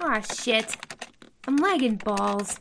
Aw, 0.00 0.20
shit. 0.20 0.76
I'm 1.48 1.56
lagging 1.56 1.96
balls. 1.96 2.56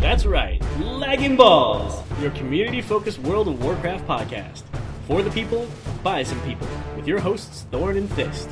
That's 0.00 0.26
right, 0.26 0.60
Lagging 0.80 1.36
Balls, 1.36 2.02
your 2.20 2.30
community 2.32 2.80
focused 2.80 3.18
World 3.20 3.46
of 3.46 3.62
Warcraft 3.62 4.06
podcast. 4.06 4.62
For 5.06 5.22
the 5.22 5.30
people, 5.30 5.68
by 6.02 6.24
some 6.24 6.40
people, 6.42 6.66
with 6.96 7.06
your 7.06 7.20
hosts, 7.20 7.66
Thorn 7.70 7.96
and 7.96 8.10
Fist. 8.12 8.50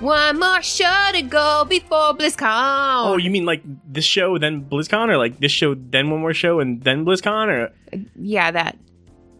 One 0.00 0.40
more 0.40 0.62
show 0.62 1.10
to 1.12 1.22
go 1.22 1.64
before 1.68 2.14
BlizzCon. 2.14 3.06
Oh, 3.06 3.16
you 3.18 3.30
mean 3.30 3.44
like 3.44 3.62
this 3.86 4.04
show, 4.04 4.36
then 4.36 4.64
BlizzCon, 4.64 5.08
or 5.08 5.16
like 5.16 5.38
this 5.38 5.52
show, 5.52 5.74
then 5.74 6.10
one 6.10 6.20
more 6.20 6.34
show, 6.34 6.58
and 6.58 6.82
then 6.82 7.04
BlizzCon? 7.04 7.46
Or 7.46 7.72
yeah, 8.16 8.50
that. 8.50 8.76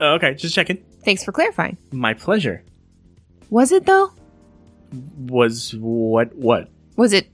Oh, 0.02 0.14
okay, 0.14 0.34
just 0.34 0.54
checking. 0.54 0.84
Thanks 1.04 1.24
for 1.24 1.32
clarifying. 1.32 1.78
My 1.92 2.12
pleasure. 2.14 2.62
Was 3.50 3.72
it 3.72 3.86
though? 3.86 4.12
Was 5.18 5.74
what? 5.78 6.34
What? 6.34 6.68
Was 6.96 7.12
it 7.12 7.28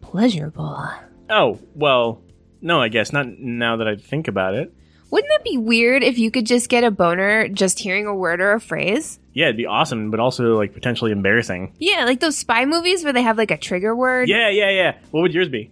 pleasurable? 0.00 0.88
Oh, 1.28 1.58
well, 1.74 2.22
no, 2.62 2.80
I 2.80 2.88
guess 2.88 3.12
not. 3.12 3.26
Now 3.38 3.76
that 3.76 3.86
I 3.88 3.96
think 3.96 4.28
about 4.28 4.54
it, 4.54 4.72
Wouldn't 5.10 5.30
that 5.30 5.44
be 5.44 5.58
weird 5.58 6.02
if 6.02 6.18
you 6.18 6.30
could 6.30 6.46
just 6.46 6.68
get 6.68 6.84
a 6.84 6.90
boner 6.90 7.48
just 7.48 7.78
hearing 7.78 8.06
a 8.06 8.14
word 8.14 8.40
or 8.40 8.52
a 8.52 8.60
phrase? 8.60 9.18
yeah, 9.32 9.46
it'd 9.46 9.56
be 9.56 9.66
awesome, 9.66 10.10
but 10.10 10.20
also 10.20 10.56
like 10.56 10.72
potentially 10.72 11.12
embarrassing. 11.12 11.74
Yeah, 11.78 12.04
like 12.04 12.20
those 12.20 12.38
spy 12.38 12.64
movies 12.64 13.04
where 13.04 13.12
they 13.12 13.22
have 13.22 13.36
like 13.36 13.50
a 13.50 13.58
trigger 13.58 13.94
word. 13.94 14.28
Yeah, 14.28 14.48
yeah, 14.48 14.70
yeah. 14.70 14.96
What 15.10 15.22
would 15.22 15.34
yours 15.34 15.48
be? 15.48 15.70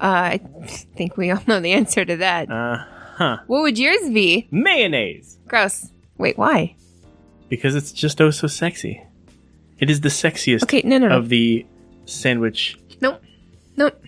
Uh, 0.00 0.04
I 0.36 0.40
think 0.94 1.16
we 1.16 1.30
all 1.32 1.42
know 1.48 1.58
the 1.60 1.72
answer 1.72 2.04
to 2.04 2.16
that. 2.18 2.50
Uh 2.50 2.84
huh. 3.18 3.38
what 3.46 3.62
would 3.62 3.78
yours 3.78 4.08
be? 4.10 4.48
Mayonnaise. 4.50 5.38
Gross. 5.46 5.90
Wait, 6.16 6.36
why? 6.38 6.74
Because 7.48 7.74
it's 7.74 7.92
just 7.92 8.20
oh 8.20 8.30
so 8.30 8.46
sexy. 8.46 9.02
It 9.78 9.90
is 9.90 10.00
the 10.00 10.08
sexiest 10.08 10.64
Okay, 10.64 10.82
no, 10.84 10.98
no, 10.98 11.08
no. 11.08 11.16
of 11.18 11.28
the 11.28 11.64
sandwich. 12.04 12.76
Nope. 13.00 13.22
Nope. 13.76 14.02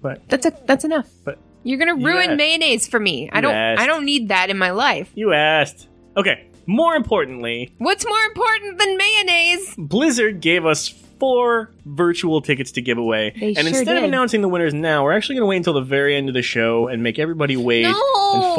But 0.00 0.26
That's 0.28 0.46
a, 0.46 0.52
that's 0.66 0.84
enough. 0.84 1.08
but 1.24 1.38
You're 1.62 1.78
gonna 1.78 1.98
You 1.98 2.06
ruin 2.06 2.30
asked. 2.30 2.36
mayonnaise 2.38 2.88
for 2.88 2.98
me. 3.00 3.28
I 3.30 3.38
You 3.38 3.42
don't. 3.42 3.54
asked. 3.54 3.80
I 3.82 3.86
don't 3.86 4.04
need 4.04 4.28
that 4.28 4.50
in 4.50 4.58
my 4.58 4.70
life. 4.70 5.10
you 5.14 5.32
asked. 5.32 5.88
Okay. 6.16 6.48
More 6.66 6.94
importantly, 6.96 7.70
What's 7.78 8.06
more 8.06 8.22
important 8.30 8.78
than 8.78 8.96
mayonnaise? 8.96 9.74
Blizzard 9.76 10.40
gave 10.40 10.64
us 10.64 10.88
four 11.18 11.72
virtual 11.84 12.40
tickets 12.40 12.72
to 12.72 12.80
give 12.82 12.98
away. 12.98 13.32
They 13.38 13.48
and 13.48 13.58
sure 13.58 13.68
instead 13.68 13.96
of 13.96 14.04
announcing 14.04 14.40
the 14.42 14.48
winners 14.48 14.74
now, 14.74 15.04
we're 15.04 15.12
actually 15.12 15.36
going 15.36 15.42
to 15.42 15.46
wait 15.46 15.56
until 15.58 15.74
the 15.74 15.82
very 15.82 16.16
end 16.16 16.28
of 16.28 16.34
the 16.34 16.42
show 16.42 16.88
and 16.88 17.02
make 17.02 17.18
everybody 17.18 17.56
wait 17.56 17.82
No, 17.82 17.94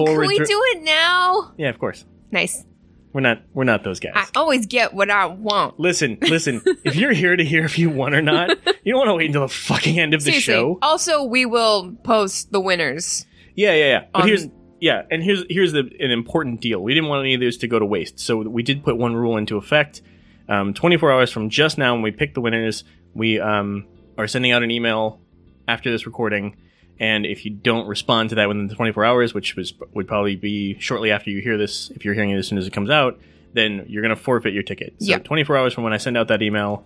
can 0.05 0.17
we 0.19 0.37
through- 0.37 0.45
do 0.45 0.61
it 0.73 0.83
now? 0.83 1.53
Yeah, 1.57 1.69
of 1.69 1.79
course. 1.79 2.05
Nice. 2.31 2.65
We're 3.13 3.21
not 3.21 3.43
we're 3.53 3.63
not 3.63 3.83
those 3.85 4.01
guys. 4.01 4.11
I 4.13 4.25
always 4.35 4.65
get 4.65 4.93
what 4.93 5.09
I 5.09 5.25
want. 5.27 5.79
Listen, 5.79 6.17
listen. 6.21 6.61
if 6.83 6.97
you're 6.97 7.13
here 7.13 7.35
to 7.35 7.45
hear 7.45 7.63
if 7.63 7.79
you 7.79 7.89
won 7.89 8.13
or 8.13 8.21
not, 8.21 8.49
you 8.83 8.91
don't 8.91 8.97
want 8.99 9.09
to 9.09 9.13
wait 9.15 9.27
until 9.27 9.43
the 9.43 9.47
fucking 9.47 9.97
end 9.97 10.13
of 10.13 10.19
the 10.25 10.31
Seriously. 10.31 10.53
show. 10.53 10.79
Also, 10.81 11.23
we 11.23 11.45
will 11.45 11.93
post 12.03 12.51
the 12.51 12.59
winners. 12.59 13.25
Yeah, 13.55 13.71
yeah, 13.73 13.85
yeah. 13.85 14.03
But 14.11 14.21
On- 14.23 14.27
here's 14.27 14.47
yeah, 14.81 15.03
and 15.09 15.23
here's 15.23 15.45
here's 15.49 15.71
the 15.71 15.89
an 16.01 16.11
important 16.11 16.59
deal. 16.59 16.83
We 16.83 16.93
didn't 16.93 17.07
want 17.07 17.21
any 17.21 17.35
of 17.35 17.39
those 17.39 17.55
to 17.59 17.69
go 17.69 17.79
to 17.79 17.85
waste, 17.85 18.19
so 18.19 18.35
we 18.39 18.61
did 18.63 18.83
put 18.83 18.97
one 18.97 19.15
rule 19.15 19.37
into 19.37 19.55
effect. 19.55 20.01
Um, 20.47 20.73
24 20.73 21.11
hours 21.11 21.31
from 21.31 21.49
just 21.49 21.77
now, 21.77 21.93
when 21.93 22.01
we 22.03 22.11
pick 22.11 22.33
the 22.33 22.41
winners, 22.41 22.83
we 23.13 23.39
um, 23.39 23.85
are 24.17 24.27
sending 24.27 24.51
out 24.51 24.63
an 24.63 24.71
email 24.71 25.19
after 25.67 25.91
this 25.91 26.05
recording. 26.05 26.55
And 26.99 27.25
if 27.25 27.43
you 27.45 27.51
don't 27.51 27.87
respond 27.87 28.29
to 28.29 28.35
that 28.35 28.47
within 28.47 28.67
the 28.67 28.75
24 28.75 29.03
hours, 29.03 29.33
which 29.33 29.55
was 29.55 29.73
would 29.93 30.07
probably 30.07 30.35
be 30.35 30.79
shortly 30.79 31.11
after 31.11 31.29
you 31.29 31.41
hear 31.41 31.57
this, 31.57 31.89
if 31.91 32.05
you're 32.05 32.13
hearing 32.13 32.29
it 32.29 32.37
as 32.37 32.47
soon 32.47 32.57
as 32.57 32.67
it 32.67 32.71
comes 32.73 32.89
out, 32.89 33.19
then 33.53 33.85
you're 33.87 34.01
going 34.01 34.15
to 34.15 34.21
forfeit 34.21 34.53
your 34.53 34.63
ticket. 34.63 34.95
So 34.99 35.07
Yeah. 35.11 35.17
24 35.19 35.57
hours 35.57 35.73
from 35.73 35.83
when 35.83 35.93
I 35.93 35.97
send 35.97 36.17
out 36.17 36.27
that 36.29 36.41
email, 36.41 36.85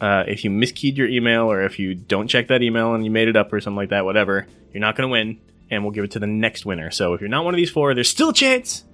uh, 0.00 0.24
if 0.26 0.44
you 0.44 0.50
miskeyed 0.50 0.96
your 0.96 1.08
email 1.08 1.50
or 1.50 1.62
if 1.64 1.78
you 1.78 1.94
don't 1.94 2.28
check 2.28 2.48
that 2.48 2.62
email 2.62 2.94
and 2.94 3.04
you 3.04 3.10
made 3.10 3.28
it 3.28 3.36
up 3.36 3.52
or 3.52 3.60
something 3.60 3.76
like 3.76 3.90
that, 3.90 4.04
whatever, 4.04 4.46
you're 4.72 4.80
not 4.80 4.96
going 4.96 5.08
to 5.08 5.12
win, 5.12 5.40
and 5.70 5.82
we'll 5.82 5.92
give 5.92 6.04
it 6.04 6.12
to 6.12 6.18
the 6.18 6.26
next 6.26 6.64
winner. 6.66 6.90
So 6.90 7.14
if 7.14 7.20
you're 7.20 7.28
not 7.30 7.44
one 7.44 7.54
of 7.54 7.58
these 7.58 7.70
four, 7.70 7.94
there's 7.94 8.08
still 8.08 8.30
a 8.30 8.34
chance, 8.34 8.84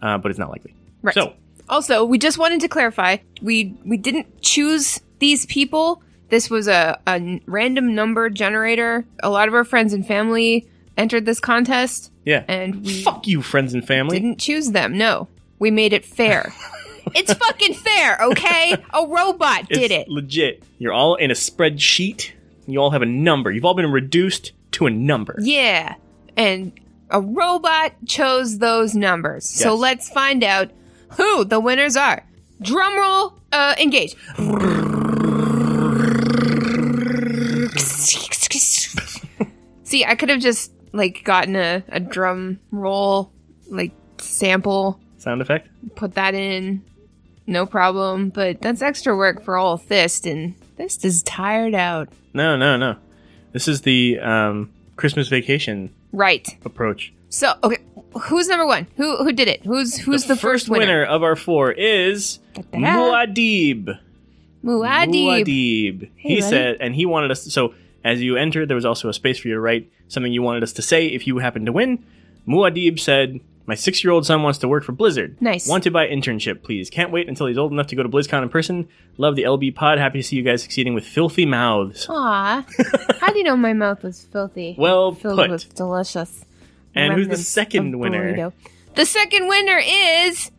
uh, 0.00 0.18
but 0.18 0.30
it's 0.30 0.38
not 0.38 0.50
likely. 0.50 0.74
Right. 1.02 1.14
So 1.14 1.34
Also, 1.68 2.04
we 2.04 2.18
just 2.18 2.38
wanted 2.38 2.60
to 2.60 2.68
clarify 2.68 3.18
we 3.40 3.74
we 3.84 3.96
didn't 3.96 4.42
choose 4.42 5.00
these 5.18 5.46
people. 5.46 6.02
This 6.28 6.48
was 6.50 6.66
a, 6.68 6.98
a 7.06 7.40
random 7.46 7.94
number 7.94 8.30
generator. 8.30 9.04
A 9.22 9.30
lot 9.30 9.48
of 9.48 9.54
our 9.54 9.64
friends 9.64 9.92
and 9.92 10.06
family 10.06 10.66
entered 10.96 11.24
this 11.26 11.40
contest, 11.40 12.10
yeah, 12.24 12.44
and 12.48 12.84
we 12.84 13.02
fuck 13.02 13.26
you, 13.26 13.42
friends 13.42 13.74
and 13.74 13.86
family. 13.86 14.18
didn't 14.18 14.38
choose 14.38 14.70
them. 14.72 14.96
No, 14.98 15.28
we 15.58 15.70
made 15.70 15.92
it 15.92 16.04
fair. 16.04 16.52
it's 17.14 17.32
fucking 17.34 17.74
fair, 17.74 18.18
okay? 18.22 18.76
A 18.94 19.06
robot 19.06 19.66
It's 19.70 19.78
did 19.78 19.90
it. 19.90 20.08
legit. 20.08 20.62
You're 20.78 20.92
all 20.92 21.14
in 21.16 21.30
a 21.30 21.34
spreadsheet. 21.34 22.30
You 22.66 22.78
all 22.80 22.90
have 22.90 23.02
a 23.02 23.06
number. 23.06 23.50
You've 23.50 23.64
all 23.64 23.74
been 23.74 23.90
reduced 23.90 24.52
to 24.72 24.86
a 24.86 24.90
number. 24.90 25.36
Yeah, 25.40 25.96
and 26.36 26.72
a 27.10 27.20
robot 27.20 27.92
chose 28.06 28.58
those 28.58 28.94
numbers. 28.94 29.46
So 29.48 29.74
let's 29.74 30.08
find 30.08 30.42
out 30.42 30.70
who 31.16 31.44
the 31.44 31.60
winners 31.60 31.96
are. 31.96 32.24
Drum 32.60 32.96
roll, 32.96 33.34
uh, 33.52 33.74
engage. 33.78 34.14
See, 39.84 40.04
I 40.04 40.14
could 40.14 40.28
have 40.30 40.40
just 40.40 40.72
like 40.92 41.22
gotten 41.24 41.56
a, 41.56 41.82
a 41.88 42.00
drum 42.00 42.58
roll 42.70 43.32
like 43.68 43.92
sample, 44.18 44.98
Sound 45.18 45.42
effect. 45.42 45.68
put 45.96 46.14
that 46.14 46.34
in, 46.34 46.82
no 47.46 47.66
problem. 47.66 48.30
But 48.30 48.60
that's 48.62 48.80
extra 48.82 49.16
work 49.16 49.42
for 49.44 49.56
all 49.56 49.76
Fist, 49.76 50.26
and 50.26 50.54
Fist 50.76 51.04
is 51.04 51.22
tired 51.22 51.74
out. 51.74 52.08
No, 52.32 52.56
no, 52.56 52.76
no. 52.76 52.96
This 53.52 53.68
is 53.68 53.82
the 53.82 54.18
um, 54.20 54.70
Christmas 54.96 55.28
vacation 55.28 55.90
Right. 56.12 56.48
approach. 56.64 57.12
So 57.32 57.54
okay, 57.64 57.78
who's 58.24 58.46
number 58.46 58.66
one? 58.66 58.86
Who 58.98 59.16
who 59.24 59.32
did 59.32 59.48
it? 59.48 59.64
Who's 59.64 59.96
who's 59.96 60.26
the, 60.26 60.36
first, 60.36 60.68
winner? 60.68 61.02
of 61.02 61.22
our 61.22 61.34
four 61.34 61.72
is 61.72 62.40
Da-da-da. 62.52 62.78
Muad'Dib. 62.78 63.98
Muad'Dib. 64.62 65.46
Muad'Dib. 65.46 66.00
Hey, 66.16 66.28
he 66.28 66.40
buddy. 66.40 66.50
said, 66.50 66.76
and 66.80 66.94
he 66.94 67.06
wanted 67.06 67.30
us. 67.30 67.44
To, 67.44 67.50
so 67.50 67.74
as 68.04 68.20
you 68.20 68.36
entered, 68.36 68.68
there 68.68 68.74
was 68.74 68.84
also 68.84 69.08
a 69.08 69.14
space 69.14 69.38
for 69.38 69.48
you 69.48 69.54
to 69.54 69.60
write 69.60 69.90
something 70.08 70.30
you 70.30 70.42
wanted 70.42 70.62
us 70.62 70.74
to 70.74 70.82
say 70.82 71.06
if 71.06 71.26
you 71.26 71.38
happened 71.38 71.64
to 71.66 71.72
win. 71.72 72.04
Muad'Dib 72.46 73.00
said, 73.00 73.40
"My 73.64 73.76
six-year-old 73.76 74.26
son 74.26 74.42
wants 74.42 74.58
to 74.58 74.68
work 74.68 74.84
for 74.84 74.92
Blizzard. 74.92 75.40
Nice. 75.40 75.66
Want 75.66 75.84
to 75.84 75.90
buy 75.90 76.08
internship, 76.08 76.62
please. 76.62 76.90
Can't 76.90 77.10
wait 77.12 77.30
until 77.30 77.46
he's 77.46 77.56
old 77.56 77.72
enough 77.72 77.86
to 77.86 77.96
go 77.96 78.02
to 78.02 78.10
BlizzCon 78.10 78.42
in 78.42 78.50
person. 78.50 78.88
Love 79.16 79.36
the 79.36 79.44
LB 79.44 79.74
pod. 79.74 79.96
Happy 79.96 80.18
to 80.18 80.22
see 80.22 80.36
you 80.36 80.42
guys 80.42 80.62
succeeding 80.62 80.92
with 80.92 81.06
filthy 81.06 81.46
mouths. 81.46 82.06
Aw. 82.10 82.66
How 83.20 83.32
do 83.32 83.38
you 83.38 83.44
know 83.44 83.56
my 83.56 83.72
mouth 83.72 84.02
was 84.02 84.22
filthy? 84.22 84.74
Well 84.78 85.14
Filled 85.14 85.38
put. 85.38 85.50
with 85.50 85.74
delicious. 85.74 86.44
And 86.94 87.14
who's 87.14 87.28
the 87.28 87.36
second 87.36 87.98
winner? 87.98 88.34
burrito. 88.34 88.52
The 88.94 89.06
second 89.06 89.48
winner 89.48 89.78
is 89.78 90.50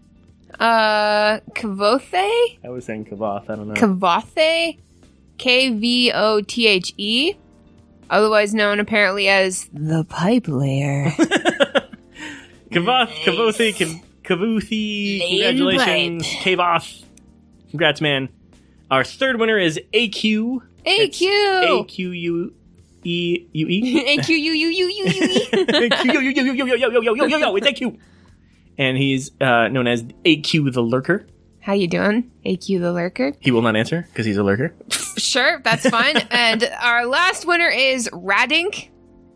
uh 0.60 1.40
Kvothe? 1.52 2.58
I 2.64 2.70
was 2.70 2.86
saying 2.86 3.06
Kavoth. 3.06 3.50
I 3.50 3.56
don't 3.56 3.68
know. 3.68 3.74
Kvothe? 3.76 4.78
K 5.38 5.70
V 5.70 6.12
O 6.14 6.42
T 6.42 6.68
H 6.68 6.94
E. 6.98 7.36
Otherwise 8.10 8.54
known 8.54 8.80
apparently 8.80 9.28
as 9.28 9.70
the 9.74 10.04
pipe 10.06 10.48
layer. 10.48 11.06
Kavoth, 12.72 13.10
Kavothi, 13.24 13.74
Kav- 13.74 14.04
Kavuthi, 14.24 15.20
Lane 15.20 15.58
congratulations, 15.58 16.24
Kavoth. 16.44 17.04
Congrats, 17.70 18.02
man. 18.02 18.30
Our 18.90 19.04
third 19.04 19.40
winner 19.40 19.58
is 19.60 19.80
AQ. 19.94 20.62
AQ. 20.86 21.86
AQU 21.88 22.52
E 23.04 23.48
U 23.54 23.68
E 23.68 24.16
and 24.18 24.28
you 24.28 24.36
yo 24.38 24.52
yo 24.52 24.68
yo 26.76 26.90
yo 26.90 27.14
yo 27.14 27.26
yo 27.26 27.56
it's 27.56 27.68
AQ, 27.68 27.98
and 28.78 28.98
he's 28.98 29.32
uh, 29.42 29.68
known 29.70 29.88
as 29.88 30.04
AQ 30.04 30.74
the 30.74 30.82
Lurker. 30.82 31.28
How 31.60 31.74
you 31.74 31.88
doing, 31.88 32.30
AQ 32.46 32.82
the 32.82 32.92
Lurker? 32.92 33.34
He 33.40 33.52
will 33.52 33.62
not 33.62 33.78
answer 33.78 34.06
because 34.10 34.26
he's 34.26 34.36
a 34.36 34.44
lurker. 34.44 34.74
sure, 35.18 35.62
that's 35.64 35.90
fine. 35.90 36.18
and 36.32 36.70
our 36.82 37.06
last 37.06 37.48
winner 37.48 37.70
is 37.70 38.10
Radink. 38.10 38.90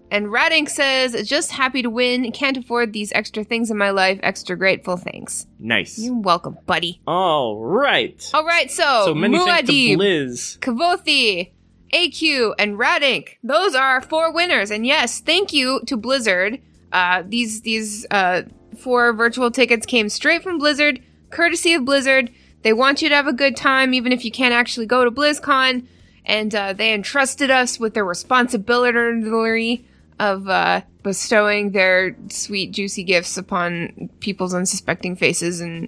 And 0.09 0.27
Radink 0.27 0.69
says, 0.69 1.27
just 1.27 1.51
happy 1.51 1.81
to 1.81 1.89
win. 1.89 2.31
Can't 2.31 2.55
afford 2.57 2.93
these 2.93 3.11
extra 3.13 3.43
things 3.43 3.69
in 3.71 3.77
my 3.77 3.89
life. 3.89 4.19
Extra 4.23 4.57
grateful. 4.57 4.95
Thanks. 4.95 5.47
Nice. 5.59 5.99
You're 5.99 6.15
welcome, 6.19 6.57
buddy. 6.65 7.01
All 7.05 7.61
right. 7.61 8.29
All 8.33 8.45
right. 8.45 8.71
So, 8.71 9.03
so 9.07 9.13
many 9.15 9.37
Muad'Dib, 9.37 9.45
thanks 9.45 9.69
to 9.69 9.97
Blizz. 9.97 10.59
Kavothi, 10.59 11.51
AQ, 11.93 12.55
and 12.59 12.77
Radink. 12.77 13.37
Those 13.43 13.75
are 13.75 13.83
our 13.83 14.01
four 14.01 14.31
winners. 14.31 14.71
And 14.71 14.85
yes, 14.85 15.19
thank 15.19 15.53
you 15.53 15.81
to 15.87 15.97
Blizzard. 15.97 16.61
Uh, 16.91 17.23
these 17.25 17.61
these 17.61 18.05
uh, 18.11 18.43
four 18.77 19.13
virtual 19.13 19.51
tickets 19.51 19.85
came 19.85 20.09
straight 20.09 20.43
from 20.43 20.57
Blizzard, 20.57 21.01
courtesy 21.29 21.73
of 21.73 21.85
Blizzard. 21.85 22.31
They 22.63 22.73
want 22.73 23.01
you 23.01 23.09
to 23.09 23.15
have 23.15 23.27
a 23.27 23.33
good 23.33 23.55
time, 23.55 23.93
even 23.93 24.11
if 24.11 24.25
you 24.25 24.31
can't 24.31 24.53
actually 24.53 24.85
go 24.85 25.03
to 25.03 25.11
BlizzCon. 25.11 25.85
And 26.25 26.53
uh, 26.53 26.73
they 26.73 26.93
entrusted 26.93 27.49
us 27.49 27.79
with 27.79 27.93
the 27.93 28.03
responsibility 28.03 29.85
of 30.19 30.49
uh, 30.49 30.81
bestowing 31.03 31.71
their 31.71 32.17
sweet, 32.29 32.71
juicy 32.71 33.03
gifts 33.03 33.37
upon 33.37 34.09
people's 34.19 34.53
unsuspecting 34.53 35.15
faces 35.15 35.61
and 35.61 35.87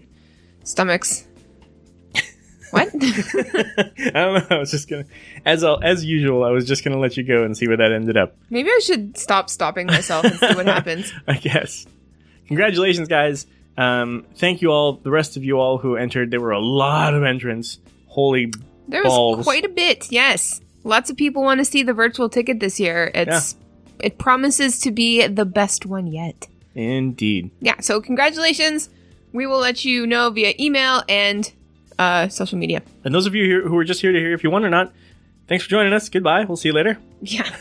stomachs. 0.63 1.28
What? 2.71 2.89
I 2.94 4.12
don't 4.13 4.50
know. 4.50 4.56
I 4.56 4.60
was 4.60 4.71
just 4.71 4.89
gonna, 4.89 5.06
as 5.45 5.63
as 5.63 6.06
usual, 6.06 6.44
I 6.44 6.51
was 6.51 6.66
just 6.66 6.83
gonna 6.83 7.00
let 7.00 7.18
you 7.18 7.24
go 7.24 7.44
and 7.44 7.57
see 7.57 7.68
where 7.68 7.77
that 7.77 7.92
ended 7.92 8.18
up. 8.18 8.36
Maybe 8.50 8.69
I 8.69 8.80
should 8.83 9.18
stop 9.18 9.50
stopping 9.50 9.88
myself 9.88 10.25
and 10.25 10.36
see 10.36 10.54
what 10.56 10.66
happens. 10.77 11.12
I 11.27 11.33
guess. 11.38 11.86
Congratulations, 12.48 13.07
guys. 13.07 13.45
Um, 13.77 14.25
thank 14.36 14.62
you 14.62 14.71
all, 14.71 14.94
the 14.94 15.12
rest 15.12 15.38
of 15.38 15.44
you 15.44 15.60
all 15.60 15.77
who 15.77 15.95
entered. 15.95 16.31
There 16.31 16.42
were 16.42 16.51
a 16.51 16.60
lot 16.60 17.13
of 17.13 17.24
entrants. 17.24 17.80
Holy 18.07 18.51
There 18.88 19.04
was 19.04 19.10
Balls. 19.13 19.44
quite 19.45 19.63
a 19.65 19.69
bit, 19.69 20.12
yes. 20.12 20.60
Lots 20.83 21.10
of 21.10 21.15
people 21.18 21.44
want 21.44 21.60
to 21.60 21.65
see 21.65 21.83
the 21.83 21.94
virtual 21.94 22.27
ticket 22.30 22.60
this 22.60 22.80
year. 22.80 23.12
It's 23.13 23.56
it 24.00 24.18
promises 24.18 24.80
to 24.81 24.92
be 24.92 25.27
the 25.27 25.45
best 25.45 25.86
one 25.86 26.07
yet. 26.07 26.48
indeed. 26.75 27.51
Yeah, 27.62 27.80
so 27.81 28.01
congratulations. 28.01 28.89
We 29.31 29.45
will 29.45 29.60
let 29.60 29.86
you 29.86 30.07
know 30.07 30.30
via 30.31 30.54
email 30.60 31.04
and 31.07 31.51
uh, 32.00 32.28
social 32.30 32.57
media. 32.57 32.81
And 33.04 33.13
those 33.13 33.28
of 33.28 33.36
you 33.36 33.44
here 33.46 33.68
who 33.68 33.78
are 33.78 33.84
just 33.84 34.01
here 34.01 34.12
to 34.12 34.19
hear 34.19 34.34
if 34.34 34.44
you 34.44 34.50
want 34.50 34.66
or 34.66 34.69
not, 34.72 34.92
thanks 35.48 35.63
for 35.63 35.69
joining 35.69 35.94
us. 35.94 36.10
Goodbye. 36.10 36.46
We'll 36.46 36.57
see 36.57 36.69
you 36.69 36.74
later. 36.74 36.98
Yeah. 37.22 37.44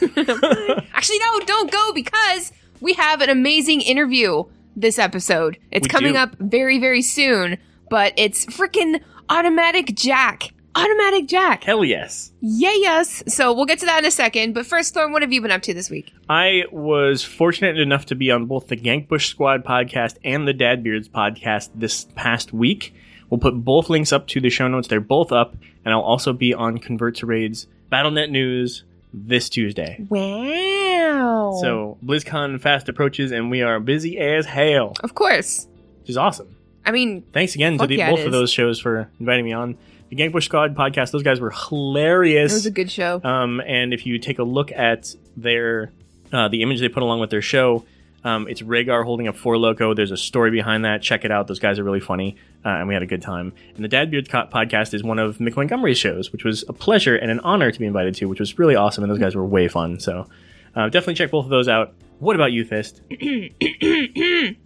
Actually, 0.95 1.19
no, 1.19 1.41
don't 1.45 1.71
go 1.71 1.93
because 1.93 2.53
we 2.81 2.95
have 2.95 3.21
an 3.21 3.29
amazing 3.29 3.81
interview 3.83 4.45
this 4.77 4.99
episode. 4.99 5.59
It's 5.71 5.85
We 5.87 5.91
coming 5.91 6.13
do. 6.15 6.19
up 6.21 6.37
very, 6.39 6.79
very 6.79 7.03
soon, 7.03 7.59
but 7.91 8.13
it's 8.17 8.47
freaking 8.47 9.01
Automatic 9.29 9.95
Jack. 9.95 10.45
Automatic 10.77 11.27
Jack. 11.27 11.65
Hell 11.65 11.85
yes. 11.85 12.31
Yeah, 12.41 12.73
yes. 12.77 13.25
So 13.27 13.53
we'll 13.53 13.65
get 13.67 13.81
to 13.81 13.87
that 13.87 13.99
in 14.01 14.05
a 14.05 14.11
second. 14.13 14.55
But 14.55 14.65
first, 14.67 14.95
Thorn, 14.95 15.11
what 15.11 15.23
have 15.23 15.33
you 15.33 15.43
been 15.43 15.51
up 15.51 15.63
to 15.63 15.75
this 15.75 15.91
week? 15.91 16.13
I 16.29 16.63
was 16.71 17.25
fortunate 17.25 17.79
enough 17.81 18.07
to 18.07 18.15
be 18.15 18.31
on 18.31 18.47
both 18.47 18.69
the 18.69 18.77
Gankbush 18.77 19.27
Squad 19.27 19.65
podcast 19.65 20.19
and 20.23 20.47
the 20.47 20.55
Dadbeards 20.55 21.09
podcast 21.11 21.71
this 21.75 22.05
past 22.15 22.53
week. 22.53 22.95
We'll 23.31 23.39
put 23.39 23.55
both 23.65 23.91
links 23.91 24.13
up 24.13 24.27
to 24.29 24.41
the 24.41 24.51
show 24.51 24.69
notes. 24.69 24.89
They're 24.89 25.01
both 25.01 25.33
up, 25.33 25.55
and 25.85 25.93
I'll 25.93 26.01
also 26.01 26.33
be 26.33 26.55
on 26.55 26.79
Convert 26.79 27.17
to 27.17 27.27
Raids 27.27 27.67
BattleNet 27.93 28.31
News 28.31 28.85
this 29.13 29.49
Tuesday. 29.49 30.05
Wow. 30.09 31.59
So 31.61 31.99
BlizzCon 32.05 32.61
fast 32.61 32.89
approaches, 32.89 33.33
and 33.33 33.51
we 33.51 33.63
are 33.63 33.81
busy 33.81 34.19
as 34.19 34.47
hell, 34.47 34.95
of 35.03 35.15
course. 35.15 35.67
which 36.01 36.11
is 36.11 36.17
awesome. 36.17 36.55
I 36.85 36.91
mean, 36.91 37.23
Thanks 37.33 37.55
again 37.55 37.77
to 37.79 37.87
the, 37.87 37.97
yeah, 37.97 38.11
both 38.11 38.25
of 38.25 38.33
those 38.33 38.51
shows 38.51 38.81
for 38.81 39.11
inviting 39.21 39.45
me 39.45 39.53
on. 39.53 39.77
The 40.09 40.17
Gankbush 40.17 40.45
Squad 40.45 40.75
podcast; 40.75 41.11
those 41.11 41.23
guys 41.23 41.39
were 41.39 41.51
hilarious. 41.51 42.53
it 42.53 42.55
was 42.55 42.67
a 42.67 42.71
good 42.71 42.91
show. 42.91 43.21
Um, 43.23 43.61
and 43.61 43.93
if 43.93 44.07
you 44.07 44.19
take 44.19 44.39
a 44.39 44.43
look 44.43 44.73
at 44.73 45.15
their 45.37 45.93
uh, 46.33 46.49
the 46.49 46.63
image 46.63 46.81
they 46.81 46.89
put 46.89 47.03
along 47.03 47.21
with 47.21 47.29
their 47.29 47.43
show, 47.43 47.85
um, 48.25 48.49
it's 48.49 48.63
Rhaegar 48.63 49.05
holding 49.05 49.29
a 49.29 49.33
Four 49.33 49.55
Loko. 49.55 49.95
There's 49.95 50.11
a 50.11 50.17
story 50.17 50.51
behind 50.51 50.85
that. 50.85 51.03
Check 51.03 51.25
it 51.25 51.31
out. 51.31 51.47
Those 51.47 51.61
guys 51.61 51.79
are 51.79 51.85
really 51.85 52.01
funny, 52.01 52.37
uh, 52.65 52.71
and 52.71 52.89
we 52.89 52.95
had 52.95 53.03
a 53.03 53.07
good 53.07 53.23
time. 53.23 53.53
And 53.77 53.85
the 53.85 53.89
Dadbeard 53.89 54.29
co- 54.29 54.47
podcast 54.47 54.95
is 54.95 55.03
one 55.03 55.19
of 55.19 55.39
Mick 55.39 55.57
Montgomery's 55.57 55.99
shows, 55.99 56.33
which 56.33 56.45
was 56.45 56.65
a 56.69 56.73
pleasure 56.73 57.17
and 57.17 57.31
an 57.31 57.41
honor 57.41 57.71
to 57.71 57.79
be 57.79 57.87
invited 57.87 58.15
to, 58.17 58.27
which 58.27 58.41
was 58.41 58.59
really 58.59 58.75
awesome. 58.75 59.05
And 59.05 59.11
those 59.11 59.21
guys 59.21 59.35
were 59.35 59.45
way 59.45 59.69
fun. 59.69 60.01
So 60.01 60.27
uh, 60.75 60.89
definitely 60.89 61.15
check 61.15 61.31
both 61.31 61.45
of 61.45 61.51
those 61.51 61.69
out. 61.69 61.95
What 62.19 62.35
about 62.35 62.53
you, 62.53 62.65
Fist? 62.65 63.01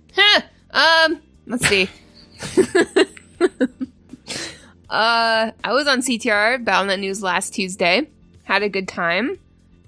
Um, 0.72 1.20
let's 1.46 1.68
see. 1.68 1.86
uh, 4.88 5.50
I 5.62 5.72
was 5.72 5.86
on 5.86 6.00
CTR 6.00 6.64
BattleNet 6.64 7.00
News 7.00 7.22
last 7.22 7.52
Tuesday. 7.54 8.08
Had 8.44 8.62
a 8.62 8.68
good 8.68 8.88
time, 8.88 9.38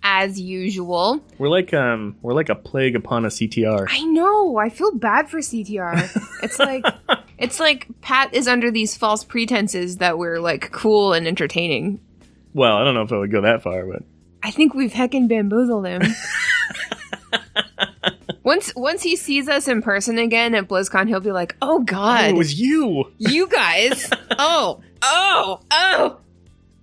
as 0.07 0.39
usual. 0.39 1.21
We're 1.39 1.49
like 1.49 1.73
um, 1.75 2.17
we're 2.23 2.35
like 2.35 2.51
a 2.51 2.55
plague 2.55 2.95
upon 2.95 3.25
a 3.25 3.29
CTR. 3.29 3.87
I 3.89 4.03
know. 4.05 4.59
I 4.59 4.69
feel 4.69 4.93
bad 4.95 5.29
for 5.31 5.39
CTR. 5.39 6.43
it's 6.43 6.59
like 6.61 6.85
it's 7.39 7.59
like 7.59 7.89
Pat 8.03 8.33
is 8.35 8.47
under 8.47 8.71
these 8.71 8.97
false 8.97 9.25
pretenses 9.25 9.97
that 9.97 10.19
we're 10.19 10.39
like 10.41 10.71
cool 10.71 11.13
and 11.15 11.27
entertaining. 11.27 12.01
Well, 12.53 12.77
I 12.77 12.85
don't 12.85 12.95
know 12.95 13.03
if 13.03 13.13
I 13.13 13.19
would 13.19 13.33
go 13.33 13.41
that 13.41 13.63
far, 13.63 13.85
but 13.87 14.03
I 14.43 14.51
think 14.51 14.75
we've 14.75 14.93
heckin' 14.93 15.27
bamboozled 15.27 15.87
him. 15.87 16.03
once 18.45 18.73
once 18.77 19.03
he 19.03 19.17
sees 19.17 19.49
us 19.49 19.67
in 19.69 19.81
person 19.83 20.19
again 20.19 20.55
at 20.55 20.69
BlizzCon, 20.69 21.09
he'll 21.09 21.21
be 21.21 21.33
like, 21.33 21.57
"Oh 21.63 21.77
Oh, 21.77 21.81
God, 21.81 22.27
it 22.27 22.37
was 22.37 22.61
you. 22.61 23.11
you 23.19 23.49
guys! 23.49 24.09
oh, 24.39 24.81
oh, 25.03 25.61
oh!" 25.71 26.19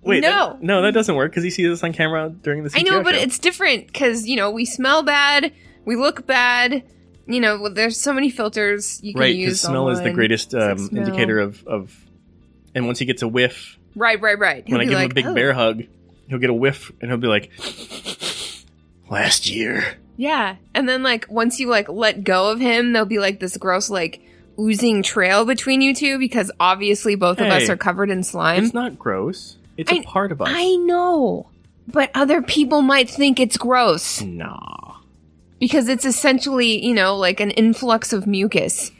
Wait, 0.02 0.20
no, 0.20 0.28
that- 0.54 0.62
no, 0.62 0.82
that 0.82 0.92
doesn't 0.92 1.14
work 1.14 1.30
because 1.30 1.44
he 1.44 1.50
sees 1.50 1.70
us 1.70 1.82
on 1.84 1.92
camera 1.92 2.28
during 2.30 2.64
the. 2.64 2.72
I 2.74 2.82
know, 2.82 3.02
but 3.02 3.14
show. 3.14 3.20
it's 3.20 3.38
different 3.38 3.86
because 3.86 4.26
you 4.26 4.36
know 4.36 4.50
we 4.50 4.64
smell 4.64 5.02
bad, 5.02 5.52
we 5.84 5.96
look 5.96 6.26
bad. 6.26 6.82
You 7.26 7.40
know, 7.40 7.68
there's 7.68 8.00
so 8.00 8.12
many 8.12 8.30
filters 8.30 9.00
you 9.02 9.12
can 9.12 9.20
right 9.20 9.34
use. 9.34 9.44
because 9.44 9.60
smell 9.60 9.88
is 9.90 10.00
the 10.00 10.10
greatest 10.10 10.54
um, 10.54 10.76
Smell. 10.78 11.04
indicator 11.04 11.38
of, 11.38 11.64
of 11.68 11.96
and 12.74 12.84
once 12.86 12.98
he 12.98 13.04
gets 13.04 13.22
a 13.22 13.28
whiff 13.28 13.78
Right, 13.94 14.20
right, 14.20 14.38
right. 14.38 14.64
He'll 14.66 14.78
when 14.78 14.86
i 14.88 14.90
give 14.90 14.98
him 14.98 15.10
a 15.10 15.14
big 15.14 15.26
"Oh." 15.26 15.34
bear 15.34 15.52
hug 15.52 15.82
he'll 16.28 16.38
get 16.40 16.50
a 16.50 16.54
whiff 16.54 16.90
and 17.00 17.10
he'll 17.10 17.18
be 17.18 17.28
like 17.28 17.50
last 19.10 19.48
year 19.48 19.98
Yeah, 20.16 20.56
and 20.74 20.88
then 20.88 21.02
like 21.02 21.26
once 21.30 21.60
you 21.60 21.68
like 21.68 21.88
let 21.88 22.24
go 22.24 22.50
of 22.50 22.60
him, 22.60 22.92
there'll 22.92 23.06
be 23.06 23.18
like 23.18 23.40
this 23.40 23.56
gross 23.56 23.88
like 23.90 24.20
oozing 24.58 25.02
trail 25.02 25.44
between 25.44 25.80
you 25.80 25.94
two 25.94 26.18
because 26.18 26.50
obviously 26.60 27.14
both 27.14 27.40
of 27.40 27.46
us 27.46 27.68
are 27.68 27.76
covered 27.76 28.10
in 28.10 28.22
slime. 28.22 28.64
it's 28.64 28.74
not 28.74 28.98
gross 28.98 29.56
it's 29.76 29.90
a 29.90 29.96
I- 29.96 30.04
part 30.04 30.32
of 30.32 30.40
us 30.42 30.48
I 30.50 30.76
know, 30.76 31.48
but 31.88 32.10
other 32.14 32.42
people 32.42 32.82
might 32.82 33.08
think 33.10 33.40
it's 33.40 33.56
gross 33.56 34.20
nah 34.22 34.96
because 35.58 35.88
it's 35.88 36.04
essentially 36.04 36.84
you 36.84 36.94
know 36.94 37.16
like 37.16 37.40
an 37.40 37.50
influx 37.52 38.12
of 38.12 38.26
mucus 38.26 38.90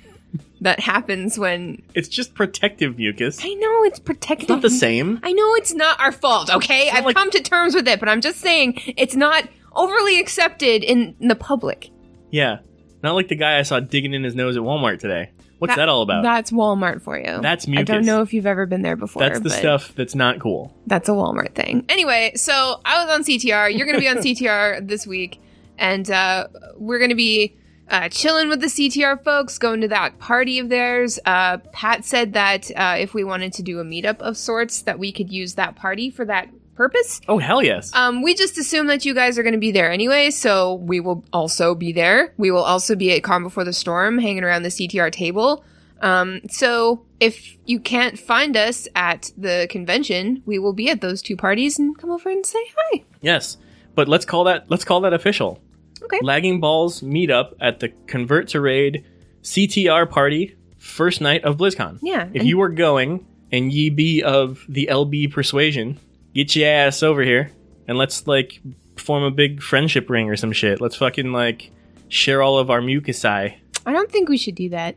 that 0.60 0.78
happens 0.80 1.38
when 1.38 1.82
it's 1.94 2.08
just 2.08 2.34
protective 2.34 2.96
mucus 2.96 3.40
I 3.42 3.52
know 3.54 3.84
it's 3.84 3.98
protective. 3.98 4.44
it's 4.44 4.48
not 4.50 4.62
the 4.62 4.70
same 4.70 5.18
I 5.22 5.32
know 5.32 5.54
it's 5.56 5.74
not 5.74 5.98
our 6.00 6.12
fault, 6.12 6.50
okay? 6.54 6.88
I've 6.90 7.04
like- 7.04 7.16
come 7.16 7.30
to 7.32 7.40
terms 7.42 7.74
with 7.74 7.88
it, 7.88 7.98
but 8.00 8.08
I'm 8.08 8.20
just 8.20 8.38
saying 8.40 8.80
it's 8.96 9.16
not 9.16 9.48
overly 9.74 10.20
accepted 10.20 10.84
in 10.84 11.16
the 11.20 11.34
public. 11.34 11.90
yeah 12.30 12.58
not 13.02 13.12
like 13.12 13.28
the 13.28 13.36
guy 13.36 13.58
i 13.58 13.62
saw 13.62 13.80
digging 13.80 14.14
in 14.14 14.24
his 14.24 14.34
nose 14.34 14.56
at 14.56 14.62
walmart 14.62 14.98
today 14.98 15.30
what's 15.62 15.76
that, 15.76 15.88
all 15.88 16.02
about 16.02 16.24
That's 16.24 16.50
Walmart 16.50 17.02
for 17.02 17.16
you. 17.16 17.40
That's 17.40 17.68
me. 17.68 17.78
I 17.78 17.82
don't 17.84 18.04
know 18.04 18.20
if 18.20 18.34
you've 18.34 18.46
ever 18.46 18.66
been 18.66 18.82
there 18.82 18.96
before. 18.96 19.22
that's 19.22 19.38
the 19.40 19.50
stuff 19.50 19.94
that's 19.94 20.14
not 20.14 20.40
cool 20.40 20.76
That's 20.88 21.08
a 21.08 21.12
Walmart 21.12 21.54
thing. 21.54 21.84
Anyway, 21.88 22.32
so 22.34 22.80
I 22.84 23.04
was 23.04 23.14
on 23.14 23.22
CTR. 23.22 23.76
You're 23.76 23.86
going 23.86 23.96
to 23.96 24.00
be 24.00 24.08
on 24.08 24.16
CTR 24.18 24.86
this 24.86 25.06
week, 25.06 25.40
and 25.78 26.10
uh, 26.10 26.48
we're 26.76 26.98
going 26.98 27.10
to 27.10 27.14
be 27.14 27.56
uh, 27.88 28.08
chilling 28.08 28.48
with 28.48 28.60
the 28.60 28.66
CTR 28.66 29.22
folks, 29.22 29.58
going 29.58 29.82
to 29.82 29.88
that 29.88 30.18
party 30.18 30.58
of 30.58 30.68
theirs. 30.68 31.18
Uh, 31.24 31.58
Pat 31.72 32.04
said 32.04 32.32
that 32.32 32.70
uh, 32.74 32.96
if 32.98 33.14
we 33.14 33.22
wanted 33.22 33.52
to 33.54 33.62
do 33.62 33.78
a 33.78 33.84
meetup 33.84 34.18
of 34.18 34.36
sorts, 34.36 34.82
that 34.82 34.98
we 34.98 35.12
could 35.12 35.30
use 35.30 35.54
that 35.54 35.76
party 35.76 36.10
for 36.10 36.24
that 36.24 36.48
purpose. 36.82 37.20
oh 37.28 37.38
hell 37.38 37.62
yes 37.62 37.94
Um, 37.94 38.22
we 38.22 38.34
just 38.34 38.58
assume 38.58 38.86
that 38.88 39.04
you 39.04 39.14
guys 39.14 39.38
are 39.38 39.42
going 39.42 39.58
to 39.60 39.64
be 39.68 39.72
there 39.72 39.90
anyway, 39.90 40.30
so 40.30 40.74
we 40.74 40.98
will 41.00 41.24
also 41.32 41.74
be 41.74 41.92
there. 41.92 42.32
We 42.36 42.50
will 42.50 42.64
also 42.64 42.96
be 42.96 43.12
at 43.16 43.22
Calm 43.22 43.42
Before 43.44 43.64
the 43.64 43.72
Storm, 43.72 44.18
hanging 44.18 44.44
around 44.44 44.62
the 44.64 44.70
CTR 44.70 45.10
table. 45.12 45.64
Um, 46.00 46.40
so 46.50 47.04
if 47.20 47.56
you 47.64 47.78
can't 47.78 48.18
find 48.18 48.56
us 48.56 48.88
at 48.96 49.30
the 49.38 49.68
convention, 49.70 50.42
we 50.46 50.58
will 50.58 50.72
be 50.72 50.90
at 50.90 51.00
those 51.00 51.22
two 51.22 51.36
parties 51.36 51.78
and 51.78 51.96
come 51.96 52.10
over 52.10 52.28
and 52.28 52.44
say 52.44 52.58
hi. 52.76 53.04
yes 53.20 53.56
but 53.94 54.08
let's 54.08 54.24
call 54.24 54.44
that 54.44 54.70
let's 54.70 54.84
call 54.84 55.00
that 55.02 55.12
official 55.12 55.60
Okay. 56.04 56.18
Lagging 56.22 56.58
Balls 56.58 57.00
meetup 57.02 57.52
at 57.60 57.78
the 57.78 57.90
Convert 58.08 58.48
to 58.48 58.60
Raid 58.60 59.04
CTR 59.44 60.10
party 60.10 60.56
first 60.78 61.20
night 61.20 61.44
of 61.44 61.56
BlizzCon. 61.56 61.98
Yeah, 62.02 62.24
If 62.34 62.40
and- 62.40 62.48
you 62.48 62.60
are 62.62 62.68
going 62.70 63.24
and 63.52 63.72
ye 63.72 63.88
be 63.90 64.20
of 64.22 64.64
the 64.68 64.88
LB 64.90 65.30
persuasion, 65.30 66.00
get 66.34 66.54
your 66.56 66.68
ass 66.68 67.02
over 67.02 67.22
here 67.22 67.50
and 67.88 67.98
let's 67.98 68.26
like 68.26 68.60
form 68.96 69.22
a 69.22 69.30
big 69.30 69.62
friendship 69.62 70.08
ring 70.10 70.28
or 70.28 70.36
some 70.36 70.52
shit. 70.52 70.80
Let's 70.80 70.96
fucking 70.96 71.32
like 71.32 71.70
share 72.08 72.42
all 72.42 72.58
of 72.58 72.70
our 72.70 72.80
mucusi. 72.80 73.54
I 73.86 73.92
don't 73.92 74.10
think 74.10 74.28
we 74.28 74.36
should 74.36 74.54
do 74.54 74.68
that 74.70 74.96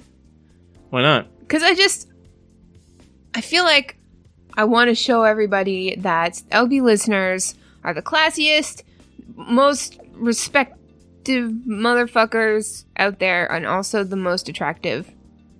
Why 0.89 1.01
not? 1.01 1.27
because 1.39 1.63
I 1.63 1.73
just 1.75 2.07
I 3.33 3.41
feel 3.41 3.63
like 3.63 3.97
I 4.57 4.63
want 4.63 4.89
to 4.89 4.95
show 4.95 5.23
everybody 5.23 5.95
that 5.97 6.41
LB 6.51 6.81
listeners 6.81 7.55
are 7.83 7.93
the 7.93 8.01
classiest, 8.01 8.83
most 9.35 9.99
respective 10.13 11.51
motherfuckers 11.67 12.85
out 12.97 13.19
there, 13.19 13.51
and 13.51 13.65
also 13.65 14.03
the 14.03 14.15
most 14.15 14.47
attractive. 14.47 15.11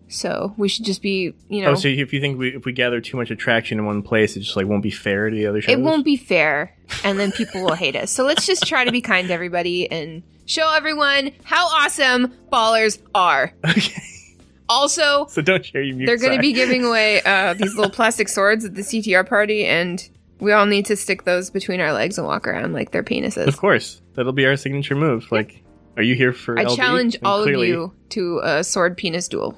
So 0.08 0.54
we 0.58 0.68
should 0.70 0.86
just 0.86 1.02
be, 1.02 1.34
you 1.50 1.62
know, 1.62 1.72
Oh, 1.72 1.76
so 1.76 1.88
if 1.88 2.14
you 2.14 2.22
think 2.22 2.38
we, 2.38 2.50
if 2.56 2.66
we 2.66 2.72
gather 2.74 3.02
too 3.02 3.18
much 3.18 3.32
attraction 3.32 3.80
in 3.80 3.86
one 3.86 4.02
place, 4.04 4.36
it 4.38 4.42
just 4.42 4.56
like 4.56 4.68
won't 4.68 4.84
be 4.84 4.92
fair 4.92 5.30
to 5.30 5.36
the 5.36 5.48
other 5.48 5.62
shows? 5.62 5.74
it 5.74 5.80
won't 5.82 6.06
be 6.06 6.16
fair, 6.16 6.76
and 7.04 7.20
then 7.20 7.32
people 7.32 7.64
will 7.64 7.74
hate 7.74 7.96
us. 7.96 8.12
So 8.12 8.24
let's 8.24 8.46
just 8.46 8.68
try 8.68 8.86
to 8.86 8.92
be 8.92 9.02
kind 9.02 9.28
to 9.30 9.34
everybody 9.34 9.90
and 9.92 10.22
show 10.46 10.72
everyone 10.74 11.32
how 11.44 11.68
awesome 11.68 12.34
ballers 12.52 13.00
are. 13.16 13.52
Okay. 13.68 14.02
Also, 14.68 15.28
So 15.30 15.42
don't 15.44 15.64
share 15.64 15.84
your 15.84 15.96
mucusi. 15.96 16.06
They're 16.08 16.18
going 16.18 16.36
to 16.38 16.42
be 16.42 16.54
giving 16.54 16.84
away 16.84 17.22
uh, 17.22 17.54
these 17.54 17.76
little 17.76 17.92
plastic 17.92 18.28
swords 18.28 18.66
at 18.66 18.74
the 18.74 18.82
CTR 18.82 19.28
party, 19.28 19.66
and 19.66 20.08
we 20.40 20.52
all 20.54 20.66
need 20.66 20.88
to 20.88 20.96
stick 20.96 21.24
those 21.24 21.52
between 21.52 21.80
our 21.82 21.94
legs 21.94 22.18
and 22.18 22.26
walk 22.26 22.48
around 22.48 22.74
like 22.74 22.90
they're 22.92 23.04
penises. 23.04 23.46
Of 23.48 23.58
course. 23.58 24.02
That'll 24.16 24.34
be 24.34 24.46
our 24.48 24.56
signature 24.56 24.96
move. 24.96 25.32
Like 25.32 25.62
Are 25.98 26.04
you 26.04 26.16
here 26.16 26.34
for? 26.34 26.58
I 26.58 26.66
LB? 26.66 26.76
challenge 26.76 27.18
Well, 27.22 27.32
all 27.32 27.44
clearly- 27.44 27.70
of 27.72 27.76
you 27.76 27.94
to 28.10 28.40
a 28.44 28.64
sword 28.64 28.98
penis 28.98 29.28
duel. 29.28 29.56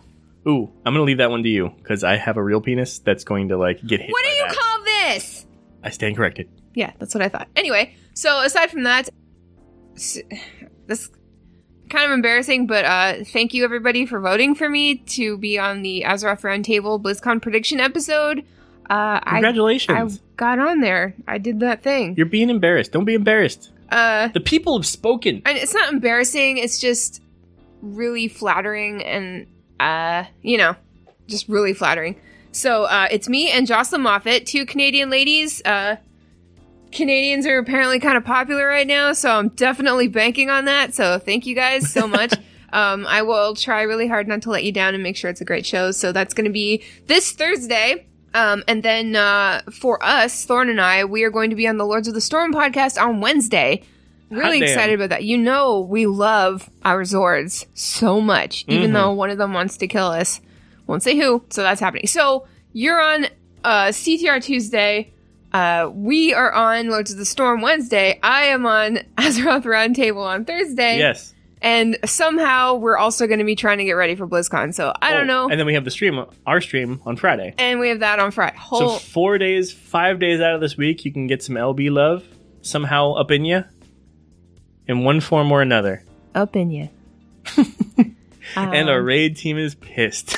Ooh, 0.48 0.72
I'm 0.86 0.94
gonna 0.94 1.04
leave 1.04 1.18
that 1.18 1.30
one 1.30 1.44
to 1.44 1.50
you 1.50 1.74
because 1.78 2.04
I 2.04 2.16
have 2.16 2.38
a 2.38 2.44
real 2.44 2.62
penis 2.62 3.00
that's 3.00 3.24
going 3.24 3.50
to 3.50 3.58
like 3.58 3.86
get 3.86 4.00
hit. 4.00 4.12
What 4.12 4.24
do 4.24 4.30
you 4.32 4.46
that. 4.48 4.56
call 4.56 4.84
this? 4.84 5.46
I 5.84 5.90
stand 5.90 6.16
corrected. 6.16 6.50
Yeah, 6.74 6.94
that's 7.00 7.14
what 7.14 7.22
I 7.24 7.30
thought. 7.30 7.48
Anyway, 7.56 7.96
so 8.14 8.42
aside 8.42 8.70
from 8.72 8.84
that, 8.84 9.10
this 9.96 11.10
kind 11.90 12.06
of 12.06 12.12
embarrassing, 12.12 12.68
but 12.68 12.86
uh, 12.86 13.24
thank 13.26 13.54
you 13.54 13.64
everybody 13.64 14.06
for 14.06 14.20
voting 14.20 14.56
for 14.56 14.70
me 14.70 14.96
to 14.96 15.38
be 15.38 15.58
on 15.58 15.82
the 15.82 16.04
Azeroth 16.06 16.42
Roundtable 16.42 17.02
BlizzCon 17.02 17.42
prediction 17.42 17.80
episode. 17.80 18.40
Uh, 18.90 18.94
I 18.94 19.22
I 19.26 19.30
Congratulations! 19.32 20.22
got 20.38 20.60
on 20.60 20.80
there. 20.82 21.14
I 21.28 21.38
did 21.40 21.60
that 21.62 21.82
thing. 21.84 22.16
You're 22.16 22.26
being 22.26 22.50
embarrassed. 22.50 22.92
Don't 22.94 23.06
be 23.06 23.16
embarrassed. 23.16 23.72
Uh, 23.90 24.28
The 24.30 24.40
people 24.40 24.78
have 24.78 24.86
spoken. 24.86 25.42
and 25.46 25.58
it's 25.58 25.74
not 25.74 25.92
embarrassing. 25.92 26.58
It's 26.58 26.80
just 26.80 27.22
really 27.82 28.28
flattering, 28.28 29.04
and 29.04 29.48
uh, 29.80 30.26
you 30.42 30.58
know, 30.58 30.76
just 31.28 31.48
really 31.48 31.74
flattering. 31.74 32.20
So 32.52 32.86
uh, 32.86 33.08
it's 33.12 33.30
me 33.30 33.52
and 33.52 33.68
Jocelyn 33.68 34.02
Moffat, 34.02 34.46
two 34.46 34.66
Canadian 34.66 35.10
ladies. 35.10 35.62
Uh, 35.64 35.98
Canadians 36.92 37.46
are 37.46 37.60
apparently 37.60 38.00
kind 38.00 38.18
of 38.18 38.24
popular 38.24 38.66
right 38.66 38.88
now, 38.88 39.14
so 39.14 39.30
I'm 39.30 39.50
definitely 39.50 40.08
banking 40.08 40.50
on 40.50 40.66
that. 40.66 40.96
So 40.96 41.20
thank 41.20 41.46
you 41.46 41.54
guys 41.54 41.92
so 41.92 42.08
much. 42.08 42.34
um, 42.74 43.06
I 43.06 43.22
will 43.22 43.56
try 43.56 43.84
really 43.84 44.08
hard 44.08 44.28
not 44.28 44.42
to 44.44 44.50
let 44.50 44.64
you 44.64 44.72
down 44.72 44.94
and 44.94 45.04
make 45.04 45.18
sure 45.18 45.30
it's 45.30 45.42
a 45.42 45.46
great 45.46 45.66
show. 45.66 45.92
So 45.92 46.12
that's 46.12 46.34
going 46.34 46.46
to 46.46 46.52
be 46.52 46.84
this 47.06 47.32
Thursday. 47.32 48.08
Um, 48.34 48.64
and 48.68 48.84
then 48.84 49.16
uh, 49.16 49.62
for 49.72 50.04
us, 50.04 50.46
Thorn 50.46 50.70
and 50.70 50.82
I, 50.82 51.06
we 51.06 51.24
are 51.24 51.32
going 51.32 51.50
to 51.50 51.56
be 51.56 51.68
on 51.68 51.78
the 51.78 51.86
Lords 51.86 52.08
of 52.08 52.14
the 52.14 52.22
Storm 52.22 52.54
podcast 52.54 53.02
on 53.02 53.22
Wednesday. 53.22 53.84
Really 54.30 54.44
Hot 54.44 54.52
damn. 54.54 54.64
excited 54.64 54.96
about 54.96 55.10
that. 55.10 55.24
You 55.24 55.38
know, 55.38 55.82
we 55.82 56.06
love 56.06 56.70
our 56.84 57.04
Zords 57.04 57.66
so 57.74 58.20
much, 58.20 58.66
even 58.68 58.92
Mhm. 58.92 58.94
though 58.94 59.12
one 59.14 59.30
of 59.30 59.38
them 59.38 59.54
wants 59.54 59.78
to 59.78 59.88
kill 59.88 60.08
us. 60.08 60.42
Won't 60.86 61.04
say 61.04 61.18
who, 61.18 61.44
so 61.50 61.64
that's 61.64 61.80
happening. 61.82 62.08
So 62.08 62.46
you're 62.74 63.00
on 63.02 63.28
uh, 63.64 63.92
CTR 63.92 64.40
Tuesday. 64.42 65.12
Uh, 65.52 65.90
we 65.94 66.34
are 66.34 66.52
on 66.54 66.90
Lords 66.90 67.12
of 67.12 67.18
the 67.18 67.26
Storm 67.26 67.62
Wednesday. 67.62 68.20
I 68.24 68.44
am 68.46 68.66
on 68.66 69.00
Azeroth 69.18 69.64
Roundtable 69.64 70.26
on 70.26 70.46
Thursday. 70.46 70.98
Yes. 71.00 71.34
And 71.62 71.98
somehow 72.06 72.76
we're 72.76 72.98
also 72.98 73.26
going 73.28 73.40
to 73.40 73.46
be 73.46 73.56
trying 73.56 73.80
to 73.80 73.84
get 73.84 73.94
ready 73.94 74.16
for 74.16 74.28
BlizzCon. 74.28 74.74
So 74.74 74.94
I 75.02 75.12
don't 75.12 75.24
Oh, 75.24 75.46
know. 75.46 75.50
And 75.50 75.60
then 75.60 75.66
we 75.66 75.74
have 75.74 75.84
the 75.86 75.92
stream, 75.92 76.24
our 76.46 76.62
stream 76.62 77.02
on 77.06 77.18
Friday. 77.18 77.56
And 77.58 77.80
we 77.80 77.90
have 77.90 78.00
that 78.02 78.20
on 78.20 78.32
Friday. 78.32 78.56
So 78.58 78.62
Whole, 78.62 79.00
four 79.00 79.38
days, 79.38 79.72
five 79.74 80.20
days 80.20 80.40
out 80.40 80.54
of 80.54 80.62
this 80.62 80.78
week, 80.78 81.04
you 81.04 81.12
can 81.12 81.26
get 81.28 81.42
some 81.42 81.56
LB 81.56 81.90
love 81.90 82.24
somehow 82.62 83.14
up 83.14 83.32
in 83.32 83.44
you, 83.44 83.64
in 84.88 85.04
one 85.04 85.22
form 85.22 85.52
or 85.52 85.62
another. 85.62 86.04
up 86.36 86.56
in 86.56 86.70
you. 86.72 86.90
and 88.56 88.90
our 88.90 89.02
raid 89.02 89.38
team 89.38 89.58
is 89.58 89.76
pissed. 89.76 90.38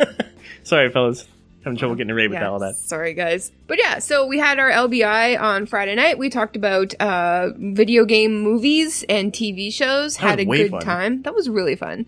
Sorry, 0.62 0.90
fellas, 0.90 1.26
having 1.64 1.76
trouble 1.76 1.96
getting 1.96 2.10
a 2.10 2.14
raid 2.14 2.30
with 2.30 2.42
all 2.42 2.60
that. 2.60 2.76
Sorry, 2.76 3.14
guys. 3.14 3.52
But 3.66 3.78
yeah, 3.78 3.98
so 3.98 4.26
we 4.26 4.38
had 4.38 4.58
our 4.58 4.70
LBI 4.70 5.40
on 5.40 5.66
Friday 5.66 5.94
night. 5.94 6.18
We 6.18 6.30
talked 6.30 6.56
about 6.56 6.94
uh, 7.00 7.50
video 7.56 8.04
game 8.04 8.40
movies 8.40 9.04
and 9.08 9.32
TV 9.32 9.72
shows. 9.72 10.16
That 10.16 10.22
had 10.22 10.40
a 10.40 10.44
good 10.44 10.70
fun. 10.70 10.80
time. 10.80 11.22
That 11.22 11.34
was 11.34 11.48
really 11.48 11.76
fun. 11.76 12.06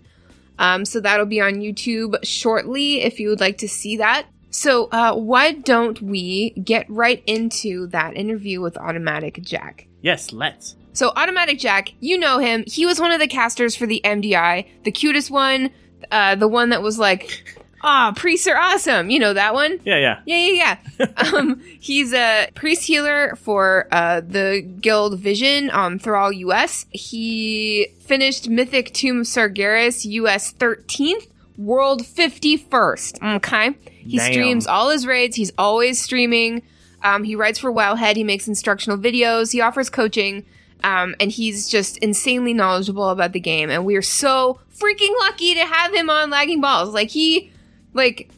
Um, 0.57 0.85
so 0.85 1.01
that'll 1.01 1.25
be 1.25 1.41
on 1.41 1.55
YouTube 1.55 2.17
shortly 2.23 3.01
if 3.01 3.19
you 3.19 3.29
would 3.29 3.41
like 3.41 3.57
to 3.59 3.67
see 3.67 3.97
that. 3.97 4.27
So 4.49 4.87
uh, 4.91 5.13
why 5.15 5.51
don't 5.51 6.01
we 6.01 6.51
get 6.51 6.89
right 6.89 7.21
into 7.27 7.87
that 7.87 8.15
interview 8.15 8.61
with 8.61 8.77
Automatic 8.77 9.41
Jack? 9.41 9.87
Yes, 10.01 10.31
let's. 10.31 10.77
So 10.95 11.11
Automatic 11.15 11.59
Jack, 11.59 11.93
you 11.99 12.17
know 12.17 12.39
him. 12.39 12.63
He 12.65 12.85
was 12.85 12.99
one 13.01 13.11
of 13.11 13.19
the 13.19 13.27
casters 13.27 13.75
for 13.75 13.85
the 13.85 14.01
MDI, 14.03 14.65
the 14.83 14.91
cutest 14.91 15.29
one, 15.29 15.69
uh, 16.09 16.35
the 16.35 16.47
one 16.47 16.69
that 16.69 16.81
was 16.81 16.97
like, 16.97 17.43
"Ah, 17.83 18.13
priests 18.15 18.47
are 18.47 18.55
awesome." 18.55 19.09
You 19.09 19.19
know 19.19 19.33
that 19.33 19.53
one. 19.53 19.81
Yeah, 19.83 19.97
yeah. 19.97 20.21
Yeah, 20.25 20.37
yeah, 20.37 20.77
yeah. 20.97 21.05
um, 21.33 21.61
he's 21.81 22.13
a 22.13 22.49
priest 22.55 22.83
healer 22.83 23.35
for 23.35 23.89
uh, 23.91 24.21
the 24.21 24.61
guild 24.61 25.19
Vision 25.19 25.69
on 25.69 25.99
Thrall 25.99 26.31
US. 26.31 26.85
He 26.91 27.87
finished 27.99 28.47
Mythic 28.47 28.93
Tomb 28.93 29.19
of 29.19 29.25
Sargeras 29.25 30.05
US 30.05 30.53
13th, 30.53 31.27
World 31.57 32.03
51st. 32.03 33.35
Okay. 33.35 33.75
He 33.83 34.17
Damn. 34.17 34.31
streams 34.31 34.65
all 34.65 34.91
his 34.91 35.05
raids. 35.05 35.35
He's 35.35 35.51
always 35.57 36.01
streaming. 36.01 36.61
Um, 37.03 37.25
he 37.25 37.35
writes 37.35 37.59
for 37.59 37.71
Wowhead. 37.71 38.15
He 38.15 38.23
makes 38.23 38.47
instructional 38.47 38.97
videos. 38.97 39.51
He 39.51 39.59
offers 39.59 39.89
coaching. 39.89 40.45
Um, 40.85 41.15
and 41.19 41.31
he's 41.31 41.67
just 41.67 41.97
insanely 41.97 42.53
knowledgeable 42.53 43.09
about 43.09 43.31
the 43.33 43.39
game. 43.39 43.69
And 43.71 43.85
we 43.85 43.95
are 43.95 44.01
so 44.03 44.59
freaking 44.77 45.13
lucky 45.21 45.55
to 45.55 45.65
have 45.65 45.93
him 45.93 46.09
on 46.11 46.29
Lagging 46.29 46.61
Balls. 46.61 46.93
Like, 46.93 47.09
he, 47.09 47.51
like, 47.93 48.29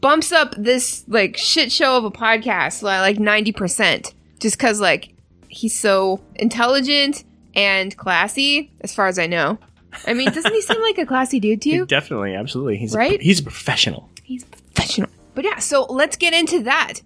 bumps 0.00 0.30
up 0.30 0.54
this 0.56 1.04
like 1.08 1.36
shit 1.36 1.72
show 1.72 1.96
of 1.96 2.04
a 2.04 2.10
podcast 2.10 2.82
by 2.84 3.00
like 3.00 3.16
90% 3.16 4.12
just 4.38 4.56
because 4.56 4.80
like 4.80 5.12
he's 5.48 5.76
so 5.76 6.20
intelligent 6.36 7.24
and 7.56 7.96
classy 7.96 8.70
as 8.82 8.94
far 8.94 9.08
as 9.08 9.18
i 9.18 9.26
know 9.26 9.58
i 10.06 10.14
mean 10.14 10.30
doesn't 10.30 10.52
he 10.52 10.62
seem 10.62 10.80
like 10.82 10.98
a 10.98 11.06
classy 11.06 11.40
dude 11.40 11.60
to 11.62 11.68
you 11.68 11.84
Definitely, 11.86 12.36
absolutely. 12.36 12.76
He's 12.76 12.94
Right? 12.94 13.18
A, 13.18 13.22
he's 13.24 13.40
a 13.40 13.42
professional. 13.42 14.08
he's 14.22 14.44
professional 14.44 15.08
but 15.34 15.44
yeah 15.44 15.58
so 15.58 15.84
let's 15.90 16.16
get 16.16 16.32
into 16.32 16.62
that 16.62 17.00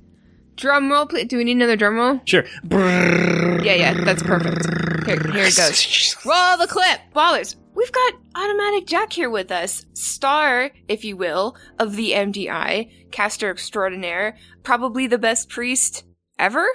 drum 0.56 0.90
roll 0.90 1.06
please. 1.06 1.26
Do 1.26 1.36
we 1.36 1.44
need 1.44 1.56
another 1.56 1.76
drum 1.76 1.96
roll? 1.96 2.20
Sure. 2.24 2.44
yeah 2.70 3.74
yeah 3.74 4.04
that's 4.04 4.22
perfect. 4.22 4.66
Here, 5.06 5.20
here 5.32 5.44
it 5.46 5.56
goes. 5.56 6.16
Roll 6.24 6.56
the 6.56 6.66
clip. 6.68 7.00
Ballers 7.14 7.56
we've 7.74 7.92
got 7.92 8.14
automatic 8.34 8.86
jack 8.86 9.12
here 9.12 9.30
with 9.30 9.50
us. 9.50 9.86
Star 9.94 10.70
if 10.88 11.04
you 11.04 11.16
will 11.16 11.56
of 11.78 11.96
the 11.96 12.12
mdi 12.12 12.90
caster 13.10 13.50
extraordinaire. 13.50 14.36
Probably 14.62 15.06
the 15.06 15.18
best 15.18 15.48
priest 15.48 16.04
ever? 16.38 16.66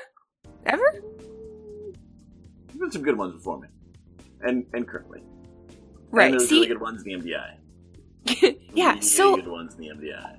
Ever? 0.66 1.02
There's 2.68 2.80
been 2.80 2.92
some 2.92 3.02
good 3.04 3.18
ones 3.18 3.34
before 3.36 3.60
me, 3.60 3.68
and 4.42 4.66
and 4.74 4.88
currently. 4.88 5.24
right 6.12 6.32
And 6.32 6.40
there's 6.40 6.50
see? 6.50 6.56
really 6.56 6.68
good 6.68 6.82
ones 6.82 7.04
in 7.06 7.22
the 7.22 7.32
MDI. 7.32 8.58
yeah 8.74 8.90
Really 8.90 9.02
so 9.02 9.36
good 9.38 9.48
ones 9.48 9.76
in 9.76 9.82
the 9.82 9.88
MDI. 9.90 10.38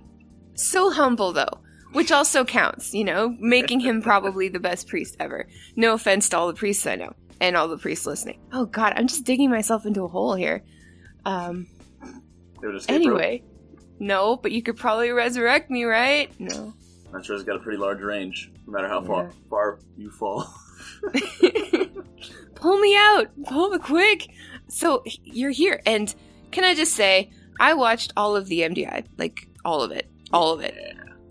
so 0.55 0.91
humble 0.91 1.33
though 1.33 1.61
which 1.93 2.13
also 2.13 2.45
counts 2.45 2.93
you 2.95 3.05
know 3.05 3.35
making 3.41 3.81
him 3.81 4.03
probably 4.03 4.49
the 4.49 4.61
best 4.61 4.89
priest 4.89 5.17
ever. 5.21 5.47
No 5.77 5.95
offense 5.95 6.29
to 6.31 6.39
all 6.39 6.47
the 6.49 6.55
priests 6.55 6.87
i 6.87 6.95
know 6.97 7.13
and 7.41 7.57
all 7.57 7.69
the 7.69 7.79
priests 7.79 8.07
listening. 8.07 8.41
Oh 8.53 8.67
god 8.67 8.93
i'm 8.97 9.07
just 9.07 9.25
digging 9.25 9.51
myself 9.51 9.87
into 9.87 10.03
a 10.05 10.09
hole 10.09 10.35
here. 10.35 10.63
Um 11.25 11.67
They 12.61 12.67
would 12.69 12.75
rope. 12.75 12.85
anyway. 12.89 13.43
No 13.99 14.37
but 14.37 14.53
you 14.53 14.63
could 14.63 14.77
probably 14.77 15.11
resurrect 15.11 15.71
me 15.71 15.85
right? 15.85 16.31
No. 16.39 16.75
That 17.13 17.25
sure 17.25 17.37
He's 17.37 17.45
got 17.45 17.57
a 17.57 17.61
pretty 17.61 17.79
large 17.79 18.01
range, 18.03 18.51
no 18.67 18.73
matter 18.75 18.89
how 18.89 19.01
far 19.03 19.25
Yeah. 19.25 19.31
far 19.49 19.79
you 19.97 20.11
fall. 20.11 20.47
pull 22.55 22.79
me 22.79 22.97
out. 22.97 23.27
Pull 23.47 23.71
me 23.71 23.79
quick. 23.79 24.29
So 24.69 25.03
you're 25.25 25.51
here 25.51 25.81
and 25.87 26.15
can 26.51 26.65
i 26.65 26.75
just 26.75 26.95
say 26.95 27.31
i 27.61 27.75
watched 27.75 28.13
all 28.17 28.35
of 28.37 28.47
the 28.47 28.61
mdi 28.61 29.05
like 29.17 29.49
all 29.65 29.83
of 29.83 29.91
it. 29.91 30.11
All 30.33 30.53
of 30.53 30.61
it 30.61 30.75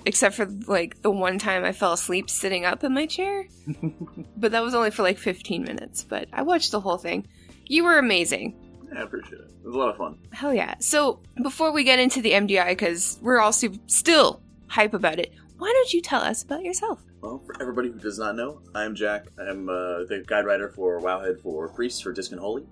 except 0.08 0.36
for 0.36 0.46
like 0.68 1.02
the 1.02 1.12
one 1.12 1.38
time 1.38 1.64
i 1.64 1.72
fell 1.72 1.94
asleep 1.94 2.30
sitting 2.30 2.66
up 2.66 2.84
in 2.84 2.94
my 2.94 3.06
chair 3.06 3.46
but 4.38 4.52
that 4.52 4.64
was 4.64 4.74
only 4.74 4.90
for 4.92 5.04
like 5.04 5.18
15 5.18 5.64
minutes 5.64 6.04
but 6.04 6.28
i 6.34 6.42
watched 6.42 6.72
the 6.72 6.80
whole 6.80 6.98
thing 6.98 7.28
you 7.66 7.84
were 7.84 7.98
amazing 8.00 8.56
I 8.96 9.02
appreciate 9.02 9.42
it. 9.42 9.52
It 9.64 9.66
was 9.68 9.76
a 9.76 9.78
lot 9.78 9.90
of 9.90 9.98
fun. 9.98 10.18
hell 10.32 10.54
yeah 10.54 10.76
so 10.80 11.20
before 11.44 11.72
we 11.74 11.84
get 11.84 12.00
into 12.00 12.22
the 12.22 12.32
mdi 12.32 12.70
because 12.70 13.20
we're 13.22 13.40
all 13.40 13.52
super, 13.54 13.78
still 13.88 14.42
hype 14.68 14.94
about 14.94 15.20
it 15.20 15.34
why 15.58 15.72
don't 15.74 15.92
you 15.94 16.02
tell 16.02 16.22
us 16.22 16.42
about 16.44 16.64
yourself 16.64 17.00
Well, 17.22 17.42
for 17.46 17.62
everybody 17.62 17.90
who 17.90 17.98
does 18.00 18.20
not 18.20 18.36
know, 18.36 18.62
I 18.76 18.84
am 18.86 18.94
Jack. 18.94 19.26
I 19.40 19.50
am 19.50 19.68
uh, 19.68 20.06
the 20.06 20.24
guide 20.28 20.46
writer 20.46 20.70
for 20.70 21.02
Wowhead 21.02 21.42
for 21.42 21.68
Priests 21.70 22.00
for 22.00 22.14
Disc 22.14 22.32
and 22.32 22.40
Holy. 22.40 22.64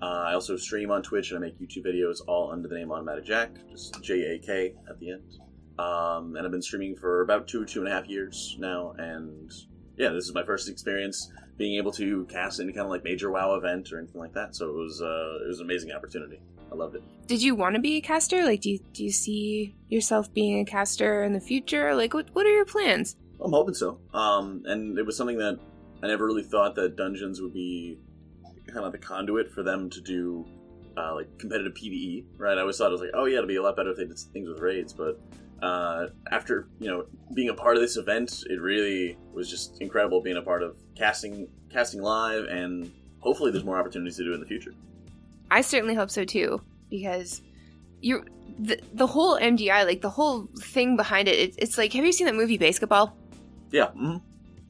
Uh, 0.00 0.06
I 0.30 0.32
also 0.32 0.56
stream 0.56 0.90
on 0.90 1.02
Twitch 1.02 1.30
and 1.32 1.38
I 1.38 1.48
make 1.48 1.58
YouTube 1.60 1.84
videos 1.84 2.22
all 2.26 2.50
under 2.50 2.66
the 2.66 2.76
name 2.76 2.90
Automatic 2.90 3.26
Jack, 3.26 3.50
just 3.70 4.02
J 4.02 4.14
A 4.34 4.38
K 4.38 4.74
at 4.88 4.98
the 4.98 5.10
end. 5.10 5.22
Um, 5.80 6.36
and 6.36 6.44
I've 6.44 6.52
been 6.52 6.62
streaming 6.62 6.96
for 6.96 7.22
about 7.22 7.48
two, 7.48 7.64
two 7.64 7.80
and 7.80 7.88
a 7.88 7.92
half 7.92 8.08
years 8.08 8.56
now. 8.58 8.92
And 8.98 9.50
yeah, 9.96 10.10
this 10.10 10.24
is 10.24 10.34
my 10.34 10.44
first 10.44 10.68
experience 10.68 11.32
being 11.56 11.78
able 11.78 11.92
to 11.92 12.24
cast 12.26 12.60
any 12.60 12.72
kind 12.72 12.84
of 12.86 12.90
like 12.90 13.04
major 13.04 13.30
WoW 13.30 13.54
event 13.54 13.92
or 13.92 13.98
anything 13.98 14.20
like 14.20 14.32
that. 14.34 14.54
So 14.56 14.68
it 14.68 14.74
was 14.74 15.00
uh, 15.00 15.44
it 15.44 15.48
was 15.48 15.60
an 15.60 15.66
amazing 15.66 15.92
opportunity. 15.92 16.40
I 16.72 16.76
loved 16.76 16.94
it. 16.94 17.02
did 17.26 17.42
you 17.42 17.56
want 17.56 17.74
to 17.74 17.80
be 17.80 17.96
a 17.96 18.00
caster 18.00 18.44
like 18.44 18.60
do 18.60 18.70
you, 18.70 18.78
do 18.92 19.02
you 19.02 19.10
see 19.10 19.74
yourself 19.88 20.32
being 20.32 20.60
a 20.60 20.64
caster 20.64 21.24
in 21.24 21.32
the 21.32 21.40
future 21.40 21.96
like 21.96 22.14
what, 22.14 22.28
what 22.32 22.46
are 22.46 22.54
your 22.54 22.64
plans 22.64 23.16
I'm 23.42 23.52
hoping 23.52 23.74
so. 23.74 23.98
Um, 24.12 24.62
and 24.66 24.98
it 24.98 25.04
was 25.04 25.16
something 25.16 25.38
that 25.38 25.58
I 26.02 26.06
never 26.06 26.26
really 26.26 26.42
thought 26.42 26.74
that 26.76 26.96
dungeons 26.96 27.40
would 27.40 27.54
be 27.54 27.98
kind 28.66 28.84
of 28.84 28.92
the 28.92 28.98
conduit 28.98 29.50
for 29.52 29.62
them 29.62 29.90
to 29.90 30.00
do 30.00 30.46
uh, 30.96 31.14
like 31.14 31.38
competitive 31.38 31.74
PVE, 31.74 32.24
right? 32.36 32.56
I 32.58 32.60
always 32.60 32.76
thought 32.76 32.88
it 32.88 32.92
was 32.92 33.00
like, 33.00 33.10
oh 33.14 33.24
yeah, 33.24 33.38
it'd 33.38 33.48
be 33.48 33.56
a 33.56 33.62
lot 33.62 33.76
better 33.76 33.90
if 33.90 33.96
they 33.96 34.04
did 34.04 34.18
things 34.32 34.48
with 34.48 34.60
raids, 34.60 34.92
but 34.92 35.20
uh, 35.62 36.06
after 36.30 36.68
you 36.78 36.88
know 36.88 37.06
being 37.34 37.48
a 37.48 37.54
part 37.54 37.76
of 37.76 37.82
this 37.82 37.96
event, 37.96 38.44
it 38.48 38.60
really 38.60 39.16
was 39.32 39.48
just 39.50 39.80
incredible 39.80 40.20
being 40.20 40.36
a 40.36 40.42
part 40.42 40.62
of 40.62 40.76
casting 40.96 41.48
casting 41.72 42.02
live, 42.02 42.44
and 42.44 42.90
hopefully 43.20 43.50
there's 43.50 43.64
more 43.64 43.78
opportunities 43.78 44.16
to 44.16 44.24
do 44.24 44.34
in 44.34 44.40
the 44.40 44.46
future. 44.46 44.74
I 45.50 45.60
certainly 45.62 45.94
hope 45.94 46.10
so 46.10 46.24
too, 46.24 46.60
because 46.90 47.42
you're 48.00 48.24
the, 48.58 48.80
the 48.94 49.06
whole 49.06 49.38
MDI, 49.38 49.84
like 49.86 50.00
the 50.00 50.10
whole 50.10 50.48
thing 50.58 50.96
behind 50.96 51.28
it, 51.28 51.38
it, 51.38 51.54
it's 51.58 51.78
like, 51.78 51.92
have 51.92 52.04
you 52.04 52.12
seen 52.12 52.26
that 52.26 52.34
movie 52.34 52.58
Basketball? 52.58 53.16
Yeah. 53.70 53.88
hmm 53.88 54.16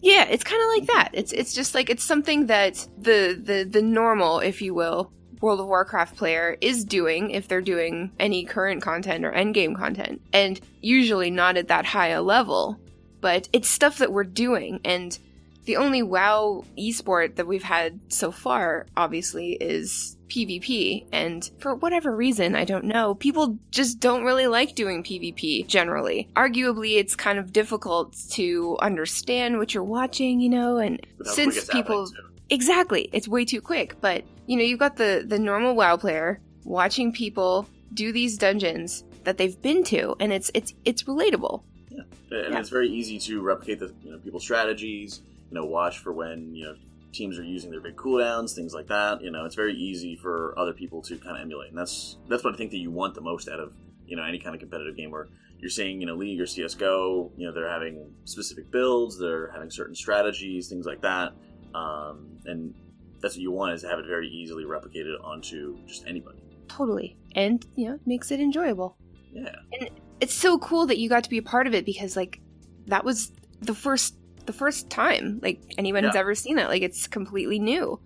Yeah, 0.01 0.25
it's 0.25 0.45
kind 0.45 0.63
of 0.63 0.69
like 0.69 0.97
that. 0.97 1.11
It's 1.13 1.33
it's 1.33 1.53
just 1.53 1.75
like 1.75 1.91
it's 1.91 2.05
something 2.05 2.47
that 2.47 2.87
the 2.99 3.41
the 3.43 3.65
the 3.65 3.83
normal, 3.83 4.41
if 4.41 4.63
you 4.63 4.75
will, 4.75 5.13
World 5.41 5.61
of 5.61 5.67
Warcraft 5.67 6.17
player 6.17 6.57
is 6.61 6.85
doing 6.85 7.31
if 7.31 7.49
they're 7.49 7.61
doing 7.61 8.13
any 8.19 8.45
current 8.45 8.83
content 8.83 9.25
or 9.25 9.33
endgame 9.33 9.77
content, 9.77 10.21
and 10.33 10.61
usually 10.81 11.31
not 11.31 11.57
at 11.57 11.69
that 11.69 11.87
high 11.87 12.09
a 12.09 12.23
level, 12.23 12.79
but 13.21 13.49
it's 13.53 13.69
stuff 13.69 13.99
that 13.99 14.13
we're 14.13 14.25
doing. 14.25 14.81
And 14.85 15.19
the 15.65 15.77
only 15.77 16.03
WoW 16.03 16.65
esport 16.79 17.37
that 17.37 17.47
we've 17.47 17.63
had 17.63 18.01
so 18.09 18.31
far, 18.31 18.87
obviously, 18.97 19.53
is 19.53 20.17
PvP. 20.29 21.07
And 21.13 21.49
for 21.59 21.75
whatever 21.75 22.15
reason, 22.15 22.57
I 22.57 22.65
don't 22.65 22.85
know, 22.85 23.15
people 23.15 23.59
just 23.71 24.01
don't 24.01 24.25
really 24.25 24.47
like 24.47 24.75
doing 24.75 25.03
PvP 25.03 25.67
generally. 25.67 26.29
Arguably, 26.35 26.99
it's 26.99 27.15
kind 27.15 27.39
of 27.39 27.53
difficult 27.53 28.17
to 28.31 28.79
understand 28.81 29.59
what 29.59 29.75
you're 29.75 29.85
watching, 29.85 30.41
you 30.41 30.49
know, 30.49 30.79
and 30.79 31.07
Without 31.19 31.35
since 31.35 31.65
people. 31.67 32.11
Exactly. 32.51 33.09
It's 33.13 33.29
way 33.29 33.45
too 33.45 33.61
quick. 33.61 34.01
But, 34.01 34.25
you 34.47 34.57
know, 34.57 34.63
you've 34.65 34.79
got 34.79 34.97
the, 34.97 35.25
the 35.27 35.39
normal 35.39 35.75
WoW 35.75 35.97
player 35.97 36.41
watching 36.65 37.13
people 37.13 37.67
do 37.95 38.13
these 38.13 38.37
dungeons 38.39 39.05
that 39.25 39.37
they've 39.39 39.61
been 39.61 39.85
to, 39.85 40.15
and 40.21 40.33
it's 40.33 40.51
it's 40.55 40.73
it's 40.85 41.03
relatable. 41.05 41.63
Yeah. 41.91 42.03
And 42.31 42.55
Yeah. 42.55 42.59
it's 42.61 42.69
very 42.71 42.89
easy 42.89 43.19
to 43.21 43.43
replicate 43.43 43.79
the 43.81 43.93
you 44.03 44.13
know 44.13 44.19
people's 44.19 44.43
strategies. 44.45 45.23
You 45.51 45.57
know, 45.57 45.65
watch 45.67 45.99
for 45.99 46.13
when 46.13 46.55
you 46.55 46.65
know 46.67 46.75
teams 47.13 47.39
are 47.39 47.43
using 47.45 47.71
their 47.71 47.81
big 47.81 47.97
cooldowns, 47.97 48.55
things 48.55 48.73
like 48.73 48.87
that. 48.87 49.21
You 49.23 49.31
know, 49.31 49.45
it's 49.45 49.57
very 49.57 49.75
easy 49.75 50.17
for 50.17 50.57
other 50.59 50.73
people 50.73 51.03
to 51.03 51.19
kind 51.19 51.37
of 51.37 51.43
emulate, 51.43 51.71
and 51.71 51.79
that's 51.79 52.17
that's 52.29 52.43
what 52.45 52.55
I 52.55 52.57
think 52.57 52.71
that 52.71 52.79
you 52.79 52.91
want 52.91 53.15
the 53.15 53.21
most 53.21 53.49
out 53.49 53.61
of 53.61 53.75
you 54.07 54.17
know 54.17 54.23
any 54.25 54.39
kind 54.39 54.55
of 54.55 54.61
competitive 54.61 54.97
game 54.97 55.11
where 55.11 55.29
you're 55.59 55.71
seeing 55.71 56.01
you 56.01 56.07
know 56.07 56.15
League 56.15 56.41
or 56.41 56.47
CS:GO. 56.47 57.33
You 57.37 57.47
know, 57.49 57.53
they're 57.53 57.69
having 57.71 58.15
specific 58.25 58.71
builds, 58.71 59.19
they're 59.19 59.51
having 59.53 59.71
certain 59.71 59.95
strategies, 59.95 60.69
things 60.69 60.87
like 60.87 61.03
that, 61.03 61.33
um, 61.75 62.27
and 62.47 62.75
that's 63.21 63.35
what 63.35 63.43
you 63.43 63.51
want 63.51 63.75
is 63.75 63.83
to 63.83 63.89
have 63.89 63.99
it 63.99 64.07
very 64.07 64.29
easily 64.29 64.65
replicated 64.65 65.23
onto 65.25 65.79
just 65.87 66.07
anybody. 66.07 66.39
Totally. 66.69 67.17
And, 67.35 67.65
you 67.77 67.89
know, 67.91 67.99
makes 68.07 68.31
it 68.31 68.41
enjoyable. 68.41 68.97
Yeah. 69.33 69.55
And 69.79 69.91
it's 70.21 70.35
so 70.35 70.59
cool 70.59 70.87
that 70.87 70.99
you 70.99 71.09
got 71.09 71.25
to 71.25 71.31
be 71.31 71.39
a 71.39 71.43
part 71.43 71.67
of 71.67 71.75
it 71.75 71.85
because 71.85 72.17
like 72.17 72.41
that 72.87 73.05
was 73.05 73.33
the 73.61 73.75
first 73.75 74.15
the 74.47 74.53
first 74.55 74.89
time 74.91 75.39
like 75.43 75.61
anyone's 75.79 76.15
Yeah. 76.15 76.21
ever 76.21 76.35
seen 76.35 76.57
that. 76.57 76.69
Like 76.69 76.83
it's 76.83 77.07
completely 77.07 77.59
new. 77.59 78.01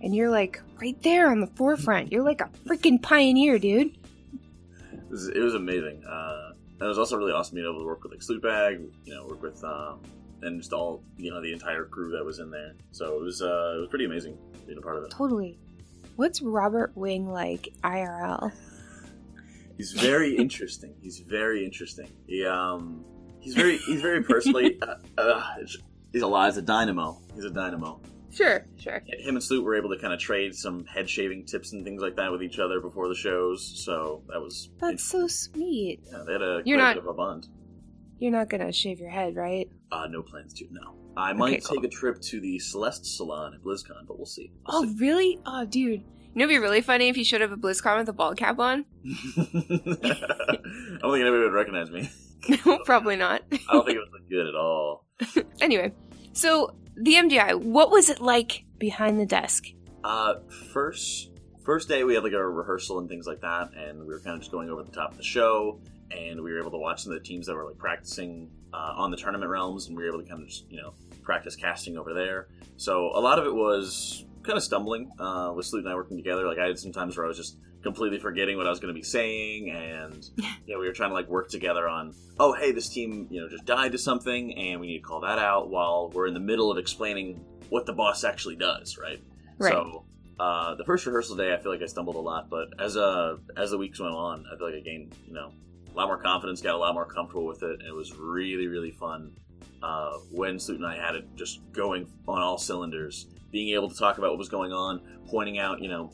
And 0.00 0.14
you're 0.14 0.30
like 0.30 0.60
right 0.80 1.00
there 1.02 1.30
on 1.30 1.40
the 1.40 1.46
forefront. 1.48 2.10
You're 2.12 2.22
like 2.24 2.40
a 2.40 2.50
freaking 2.66 3.00
pioneer, 3.02 3.58
dude. 3.58 3.96
it 4.92 5.10
was, 5.10 5.28
it 5.28 5.38
was 5.40 5.54
amazing. 5.54 6.02
Uh, 6.04 6.52
and 6.78 6.82
it 6.82 6.88
was 6.88 6.98
also 6.98 7.16
really 7.16 7.32
awesome 7.32 7.56
being 7.56 7.66
able 7.68 7.80
to 7.80 7.86
work 7.86 8.02
with 8.02 8.12
like 8.12 8.20
Slootbag, 8.20 8.84
you 9.04 9.14
know, 9.14 9.26
work 9.26 9.42
with 9.42 9.62
um, 9.64 10.00
and 10.42 10.60
just 10.60 10.72
all 10.72 11.02
you 11.16 11.30
know 11.30 11.40
the 11.40 11.52
entire 11.52 11.84
crew 11.84 12.10
that 12.12 12.24
was 12.24 12.38
in 12.38 12.50
there. 12.50 12.72
So 12.92 13.16
it 13.16 13.22
was 13.22 13.42
uh, 13.42 13.74
it 13.76 13.80
was 13.80 13.88
pretty 13.90 14.04
amazing 14.04 14.36
being 14.66 14.78
a 14.78 14.82
part 14.82 14.96
of 14.96 15.04
it. 15.04 15.10
Totally. 15.10 15.58
What's 16.16 16.42
Robert 16.42 16.92
Wing 16.94 17.28
like 17.30 17.68
IRL? 17.82 18.52
He's 19.76 19.92
very 19.92 20.36
interesting. 20.44 20.94
He's 21.02 21.18
very 21.20 21.64
interesting. 21.64 22.08
He 22.26 22.44
um 22.46 23.04
he's 23.40 23.54
very 23.54 23.78
he's 23.78 24.00
very 24.00 24.22
personally 24.22 24.78
uh, 24.82 24.94
uh, 25.18 25.42
he's 26.12 26.22
a 26.22 26.26
lot. 26.26 26.46
He's 26.50 26.58
a 26.58 26.62
dynamo. 26.62 27.18
He's 27.34 27.44
a 27.44 27.50
dynamo. 27.50 28.00
Sure, 28.30 28.64
sure. 28.78 29.02
Him 29.06 29.34
and 29.36 29.42
Sloot 29.44 29.62
were 29.62 29.76
able 29.76 29.90
to 29.90 29.98
kind 29.98 30.14
of 30.14 30.18
trade 30.18 30.54
some 30.54 30.86
head 30.86 31.08
shaving 31.10 31.44
tips 31.44 31.74
and 31.74 31.84
things 31.84 32.00
like 32.00 32.16
that 32.16 32.32
with 32.32 32.42
each 32.42 32.58
other 32.58 32.80
before 32.80 33.08
the 33.08 33.14
shows. 33.14 33.62
So 33.84 34.22
that 34.28 34.40
was 34.40 34.70
That's 34.80 35.04
so 35.04 35.26
sweet. 35.26 36.00
yeah, 36.10 36.22
they 36.26 36.32
had 36.32 36.40
a 36.42 36.62
You're 36.64 36.78
not- 36.78 36.94
bit 36.94 37.02
of 37.04 37.08
a 37.10 37.12
bond. 37.12 37.48
You're 38.22 38.30
not 38.30 38.48
gonna 38.48 38.70
shave 38.70 39.00
your 39.00 39.10
head, 39.10 39.34
right? 39.34 39.68
Uh, 39.90 40.06
no 40.08 40.22
plans 40.22 40.54
to. 40.54 40.66
No, 40.70 40.94
I 41.16 41.32
might 41.32 41.64
cool. 41.64 41.74
take 41.76 41.84
a 41.84 41.88
trip 41.92 42.20
to 42.20 42.40
the 42.40 42.56
Celeste 42.60 43.04
Salon 43.16 43.52
at 43.52 43.62
BlizzCon, 43.64 44.06
but 44.06 44.16
we'll 44.16 44.26
see. 44.26 44.52
Oh, 44.66 44.82
We'll 44.82 44.94
really? 44.98 45.40
Oh, 45.44 45.64
dude. 45.64 46.02
You 46.02 46.38
know, 46.38 46.44
it'd 46.44 46.50
be 46.54 46.58
really 46.58 46.82
funny 46.82 47.08
if 47.08 47.16
you 47.16 47.24
showed 47.24 47.42
up 47.42 47.50
at 47.50 47.58
BlizzCon 47.60 47.98
with 47.98 48.08
a 48.08 48.12
bald 48.12 48.36
cap 48.36 48.60
on. 48.60 48.84
I 49.06 49.08
don't 51.00 51.12
think 51.12 51.20
anybody 51.20 51.42
would 51.42 51.52
recognize 51.52 51.90
me. 51.90 52.08
No, 52.64 52.78
Probably 52.84 53.16
not. 53.16 53.42
I 53.52 53.58
don't 53.72 53.84
think 53.86 53.96
it 53.96 54.00
would 54.00 54.12
look 54.12 54.28
good 54.30 54.46
at 54.46 54.54
all. 54.54 55.04
anyway, 55.60 55.92
so 56.32 56.74
the 56.96 57.14
MDI, 57.14 57.56
what 57.60 57.90
was 57.90 58.08
it 58.08 58.20
like 58.20 58.64
behind 58.78 59.18
the 59.20 59.26
desk? 59.26 59.64
Uh, 60.04 60.34
first 60.72 61.30
first 61.64 61.88
day 61.88 62.02
we 62.04 62.14
had 62.14 62.24
like 62.24 62.32
a 62.32 62.44
rehearsal 62.48 62.98
and 62.98 63.08
things 63.08 63.26
like 63.26 63.40
that, 63.40 63.70
and 63.76 64.00
we 64.00 64.06
were 64.06 64.20
kind 64.20 64.34
of 64.34 64.40
just 64.40 64.50
going 64.52 64.70
over 64.70 64.82
the 64.84 64.90
top 64.92 65.10
of 65.12 65.16
the 65.16 65.22
show, 65.22 65.80
and 66.12 66.42
we 66.42 66.52
were 66.52 66.58
able 66.58 66.70
to 66.70 66.78
watch 66.78 67.02
some 67.02 67.12
of 67.12 67.18
the 67.18 67.24
teams 67.24 67.46
that 67.46 67.54
were 67.54 67.64
like 67.64 67.78
practicing 67.78 68.50
uh, 68.72 68.94
on 68.96 69.10
the 69.10 69.16
tournament 69.16 69.50
realms, 69.50 69.88
and 69.88 69.96
we 69.96 70.02
were 70.02 70.08
able 70.08 70.22
to 70.22 70.28
kind 70.28 70.42
of 70.42 70.48
just 70.48 70.70
you 70.70 70.80
know 70.80 70.94
practice 71.22 71.56
casting 71.56 71.96
over 71.96 72.14
there. 72.14 72.48
So 72.76 73.10
a 73.14 73.20
lot 73.20 73.38
of 73.38 73.46
it 73.46 73.54
was 73.54 74.24
kind 74.42 74.56
of 74.56 74.62
stumbling 74.62 75.10
uh, 75.18 75.52
with 75.54 75.66
Sloot 75.66 75.84
and 75.84 75.92
I 75.92 75.94
working 75.94 76.16
together. 76.16 76.46
Like 76.46 76.58
I 76.58 76.66
had 76.66 76.78
some 76.78 76.92
times 76.92 77.16
where 77.16 77.26
I 77.26 77.28
was 77.28 77.36
just 77.36 77.58
completely 77.82 78.18
forgetting 78.18 78.56
what 78.56 78.66
I 78.66 78.70
was 78.70 78.80
going 78.80 78.94
to 78.94 78.98
be 78.98 79.04
saying, 79.04 79.70
and 79.70 80.28
you 80.66 80.74
know 80.74 80.80
we 80.80 80.86
were 80.86 80.92
trying 80.92 81.10
to 81.10 81.14
like 81.14 81.28
work 81.28 81.48
together 81.48 81.88
on 81.88 82.14
oh 82.38 82.52
hey 82.52 82.72
this 82.72 82.88
team 82.88 83.28
you 83.30 83.40
know 83.40 83.48
just 83.48 83.64
died 83.64 83.92
to 83.92 83.98
something, 83.98 84.56
and 84.56 84.80
we 84.80 84.86
need 84.86 84.98
to 84.98 85.04
call 85.04 85.20
that 85.20 85.38
out 85.38 85.70
while 85.70 86.10
we're 86.10 86.26
in 86.26 86.34
the 86.34 86.40
middle 86.40 86.70
of 86.70 86.78
explaining 86.78 87.44
what 87.68 87.86
the 87.86 87.92
boss 87.92 88.24
actually 88.24 88.56
does, 88.56 88.98
right? 88.98 89.22
Right. 89.58 89.72
So 89.72 90.04
uh, 90.38 90.74
the 90.74 90.84
first 90.84 91.06
rehearsal 91.06 91.36
day, 91.36 91.54
I 91.54 91.58
feel 91.58 91.72
like 91.72 91.82
I 91.82 91.86
stumbled 91.86 92.16
a 92.16 92.20
lot, 92.20 92.50
but 92.50 92.68
as 92.80 92.96
uh, 92.96 93.36
as 93.56 93.70
the 93.70 93.78
weeks 93.78 94.00
went 94.00 94.14
on, 94.14 94.44
I 94.52 94.56
feel 94.56 94.66
like 94.66 94.76
I 94.76 94.80
gained 94.80 95.14
you 95.26 95.34
know 95.34 95.52
a 95.92 95.96
lot 95.96 96.06
more 96.06 96.18
confidence, 96.18 96.60
got 96.60 96.74
a 96.74 96.78
lot 96.78 96.94
more 96.94 97.06
comfortable 97.06 97.46
with 97.46 97.62
it, 97.62 97.80
and 97.80 97.88
it 97.88 97.94
was 97.94 98.14
really 98.16 98.66
really 98.66 98.90
fun. 98.92 99.32
Uh, 99.82 100.12
when 100.30 100.60
Sloot 100.60 100.78
and 100.78 100.86
I 100.86 100.96
had 100.96 101.16
it 101.16 101.24
just 101.34 101.60
going 101.72 102.06
on 102.28 102.40
all 102.40 102.56
cylinders, 102.56 103.26
being 103.50 103.74
able 103.74 103.90
to 103.90 103.96
talk 103.96 104.18
about 104.18 104.30
what 104.30 104.38
was 104.38 104.48
going 104.48 104.72
on, 104.72 105.00
pointing 105.28 105.58
out 105.58 105.82
you 105.82 105.88
know 105.88 106.12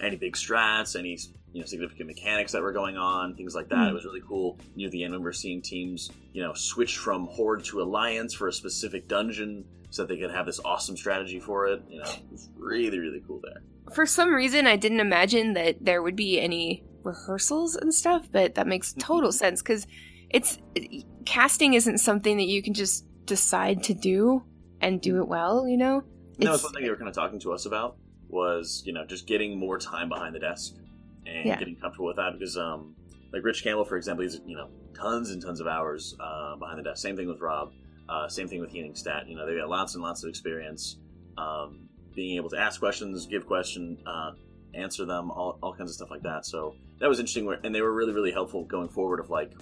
any 0.00 0.16
big 0.16 0.34
strats, 0.34 0.98
any 0.98 1.18
you 1.52 1.60
know 1.60 1.66
significant 1.66 2.06
mechanics 2.06 2.52
that 2.52 2.62
were 2.62 2.72
going 2.72 2.96
on, 2.96 3.34
things 3.34 3.54
like 3.54 3.68
that. 3.68 3.76
Mm. 3.76 3.90
It 3.90 3.94
was 3.94 4.04
really 4.04 4.22
cool. 4.26 4.58
Know, 4.76 4.88
the 4.88 5.04
end 5.04 5.12
when 5.12 5.20
we 5.20 5.24
were 5.24 5.32
seeing 5.32 5.62
teams 5.62 6.10
you 6.32 6.42
know 6.42 6.54
switch 6.54 6.96
from 6.96 7.26
horde 7.26 7.64
to 7.66 7.82
alliance 7.82 8.34
for 8.34 8.48
a 8.48 8.52
specific 8.52 9.08
dungeon 9.08 9.64
so 9.90 10.02
that 10.02 10.08
they 10.08 10.20
could 10.20 10.30
have 10.30 10.46
this 10.46 10.60
awesome 10.64 10.96
strategy 10.96 11.40
for 11.40 11.66
it. 11.66 11.82
You 11.88 11.98
know, 11.98 12.08
it 12.08 12.22
was 12.30 12.48
really, 12.56 12.98
really 12.98 13.22
cool 13.26 13.40
there. 13.42 13.62
For 13.92 14.06
some 14.06 14.32
reason, 14.32 14.66
I 14.66 14.76
didn't 14.76 15.00
imagine 15.00 15.54
that 15.54 15.84
there 15.84 16.00
would 16.00 16.14
be 16.16 16.40
any 16.40 16.84
rehearsals 17.04 17.76
and 17.76 17.92
stuff, 17.94 18.28
but 18.32 18.54
that 18.54 18.66
makes 18.66 18.92
total 18.98 19.32
sense 19.32 19.62
because 19.62 19.86
it's 20.30 20.58
casting 21.24 21.74
isn't 21.74 21.98
something 21.98 22.36
that 22.36 22.46
you 22.46 22.62
can 22.62 22.74
just 22.74 23.04
decide 23.26 23.82
to 23.84 23.94
do 23.94 24.42
and 24.80 25.00
do 25.00 25.18
it 25.18 25.28
well, 25.28 25.68
you 25.68 25.76
know? 25.76 26.02
That 26.38 26.50
was 26.50 26.60
It's- 26.60 26.62
one 26.64 26.72
thing 26.72 26.84
they 26.84 26.90
were 26.90 26.96
kind 26.96 27.08
of 27.08 27.14
talking 27.14 27.38
to 27.40 27.52
us 27.52 27.66
about 27.66 27.96
was, 28.28 28.82
you 28.86 28.92
know, 28.92 29.04
just 29.04 29.26
getting 29.26 29.58
more 29.58 29.78
time 29.78 30.08
behind 30.08 30.34
the 30.34 30.38
desk 30.38 30.74
and 31.26 31.46
Yeah. 31.46 31.58
getting 31.58 31.76
comfortable 31.76 32.06
with 32.06 32.16
that 32.16 32.32
because, 32.32 32.56
um, 32.56 32.94
like 33.32 33.44
Rich 33.44 33.62
Campbell, 33.62 33.84
for 33.84 33.96
example, 33.96 34.22
he's, 34.22 34.40
you 34.46 34.56
know, 34.56 34.68
tons 34.94 35.30
and 35.30 35.42
tons 35.42 35.60
of 35.60 35.66
hours 35.66 36.16
uh, 36.20 36.56
behind 36.56 36.78
the 36.78 36.82
desk. 36.82 37.02
Same 37.02 37.16
thing 37.16 37.28
with 37.28 37.40
Rob. 37.40 37.72
Uh, 38.08 38.28
same 38.28 38.48
thing 38.48 38.60
with 38.60 38.70
Healing 38.70 38.94
Stat. 38.94 39.28
You 39.28 39.36
know, 39.36 39.46
they've 39.46 39.58
got 39.58 39.68
lots 39.68 39.94
and 39.94 40.02
lots 40.02 40.22
of 40.24 40.28
experience 40.28 40.96
um, 41.38 41.88
being 42.14 42.36
able 42.36 42.50
to 42.50 42.58
ask 42.58 42.80
questions, 42.80 43.26
give 43.26 43.46
question, 43.46 43.96
uh, 44.06 44.32
answer 44.74 45.04
them, 45.04 45.30
all, 45.30 45.58
all 45.62 45.74
kinds 45.74 45.90
of 45.90 45.96
stuff 45.96 46.10
like 46.10 46.22
that. 46.22 46.46
So 46.46 46.74
that 46.98 47.08
was 47.08 47.18
interesting. 47.18 47.44
Where, 47.44 47.58
and 47.62 47.74
they 47.74 47.82
were 47.82 47.92
really, 47.92 48.12
really 48.12 48.32
helpful 48.32 48.64
going 48.64 48.88
forward 48.88 49.20
of 49.20 49.30
like, 49.30 49.52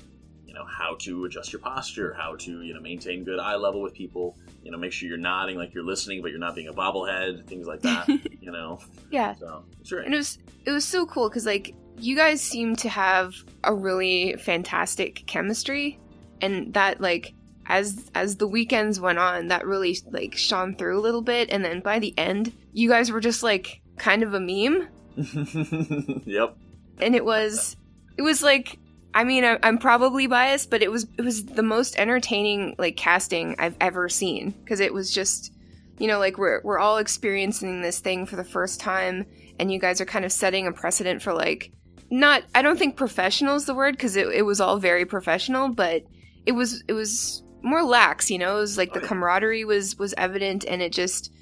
you 0.46 0.54
know, 0.54 0.64
how 0.64 0.96
to 1.00 1.24
adjust 1.24 1.52
your 1.52 1.60
posture, 1.60 2.14
how 2.14 2.36
to, 2.36 2.62
you 2.62 2.74
know, 2.74 2.80
maintain 2.80 3.24
good 3.24 3.38
eye 3.38 3.56
level 3.56 3.82
with 3.82 3.94
people, 3.94 4.36
you 4.62 4.70
know, 4.70 4.78
make 4.78 4.92
sure 4.92 5.08
you're 5.08 5.18
nodding 5.18 5.56
like 5.56 5.74
you're 5.74 5.84
listening, 5.84 6.22
but 6.22 6.30
you're 6.30 6.40
not 6.40 6.54
being 6.54 6.68
a 6.68 6.72
bobblehead, 6.72 7.46
things 7.46 7.66
like 7.66 7.82
that, 7.82 8.08
you 8.40 8.50
know. 8.50 8.80
yeah. 9.10 9.34
So 9.34 9.64
it's 9.80 9.90
great. 9.90 10.06
And 10.06 10.14
it 10.14 10.18
was 10.18 10.38
it 10.64 10.70
was 10.70 10.84
so 10.84 11.06
cool 11.06 11.28
because 11.28 11.46
like 11.46 11.74
you 11.98 12.16
guys 12.16 12.40
seem 12.40 12.76
to 12.76 12.88
have 12.88 13.34
a 13.64 13.74
really 13.74 14.36
fantastic 14.38 15.24
chemistry, 15.26 15.98
and 16.40 16.72
that 16.74 17.00
like 17.00 17.34
as 17.66 18.10
as 18.14 18.36
the 18.36 18.48
weekends 18.48 19.00
went 19.00 19.18
on, 19.18 19.48
that 19.48 19.66
really 19.66 19.98
like 20.10 20.34
shone 20.34 20.74
through 20.74 20.98
a 20.98 21.02
little 21.02 21.22
bit. 21.22 21.50
And 21.50 21.64
then 21.64 21.80
by 21.80 21.98
the 21.98 22.16
end, 22.18 22.52
you 22.72 22.88
guys 22.88 23.10
were 23.12 23.20
just 23.20 23.42
like 23.42 23.82
kind 23.98 24.22
of 24.22 24.34
a 24.34 24.40
meme, 24.40 24.88
yep. 26.26 26.56
and 27.00 27.14
it 27.14 27.24
was 27.24 27.76
it 28.16 28.22
was 28.22 28.42
like 28.42 28.78
I 29.14 29.24
mean 29.24 29.44
I, 29.44 29.58
I'm 29.62 29.78
probably 29.78 30.26
biased, 30.26 30.70
but 30.70 30.82
it 30.82 30.90
was 30.90 31.06
it 31.16 31.22
was 31.22 31.44
the 31.44 31.62
most 31.62 31.98
entertaining 31.98 32.74
like 32.78 32.96
casting 32.96 33.56
I've 33.58 33.76
ever 33.80 34.08
seen 34.08 34.50
because 34.50 34.80
it 34.80 34.92
was 34.92 35.12
just 35.12 35.52
you 35.98 36.06
know 36.06 36.18
like 36.18 36.38
we're 36.38 36.60
we're 36.62 36.78
all 36.78 36.98
experiencing 36.98 37.80
this 37.82 38.00
thing 38.00 38.26
for 38.26 38.36
the 38.36 38.44
first 38.44 38.80
time, 38.80 39.26
and 39.58 39.72
you 39.72 39.78
guys 39.78 40.00
are 40.00 40.06
kind 40.06 40.24
of 40.24 40.32
setting 40.32 40.66
a 40.66 40.72
precedent 40.72 41.22
for 41.22 41.32
like 41.32 41.72
not 42.10 42.44
I 42.54 42.62
don't 42.62 42.78
think 42.78 42.96
professional 42.96 43.56
is 43.56 43.66
the 43.66 43.74
word 43.74 43.94
because 43.94 44.16
it, 44.16 44.28
it 44.28 44.42
was 44.42 44.60
all 44.60 44.78
very 44.78 45.04
professional, 45.04 45.68
but 45.68 46.04
it 46.46 46.52
was 46.52 46.82
it 46.88 46.92
was 46.92 47.42
more 47.62 47.82
lax, 47.82 48.30
you 48.30 48.38
know. 48.38 48.56
It 48.56 48.60
was 48.60 48.78
like 48.78 48.92
the 48.92 49.00
camaraderie 49.00 49.64
was 49.64 49.98
was 49.98 50.14
evident, 50.16 50.64
and 50.66 50.80
it 50.80 50.92
just 50.92 51.32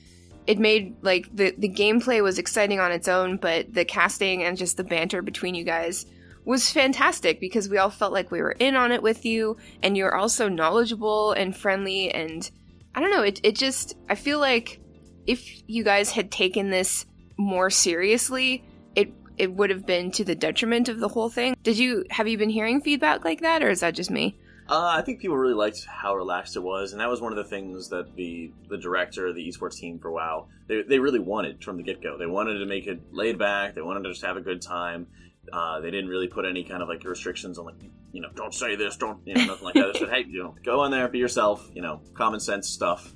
it 0.47 0.59
made 0.59 0.97
like 1.03 1.35
the 1.35 1.55
the 1.59 1.69
gameplay 1.69 2.23
was 2.23 2.39
exciting 2.39 2.81
on 2.81 2.93
its 2.93 3.09
own, 3.09 3.37
but 3.37 3.73
the 3.73 3.85
casting 3.85 4.43
and 4.43 4.57
just 4.57 4.77
the 4.77 4.85
banter 4.85 5.23
between 5.23 5.55
you 5.55 5.65
guys 5.65 6.07
was 6.45 6.71
fantastic 6.71 7.41
because 7.41 7.69
we 7.69 7.77
all 7.77 7.91
felt 7.91 8.13
like 8.13 8.31
we 8.31 8.41
were 8.41 8.53
in 8.53 8.77
on 8.77 8.93
it 8.93 9.03
with 9.03 9.25
you 9.25 9.57
and 9.83 9.97
you're 9.97 10.15
also 10.15 10.49
knowledgeable 10.49 11.33
and 11.33 11.57
friendly 11.57 12.11
and 12.13 12.51
I 12.95 13.01
don't 13.01 13.11
know, 13.11 13.23
it 13.23 13.41
it 13.43 13.57
just 13.57 13.97
I 14.09 14.15
feel 14.15 14.39
like 14.39 14.81
if 15.27 15.69
you 15.69 15.83
guys 15.83 16.13
had 16.13 16.31
taken 16.31 16.71
this 16.71 17.05
more 17.37 17.69
seriously, 17.69 18.65
it 18.95 19.13
it 19.37 19.53
would 19.53 19.71
have 19.71 19.85
been 19.85 20.13
to 20.13 20.25
the 20.25 20.35
detriment 20.35 20.89
of 20.89 21.01
the 21.01 21.09
whole 21.09 21.29
thing. 21.29 21.57
Did 21.63 21.77
you 21.77 22.05
have 22.11 22.29
you 22.29 22.39
been 22.39 22.51
hearing 22.51 22.81
feedback 22.81 23.25
like 23.25 23.41
that 23.41 23.63
or 23.63 23.69
is 23.69 23.81
that 23.81 23.95
just 23.95 24.11
me? 24.11 24.39
Uh, 24.69 24.95
I 24.97 25.03
think 25.03 25.21
people 25.21 25.37
really 25.37 25.55
liked 25.55 25.85
how 25.85 26.17
relaxed 26.17 26.57
it 26.57 26.61
was, 26.61 26.93
and 26.93 27.01
that 27.01 27.09
was 27.09 27.21
one 27.21 27.33
of 27.33 27.37
the 27.37 27.45
things 27.45 27.89
that 27.91 28.17
the 28.17 28.51
the 28.69 28.77
director, 28.77 29.33
the 29.33 29.47
esports 29.47 29.77
team 29.77 29.99
for 30.01 30.11
WoW, 30.11 30.49
they, 30.67 30.83
they 30.83 30.99
really 30.99 31.21
wanted 31.21 31.63
from 31.63 31.77
the 31.77 31.85
get 31.85 32.03
go. 32.03 32.19
They 32.19 32.27
wanted 32.27 32.59
to 32.59 32.67
make 32.67 32.87
it 32.87 33.01
laid 33.13 33.39
back. 33.39 33.75
They 33.75 33.83
wanted 33.83 34.03
to 34.03 34.11
just 34.11 34.25
have 34.25 34.37
a 34.37 34.41
good 34.41 34.61
time. 34.61 35.07
Uh, 35.53 35.81
they 35.81 35.93
didn't 35.93 36.09
really 36.09 36.27
put 36.27 36.45
any 36.45 36.65
kind 36.65 36.83
of 36.83 36.89
like 36.89 37.05
restrictions 37.05 37.59
on 37.59 37.67
like 37.67 37.77
you 38.11 38.21
know 38.21 38.29
don't 38.35 38.53
say 38.53 38.75
this, 38.75 38.97
don't 38.97 39.21
you 39.25 39.35
know 39.35 39.45
nothing 39.45 39.65
like 39.65 39.75
that. 39.75 39.93
They 39.93 39.99
said 40.01 40.09
hey 40.13 40.25
you 40.27 40.43
know 40.43 40.57
go 40.65 40.85
in 40.85 40.91
there, 40.91 41.07
be 41.07 41.19
yourself. 41.19 41.65
You 41.73 41.83
know 41.83 42.01
common 42.15 42.41
sense 42.41 42.69
stuff 42.69 43.15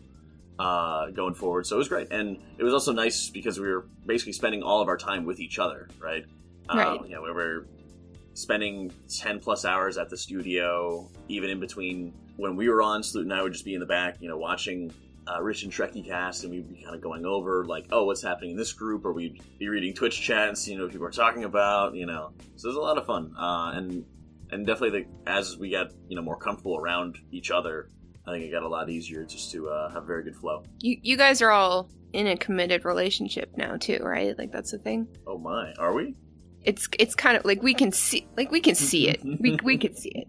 uh, 0.61 1.11
going 1.11 1.35
forward. 1.35 1.67
So 1.67 1.75
it 1.75 1.79
was 1.79 1.89
great, 1.89 2.13
and 2.13 2.39
it 2.59 2.63
was 2.63 2.73
also 2.73 2.93
nice 2.93 3.29
because 3.29 3.59
we 3.59 3.67
were 3.67 3.87
basically 4.07 4.35
spending 4.35 4.63
all 4.63 4.81
of 4.81 4.87
our 4.87 4.97
time 4.97 5.25
with 5.25 5.41
each 5.41 5.59
other, 5.59 5.89
right? 6.01 6.25
Right. 6.73 6.87
Um, 6.87 7.07
you 7.07 7.17
know 7.17 7.23
we 7.23 7.33
were 7.33 7.67
spending 8.35 8.93
10 9.09 9.41
plus 9.41 9.65
hours 9.65 9.99
at 9.99 10.09
the 10.09 10.17
studio, 10.17 11.09
even 11.29 11.51
in 11.51 11.61
between 11.61 12.15
when 12.37 12.57
we 12.57 12.69
were 12.69 12.83
on, 12.83 13.03
Sloot 13.03 13.25
and 13.25 13.35
I 13.35 13.43
would 13.43 13.53
just 13.53 13.65
be 13.65 13.75
in 13.75 13.81
the 13.81 13.87
back, 13.87 14.17
you 14.21 14.29
know, 14.29 14.39
watching 14.39 14.93
uh, 15.29 15.43
Rich 15.43 15.63
and 15.63 15.73
Trekkie 15.73 16.07
cast, 16.07 16.45
and 16.45 16.53
we'd 16.53 16.69
be 16.69 16.83
kind 16.83 16.95
of 16.95 17.03
going 17.03 17.27
over, 17.27 17.65
like, 17.65 17.87
oh, 17.91 18.05
what's 18.05 18.23
happening 18.23 18.53
in 18.53 18.57
this 18.57 18.73
group, 18.73 19.05
or 19.05 19.13
we'd 19.13 19.41
be 19.59 19.69
reading 19.69 19.95
Twitch 19.95 20.21
chats, 20.21 20.67
you 20.67 20.77
know, 20.77 20.85
what 20.85 20.93
people 20.93 21.07
are 21.07 21.11
talking 21.11 21.45
about, 21.45 21.95
you 21.95 22.07
know. 22.07 22.33
So 22.57 22.67
it 22.67 22.71
was 22.71 22.77
a 22.77 22.81
lot 22.81 22.99
of 22.99 23.07
fun. 23.07 23.35
Uh, 23.39 23.73
and 23.75 24.05
and 24.51 24.67
definitely, 24.67 25.03
the, 25.03 25.31
as 25.31 25.57
we 25.59 25.71
got, 25.71 25.93
you 26.09 26.17
know, 26.17 26.23
more 26.23 26.37
comfortable 26.37 26.79
around 26.79 27.19
each 27.31 27.51
other, 27.51 27.89
I 28.27 28.33
think 28.33 28.45
it 28.45 28.51
got 28.51 28.63
a 28.63 28.69
lot 28.69 28.91
easier 28.91 29.25
just 29.25 29.53
to 29.53 29.69
uh, 29.69 29.93
have 29.93 30.07
very 30.07 30.25
good 30.25 30.37
flow. 30.37 30.65
You 30.81 30.99
you 31.03 31.17
guys 31.17 31.43
are 31.43 31.51
all 31.51 31.91
in 32.13 32.27
a 32.27 32.37
committed 32.37 32.85
relationship 32.85 33.57
now 33.57 33.77
too, 33.77 33.99
right? 34.03 34.37
Like 34.37 34.51
that's 34.51 34.73
the 34.73 34.79
thing. 34.79 35.07
Oh 35.27 35.39
my, 35.39 35.73
are 35.79 35.93
we? 35.93 36.15
It's 36.65 36.89
it's 36.99 37.15
kind 37.15 37.37
of 37.37 37.45
like 37.45 37.63
we 37.63 37.73
can 37.75 37.91
see 37.93 38.27
like 38.37 38.51
we 38.51 38.61
can 38.61 38.75
see 38.75 39.09
it. 39.09 39.21
we 39.25 39.59
we 39.63 39.79
can 39.79 39.95
see 39.97 40.11
it. 40.11 40.29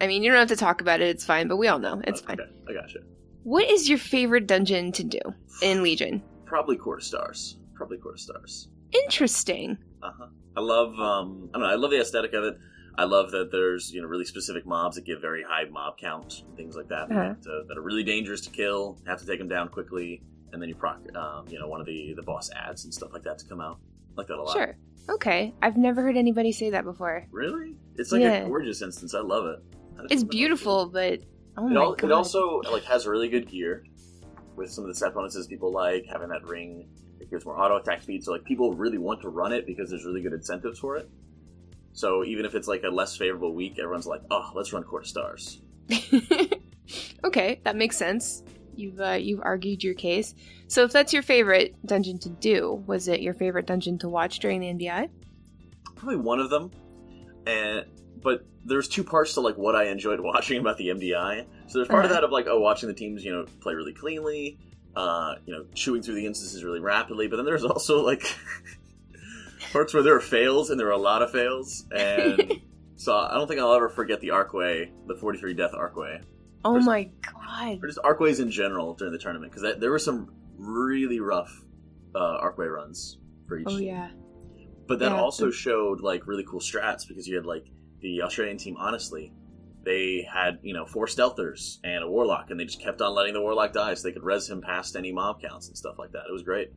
I 0.00 0.06
mean, 0.06 0.22
you 0.22 0.30
don't 0.30 0.38
have 0.38 0.48
to 0.48 0.56
talk 0.56 0.80
about 0.80 1.00
it. 1.00 1.08
It's 1.08 1.24
fine, 1.24 1.48
but 1.48 1.56
we 1.58 1.68
all 1.68 1.78
know 1.78 2.00
it's 2.06 2.20
fine. 2.22 2.40
Okay, 2.40 2.50
I 2.68 2.72
gotcha. 2.72 3.00
What 3.42 3.68
is 3.70 3.88
your 3.88 3.98
favorite 3.98 4.46
dungeon 4.46 4.92
to 4.92 5.04
do 5.04 5.20
in 5.62 5.82
Legion? 5.82 6.22
Probably 6.46 6.76
Court 6.76 7.00
of 7.00 7.04
Stars. 7.06 7.58
Probably 7.74 7.98
Court 7.98 8.14
of 8.14 8.20
Stars. 8.20 8.68
Interesting. 9.04 9.76
Uh 10.02 10.10
huh. 10.18 10.26
I 10.56 10.60
love 10.60 10.98
um 10.98 11.50
I 11.54 11.58
don't 11.58 11.66
know, 11.68 11.72
I 11.72 11.74
love 11.76 11.90
the 11.90 12.00
aesthetic 12.00 12.32
of 12.32 12.44
it. 12.44 12.56
I 12.98 13.04
love 13.04 13.30
that 13.32 13.50
there's 13.52 13.90
you 13.92 14.00
know 14.02 14.08
really 14.08 14.24
specific 14.24 14.66
mobs 14.66 14.96
that 14.96 15.04
give 15.04 15.20
very 15.20 15.42
high 15.46 15.64
mob 15.70 15.98
counts 15.98 16.42
and 16.46 16.56
things 16.56 16.74
like 16.76 16.88
that 16.88 17.08
that, 17.08 17.14
Uh-huh. 17.14 17.28
have 17.28 17.40
to- 17.42 17.64
that 17.68 17.76
are 17.78 17.82
really 17.82 18.02
dangerous 18.04 18.40
to 18.42 18.50
kill. 18.50 18.98
Have 19.06 19.20
to 19.20 19.26
take 19.26 19.38
them 19.38 19.48
down 19.48 19.68
quickly, 19.68 20.22
and 20.52 20.60
then 20.60 20.68
you 20.68 20.74
proc 20.74 20.98
um, 21.16 21.46
you 21.48 21.58
know 21.58 21.68
one 21.68 21.80
of 21.80 21.86
the 21.86 22.14
the 22.16 22.22
boss 22.22 22.50
ads 22.56 22.84
and 22.84 22.92
stuff 22.94 23.12
like 23.12 23.22
that 23.24 23.38
to 23.38 23.46
come 23.46 23.60
out. 23.60 23.78
Like 24.16 24.26
that 24.28 24.36
a 24.36 24.42
lot. 24.42 24.52
Sure. 24.52 24.76
Okay. 25.08 25.54
I've 25.62 25.76
never 25.76 26.02
heard 26.02 26.16
anybody 26.16 26.52
say 26.52 26.70
that 26.70 26.84
before. 26.84 27.26
Really? 27.30 27.74
It's 27.96 28.12
like 28.12 28.22
Yeah. 28.22 28.44
a 28.44 28.46
gorgeous 28.48 28.82
instance. 28.82 29.14
I 29.14 29.20
love 29.20 29.46
it. 29.46 29.58
I 29.98 30.02
just 30.02 30.12
It's 30.12 30.22
love 30.22 30.28
it. 30.28 30.30
beautiful, 30.30 30.86
but 30.86 31.20
oh 31.56 31.66
It, 31.66 31.70
my 31.70 31.80
al- 31.80 31.94
god. 31.94 32.04
it 32.04 32.12
also 32.12 32.60
like 32.70 32.84
has 32.84 33.06
really 33.06 33.28
good 33.28 33.48
gear 33.48 33.84
with 34.56 34.70
some 34.70 34.84
of 34.84 34.88
the 34.88 34.94
set 34.94 35.14
bonuses 35.14 35.46
people 35.46 35.72
like 35.72 36.04
having 36.06 36.28
that 36.28 36.44
ring. 36.44 36.88
It 37.20 37.30
gives 37.30 37.44
more 37.44 37.58
auto 37.60 37.76
attack 37.76 38.02
speed, 38.02 38.24
so 38.24 38.32
like 38.32 38.44
people 38.44 38.72
really 38.74 38.98
want 38.98 39.20
to 39.22 39.28
run 39.28 39.52
it 39.52 39.66
because 39.66 39.90
there's 39.90 40.04
really 40.04 40.22
good 40.22 40.32
incentives 40.32 40.78
for 40.78 40.96
it. 40.96 41.08
So 41.92 42.24
even 42.24 42.44
if 42.44 42.54
it's 42.54 42.68
like 42.68 42.82
a 42.84 42.88
less 42.88 43.16
favorable 43.16 43.52
week, 43.54 43.78
everyone's 43.78 44.06
like, 44.06 44.22
"Oh, 44.30 44.50
let's 44.54 44.72
run 44.72 44.84
Court 44.84 45.02
of 45.02 45.08
Stars." 45.08 45.60
okay, 47.24 47.60
that 47.64 47.76
makes 47.76 47.96
sense. 47.96 48.42
You've 48.76 49.00
uh, 49.00 49.12
you've 49.12 49.40
argued 49.42 49.82
your 49.84 49.94
case. 49.94 50.34
So 50.68 50.84
if 50.84 50.92
that's 50.92 51.12
your 51.12 51.22
favorite 51.22 51.74
dungeon 51.86 52.18
to 52.20 52.28
do, 52.30 52.82
was 52.86 53.08
it 53.08 53.20
your 53.20 53.34
favorite 53.34 53.66
dungeon 53.66 53.98
to 53.98 54.08
watch 54.08 54.38
during 54.38 54.60
the 54.60 54.68
MDI? 54.68 55.08
Probably 55.96 56.16
one 56.16 56.40
of 56.40 56.48
them, 56.50 56.70
and 57.46 57.84
but 58.22 58.44
there's 58.64 58.88
two 58.88 59.04
parts 59.04 59.34
to 59.34 59.40
like 59.40 59.56
what 59.56 59.74
I 59.76 59.84
enjoyed 59.86 60.20
watching 60.30 60.60
about 60.60 60.76
the 60.78 60.88
MDI. 60.88 61.46
So 61.66 61.78
there's 61.78 61.88
part 61.88 62.04
of 62.04 62.10
Uh-huh. 62.10 62.20
that 62.20 62.24
of 62.24 62.30
like 62.32 62.46
oh, 62.48 62.60
watching 62.60 62.88
the 62.88 62.94
teams 62.94 63.24
you 63.24 63.32
know 63.32 63.46
play 63.60 63.74
really 63.74 63.92
cleanly, 63.92 64.58
uh, 64.96 65.34
you 65.46 65.54
know, 65.54 65.64
chewing 65.74 66.02
through 66.02 66.14
the 66.14 66.26
instances 66.26 66.64
really 66.64 66.80
rapidly. 66.80 67.26
But 67.28 67.36
then 67.36 67.44
there's 67.44 67.64
also 67.64 68.02
like 68.04 68.22
parts 69.72 69.94
where 69.94 70.02
there 70.02 70.14
are 70.16 70.20
fails, 70.20 70.70
and 70.70 70.78
there 70.80 70.88
are 70.88 70.92
a 70.92 70.96
lot 70.98 71.22
of 71.22 71.30
fails, 71.32 71.84
and 71.94 72.60
so 72.96 73.16
I 73.16 73.34
don't 73.34 73.46
think 73.48 73.60
I'll 73.60 73.74
ever 73.74 73.88
forget 73.88 74.20
the 74.20 74.28
Arcway, 74.28 74.90
the 75.06 75.14
43 75.16 75.54
death 75.54 75.72
Arcway, 75.72 76.22
Oh 76.64 76.72
There's- 76.72 76.86
my 76.86 77.10
god. 77.32 77.78
or 77.82 77.86
just 77.86 77.98
Arcways 78.04 78.40
in 78.40 78.50
general 78.50 78.94
during 78.94 79.12
the 79.12 79.18
tournament 79.18 79.52
because 79.52 79.78
there 79.78 79.90
were 79.90 79.98
some 79.98 80.32
really 80.58 81.20
rough 81.20 81.52
uh, 82.14 82.40
Arcway 82.42 82.72
runs 82.72 83.18
for 83.46 83.58
each. 83.58 83.66
Oh 83.68 83.78
team. 83.78 83.86
yeah. 83.88 84.10
But 84.86 84.98
that 84.98 85.12
Yeah. 85.12 85.20
also 85.20 85.50
showed 85.50 86.00
like 86.00 86.26
really 86.26 86.44
cool 86.44 86.60
strats 86.60 87.06
because 87.08 87.26
you 87.28 87.36
had 87.36 87.46
like 87.46 87.66
the 88.00 88.22
Australian 88.22 88.56
team. 88.58 88.76
Honestly, 88.78 89.32
they 89.84 90.26
had 90.32 90.58
you 90.62 90.74
know 90.74 90.84
four 90.84 91.06
stealthers 91.06 91.78
and 91.84 92.02
a 92.04 92.08
warlock, 92.08 92.50
and 92.50 92.58
they 92.60 92.64
just 92.64 92.80
kept 92.82 93.00
on 93.00 93.14
letting 93.14 93.34
the 93.34 93.40
warlock 93.40 93.72
die 93.72 93.94
so 93.94 94.06
they 94.08 94.12
could 94.12 94.22
res 94.24 94.48
him 94.50 94.60
past 94.60 94.96
any 94.96 95.12
mob 95.12 95.40
counts 95.40 95.68
and 95.68 95.76
stuff 95.78 95.98
like 95.98 96.12
that. 96.12 96.24
It 96.28 96.32
was 96.32 96.42
great. 96.42 96.70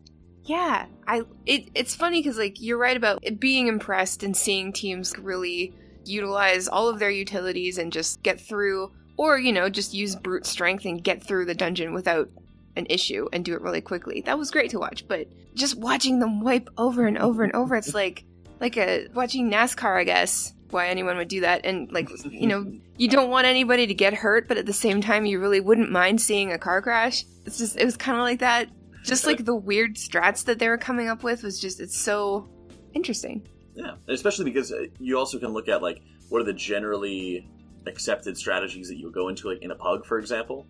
Yeah, 0.46 0.86
I 1.08 1.24
it 1.46 1.70
it's 1.74 1.96
funny 1.96 2.20
because 2.22 2.38
like 2.38 2.62
you're 2.62 2.78
right 2.78 2.96
about 2.98 3.24
being 3.40 3.68
impressed 3.68 4.24
and 4.24 4.36
seeing 4.38 4.72
teams 4.74 5.18
really 5.18 5.74
utilize 6.06 6.68
all 6.68 6.90
of 6.90 7.00
their 7.00 7.10
utilities 7.10 7.78
and 7.78 7.92
just 7.94 8.22
get 8.24 8.40
through, 8.40 8.92
or 9.18 9.38
you 9.38 9.52
know 9.52 9.70
just 9.70 9.94
use 9.94 10.16
brute 10.16 10.46
strength 10.46 10.86
and 10.86 11.04
get 11.04 11.24
through 11.24 11.46
the 11.46 11.56
dungeon 11.56 11.94
without 11.94 12.30
an 12.76 12.88
issue 12.90 13.28
and 13.32 13.46
do 13.46 13.54
it 13.54 13.62
really 13.62 13.82
quickly. 13.82 14.22
That 14.22 14.38
was 14.38 14.50
great 14.50 14.72
to 14.72 14.80
watch, 14.80 15.08
but 15.08 15.28
just 15.54 15.78
watching 15.78 16.20
them 16.20 16.42
wipe 16.42 16.70
over 16.78 17.06
and 17.06 17.18
over 17.18 17.44
and 17.44 17.54
over, 17.54 17.76
it's 17.76 17.94
like 17.94 18.26
like 18.60 18.78
a 18.78 19.08
watching 19.14 19.52
NASCAR, 19.52 20.00
I 20.00 20.04
guess. 20.04 20.54
Why 20.70 20.88
anyone 20.88 21.18
would 21.18 21.28
do 21.28 21.42
that, 21.42 21.66
and 21.66 21.92
like 21.92 22.10
you 22.26 22.48
know, 22.48 22.66
you 22.98 23.08
don't 23.08 23.30
want 23.30 23.46
anybody 23.46 23.86
to 23.86 23.94
get 23.94 24.16
hurt, 24.16 24.48
but 24.48 24.58
at 24.58 24.66
the 24.66 24.74
same 24.74 25.02
time, 25.02 25.28
you 25.28 25.40
really 25.40 25.60
wouldn't 25.60 25.92
mind 25.92 26.20
seeing 26.20 26.52
a 26.52 26.58
car 26.58 26.82
crash. 26.82 27.26
It's 27.46 27.60
just 27.60 27.78
it 27.78 27.86
was 27.86 27.96
kind 27.96 28.18
of 28.18 28.24
like 28.24 28.40
that 28.40 28.70
just 29.04 29.26
like 29.26 29.46
the 29.46 29.56
weird 29.56 29.96
strats 29.96 30.46
that 30.46 30.60
they 30.60 30.68
were 30.68 30.78
coming 30.78 31.10
up 31.10 31.24
with 31.24 31.44
was 31.44 31.60
just 31.60 31.80
it's 31.80 31.98
so 31.98 32.48
interesting 32.94 33.48
Yeah, 33.76 33.96
especially 34.08 34.46
because 34.46 34.72
uh, 34.72 34.86
you 35.00 35.18
also 35.18 35.40
can 35.40 35.50
look 35.50 35.68
at 35.68 35.82
like 35.82 36.02
what 36.30 36.42
are 36.42 36.46
the 36.46 36.54
generally 36.54 37.48
accepted 37.88 38.38
strategies 38.38 38.88
that 38.90 38.98
you 38.98 39.06
would 39.06 39.14
go 39.14 39.28
into 39.30 39.50
like 39.50 39.62
in 39.62 39.72
a 39.72 39.76
pug, 39.76 40.06
for 40.06 40.18
example. 40.20 40.66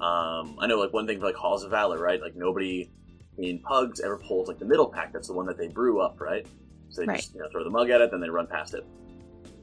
Um, 0.00 0.56
I 0.60 0.66
know 0.66 0.78
like 0.78 0.92
one 0.92 1.06
thing 1.06 1.18
for 1.18 1.26
like 1.26 1.34
Halls 1.34 1.64
of 1.64 1.70
Valor, 1.70 1.98
right? 1.98 2.20
Like 2.20 2.36
nobody 2.36 2.90
in 3.38 3.60
pugs 3.60 4.00
ever 4.00 4.18
pulls 4.18 4.48
like 4.48 4.58
the 4.58 4.64
middle 4.64 4.88
pack. 4.92 5.12
That's 5.12 5.28
the 5.28 5.34
one 5.34 5.46
that 5.46 5.58
they 5.58 5.68
brew 5.68 6.00
up, 6.00 6.20
right? 6.20 6.46
So 6.90 7.02
they 7.02 7.06
Right. 7.08 7.16
just 7.16 7.34
you 7.34 7.40
know 7.40 7.48
throw 7.52 7.64
the 7.64 7.70
mug 7.70 7.90
at 7.90 8.00
it, 8.00 8.10
then 8.10 8.20
they 8.20 8.30
run 8.30 8.46
past 8.46 8.74
it. 8.74 8.84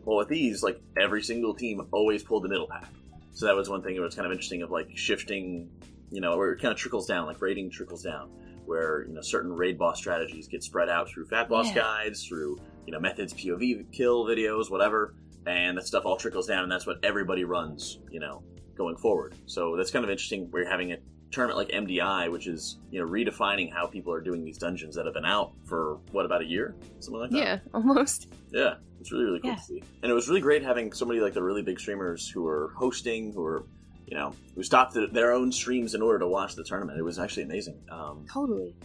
Well, 0.06 0.18
with 0.18 0.30
these, 0.30 0.62
like 0.64 0.80
every 0.98 1.24
single 1.24 1.54
team 1.56 1.82
always 1.92 2.24
pulled 2.24 2.44
the 2.44 2.50
middle 2.50 2.68
pack. 2.68 2.88
So 3.34 3.46
that 3.48 3.56
was 3.56 3.70
one 3.70 3.82
thing 3.82 3.96
that 3.96 4.02
was 4.02 4.16
kind 4.16 4.26
of 4.26 4.32
interesting 4.32 4.62
of 4.62 4.72
like 4.72 4.88
shifting, 4.96 5.70
you 6.12 6.22
know, 6.22 6.38
where 6.38 6.52
it 6.54 6.62
kind 6.62 6.72
of 6.72 6.78
trickles 6.78 7.08
down, 7.08 7.26
like 7.26 7.42
raiding 7.42 7.72
trickles 7.72 8.04
down, 8.04 8.30
where 8.66 9.06
you 9.08 9.14
know 9.14 9.22
certain 9.22 9.52
raid 9.52 9.78
boss 9.78 9.98
strategies 9.98 10.48
get 10.48 10.64
spread 10.64 10.90
out 10.90 11.10
through 11.10 11.28
Fatboss 11.28 11.66
Yeah. 11.76 11.82
guides, 11.82 12.26
through 12.26 12.60
you 12.86 12.94
know 12.94 13.00
methods, 13.00 13.34
POV 13.34 13.92
kill 13.92 14.26
videos, 14.26 14.70
whatever, 14.70 15.16
and 15.46 15.78
that 15.78 15.86
stuff 15.88 16.06
all 16.06 16.18
trickles 16.18 16.48
down, 16.48 16.64
and 16.64 16.72
that's 16.72 16.86
what 16.88 16.98
everybody 17.04 17.44
runs, 17.44 18.00
you 18.12 18.20
know, 18.20 18.44
going 18.78 18.98
forward. 18.98 19.36
So 19.46 19.76
that's 19.78 19.92
kind 19.92 20.04
of 20.04 20.12
interesting. 20.12 20.50
We're 20.52 20.70
having 20.70 20.92
a 20.92 20.98
tournament 21.32 21.58
like 21.58 21.70
MDI, 21.70 22.32
which 22.32 22.48
is 22.48 22.80
you 22.92 23.00
know 23.04 23.08
redefining 23.10 23.72
how 23.74 23.88
people 23.88 24.14
are 24.14 24.22
doing 24.22 24.44
these 24.46 24.58
dungeons 24.58 24.96
that 24.96 25.06
have 25.06 25.14
been 25.14 25.26
out 25.26 25.54
for 25.66 26.00
what 26.12 26.26
about 26.26 26.42
a 26.42 26.46
year, 26.46 26.76
something 27.00 27.20
like 27.22 27.32
that. 27.32 27.38
yeah 27.38 27.60
almost 27.74 28.32
Yeah, 28.52 28.76
it's 29.02 29.12
really 29.12 29.26
really 29.26 29.40
cool 29.42 29.52
Yeah. 29.52 29.56
to 29.58 29.62
see, 29.64 29.84
and 30.04 30.12
it 30.12 30.16
was 30.16 30.28
really 30.30 30.42
great 30.42 30.64
having 30.64 30.94
somebody 30.94 31.20
like 31.20 31.34
the 31.34 31.44
really 31.44 31.62
big 31.62 31.80
streamers 31.80 32.30
who 32.30 32.48
are 32.48 32.74
hosting, 32.78 33.34
who 33.34 33.44
are 33.44 33.66
you 34.08 34.16
know 34.16 34.34
who 34.56 34.64
stopped 34.64 34.94
th- 34.94 35.12
their 35.12 35.34
own 35.34 35.52
streams 35.52 35.96
in 35.96 36.02
order 36.02 36.20
to 36.20 36.28
watch 36.28 36.56
the 36.56 36.64
tournament. 36.64 36.98
It 37.00 37.04
was 37.04 37.18
actually 37.20 37.44
amazing. 37.44 37.82
Um, 37.92 38.26
totally 38.32 38.76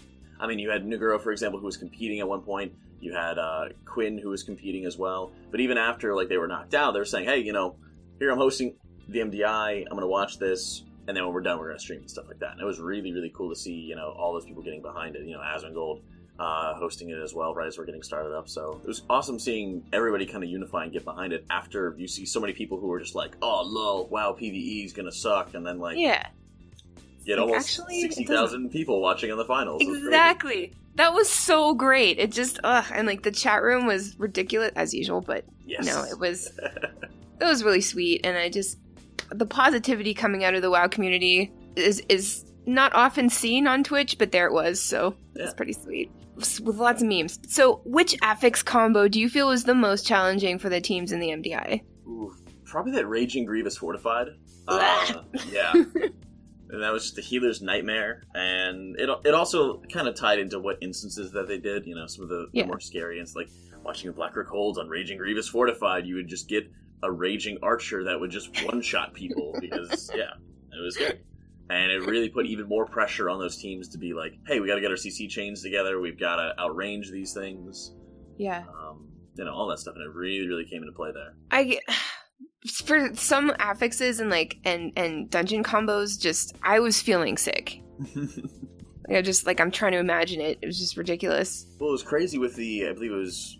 I 0.40 0.46
mean, 0.46 0.58
you 0.58 0.70
had 0.70 0.84
Naguura, 0.84 1.20
for 1.20 1.32
example, 1.32 1.60
who 1.60 1.66
was 1.66 1.76
competing 1.76 2.20
at 2.20 2.28
one 2.28 2.40
point. 2.40 2.72
You 3.00 3.14
had 3.14 3.38
uh, 3.38 3.66
Quinn, 3.84 4.18
who 4.18 4.30
was 4.30 4.42
competing 4.42 4.86
as 4.86 4.96
well. 4.96 5.32
But 5.50 5.60
even 5.60 5.78
after 5.78 6.14
like 6.14 6.28
they 6.28 6.38
were 6.38 6.48
knocked 6.48 6.74
out, 6.74 6.92
they 6.92 6.98
were 6.98 7.04
saying, 7.04 7.26
"Hey, 7.26 7.38
you 7.38 7.52
know, 7.52 7.76
here 8.18 8.30
I'm 8.30 8.38
hosting 8.38 8.76
the 9.08 9.20
MDI. 9.20 9.82
I'm 9.82 9.90
going 9.90 10.00
to 10.00 10.06
watch 10.06 10.38
this, 10.38 10.84
and 11.06 11.16
then 11.16 11.24
when 11.24 11.34
we're 11.34 11.42
done, 11.42 11.58
we're 11.58 11.66
going 11.66 11.78
to 11.78 11.82
stream 11.82 12.00
and 12.00 12.10
stuff 12.10 12.26
like 12.28 12.38
that." 12.40 12.52
And 12.52 12.60
it 12.60 12.64
was 12.64 12.80
really, 12.80 13.12
really 13.12 13.32
cool 13.34 13.50
to 13.50 13.56
see, 13.56 13.72
you 13.72 13.96
know, 13.96 14.14
all 14.18 14.32
those 14.32 14.44
people 14.44 14.62
getting 14.62 14.82
behind 14.82 15.16
it. 15.16 15.26
You 15.26 15.34
know, 15.34 15.40
Asmongold 15.40 16.02
uh, 16.40 16.74
hosting 16.74 17.10
it 17.10 17.18
as 17.18 17.34
well, 17.34 17.54
right 17.54 17.66
as 17.66 17.76
we're 17.76 17.84
getting 17.84 18.02
started 18.02 18.34
up. 18.34 18.48
So 18.48 18.80
it 18.82 18.86
was 18.86 19.02
awesome 19.10 19.38
seeing 19.38 19.84
everybody 19.92 20.24
kind 20.24 20.42
of 20.42 20.48
unify 20.48 20.84
and 20.84 20.92
get 20.92 21.04
behind 21.04 21.32
it. 21.34 21.44
After 21.50 21.94
you 21.98 22.08
see 22.08 22.24
so 22.24 22.40
many 22.40 22.54
people 22.54 22.80
who 22.80 22.88
were 22.88 22.98
just 22.98 23.14
like, 23.14 23.36
"Oh, 23.42 23.62
lol, 23.64 24.08
wow, 24.08 24.36
PVE 24.38 24.86
is 24.86 24.92
going 24.92 25.06
to 25.06 25.12
suck," 25.12 25.54
and 25.54 25.66
then 25.66 25.78
like 25.78 25.98
yeah 25.98 26.28
You 27.24 27.34
had 27.34 27.40
Like, 27.42 27.48
almost 27.50 27.78
actually, 27.80 28.00
sixty 28.02 28.24
thousand 28.24 28.70
people 28.70 29.00
watching 29.00 29.30
on 29.30 29.38
the 29.38 29.44
finals. 29.44 29.82
Exactly. 29.82 30.72
That 30.96 31.12
was 31.14 31.28
so 31.28 31.74
great. 31.74 32.18
It 32.18 32.32
just 32.32 32.58
ugh, 32.64 32.84
and 32.92 33.06
like 33.06 33.22
the 33.22 33.30
chat 33.30 33.62
room 33.62 33.86
was 33.86 34.18
ridiculous 34.18 34.72
as 34.76 34.92
usual, 34.94 35.20
but 35.20 35.44
Yes. 35.66 35.86
no, 35.86 36.02
it 36.04 36.18
was 36.18 36.50
it 37.40 37.44
was 37.44 37.62
really 37.62 37.80
sweet, 37.80 38.22
and 38.24 38.36
I 38.36 38.48
just 38.48 38.78
the 39.30 39.46
positivity 39.46 40.14
coming 40.14 40.42
out 40.44 40.54
of 40.54 40.62
the 40.62 40.70
WoW 40.70 40.88
community 40.88 41.52
is 41.76 42.02
is 42.08 42.44
not 42.66 42.92
often 42.94 43.30
seen 43.30 43.66
on 43.66 43.84
Twitch, 43.84 44.18
but 44.18 44.32
there 44.32 44.46
it 44.46 44.52
was, 44.52 44.82
so 44.82 45.14
Yeah. 45.36 45.44
it's 45.44 45.54
pretty 45.54 45.72
sweet 45.72 46.10
with 46.36 46.76
lots 46.76 47.02
of 47.02 47.08
memes. 47.08 47.38
So, 47.48 47.82
which 47.84 48.16
affix 48.22 48.62
combo 48.62 49.08
do 49.08 49.20
you 49.20 49.28
feel 49.28 49.48
was 49.48 49.64
the 49.64 49.74
most 49.74 50.06
challenging 50.06 50.58
for 50.58 50.68
the 50.70 50.80
teams 50.80 51.12
in 51.12 51.20
the 51.20 51.28
MDI? 51.28 51.82
Ooh, 52.06 52.34
probably 52.64 52.92
that 52.92 53.06
Raging 53.06 53.44
Grievous 53.44 53.76
Fortified. 53.76 54.28
Uh, 54.68 55.22
yeah. 55.50 55.72
And 56.72 56.82
that 56.82 56.92
was 56.92 57.04
just 57.04 57.16
the 57.16 57.22
healer's 57.22 57.60
nightmare. 57.60 58.22
And 58.34 58.98
it, 58.98 59.08
it 59.24 59.34
also 59.34 59.80
kind 59.92 60.08
of 60.08 60.14
tied 60.14 60.38
into 60.38 60.58
what 60.58 60.78
instances 60.80 61.32
that 61.32 61.48
they 61.48 61.58
did. 61.58 61.86
You 61.86 61.94
know, 61.94 62.06
some 62.06 62.24
of 62.24 62.28
the, 62.28 62.46
the 62.52 62.64
more 62.64 62.80
scary 62.80 63.18
and 63.18 63.28
like 63.34 63.48
watching 63.82 64.08
the 64.08 64.14
Black 64.14 64.36
Rook 64.36 64.48
holds 64.48 64.78
on 64.78 64.88
Raging 64.88 65.18
Grievous 65.18 65.48
Fortified, 65.48 66.06
you 66.06 66.14
would 66.16 66.28
just 66.28 66.48
get 66.48 66.70
a 67.02 67.10
Raging 67.10 67.58
Archer 67.62 68.04
that 68.04 68.20
would 68.20 68.30
just 68.30 68.64
one 68.64 68.82
shot 68.82 69.14
people 69.14 69.56
because, 69.60 70.10
yeah, 70.14 70.32
it 70.72 70.82
was 70.82 70.96
good. 70.96 71.20
And 71.70 71.92
it 71.92 72.06
really 72.06 72.28
put 72.28 72.46
even 72.46 72.68
more 72.68 72.84
pressure 72.84 73.30
on 73.30 73.38
those 73.38 73.56
teams 73.56 73.88
to 73.90 73.98
be 73.98 74.12
like, 74.12 74.32
hey, 74.46 74.58
we 74.58 74.66
got 74.66 74.74
to 74.74 74.80
get 74.80 74.90
our 74.90 74.96
CC 74.96 75.28
chains 75.28 75.62
together. 75.62 76.00
We've 76.00 76.18
got 76.18 76.36
to 76.36 76.52
outrange 76.58 77.10
these 77.10 77.32
things. 77.32 77.92
Yeah. 78.38 78.64
Um, 78.68 79.08
you 79.36 79.44
know, 79.44 79.54
all 79.54 79.68
that 79.68 79.78
stuff. 79.78 79.94
And 79.94 80.04
it 80.04 80.12
really, 80.12 80.48
really 80.48 80.64
came 80.64 80.82
into 80.82 80.92
play 80.92 81.12
there. 81.12 81.34
I 81.50 81.78
for 82.66 83.14
some 83.14 83.50
affixes 83.58 84.20
and 84.20 84.30
like 84.30 84.58
and 84.64 84.92
and 84.96 85.30
dungeon 85.30 85.62
combos 85.64 86.20
just 86.20 86.54
I 86.62 86.80
was 86.80 87.00
feeling 87.00 87.36
sick. 87.36 87.80
Like, 89.08 89.18
I 89.18 89.22
just 89.22 89.44
like 89.44 89.60
I'm 89.60 89.72
trying 89.72 89.90
to 89.92 89.98
imagine 89.98 90.40
it. 90.40 90.58
It 90.62 90.66
was 90.66 90.78
just 90.78 90.96
ridiculous. 90.96 91.66
Well, 91.80 91.88
it 91.88 91.92
was 91.92 92.02
crazy 92.04 92.38
with 92.38 92.54
the, 92.54 92.86
I 92.86 92.92
believe 92.92 93.10
it 93.10 93.16
was 93.16 93.58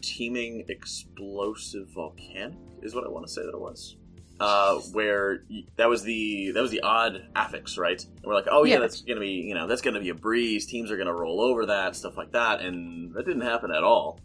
teeming 0.00 0.64
explosive 0.68 1.88
volcanic 1.94 2.58
is 2.82 2.96
what 2.96 3.04
I 3.04 3.08
want 3.08 3.24
to 3.26 3.32
say 3.32 3.42
that 3.42 3.50
it 3.54 3.60
was. 3.60 3.96
Uh, 4.40 4.76
where 4.92 5.44
y- 5.48 5.62
that 5.76 5.88
was 5.88 6.02
the 6.02 6.50
that 6.52 6.60
was 6.62 6.72
the 6.72 6.80
odd 6.80 7.28
affix, 7.36 7.78
right? 7.78 8.02
And 8.02 8.24
we're 8.24 8.34
like, 8.34 8.46
oh 8.50 8.64
yeah, 8.64 8.74
Yeah. 8.74 8.80
that's 8.80 9.02
gonna 9.02 9.20
be 9.20 9.28
you 9.46 9.54
know 9.54 9.68
that's 9.68 9.82
gonna 9.82 10.00
be 10.00 10.08
a 10.08 10.14
breeze. 10.14 10.66
Teams 10.66 10.90
are 10.90 10.96
gonna 10.96 11.14
roll 11.14 11.40
over 11.42 11.66
that 11.66 11.94
stuff 11.94 12.16
like 12.16 12.32
that, 12.32 12.60
and 12.60 13.14
that 13.14 13.24
didn't 13.24 13.42
happen 13.42 13.70
at 13.70 13.84
all. 13.84 14.18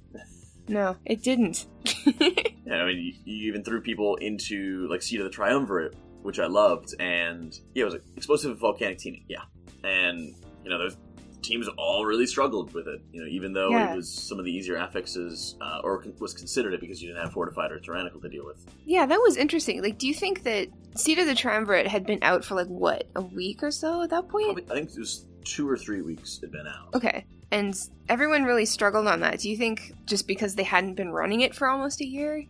No, 0.67 0.95
it 1.05 1.21
didn't. 1.21 1.67
Yeah, 2.65 2.75
I 2.75 2.85
mean, 2.85 2.97
you, 2.97 3.13
you 3.33 3.47
even 3.49 3.63
threw 3.63 3.81
people 3.81 4.15
into 4.17 4.87
like 4.89 5.01
Seed 5.01 5.19
of 5.19 5.25
the 5.25 5.29
Triumvirate, 5.29 5.95
which 6.21 6.39
I 6.39 6.47
loved, 6.47 6.93
and 6.99 7.53
yeah, 7.75 7.81
it 7.81 7.85
was 7.85 7.93
like 7.95 8.03
explosive 8.15 8.57
volcanic 8.59 8.97
teeming, 8.99 9.25
yeah, 9.27 9.41
and 9.83 10.19
you 10.63 10.69
know 10.69 10.77
those 10.77 10.97
teams 11.41 11.67
all 11.77 12.05
really 12.05 12.25
struggled 12.25 12.73
with 12.73 12.87
it. 12.87 13.01
You 13.11 13.21
know, 13.21 13.27
even 13.27 13.51
though 13.51 13.69
Yeah. 13.71 13.91
it 13.91 13.97
was 13.97 14.09
some 14.09 14.39
of 14.39 14.45
the 14.45 14.51
easier 14.51 14.77
affixes, 14.77 15.57
uh, 15.59 15.81
or 15.83 16.01
con- 16.01 16.13
was 16.19 16.33
considered 16.33 16.73
it 16.73 16.79
because 16.79 17.01
you 17.01 17.09
didn't 17.09 17.21
have 17.21 17.33
fortified 17.33 17.69
or 17.73 17.79
tyrannical 17.79 18.21
to 18.21 18.29
deal 18.29 18.45
with. 18.45 18.65
yeah, 18.85 19.05
that 19.05 19.19
was 19.19 19.35
interesting. 19.35 19.81
Like, 19.83 19.97
do 19.97 20.07
you 20.07 20.13
think 20.13 20.43
that 20.43 20.69
Seed 20.95 21.19
of 21.19 21.25
the 21.27 21.35
Triumvirate 21.35 21.87
had 21.87 22.05
been 22.05 22.19
out 22.21 22.45
for 22.45 22.55
like 22.55 22.67
what 22.67 23.07
a 23.17 23.21
week 23.21 23.61
or 23.61 23.71
so 23.71 24.01
at 24.03 24.09
that 24.11 24.29
point? 24.29 24.45
Probably, 24.45 24.63
I 24.71 24.75
think 24.75 24.91
it 24.95 24.99
was 24.99 25.25
two 25.43 25.67
or 25.69 25.75
three 25.75 26.01
weeks 26.01 26.39
had 26.39 26.51
been 26.53 26.65
out. 26.65 26.93
Okay, 26.95 27.25
and 27.53 27.79
everyone 28.09 28.43
really 28.43 28.65
struggled 28.65 29.07
on 29.07 29.19
that. 29.19 29.39
Do 29.39 29.49
you 29.49 29.55
think 29.55 29.93
just 30.07 30.27
because 30.27 30.55
they 30.55 30.63
hadn't 30.63 30.95
been 30.95 31.11
running 31.11 31.41
it 31.41 31.53
for 31.53 31.67
almost 31.67 32.01
a 32.01 32.05
year? 32.05 32.43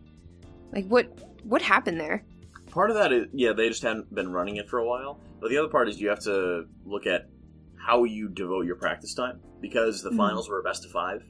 Like, 0.72 0.88
what 0.88 1.06
what 1.44 1.62
happened 1.62 2.00
there? 2.00 2.24
Part 2.72 2.89
of 2.89 2.96
that 2.96 3.12
is 3.12 3.26
yeah, 3.34 3.52
they 3.52 3.68
just 3.68 3.84
hadn't 3.84 4.13
been 4.16 4.32
running 4.32 4.56
it 4.56 4.70
for 4.70 4.80
a 4.80 4.88
while. 4.88 5.20
But 5.42 5.50
the 5.50 5.58
other 5.58 5.68
part 5.68 5.89
is 5.89 6.00
you 6.00 6.08
have 6.08 6.22
to 6.22 6.63
look 6.86 7.06
at 7.06 7.24
how 7.76 8.06
you 8.06 8.30
devote 8.30 8.66
your 8.66 8.78
practice 8.78 9.13
time 9.13 9.42
because 9.62 10.02
the 10.02 10.10
Mhm. 10.10 10.18
finals 10.18 10.50
were 10.50 10.62
a 10.62 10.63
best 10.63 10.86
of 10.86 10.92
five, 10.92 11.22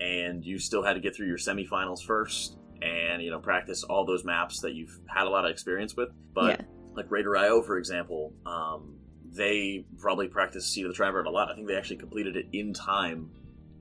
and 0.00 0.44
you 0.44 0.60
still 0.60 0.84
had 0.84 0.94
to 0.94 1.00
get 1.00 1.16
through 1.16 1.26
your 1.26 1.38
semifinals 1.38 2.04
first, 2.06 2.56
and 2.80 3.20
you 3.20 3.30
know 3.32 3.40
practice 3.40 3.82
all 3.82 4.06
those 4.06 4.24
maps 4.24 4.60
that 4.62 4.74
you've 4.74 4.96
had 5.08 5.26
a 5.26 5.30
lot 5.30 5.44
of 5.44 5.50
experience 5.50 5.96
with. 5.96 6.10
But 6.34 6.60
Yeah. 6.60 6.66
like 6.94 7.10
Raider 7.10 7.36
IO, 7.36 7.62
for 7.62 7.78
example, 7.78 8.32
um, 8.46 9.00
they 9.38 9.84
probably 9.98 10.26
practiced 10.28 10.72
Seed 10.72 10.84
of 10.84 10.90
the 10.90 10.96
Triumvirate 10.96 11.26
a 11.26 11.30
lot. 11.30 11.48
I 11.50 11.54
think 11.54 11.68
they 11.68 11.76
actually 11.76 11.96
completed 11.96 12.36
it 12.36 12.46
in 12.52 12.74
time 12.74 13.30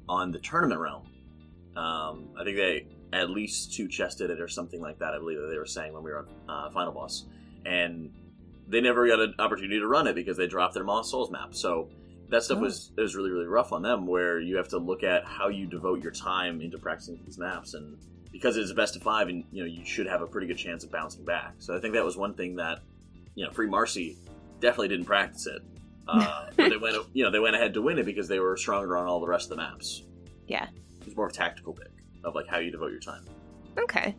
on 0.08 0.32
the 0.32 0.40
tournament 0.40 0.80
realm. 0.80 1.08
Um, 1.76 2.30
I 2.40 2.44
think 2.44 2.58
they 2.58 2.86
at 3.12 3.30
least 3.30 3.74
two 3.74 3.88
chested 3.88 4.30
it 4.30 4.40
or 4.40 4.48
something 4.48 4.80
like 4.82 5.00
that. 5.00 5.14
I 5.14 5.18
believe 5.18 5.40
that 5.42 5.48
they 5.48 5.58
were 5.58 5.66
saying 5.66 5.94
when 5.94 6.04
we 6.04 6.12
were 6.12 6.20
on 6.20 6.28
uh, 6.48 6.70
Final 6.70 6.94
Boss, 6.94 7.26
and 7.66 8.12
they 8.68 8.82
never 8.82 9.08
got 9.08 9.20
an 9.20 9.34
opportunity 9.40 9.80
to 9.80 9.88
run 9.88 10.08
it 10.08 10.14
because 10.14 10.38
they 10.38 10.48
dropped 10.48 10.76
their 10.76 10.84
Maw 10.84 11.00
of 11.00 11.06
Souls 11.08 11.32
map. 11.32 11.56
So 11.56 11.90
that 12.30 12.44
stuff 12.44 12.60
Oh. 12.60 12.62
was 12.62 12.92
was 12.98 13.16
really 13.16 13.32
really 13.32 13.48
rough 13.48 13.72
on 13.74 13.82
them. 13.82 14.06
Where 14.06 14.40
you 14.40 14.58
have 14.58 14.68
to 14.70 14.78
look 14.78 15.04
at 15.04 15.26
how 15.26 15.48
you 15.50 15.66
devote 15.66 16.04
your 16.04 16.12
time 16.12 16.62
into 16.62 16.78
practicing 16.78 17.20
these 17.26 17.38
maps, 17.40 17.74
and 17.74 17.98
because 18.32 18.58
it's 18.58 18.70
a 18.72 18.76
best 18.76 18.96
of 18.96 19.02
five, 19.02 19.28
and 19.30 19.44
you 19.52 19.64
know 19.64 19.68
you 19.68 19.84
should 19.86 20.06
have 20.08 20.22
a 20.22 20.28
pretty 20.28 20.46
good 20.48 20.58
chance 20.58 20.84
of 20.84 20.92
bouncing 20.92 21.26
back. 21.26 21.56
So 21.58 21.76
I 21.76 21.80
think 21.80 21.96
that 21.96 22.06
was 22.06 22.16
one 22.16 22.34
thing 22.36 22.56
that 22.58 22.80
you 23.36 23.46
know 23.46 23.52
Free 23.52 23.68
Mercy 23.68 24.18
definitely 24.60 24.90
didn't 24.90 25.06
practice 25.06 25.48
it. 25.48 25.62
Uh, 26.10 26.46
but 26.56 26.70
they 26.70 26.78
went, 26.78 26.96
you 27.12 27.22
know, 27.22 27.30
they 27.30 27.38
went 27.38 27.54
ahead 27.54 27.74
to 27.74 27.82
win 27.82 28.00
it 28.00 28.06
because 28.06 28.30
they 28.30 28.40
were 28.40 28.56
stronger 28.56 28.96
on 28.96 29.08
all 29.08 29.20
the 29.20 29.28
rest 29.28 29.48
of 29.48 29.50
the 29.50 29.56
maps. 29.58 30.04
Yeah. 30.48 30.68
It 31.02 31.06
was 31.06 31.18
more 31.18 31.26
of 31.26 31.34
a 31.34 31.36
tactical 31.36 31.74
pick 31.74 31.92
of 32.24 32.34
like 32.34 32.48
how 32.48 32.60
you 32.60 32.72
devote 32.72 32.92
your 32.92 33.02
time. 33.02 33.26
Okay, 33.78 34.16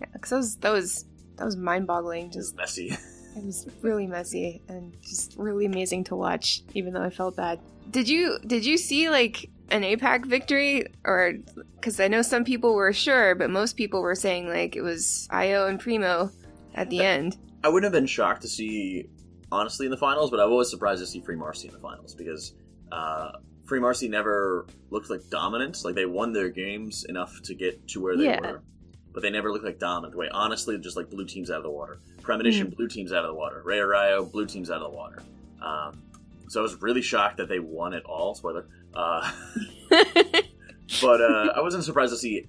yeah, 0.00 0.06
because 0.12 0.28
that 0.28 0.38
was 0.38 0.56
that 0.56 0.70
was 0.70 1.06
that 1.36 1.44
was 1.46 1.56
mind 1.56 1.86
boggling. 1.86 2.24
It 2.24 2.36
was 2.36 2.52
Just 2.52 2.56
messy. 2.56 2.96
It 3.36 3.44
was 3.44 3.66
really 3.82 4.06
messy 4.06 4.62
and 4.68 4.94
just 5.02 5.34
really 5.36 5.66
amazing 5.66 6.04
to 6.04 6.14
watch, 6.14 6.62
even 6.74 6.92
though 6.92 7.02
I 7.02 7.10
felt 7.10 7.34
bad. 7.36 7.58
Did 7.90 8.08
you 8.08 8.38
did 8.46 8.64
you 8.64 8.76
see 8.76 9.10
like 9.10 9.50
an 9.70 9.82
APAC 9.82 10.26
victory, 10.26 10.86
or 11.04 11.34
because 11.74 11.98
I 11.98 12.06
know 12.06 12.22
some 12.22 12.44
people 12.44 12.74
were 12.74 12.92
sure, 12.92 13.34
but 13.34 13.50
most 13.50 13.76
people 13.76 14.02
were 14.02 14.14
saying 14.14 14.46
like 14.46 14.76
it 14.76 14.82
was 14.82 15.26
Io 15.30 15.66
and 15.66 15.80
Primo 15.80 16.30
at 16.74 16.90
the 16.90 17.00
end. 17.00 17.36
I 17.64 17.68
wouldn't 17.68 17.92
have 17.92 17.98
been 17.98 18.06
shocked 18.06 18.42
to 18.42 18.48
see, 18.48 19.08
honestly, 19.54 19.86
in 19.86 19.90
the 19.90 19.96
finals, 19.96 20.30
but 20.30 20.40
I 20.40 20.44
was 20.46 20.70
surprised 20.70 21.00
to 21.00 21.06
see 21.06 21.20
Free 21.20 21.36
Mercy 21.36 21.68
in 21.68 21.74
the 21.74 21.80
finals 21.80 22.14
because 22.14 22.54
uh, 22.92 23.32
Free 23.66 23.78
Mercy 23.80 24.08
never 24.08 24.66
looked 24.90 25.08
like 25.10 25.20
dominant. 25.30 25.82
Like 25.84 25.94
they 25.94 26.06
won 26.06 26.32
their 26.32 26.48
games 26.48 27.04
enough 27.08 27.40
to 27.44 27.54
get 27.54 27.86
to 27.88 28.00
where 28.00 28.16
they 28.16 28.24
Yeah. 28.24 28.40
were, 28.40 28.62
but 29.12 29.22
they 29.22 29.30
never 29.30 29.52
looked 29.52 29.64
like 29.64 29.78
dominant. 29.78 30.12
The 30.12 30.18
way 30.18 30.28
honestly, 30.30 30.76
just 30.78 30.96
like 30.96 31.08
blew 31.10 31.24
teams 31.24 31.50
out 31.50 31.58
of 31.58 31.62
the 31.62 31.70
water. 31.70 31.98
Premonition, 32.22 32.70
blew 32.70 32.88
teams 32.88 33.12
out 33.12 33.24
of 33.24 33.28
the 33.28 33.34
water. 33.34 33.62
Ray 33.64 33.80
Rio, 33.80 34.24
blew 34.24 34.46
teams 34.46 34.70
out 34.70 34.82
of 34.82 34.90
the 34.90 34.96
water. 34.96 35.22
Um, 35.62 36.02
so 36.48 36.60
I 36.60 36.62
was 36.62 36.80
really 36.82 37.02
shocked 37.02 37.36
that 37.38 37.48
they 37.48 37.58
won 37.60 37.92
it 37.94 38.04
all. 38.04 38.34
Spoiler. 38.34 38.66
Uh, 38.94 39.30
but 41.00 41.20
uh, 41.20 41.52
I 41.56 41.60
wasn't 41.60 41.84
surprised 41.84 42.12
to 42.12 42.16
see 42.18 42.46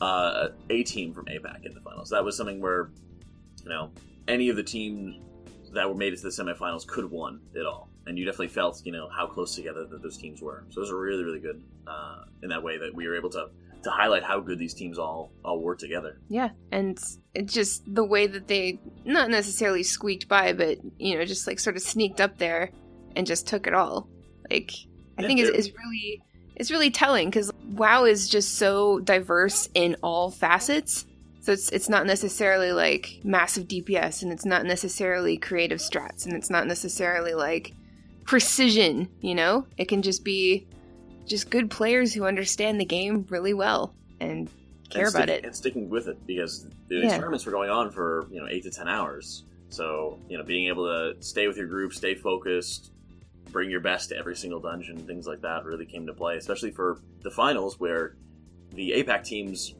uh, 0.00 0.48
a 0.70 0.82
team 0.82 1.12
from 1.14 1.26
APAC 1.26 1.64
in 1.66 1.74
the 1.74 1.80
finals. 1.80 2.10
That 2.10 2.24
was 2.24 2.36
something 2.36 2.60
where, 2.60 2.90
you 3.62 3.68
know, 3.70 3.90
any 4.28 4.48
of 4.48 4.56
the 4.56 4.62
teams 4.62 5.16
that 5.72 5.88
were 5.88 5.94
made 5.94 6.12
it 6.12 6.16
to 6.16 6.22
the 6.22 6.28
semifinals 6.30 6.86
could 6.86 7.04
have 7.04 7.12
won 7.12 7.40
it 7.54 7.66
all, 7.66 7.90
and 8.06 8.18
you 8.18 8.24
definitely 8.24 8.48
felt, 8.48 8.80
you 8.84 8.92
know, 8.92 9.08
how 9.16 9.26
close 9.26 9.54
together 9.54 9.86
that 9.86 10.02
those 10.02 10.16
teams 10.18 10.40
were. 10.42 10.66
So 10.70 10.78
it 10.78 10.82
was 10.82 10.92
really, 10.92 11.24
really 11.24 11.40
good 11.40 11.62
uh, 11.86 12.24
in 12.42 12.50
that 12.50 12.62
way 12.62 12.78
that 12.78 12.94
we 12.94 13.06
were 13.08 13.16
able 13.16 13.30
to 13.30 13.48
to 13.84 13.90
highlight 13.90 14.22
how 14.22 14.40
good 14.40 14.58
these 14.58 14.74
teams 14.74 14.98
all 14.98 15.32
all 15.44 15.60
were 15.60 15.76
together. 15.76 16.20
yeah, 16.28 16.50
and 16.70 16.98
it 17.34 17.48
just 17.48 17.82
the 17.86 18.04
way 18.04 18.26
that 18.26 18.48
they 18.48 18.80
not 19.04 19.30
necessarily 19.30 19.82
squeaked 19.82 20.28
by, 20.28 20.52
but 20.52 20.78
you 20.98 21.16
know, 21.18 21.24
just 21.24 21.46
like 21.46 21.60
sort 21.60 21.76
of 21.76 21.82
sneaked 21.82 22.20
up 22.20 22.38
there 22.38 22.70
and 23.16 23.26
just 23.26 23.46
took 23.46 23.66
it 23.66 23.74
all. 23.74 24.08
Like 24.50 24.72
I 25.18 25.22
Yeah, 25.22 25.26
think 25.26 25.40
is 25.40 25.48
is 25.50 25.72
really 25.72 26.22
it's 26.56 26.70
really 26.70 26.90
telling 26.90 27.28
because 27.28 27.50
WoW 27.64 28.04
is 28.04 28.28
just 28.28 28.54
so 28.54 28.98
diverse 29.00 29.68
in 29.74 29.96
all 30.02 30.30
facets. 30.30 31.04
So 31.42 31.50
it's 31.52 31.70
it's 31.70 31.88
not 31.88 32.06
necessarily 32.06 32.70
like 32.72 33.20
massive 33.24 33.66
DPS, 33.66 34.22
and 34.22 34.32
it's 34.32 34.44
not 34.46 34.64
necessarily 34.64 35.36
creative 35.36 35.80
strats, 35.80 36.24
and 36.24 36.34
it's 36.34 36.50
not 36.50 36.68
necessarily 36.68 37.34
like 37.34 37.74
precision. 38.24 39.08
You 39.20 39.34
know, 39.34 39.66
it 39.76 39.86
can 39.86 40.02
just 40.02 40.24
be 40.24 40.68
just 41.26 41.50
good 41.50 41.68
players 41.68 42.14
who 42.14 42.24
understand 42.24 42.80
the 42.80 42.84
game 42.84 43.26
really 43.28 43.54
well 43.54 43.94
and 44.20 44.48
care 44.90 45.06
and 45.06 45.14
about 45.14 45.28
it. 45.30 45.44
and 45.44 45.54
sticking 45.54 45.88
with 45.90 46.06
it 46.06 46.24
because 46.26 46.66
the 46.88 47.00
Yeah. 47.00 47.16
tournaments 47.16 47.44
were 47.44 47.52
going 47.52 47.70
on 47.70 47.90
for 47.90 48.24
you 48.30 48.40
know 48.40 48.46
eight 48.48 48.62
to 48.62 48.70
ten 48.70 48.86
hours. 48.86 49.42
So 49.68 50.20
you 50.28 50.38
know, 50.38 50.44
being 50.44 50.68
able 50.68 50.86
to 50.86 51.20
stay 51.20 51.48
with 51.48 51.56
your 51.56 51.66
group, 51.66 51.92
stay 51.92 52.14
focused, 52.14 52.92
bring 53.50 53.68
your 53.68 53.80
best 53.80 54.10
to 54.10 54.16
every 54.16 54.36
single 54.36 54.60
dungeon, 54.60 54.96
things 55.08 55.26
like 55.26 55.40
that 55.40 55.64
really 55.64 55.86
came 55.86 56.06
to 56.06 56.12
play. 56.12 56.36
Especially 56.36 56.70
for 56.70 56.98
the 57.22 57.32
finals, 57.32 57.80
where 57.80 58.14
the 58.74 58.92
APAC 58.92 59.24
teams 59.24 59.74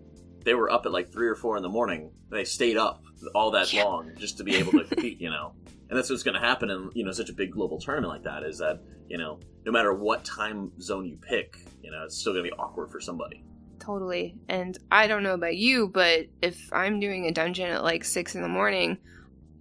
they 0.44 0.54
were 0.54 0.70
up 0.70 0.86
at 0.86 0.92
like 0.92 1.12
three 1.12 1.28
or 1.28 1.34
four 1.34 1.56
in 1.56 1.62
the 1.62 1.68
morning. 1.68 2.10
They 2.30 2.44
stayed 2.44 2.76
up 2.76 3.02
all 3.34 3.50
that 3.52 3.72
Yeah. 3.72 3.84
long 3.84 4.10
just 4.18 4.38
to 4.38 4.44
be 4.44 4.56
able 4.56 4.72
to 4.72 4.84
compete. 4.84 5.20
You 5.20 5.30
know, 5.30 5.54
and 5.88 5.98
that's 5.98 6.10
what's 6.10 6.22
going 6.22 6.34
to 6.34 6.40
happen 6.40 6.70
in 6.70 6.90
you 6.94 7.04
know 7.04 7.12
such 7.12 7.28
a 7.30 7.32
big 7.34 7.52
global 7.52 7.78
tournament 7.78 8.12
like 8.12 8.24
that. 8.24 8.42
Is 8.42 8.58
that 8.58 8.80
you 9.08 9.18
know 9.18 9.38
no 9.64 9.72
matter 9.72 9.92
what 9.94 10.24
time 10.24 10.72
zone 10.80 11.06
you 11.06 11.16
pick, 11.16 11.58
you 11.82 11.90
know 11.90 12.04
it's 12.04 12.18
still 12.18 12.32
going 12.32 12.44
to 12.44 12.50
be 12.50 12.56
awkward 12.58 12.90
for 12.90 13.00
somebody. 13.00 13.44
Totally. 13.78 14.36
And 14.48 14.78
I 14.92 15.08
don't 15.08 15.24
know 15.24 15.34
about 15.34 15.56
you, 15.56 15.88
but 15.88 16.26
if 16.40 16.72
I'm 16.72 17.00
doing 17.00 17.26
a 17.26 17.32
dungeon 17.32 17.68
at 17.68 17.82
like 17.82 18.04
six 18.04 18.36
in 18.36 18.42
the 18.42 18.48
morning, 18.48 18.98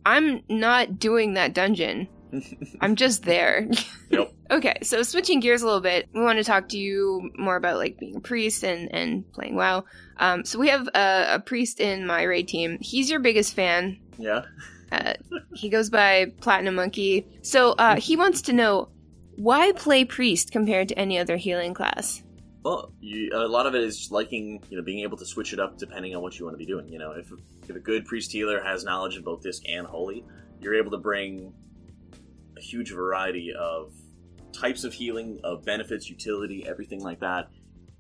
I'm 0.06 0.44
not 0.48 1.00
doing 1.00 1.34
that 1.36 1.54
dungeon 1.56 2.08
I'm 2.82 2.96
just 2.96 3.24
there. 3.24 3.68
Yep. 4.12 4.34
okay, 4.52 4.76
so 4.84 5.04
switching 5.04 5.40
gears 5.40 5.62
a 5.62 5.66
little 5.66 5.80
bit, 5.80 6.10
we 6.14 6.22
want 6.22 6.38
to 6.38 6.44
talk 6.44 6.68
to 6.70 6.78
you 6.78 7.32
more 7.38 7.56
about 7.56 7.78
like 7.78 7.98
being 7.98 8.18
a 8.18 8.20
priest 8.20 8.62
and 8.66 8.94
and 8.94 9.32
playing 9.32 9.56
WoW. 9.56 9.86
Um, 10.18 10.44
so 10.44 10.60
we 10.60 10.68
have 10.68 10.90
a, 10.94 11.36
a 11.36 11.40
priest 11.40 11.80
in 11.80 12.06
my 12.06 12.24
raid 12.24 12.50
team. 12.50 12.78
He's 12.82 13.10
your 13.10 13.22
biggest 13.22 13.54
fan. 13.54 14.00
yeah. 14.18 14.42
Uh, 14.92 15.14
he 15.54 15.70
goes 15.70 15.90
by 15.90 16.34
Platinum 16.42 16.76
Monkey. 16.76 17.26
So 17.42 17.72
uh, 17.72 17.96
he 17.96 18.18
wants 18.18 18.42
to 18.44 18.54
know 18.54 18.90
why 19.38 19.72
play 19.72 20.04
priest 20.04 20.52
compared 20.52 20.90
to 20.90 21.00
any 21.00 21.18
other 21.18 21.38
healing 21.38 21.74
class. 21.74 22.22
Well, 22.64 22.92
you, 23.00 23.32
a 23.34 23.48
lot 23.48 23.66
of 23.66 23.74
it 23.74 23.84
is 23.84 24.12
liking, 24.12 24.62
you 24.70 24.76
know, 24.78 24.84
being 24.84 25.00
able 25.00 25.18
to 25.18 25.26
switch 25.26 25.54
it 25.54 25.60
up 25.62 25.78
depending 25.78 26.14
on 26.16 26.22
what 26.22 26.38
you 26.38 26.44
want 26.46 26.56
to 26.56 26.60
be 26.60 26.66
doing. 26.66 26.90
You 26.90 27.00
know, 27.00 27.12
if, 27.12 27.32
if 27.70 27.76
a 27.76 27.80
good 27.80 28.06
priest 28.06 28.34
healer 28.34 28.62
has 28.62 28.84
knowledge 28.84 29.16
in 29.16 29.24
both 29.24 29.42
disc 29.42 29.64
and 29.70 29.88
holy, 29.88 30.26
you're 30.60 30.76
able 30.76 30.92
to 30.92 30.98
bring 30.98 31.54
a 32.62 32.64
huge 32.64 32.92
variety 32.92 33.54
of 33.54 33.94
types 34.54 34.84
of 34.84 34.94
healing, 34.94 35.40
of 35.44 35.64
benefits, 35.66 36.10
utility, 36.10 36.66
everything 36.68 37.02
like 37.02 37.20
that, 37.22 37.50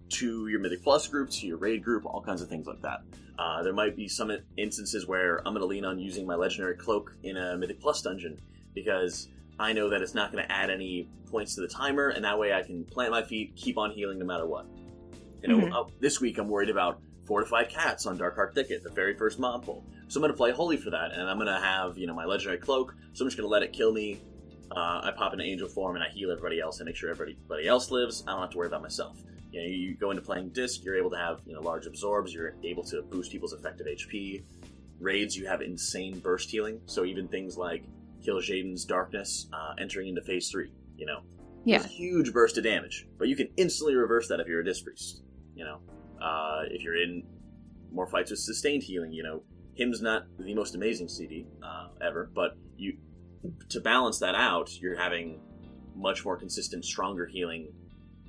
to 0.10 0.47
your 0.47 0.60
Mythic 0.60 0.84
Plus 0.84 1.08
group, 1.08 1.30
to 1.32 1.47
your 1.47 1.58
raid 1.58 1.84
group, 1.84 2.06
all 2.06 2.21
kinds 2.21 2.41
of 2.41 2.50
things 2.50 2.67
like 2.67 2.82
that. 2.82 3.02
Uh, 3.39 3.63
there 3.63 3.74
might 3.74 3.95
be 3.95 4.08
some 4.08 4.32
instances 4.58 5.08
where 5.08 5.38
I'm 5.39 5.54
going 5.54 5.62
to 5.62 5.65
lean 5.65 5.86
on 5.86 5.97
using 5.97 6.28
my 6.28 6.36
legendary 6.36 6.76
cloak 6.76 7.13
in 7.24 7.38
a 7.38 7.58
Mythic 7.58 7.80
Plus 7.80 8.02
dungeon 8.02 8.39
because 8.76 9.30
I 9.60 9.74
know 9.74 9.89
that 9.89 10.02
it's 10.02 10.13
not 10.13 10.32
going 10.32 10.43
to 10.45 10.52
add 10.52 10.69
any 10.69 11.10
points 11.30 11.56
to 11.56 11.62
the 11.62 11.67
timer, 11.67 12.10
and 12.10 12.24
that 12.26 12.38
way 12.38 12.54
I 12.54 12.62
can 12.62 12.84
plant 12.84 13.12
my 13.12 13.24
feet, 13.24 13.56
keep 13.56 13.78
on 13.78 13.91
healing 13.91 14.19
no 14.19 14.26
matter 14.26 14.45
what. 14.45 14.65
You 15.41 15.47
know, 15.47 15.58
Mhm. 15.58 15.74
uh, 15.74 15.89
this 16.00 16.19
week 16.21 16.38
I'm 16.38 16.50
worried 16.50 16.69
about 16.69 17.02
fortified 17.26 17.69
cats 17.69 18.06
on 18.06 18.17
Dark 18.17 18.36
Heart 18.36 18.54
Thicket, 18.54 18.84
the 18.84 18.89
very 18.89 19.15
first 19.15 19.39
mob 19.39 19.63
pull. 19.65 19.86
So 20.10 20.17
I'm 20.17 20.21
going 20.21 20.34
to 20.34 20.38
play 20.38 20.52
Holy 20.52 20.76
for 20.76 20.89
that, 20.89 21.13
and 21.13 21.21
I'm 21.30 21.38
going 21.38 21.47
to 21.47 21.60
have 21.60 21.97
you 21.97 22.06
know 22.06 22.13
my 22.13 22.26
legendary 22.26 22.58
cloak. 22.60 22.93
So 23.13 23.24
I'm 23.24 23.28
just 23.30 23.38
going 23.38 23.47
to 23.47 23.52
let 23.52 23.63
it 23.63 23.71
kill 23.71 23.93
me. 23.93 24.19
Uh, 24.75 25.01
I 25.03 25.12
pop 25.15 25.34
into 25.34 25.43
angel 25.43 25.67
form 25.67 25.95
and 25.95 26.03
I 26.03 26.10
heal 26.10 26.31
everybody 26.31 26.60
else 26.60 26.79
and 26.79 26.86
make 26.88 26.95
sure 26.95 27.10
everybody 27.10 27.67
else 27.67 27.91
lives. 27.91 28.23
I 28.27 28.31
don't 28.31 28.41
have 28.41 28.51
to 28.51 28.57
worry 28.57 28.67
about 28.67 28.81
myself. 28.81 29.21
You 29.51 29.62
know, 29.62 29.67
you 29.67 29.95
go 29.95 30.12
into 30.12 30.21
playing 30.21 30.49
disc, 30.49 30.84
you're 30.84 30.97
able 30.97 31.10
to 31.12 31.17
have 31.17 31.41
you 31.45 31.53
know 31.53 31.62
large 31.62 31.86
absorbs. 31.86 32.34
You're 32.34 32.53
able 32.63 32.84
to 32.86 33.01
boost 33.01 33.31
people's 33.31 33.53
effective 33.53 33.88
HP. 33.88 34.43
Raids, 34.99 35.36
you 35.36 35.45
have 35.47 35.62
insane 35.62 36.19
burst 36.19 36.49
healing. 36.49 36.79
So 36.86 37.03
even 37.05 37.27
things 37.27 37.57
like 37.57 37.84
Kil'jaeden's 38.25 38.86
darkness 38.86 39.47
uh, 39.51 39.73
entering 39.79 40.07
into 40.10 40.21
phase 40.21 40.49
three. 40.49 40.71
You 40.95 41.05
know, 41.07 41.21
Yeah. 41.65 41.84
Huge 41.86 42.31
burst 42.31 42.57
of 42.57 42.63
damage, 42.63 43.07
but 43.17 43.27
you 43.27 43.36
can 43.36 43.49
instantly 43.57 43.95
reverse 43.95 44.27
that 44.29 44.39
if 44.39 44.47
you're 44.47 44.62
a 44.62 44.65
disc 44.65 44.86
priest. 44.86 45.23
You 45.55 45.65
know, 45.65 45.79
uh, 46.23 46.62
if 46.69 46.81
you're 46.84 47.01
in 47.01 47.23
more 47.91 48.07
fights 48.07 48.31
with 48.31 48.39
sustained 48.39 48.84
healing, 48.84 49.12
you 49.12 49.23
know, 49.23 49.43
Hymn's 49.75 50.01
not 50.01 50.27
the 50.38 50.53
most 50.53 50.75
amazing 50.75 51.10
CD 51.10 51.45
uh, 51.63 51.88
ever, 52.01 52.29
but 52.34 52.57
you 52.77 52.97
to 53.69 53.80
balance 53.82 54.19
that 54.19 54.36
out, 54.36 54.69
you're 54.82 54.97
having 54.97 55.39
much 55.95 56.23
more 56.25 56.38
consistent, 56.38 56.86
stronger 56.86 57.25
healing 57.25 57.67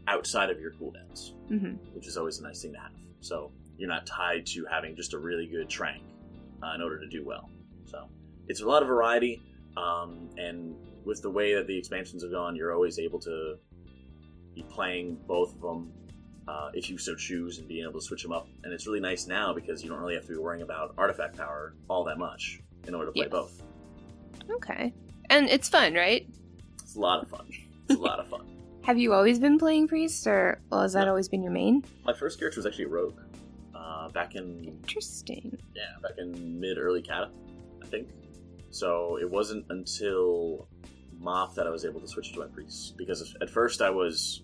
outside 0.08 0.50
of 0.50 0.60
your 0.60 0.72
cooldowns, 0.72 1.32
hmm 1.48 1.74
which 1.94 2.06
is 2.06 2.16
always 2.16 2.38
a 2.40 2.42
nice 2.42 2.62
thing 2.62 2.72
to 2.72 2.78
have. 2.78 2.92
So 3.20 3.52
you're 3.78 3.88
not 3.88 4.06
tied 4.06 4.46
to 4.46 4.64
having 4.70 4.96
just 4.96 5.14
a 5.14 5.18
really 5.18 5.46
good 5.46 5.68
trank 5.68 6.02
uh, 6.62 6.74
in 6.74 6.82
order 6.82 6.98
to 7.00 7.08
do 7.08 7.24
well. 7.24 7.48
So 7.86 8.08
it's 8.48 8.60
a 8.62 8.66
lot 8.66 8.82
of 8.82 8.88
variety, 8.88 9.40
um, 9.76 10.28
and 10.38 10.74
with 11.04 11.22
the 11.22 11.30
way 11.30 11.54
that 11.54 11.66
the 11.66 11.76
expansions 11.76 12.22
have 12.22 12.32
gone, 12.32 12.56
you're 12.56 12.72
always 12.72 12.98
able 12.98 13.18
to 13.20 13.56
be 14.54 14.62
playing 14.64 15.18
both 15.26 15.54
of 15.54 15.60
them 15.60 15.92
uh, 16.48 16.70
if 16.74 16.90
you 16.90 16.98
so 16.98 17.14
choose, 17.14 17.58
and 17.58 17.68
being 17.68 17.84
able 17.84 18.00
to 18.00 18.04
switch 18.04 18.22
them 18.22 18.32
up. 18.32 18.48
And 18.64 18.72
it's 18.72 18.86
really 18.86 19.00
nice 19.00 19.26
now 19.26 19.52
because 19.54 19.82
you 19.82 19.88
don't 19.88 20.00
really 20.00 20.14
have 20.14 20.24
to 20.26 20.32
be 20.32 20.38
worrying 20.38 20.62
about 20.62 20.94
artifact 20.98 21.36
power 21.36 21.74
all 21.88 22.04
that 22.04 22.18
much 22.18 22.60
in 22.86 22.94
order 22.94 23.06
to 23.06 23.12
play 23.12 23.26
Yeah. 23.26 23.30
both. 23.30 23.62
Okay. 24.50 24.92
And 25.32 25.48
it's 25.48 25.66
fun, 25.70 25.94
right? 25.94 26.26
It's 26.82 26.94
a 26.94 27.00
lot 27.00 27.22
of 27.22 27.28
fun. 27.30 27.46
It's 27.88 27.98
a 27.98 28.02
lot 28.02 28.20
of 28.20 28.28
fun. 28.28 28.42
Have 28.82 28.98
you 28.98 29.14
always 29.14 29.38
been 29.38 29.58
playing 29.58 29.88
priest, 29.88 30.26
or 30.26 30.60
well, 30.68 30.82
has 30.82 30.92
that 30.92 31.04
No. 31.04 31.10
always 31.10 31.26
been 31.28 31.42
your 31.42 31.52
main? 31.52 31.84
My 32.04 32.12
first 32.12 32.38
character 32.38 32.58
was 32.58 32.66
actually 32.66 32.84
a 32.84 32.88
rogue. 32.88 33.18
Uh, 33.74 34.08
back 34.10 34.34
in 34.34 34.64
Interesting. 34.64 35.56
yeah, 35.74 35.82
back 36.02 36.18
in 36.18 36.60
mid 36.60 36.76
early 36.78 37.00
Cata, 37.00 37.30
I 37.82 37.86
think. 37.86 38.08
So 38.70 39.18
it 39.18 39.30
wasn't 39.30 39.64
until 39.70 40.66
Mop 41.18 41.54
that 41.54 41.66
I 41.66 41.70
was 41.70 41.84
able 41.86 42.00
to 42.00 42.08
switch 42.08 42.32
to 42.34 42.40
my 42.40 42.46
priest 42.46 42.96
because 42.98 43.34
at 43.40 43.48
first 43.48 43.80
I 43.80 43.88
was 43.90 44.42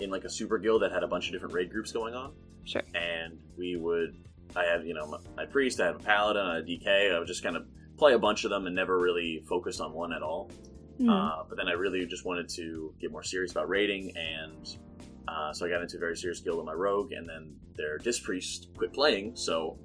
in 0.00 0.10
like 0.10 0.24
a 0.24 0.30
super 0.30 0.58
guild 0.58 0.82
that 0.82 0.92
had 0.92 1.02
a 1.02 1.08
bunch 1.08 1.26
of 1.26 1.32
different 1.32 1.54
raid 1.54 1.70
groups 1.72 1.90
going 1.90 2.14
on, 2.14 2.32
Sure. 2.64 2.82
and 2.94 3.36
we 3.56 3.76
would 3.76 4.14
I 4.54 4.64
had 4.64 4.84
you 4.86 4.94
know 4.94 5.06
my, 5.06 5.18
my 5.36 5.46
priest, 5.46 5.80
I 5.80 5.86
had 5.86 5.96
a 5.96 5.98
paladin, 6.00 6.42
I 6.46 6.54
had 6.56 6.64
a 6.64 6.66
DK. 6.66 7.14
I 7.14 7.18
was 7.18 7.26
just 7.28 7.42
kind 7.42 7.56
of 7.56 7.66
play 7.98 8.14
a 8.14 8.18
bunch 8.18 8.44
of 8.44 8.50
them 8.50 8.66
and 8.66 8.74
never 8.74 8.98
really 8.98 9.42
focused 9.48 9.80
on 9.80 9.92
one 9.92 10.12
at 10.12 10.22
all. 10.22 10.50
Hmm. 10.98 11.10
Uh, 11.10 11.42
but 11.48 11.56
then 11.58 11.68
I 11.68 11.72
really 11.72 12.06
just 12.06 12.24
wanted 12.24 12.48
to 12.50 12.94
get 13.00 13.10
more 13.12 13.22
serious 13.22 13.52
about 13.52 13.68
raiding, 13.68 14.16
and 14.16 14.76
uh, 15.28 15.52
so 15.52 15.66
I 15.66 15.68
got 15.68 15.82
into 15.82 15.96
a 15.96 16.00
very 16.00 16.16
serious 16.16 16.40
guild 16.40 16.56
with 16.58 16.66
my 16.66 16.72
rogue, 16.72 17.12
and 17.12 17.28
then 17.28 17.54
their 17.76 17.98
disc 17.98 18.22
priest 18.24 18.68
quit 18.76 18.92
playing. 18.92 19.36
So, 19.36 19.78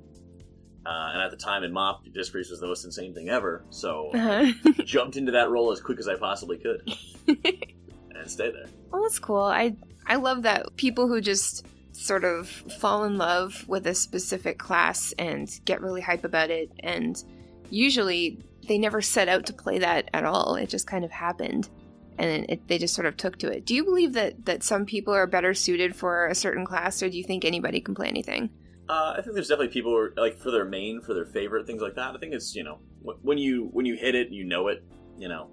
uh, 0.86 1.10
and 1.14 1.22
at 1.22 1.30
the 1.32 1.38
time 1.38 1.64
in 1.64 1.72
Mop, 1.72 2.04
disc 2.14 2.32
priest 2.32 2.50
was 2.50 2.60
the 2.60 2.68
most 2.68 2.84
insane 2.86 3.14
thing 3.14 3.30
ever. 3.30 3.64
So, 3.70 4.10
Uh-huh. 4.14 4.52
jumped 4.86 5.16
into 5.18 5.32
that 5.34 5.50
role 5.52 5.72
as 5.72 5.80
quick 5.82 6.00
as 6.00 6.08
I 6.08 6.16
possibly 6.16 6.58
could, 6.58 6.82
and 7.28 8.30
stay 8.30 8.52
there. 8.52 8.66
well, 8.92 9.04
that's 9.04 9.20
cool. 9.20 9.38
I 9.42 9.76
I 10.08 10.16
love 10.16 10.42
that 10.44 10.76
people 10.78 11.08
who 11.08 11.22
just 11.22 11.66
sort 11.92 12.24
of 12.24 12.50
fall 12.50 13.04
in 13.04 13.18
love 13.20 13.66
with 13.68 13.86
a 13.86 13.94
specific 13.94 14.58
class 14.58 15.14
and 15.20 15.48
get 15.66 15.80
really 15.82 16.02
hype 16.02 16.24
about 16.26 16.50
it, 16.50 16.72
and 16.80 17.24
usually 17.70 18.40
they 18.68 18.78
never 18.78 19.02
set 19.02 19.28
out 19.28 19.46
to 19.48 19.54
play 19.54 19.80
that 19.80 20.10
at 20.14 20.24
all. 20.26 20.56
It 20.56 20.70
just 20.70 20.88
kind 20.88 21.04
of 21.04 21.12
happened, 21.12 21.70
and 22.18 22.30
then 22.30 22.46
it, 22.50 22.68
they 22.68 22.78
just 22.78 22.94
sort 22.94 23.06
of 23.08 23.18
took 23.18 23.38
to 23.40 23.52
it. 23.52 23.66
Do 23.66 23.76
you 23.76 23.84
believe 23.84 24.14
that 24.14 24.46
that 24.46 24.64
some 24.64 24.86
people 24.86 25.14
are 25.14 25.28
better 25.28 25.54
suited 25.54 25.96
for 25.96 26.28
a 26.28 26.36
certain 26.36 26.66
class, 26.66 27.02
or 27.04 27.10
do 27.10 27.18
you 27.18 27.24
think 27.24 27.44
anybody 27.46 27.82
can 27.82 27.96
play 27.96 28.08
anything? 28.08 28.50
Uh, 28.90 29.16
I 29.18 29.22
think 29.22 29.34
there's 29.34 29.48
definitely 29.48 29.74
people 29.74 29.92
who 29.92 29.98
are, 29.98 30.14
like 30.18 30.38
for 30.38 30.52
their 30.52 30.66
main, 30.66 31.00
for 31.02 31.14
their 31.14 31.26
favorite 31.26 31.66
things 31.66 31.82
like 31.82 31.96
that. 31.96 32.16
I 32.16 32.20
think 32.20 32.34
it's 32.34 32.56
you 32.56 32.64
know 32.64 32.80
when 33.22 33.38
you 33.38 33.70
when 33.72 33.86
you 33.86 33.96
hit 33.96 34.16
it, 34.16 34.30
you 34.30 34.44
know 34.46 34.68
it. 34.68 34.84
You 35.18 35.30
know, 35.30 35.50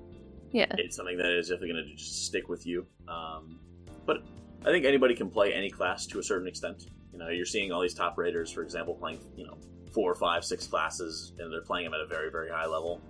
Yeah. 0.53 0.67
it's 0.79 0.97
something 0.97 1.19
that 1.19 1.31
is 1.39 1.49
definitely 1.49 1.73
going 1.75 1.85
to 1.87 1.95
just 1.95 2.25
stick 2.27 2.49
with 2.49 2.67
you. 2.67 2.87
Um, 3.07 3.61
but 4.07 4.23
I 4.65 4.71
think 4.71 4.85
anybody 4.87 5.15
can 5.15 5.29
play 5.31 5.53
any 5.53 5.69
class 5.71 6.07
to 6.07 6.19
a 6.19 6.23
certain 6.23 6.49
extent. 6.49 6.87
You 7.13 7.19
know, 7.19 7.29
you're 7.29 7.45
seeing 7.45 7.71
all 7.73 7.83
these 7.83 7.93
top 7.95 8.17
raiders, 8.17 8.51
for 8.51 8.63
example, 8.63 8.95
playing 8.95 9.21
you 9.37 9.47
know 9.47 9.59
four, 9.93 10.15
five, 10.15 10.45
six 10.45 10.67
classes, 10.67 11.33
and 11.39 11.53
they're 11.53 11.63
playing 11.63 11.85
them 11.87 11.95
at 11.95 12.01
a 12.01 12.07
very, 12.07 12.31
very 12.31 12.51
high 12.51 12.67
level. 12.67 13.01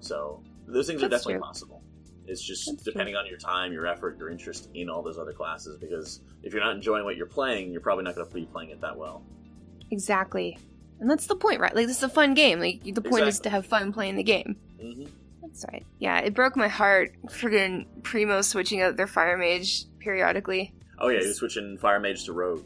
So 0.00 0.42
those 0.66 0.86
things 0.86 1.02
are 1.02 1.08
definitely 1.08 1.34
true. 1.34 1.42
possible. 1.42 1.82
It's 2.26 2.42
just 2.42 2.66
That's 2.66 2.82
true. 2.82 2.92
depending 2.92 3.16
on 3.16 3.26
your 3.26 3.38
time, 3.38 3.72
your 3.72 3.86
effort, 3.86 4.18
your 4.18 4.30
interest 4.30 4.70
in 4.74 4.88
all 4.88 5.02
those 5.02 5.18
other 5.18 5.32
classes. 5.32 5.76
Because 5.78 6.20
if 6.42 6.52
you're 6.52 6.62
not 6.62 6.74
enjoying 6.74 7.04
what 7.04 7.16
you're 7.16 7.26
playing, 7.26 7.70
you're 7.70 7.82
probably 7.82 8.04
not 8.04 8.14
going 8.14 8.26
to 8.26 8.34
be 8.34 8.46
playing 8.46 8.70
it 8.70 8.80
that 8.80 8.96
well. 8.96 9.22
Exactly. 9.90 10.58
And 11.00 11.10
that's 11.10 11.26
the 11.26 11.36
point, 11.36 11.60
right? 11.60 11.74
Like 11.74 11.86
this 11.86 11.98
is 11.98 12.02
a 12.02 12.08
fun 12.08 12.34
game. 12.34 12.60
Like 12.60 12.82
the 12.82 13.02
point 13.02 13.26
is 13.26 13.40
to 13.40 13.50
have 13.50 13.66
fun 13.66 13.92
playing 13.92 14.16
the 14.16 14.22
game. 14.22 14.56
hmm 14.80 15.04
That's 15.42 15.64
right. 15.70 15.84
Yeah, 15.98 16.18
it 16.20 16.34
broke 16.34 16.56
my 16.56 16.68
heart 16.68 17.14
friggin' 17.26 17.86
Primo 18.02 18.40
switching 18.40 18.80
out 18.80 18.96
their 18.96 19.06
fire 19.06 19.36
mage 19.36 19.84
periodically. 19.98 20.72
Oh 20.98 21.08
yeah, 21.08 21.20
you're 21.20 21.34
switching 21.34 21.76
fire 21.76 22.00
mage 22.00 22.24
to 22.24 22.32
rogue. 22.32 22.64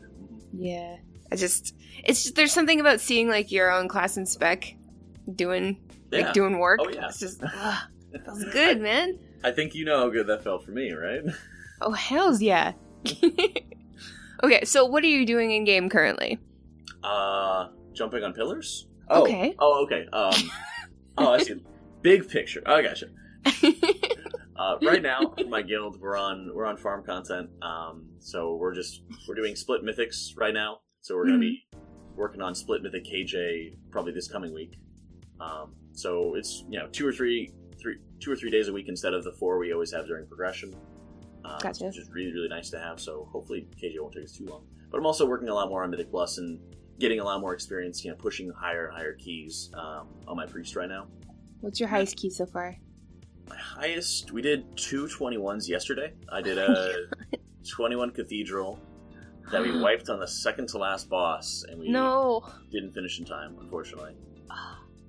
Yeah. 0.52 0.96
I 1.30 1.36
just 1.36 1.74
it's 2.04 2.22
just, 2.24 2.34
there's 2.36 2.52
something 2.52 2.80
about 2.80 3.00
seeing 3.00 3.28
like 3.28 3.50
your 3.50 3.70
own 3.70 3.88
class 3.88 4.16
and 4.16 4.28
spec 4.28 4.74
doing 5.34 5.78
Yeah, 6.10 6.22
like 6.26 6.32
doing 6.32 6.58
work. 6.58 6.80
Oh, 6.82 6.88
yeah. 6.88 7.06
It's 7.08 7.18
just 7.18 7.42
ugh, 7.56 7.78
feels 8.24 8.44
good, 8.44 8.80
man. 8.80 9.18
I 9.44 9.50
think 9.52 9.74
you 9.74 9.84
know 9.84 9.98
how 9.98 10.08
good 10.08 10.26
that 10.28 10.42
felt 10.42 10.64
for 10.64 10.70
me, 10.72 10.92
right? 10.92 11.22
Oh 11.80 11.92
hells 11.92 12.42
yeah. 12.42 12.72
okay, 14.42 14.64
so 14.64 14.84
what 14.84 15.04
are 15.04 15.08
you 15.08 15.24
doing 15.24 15.52
in 15.52 15.62
game 15.62 15.88
currently? 15.88 16.38
Uh, 17.04 17.68
jumping 17.92 18.24
on 18.24 18.32
pillars. 18.32 18.88
Oh, 19.08 19.22
Okay. 19.22 19.54
Oh, 19.60 19.84
okay. 19.84 20.06
Um, 20.12 20.50
oh, 21.18 21.34
I 21.34 21.38
see. 21.42 21.62
Big 22.02 22.28
picture. 22.28 22.62
Oh, 22.66 22.74
I 22.74 22.82
gotcha. 22.82 23.06
Uh, 24.56 24.76
right 24.82 25.02
now, 25.02 25.32
for 25.38 25.46
my 25.46 25.62
guild, 25.62 26.00
we're 26.00 26.16
on 26.16 26.50
we're 26.52 26.64
on 26.66 26.76
farm 26.76 27.04
content. 27.04 27.48
Um, 27.62 28.08
so 28.18 28.56
we're 28.56 28.74
just 28.74 29.02
we're 29.28 29.36
doing 29.36 29.54
split 29.54 29.84
mythics 29.84 30.32
right 30.36 30.52
now. 30.52 30.80
So 31.08 31.16
we're 31.16 31.24
gonna 31.24 31.38
be 31.38 31.64
working 32.16 32.42
on 32.42 32.54
split 32.54 32.82
mythic 32.82 33.06
KJ 33.06 33.78
probably 33.90 34.12
this 34.12 34.28
coming 34.28 34.52
week. 34.52 34.78
Um, 35.40 35.74
so 35.94 36.34
it's 36.34 36.66
you 36.68 36.78
know 36.78 36.86
two 36.88 37.08
or 37.08 37.14
three 37.14 37.50
three 37.80 37.96
two 38.20 38.30
or 38.30 38.36
three 38.36 38.50
days 38.50 38.68
a 38.68 38.74
week 38.74 38.88
instead 38.88 39.14
of 39.14 39.24
the 39.24 39.32
four 39.32 39.56
we 39.56 39.72
always 39.72 39.90
have 39.90 40.06
during 40.06 40.26
progression. 40.26 40.76
Um, 41.46 41.56
Gotcha. 41.62 41.86
Which 41.86 41.96
is 41.96 42.10
really 42.10 42.30
really 42.34 42.50
nice 42.50 42.68
to 42.72 42.78
have. 42.78 43.00
So 43.00 43.26
hopefully 43.32 43.66
KJ 43.82 43.94
won't 43.98 44.12
take 44.12 44.24
us 44.24 44.32
too 44.32 44.44
long. 44.44 44.66
But 44.90 44.98
I'm 44.98 45.06
also 45.06 45.24
working 45.24 45.48
a 45.48 45.54
lot 45.54 45.70
more 45.70 45.82
on 45.82 45.88
Mythic 45.88 46.10
Plus 46.10 46.36
and 46.36 46.60
getting 47.00 47.20
a 47.20 47.24
lot 47.24 47.40
more 47.40 47.54
experience. 47.54 48.04
You 48.04 48.10
know, 48.10 48.16
pushing 48.18 48.50
higher 48.50 48.88
and 48.88 48.94
higher 48.94 49.14
keys 49.14 49.70
um, 49.72 50.08
on 50.26 50.36
my 50.36 50.44
priest 50.44 50.76
right 50.76 50.90
now. 50.90 51.06
What's 51.62 51.80
your 51.80 51.88
highest 51.88 52.18
key 52.18 52.28
so 52.28 52.44
far? 52.44 52.76
My 53.48 53.56
highest, 53.56 54.30
we 54.32 54.42
did 54.42 54.76
two 54.76 55.06
21s 55.06 55.68
yesterday. 55.68 56.12
I 56.30 56.42
did 56.42 56.58
a 56.58 57.06
21 57.66 58.10
Cathedral 58.10 58.78
that 59.50 59.62
we 59.62 59.78
wiped 59.80 60.08
on 60.08 60.20
the 60.20 60.26
second 60.28 60.68
to 60.70 60.78
last 60.78 61.08
boss, 61.08 61.64
and 61.68 61.78
we 61.80 61.88
No. 61.88 62.46
didn't 62.70 62.92
finish 62.92 63.18
in 63.18 63.24
time, 63.24 63.56
unfortunately. 63.60 64.14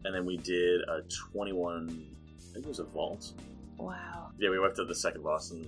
And 0.05 0.15
then 0.15 0.25
we 0.25 0.37
did 0.37 0.79
a 0.87 1.01
21, 1.33 1.89
I 1.89 2.53
think 2.53 2.65
it 2.65 2.69
was 2.69 2.79
a 2.79 2.85
Vault, 2.85 3.33
Wow. 3.77 4.31
Yeah, 4.39 4.49
we 4.49 4.57
wiped 4.59 4.77
to 4.77 4.85
the 4.85 4.95
second 4.95 5.23
boss 5.23 5.51
and 5.51 5.65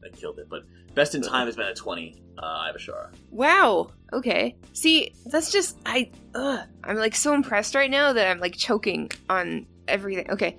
that 0.00 0.16
killed 0.16 0.38
it. 0.38 0.48
But 0.48 0.62
best 0.94 1.14
in 1.16 1.22
time 1.22 1.46
has 1.46 1.56
been 1.56 1.66
a 1.66 1.74
20, 1.74 2.22
uh, 2.38 2.40
Eye 2.40 2.70
of 2.70 2.76
Azshara. 2.76 3.08
Wow. 3.30 3.90
Okay. 4.12 4.56
See, 4.74 5.12
that's 5.26 5.50
just 5.52 5.78
I. 5.86 6.10
Ugh, 6.36 6.60
I'm 6.84 6.96
like 6.96 7.14
so 7.16 7.34
impressed 7.34 7.74
right 7.74 7.90
now 7.90 8.12
that 8.12 8.28
I'm 8.28 8.38
like 8.40 8.56
choking 8.56 9.10
on 9.28 9.66
everything. 9.88 10.30
Okay. 10.30 10.56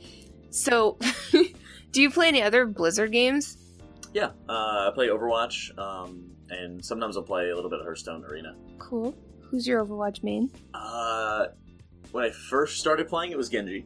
So, 0.51 0.97
do 1.31 2.01
you 2.01 2.09
play 2.09 2.27
any 2.29 2.41
other 2.41 2.65
Blizzard 2.65 3.11
games? 3.11 3.57
Yeah, 4.13 4.31
uh, 4.49 4.89
I 4.89 4.91
play 4.93 5.07
Overwatch, 5.07 5.77
um, 5.77 6.31
and 6.49 6.83
sometimes 6.83 7.17
I'll 7.17 7.23
play 7.23 7.49
a 7.49 7.55
little 7.55 7.69
bit 7.69 7.79
of 7.79 7.85
Hearthstone 7.85 8.23
Arena. 8.25 8.55
Cool. 8.77 9.15
Who's 9.49 9.67
your 9.67 9.85
Overwatch 9.85 10.23
main? 10.23 10.51
Uh, 10.73 11.47
when 12.11 12.23
I 12.23 12.31
first 12.31 12.79
started 12.79 13.07
playing, 13.07 13.31
it 13.31 13.37
was 13.37 13.49
Genji. 13.49 13.85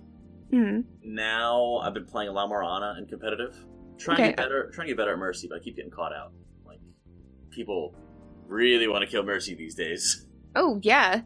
Hmm. 0.52 0.82
Now 1.04 1.78
I've 1.78 1.94
been 1.94 2.06
playing 2.06 2.30
a 2.30 2.32
lot 2.32 2.50
more 2.50 2.64
Ana 2.64 2.96
and 2.98 3.08
competitive. 3.08 3.56
Trying 3.98 4.18
to 4.18 4.24
get 4.24 4.38
better, 4.38 4.72
trying 4.74 4.88
to 4.88 4.92
get 4.92 4.98
better 4.98 5.14
at 5.14 5.20
Mercy, 5.20 5.48
but 5.48 5.60
I 5.60 5.60
keep 5.60 5.76
getting 5.76 5.92
caught 5.92 6.14
out. 6.14 6.32
Like 6.66 6.80
people 7.52 7.96
really 8.48 8.88
want 8.88 9.04
to 9.04 9.08
kill 9.08 9.24
Mercy 9.24 9.56
these 9.56 9.76
days. 9.76 10.26
Oh 10.56 10.80
yeah, 10.82 11.22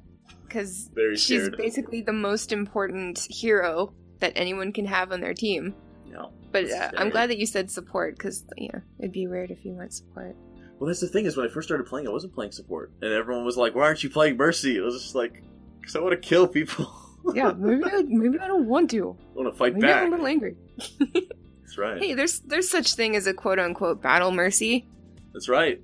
because 0.45 0.89
she's 1.15 1.49
basically 1.51 2.01
the 2.01 2.11
most 2.11 2.51
important 2.51 3.25
hero 3.29 3.93
that 4.19 4.33
anyone 4.35 4.73
can 4.73 4.85
have 4.85 5.13
on 5.13 5.21
their 5.21 5.33
team. 5.33 5.73
No. 6.05 6.33
But 6.51 6.69
uh. 6.69 6.91
I'm 6.97 7.09
glad 7.09 7.29
that 7.29 7.37
you 7.37 7.45
said 7.45 7.71
support 7.71 8.17
because 8.17 8.43
yeah, 8.57 8.79
it'd 8.99 9.13
be 9.13 9.27
weird 9.27 9.49
if 9.49 9.63
you 9.63 9.71
weren't 9.71 9.93
support. 9.93 10.35
Well, 10.79 10.87
that's 10.87 10.99
the 11.01 11.07
thing 11.07 11.25
is 11.25 11.37
when 11.37 11.45
I 11.45 11.49
first 11.49 11.67
started 11.67 11.85
playing, 11.87 12.07
I 12.07 12.11
wasn't 12.11 12.33
playing 12.33 12.51
support, 12.51 12.91
and 13.01 13.11
everyone 13.13 13.45
was 13.45 13.55
like, 13.57 13.73
"Why 13.75 13.83
aren't 13.83 14.03
you 14.03 14.09
playing 14.09 14.37
Mercy?" 14.37 14.75
It 14.77 14.81
was 14.81 15.01
just 15.01 15.15
like, 15.15 15.41
"Cause 15.83 15.95
I 15.95 15.99
want 15.99 16.11
to 16.13 16.27
kill 16.27 16.47
people. 16.47 16.91
Yeah, 17.33 17.53
maybe 17.57 17.85
I, 17.85 18.03
maybe 18.05 18.37
I 18.37 18.47
don't 18.47 18.67
want 18.67 18.91
to. 18.91 19.15
I 19.31 19.37
want 19.39 19.53
to 19.53 19.57
fight 19.57 19.75
Maybe 19.75 19.87
I'm 19.87 19.93
back." 19.93 20.07
a 20.07 20.11
little 20.11 20.27
angry. 20.27 20.57
That's 20.99 21.77
right. 21.77 21.97
Hey, 21.97 22.15
there's 22.15 22.41
there's 22.41 22.69
such 22.69 22.95
thing 22.95 23.15
as 23.15 23.27
a 23.27 23.33
quote 23.33 23.59
unquote 23.59 24.01
battle 24.01 24.29
mercy. 24.31 24.85
That's 25.31 25.47
right. 25.47 25.81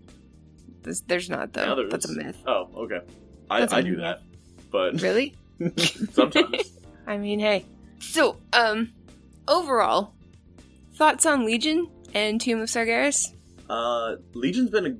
There's, 0.84 1.00
there's 1.04 1.30
not 1.30 1.54
though. 1.54 1.76
There 1.78 1.88
That's 1.90 2.10
a 2.10 2.12
myth. 2.14 2.36
Oh, 2.46 2.70
okay. 2.84 3.00
I, 3.50 3.62
I 3.72 3.82
do 3.82 3.92
myth. 3.92 4.00
that, 4.02 4.22
but 4.70 5.02
Really? 5.02 5.34
sometimes. 6.12 6.74
I 7.08 7.16
mean, 7.18 7.40
hey. 7.40 7.66
So, 8.00 8.36
um, 8.52 8.92
overall, 9.48 10.14
thoughts 10.96 11.26
on 11.26 11.46
Legion 11.46 11.90
and 12.14 12.42
Tomb 12.42 12.60
of 12.60 12.68
Sargeras? 12.68 13.34
Uh, 13.70 14.16
Legion's 14.34 14.70
been 14.70 14.86
a, 14.86 14.96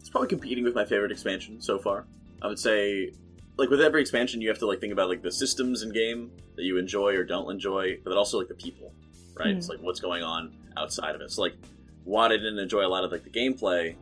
it's 0.00 0.08
probably 0.08 0.28
competing 0.28 0.64
with 0.64 0.74
my 0.74 0.84
favorite 0.84 1.12
expansion 1.12 1.60
so 1.60 1.78
far. 1.78 2.06
I 2.42 2.46
would 2.46 2.58
say, 2.58 3.12
like 3.56 3.70
with 3.70 3.80
every 3.80 4.00
expansion, 4.00 4.40
you 4.40 4.48
have 4.48 4.58
to 4.58 4.66
like 4.66 4.80
think 4.80 4.92
about 4.92 5.08
like 5.08 5.22
the 5.22 5.30
systems 5.32 5.82
in 5.82 5.92
game 5.92 6.30
that 6.56 6.62
you 6.62 6.78
enjoy 6.78 7.14
or 7.14 7.24
don't 7.24 7.50
enjoy, 7.50 7.98
but 8.02 8.10
then 8.10 8.18
also 8.18 8.38
like 8.38 8.48
the 8.48 8.54
people, 8.54 8.92
right? 9.34 9.52
Hmm. 9.52 9.58
It's 9.58 9.68
like 9.68 9.80
what's 9.80 10.00
going 10.00 10.22
on 10.22 10.52
outside 10.76 11.14
of 11.14 11.20
it. 11.20 11.30
So 11.30 11.42
like, 11.42 11.54
WoD 12.04 12.32
I 12.32 12.36
didn't 12.36 12.58
enjoy 12.58 12.84
a 12.84 12.88
lot 12.88 13.04
of 13.04 13.12
like 13.12 13.24
the 13.24 13.30
gameplay, 13.30 13.96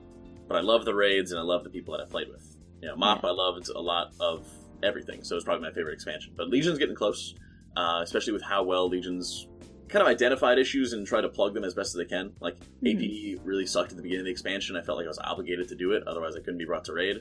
but 0.48 0.56
I 0.56 0.60
love 0.60 0.84
the 0.84 0.94
raids 0.94 1.30
and 1.30 1.38
I 1.38 1.44
love 1.44 1.64
the 1.64 1.70
people 1.70 1.96
that 1.96 2.02
I 2.02 2.06
played 2.06 2.28
with. 2.28 2.56
You 2.80 2.88
know, 2.88 2.96
Mop 2.96 3.22
Yeah. 3.22 3.30
I 3.30 3.32
loved 3.32 3.68
a 3.68 3.80
lot 3.80 4.12
of 4.18 4.46
everything, 4.82 5.22
so 5.22 5.36
it's 5.36 5.44
probably 5.44 5.68
my 5.68 5.72
favorite 5.72 5.94
expansion. 5.94 6.32
But 6.36 6.48
Legion's 6.48 6.78
getting 6.78 6.96
close, 6.96 7.34
uh, 7.76 8.00
especially 8.02 8.32
with 8.32 8.42
how 8.42 8.64
well 8.64 8.88
Legion's 8.88 9.46
kind 9.88 10.02
of 10.02 10.08
identified 10.08 10.58
issues 10.58 10.92
and 10.92 11.06
try 11.06 11.20
to 11.20 11.28
plug 11.28 11.54
them 11.54 11.64
as 11.64 11.74
best 11.74 11.94
as 11.94 11.98
they 11.98 12.04
can. 12.04 12.32
Like 12.40 12.56
Mhm. 12.82 13.36
AP 13.36 13.40
really 13.44 13.66
sucked 13.66 13.90
at 13.90 13.96
the 13.96 14.02
beginning 14.02 14.20
of 14.22 14.26
the 14.26 14.30
expansion. 14.30 14.76
I 14.76 14.80
felt 14.82 14.96
like 14.96 15.04
I 15.04 15.08
was 15.08 15.18
obligated 15.18 15.68
to 15.68 15.74
do 15.74 15.92
it, 15.92 16.02
otherwise 16.06 16.34
I 16.34 16.40
couldn't 16.40 16.58
be 16.58 16.64
brought 16.64 16.84
to 16.86 16.92
raid. 16.92 17.18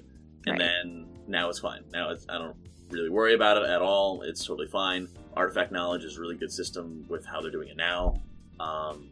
And 0.48 0.58
Right. 0.58 0.60
then 0.60 1.08
now 1.28 1.50
it's 1.50 1.60
fine. 1.60 1.84
Now 1.92 2.12
it's, 2.12 2.26
I 2.30 2.38
don't 2.38 2.56
really 2.90 3.10
worry 3.10 3.34
about 3.36 3.58
it 3.58 3.64
at 3.70 3.82
all. 3.82 4.22
It's 4.24 4.46
totally 4.46 4.68
fine. 4.68 5.08
Artifact 5.36 5.72
knowledge 5.72 6.04
is 6.04 6.18
a 6.18 6.22
really 6.22 6.36
good 6.36 6.52
system 6.52 7.06
with 7.10 7.26
how 7.26 7.42
they're 7.42 7.52
doing 7.52 7.68
it 7.70 7.78
now, 7.78 8.22
um, 8.60 9.10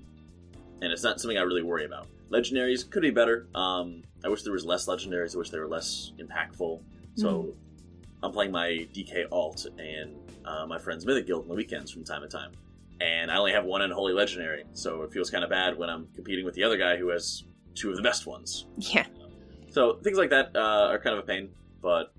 and 0.81 0.91
it's 0.91 1.03
not 1.03 1.19
something 1.19 1.37
I 1.37 1.41
really 1.41 1.61
worry 1.63 1.85
about. 1.85 2.07
Legendaries 2.29 2.89
could 2.89 3.01
be 3.01 3.09
better. 3.11 3.47
Um, 3.55 4.03
I 4.23 4.29
wish 4.29 4.43
there 4.43 4.53
was 4.53 4.65
less 4.65 4.85
legendaries. 4.87 5.35
I 5.35 5.39
wish 5.39 5.49
they 5.49 5.59
were 5.59 5.67
less 5.67 6.11
impactful. 6.19 6.81
So 7.15 7.53
I'm 8.23 8.31
playing 8.31 8.51
my 8.51 8.87
DK 8.93 9.25
alt 9.31 9.65
and 9.77 10.15
uh, 10.45 10.65
my 10.67 10.77
friend's 10.77 11.05
Mythic 11.05 11.27
Guild 11.27 11.43
on 11.43 11.47
the 11.49 11.55
weekends 11.55 11.91
from 11.91 12.03
time 12.03 12.21
to 12.21 12.27
time. 12.27 12.51
And 13.01 13.31
I 13.31 13.37
only 13.37 13.51
have 13.53 13.63
one 13.65 13.81
Unholy 13.81 14.11
Legendary, 14.13 14.65
so 14.73 15.03
it 15.03 15.13
feels 15.13 15.29
kind 15.29 15.43
of 15.43 15.49
bad 15.49 15.77
when 15.77 15.89
I'm 15.89 16.07
competing 16.15 16.43
with 16.45 16.53
the 16.55 16.63
other 16.63 16.77
guy 16.77 16.97
who 16.97 17.09
has 17.09 17.43
two 17.75 17.89
of 17.91 17.95
the 17.95 18.01
best 18.03 18.25
ones. 18.27 18.65
Yeah. 18.77 19.05
So 19.71 19.99
things 20.03 20.17
like 20.17 20.31
that 20.31 20.53
uh, 20.55 20.87
are 20.91 20.99
kind 20.99 21.17
of 21.17 21.23
a 21.23 21.27
pain, 21.27 21.49
but 21.81 22.13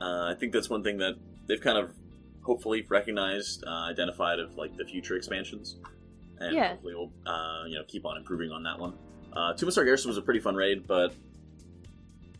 uh, 0.00 0.24
I 0.30 0.34
think 0.38 0.52
that's 0.52 0.68
one 0.68 0.82
thing 0.82 0.98
that 0.98 1.14
they've 1.46 1.60
kind 1.60 1.78
of 1.78 1.92
hopefully 2.42 2.84
recognized, 2.88 3.64
uh, 3.66 3.70
identified 3.88 4.38
of 4.38 4.56
like 4.56 4.76
the 4.76 4.84
future 4.84 5.16
expansions, 5.16 5.78
and 6.40 6.54
Yeah. 6.54 6.70
hopefully 6.70 6.94
we'll 6.94 7.12
uh, 7.26 7.64
you 7.66 7.76
know 7.76 7.84
keep 7.86 8.04
on 8.04 8.16
improving 8.18 8.50
on 8.50 8.62
that 8.64 8.78
one. 8.78 8.94
Uh, 9.32 9.54
Tomb 9.54 9.68
of 9.68 9.74
Sargeras 9.74 10.04
was 10.06 10.18
a 10.18 10.22
pretty 10.22 10.40
fun 10.40 10.56
raid, 10.56 10.86
but 10.86 11.14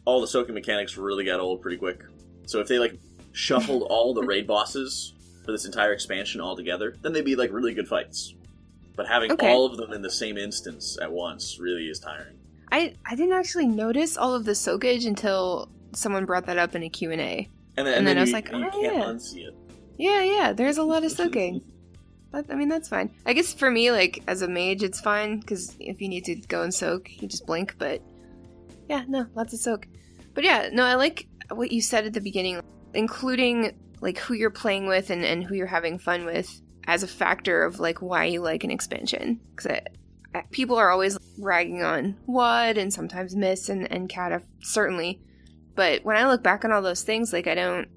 all 0.05 0.21
the 0.21 0.27
soaking 0.27 0.55
mechanics 0.55 0.97
really 0.97 1.25
got 1.25 1.41
old 1.41 1.63
pretty 1.63 1.77
quick. 1.77 2.03
So 2.47 2.61
if 2.61 2.69
they 2.69 2.79
like 2.79 2.99
shuffled 3.33 3.83
all 3.91 4.13
the 4.13 4.23
raid 4.23 4.47
bosses 4.47 5.15
for 5.45 5.53
this 5.53 5.65
entire 5.65 5.93
expansion 5.93 6.41
altogether, 6.41 6.97
then 7.03 7.13
they'd 7.13 7.25
be 7.25 7.37
like 7.37 7.53
really 7.53 7.75
good 7.75 7.89
fights. 7.89 8.35
But 8.97 9.07
having 9.07 9.33
Okay. 9.33 9.51
all 9.53 9.67
of 9.67 9.77
them 9.77 9.93
in 9.93 10.03
the 10.03 10.11
same 10.11 10.37
instance 10.37 10.99
at 11.01 11.11
once 11.11 11.59
really 11.59 11.87
is 11.87 11.99
tiring. 11.99 12.37
I, 12.73 12.95
I 13.05 13.15
didn't 13.17 13.33
actually 13.33 13.67
notice 13.67 14.17
all 14.17 14.35
of 14.35 14.45
the 14.45 14.55
soakage 14.55 15.05
until 15.07 15.69
someone 15.93 16.25
brought 16.25 16.47
that 16.47 16.59
up 16.59 16.75
in 16.75 16.83
a 16.83 16.89
Q&A. 16.89 17.49
And 17.77 17.87
then, 17.87 17.99
And 17.99 18.07
then 18.07 18.19
I 18.19 18.21
was 18.21 18.31
you, 18.31 18.35
like, 18.35 18.51
you 18.51 18.57
oh, 18.67 18.71
can't 18.71 18.97
yeah. 18.97 19.05
unsee 19.05 19.47
it. 19.49 19.55
Yeah, 19.97 20.23
yeah, 20.23 20.53
there's 20.53 20.79
a 20.79 20.83
lot 20.83 21.05
of 21.05 21.13
soaking. 21.13 21.63
That, 22.33 22.47
I 22.51 22.55
mean, 22.55 22.69
that's 22.69 22.89
fine. 22.89 23.11
I 23.27 23.33
guess 23.33 23.53
for 23.53 23.71
me, 23.71 23.91
like, 23.91 24.23
as 24.29 24.43
a 24.43 24.49
mage, 24.49 24.83
it's 24.83 25.01
fine, 25.01 25.41
because 25.41 25.77
if 25.81 26.01
you 26.01 26.09
need 26.09 26.25
to 26.27 26.35
go 26.37 26.63
and 26.63 26.73
soak, 26.73 27.11
you 27.21 27.27
just 27.27 27.47
blink, 27.47 27.75
but 27.79 28.03
yeah, 28.89 29.05
no, 29.09 29.27
lots 29.35 29.53
of 29.53 29.61
soak. 29.61 29.87
But 30.35 30.45
yeah, 30.45 30.69
no, 30.73 30.85
I 30.85 30.95
like 30.95 31.27
what 31.51 31.73
you 31.73 31.81
said 31.83 32.07
at 32.07 32.13
the 32.13 32.21
beginning, 32.21 32.61
including, 32.95 33.75
like, 34.01 34.19
who 34.19 34.35
you're 34.35 34.51
playing 34.51 34.87
with 34.87 35.11
and, 35.11 35.25
and 35.25 35.45
who 35.45 35.55
you're 35.55 35.67
having 35.67 35.99
fun 35.99 36.25
with 36.25 36.61
as 36.87 37.03
a 37.03 37.09
factor 37.09 37.65
of, 37.65 37.81
like, 37.81 38.01
why 38.03 38.25
you 38.25 38.41
like 38.41 38.65
an 38.65 38.71
expansion. 38.71 39.41
Because 39.55 39.81
people 40.51 40.77
are 40.77 40.91
always 40.91 41.19
ragging 41.39 41.83
on 41.83 42.17
what 42.27 42.79
and 42.79 42.93
sometimes 42.93 43.35
Miss 43.35 43.69
and, 43.69 43.91
and 43.91 44.09
Cata, 44.09 44.37
uh, 44.37 44.41
certainly. 44.63 45.21
But 45.75 46.05
when 46.05 46.17
I 46.17 46.29
look 46.29 46.43
back 46.43 46.65
on 46.65 46.73
all 46.73 46.83
those 46.83 47.03
things, 47.03 47.33
like, 47.33 47.47
I 47.47 47.55
don't 47.55 47.89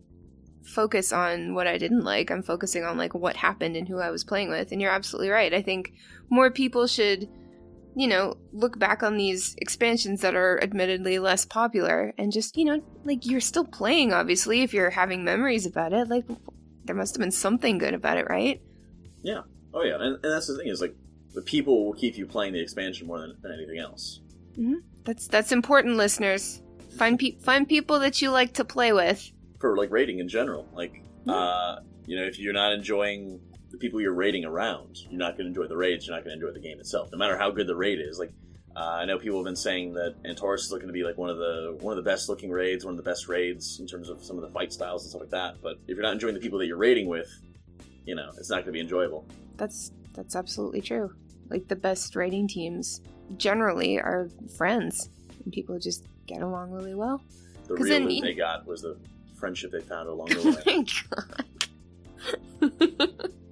focus 0.64 1.12
on 1.12 1.54
what 1.54 1.68
I 1.68 1.78
didn't 1.78 2.04
like. 2.04 2.32
I'm 2.32 2.44
focusing 2.44 2.84
on 2.84 2.98
like 2.98 3.14
what 3.14 3.36
happened 3.36 3.76
and 3.76 3.88
who 3.88 4.00
I 4.00 4.12
was 4.12 4.24
playing 4.24 4.50
with. 4.50 4.72
And 4.72 4.82
you're 4.82 4.92
absolutely 4.92 5.30
right. 5.30 5.54
I 5.54 5.62
think 5.62 5.94
more 6.30 6.50
people 6.50 6.88
should, 6.88 7.28
you 7.96 8.08
know, 8.08 8.36
look 8.52 8.80
back 8.80 9.04
on 9.04 9.18
these 9.18 9.56
expansions 9.60 10.22
that 10.22 10.36
are 10.36 10.62
admittedly 10.64 11.20
less 11.20 11.46
popular 11.46 12.14
and 12.18 12.32
just, 12.32 12.58
you 12.58 12.66
know, 12.66 12.82
like 13.04 13.26
you're 13.26 13.40
still 13.42 13.66
playing 13.66 14.14
obviously 14.14 14.62
if 14.62 14.74
you're 14.74 14.90
having 14.90 15.24
memories 15.24 15.66
about 15.66 15.94
it. 15.94 16.08
Like 16.08 16.26
there 16.86 16.96
must 16.96 17.16
have 17.16 17.22
been 17.22 17.32
something 17.32 17.78
good 17.78 17.94
about 17.94 18.18
it, 18.18 18.28
right? 18.30 18.62
Yeah. 19.22 19.42
Oh 19.74 19.84
yeah, 19.84 19.96
and, 19.96 20.04
and 20.24 20.34
that's 20.34 20.48
the 20.48 20.58
thing 20.58 20.68
is 20.68 20.82
like 20.82 20.96
the 21.34 21.42
people 21.42 21.86
will 21.86 21.94
keep 21.94 22.18
you 22.18 22.26
playing 22.28 22.54
the 22.54 22.62
expansion 22.62 23.08
more 23.08 23.20
than, 23.20 23.36
than 23.42 23.54
anything 23.54 23.80
else. 23.80 24.22
That's 25.04 25.28
that's 25.28 25.52
important, 25.52 25.98
listeners. 25.98 26.62
Find 26.98 27.18
pe- 27.18 27.38
find 27.40 27.68
people 27.68 28.00
that 28.00 28.22
you 28.22 28.30
like 28.30 28.54
to 28.54 28.66
play 28.66 28.94
with. 28.94 29.32
For 29.60 29.76
like 29.76 29.90
rating 29.92 30.20
in 30.20 30.28
general, 30.30 30.68
like 30.74 31.02
Yeah. 31.26 31.34
uh, 31.34 31.80
you 32.06 32.18
know, 32.18 32.24
if 32.24 32.38
you're 32.38 32.54
not 32.54 32.72
enjoying 32.74 33.40
the 33.74 33.80
people 33.80 34.00
you're 34.00 34.14
raiding 34.14 34.46
around, 34.46 35.00
you're 35.10 35.20
not 35.20 35.32
going 35.36 35.46
to 35.46 35.48
enjoy 35.48 35.68
the 35.68 35.76
raids. 35.76 36.06
You're 36.06 36.16
not 36.16 36.24
going 36.24 36.40
to 36.40 36.46
enjoy 36.46 36.54
the 36.54 36.64
game 36.64 36.80
itself, 36.80 37.10
no 37.12 37.18
matter 37.18 37.36
how 37.38 37.50
good 37.50 37.66
the 37.66 37.76
raid 37.76 38.00
is. 38.00 38.20
Like 38.20 38.32
uh, 38.76 38.80
I 38.80 39.06
know 39.06 39.18
people 39.18 39.40
have 39.40 39.46
been 39.46 39.56
saying 39.56 39.96
that 39.96 40.16
Antorus 40.24 40.60
is 40.60 40.72
looking 40.72 40.88
to 40.88 40.94
be 40.94 41.04
like 41.04 41.18
one 41.18 41.32
of 41.32 41.38
the 41.38 41.76
one 41.82 41.98
of 41.98 42.04
the 42.04 42.08
best 42.08 42.30
looking 42.30 42.52
raids, 42.52 42.86
one 42.86 42.94
of 42.94 42.98
the 42.98 43.10
best 43.10 43.28
raids 43.28 43.80
in 43.80 43.88
terms 43.88 44.10
of 44.10 44.24
some 44.24 44.38
of 44.38 44.44
the 44.44 44.50
fight 44.50 44.72
styles 44.72 45.04
and 45.04 45.10
stuff 45.10 45.22
like 45.22 45.32
that. 45.32 45.56
But 45.64 45.78
if 45.88 45.96
you're 45.96 46.04
not 46.04 46.14
enjoying 46.14 46.36
the 46.36 46.40
people 46.40 46.60
that 46.60 46.68
you're 46.68 46.78
raiding 46.78 47.08
with, 47.08 47.28
you 48.06 48.14
know, 48.14 48.30
it's 48.38 48.52
not 48.52 48.58
going 48.58 48.68
to 48.68 48.72
be 48.74 48.80
enjoyable. 48.80 49.26
That's 49.58 49.92
that's 50.14 50.36
absolutely 50.36 50.82
true. 50.82 51.12
Like 51.50 51.68
the 51.68 51.76
best 51.76 52.16
raiding 52.16 52.48
teams 52.48 53.02
generally 53.38 54.00
are 54.00 54.30
friends, 54.56 55.10
and 55.44 55.52
people 55.52 55.80
just 55.80 56.06
get 56.28 56.44
along 56.44 56.70
really 56.70 56.94
well. 56.94 57.24
The 57.68 57.74
real 57.74 57.86
then 57.86 58.22
they 58.22 58.36
got 58.36 58.68
was 58.68 58.84
the 58.84 58.98
friendship 59.36 59.72
they 59.72 59.82
found 59.82 60.10
along 60.10 60.28
Oh 60.38 60.52
the 60.52 60.52
way. 60.52 60.86
my 62.62 62.70
god! 62.70 63.30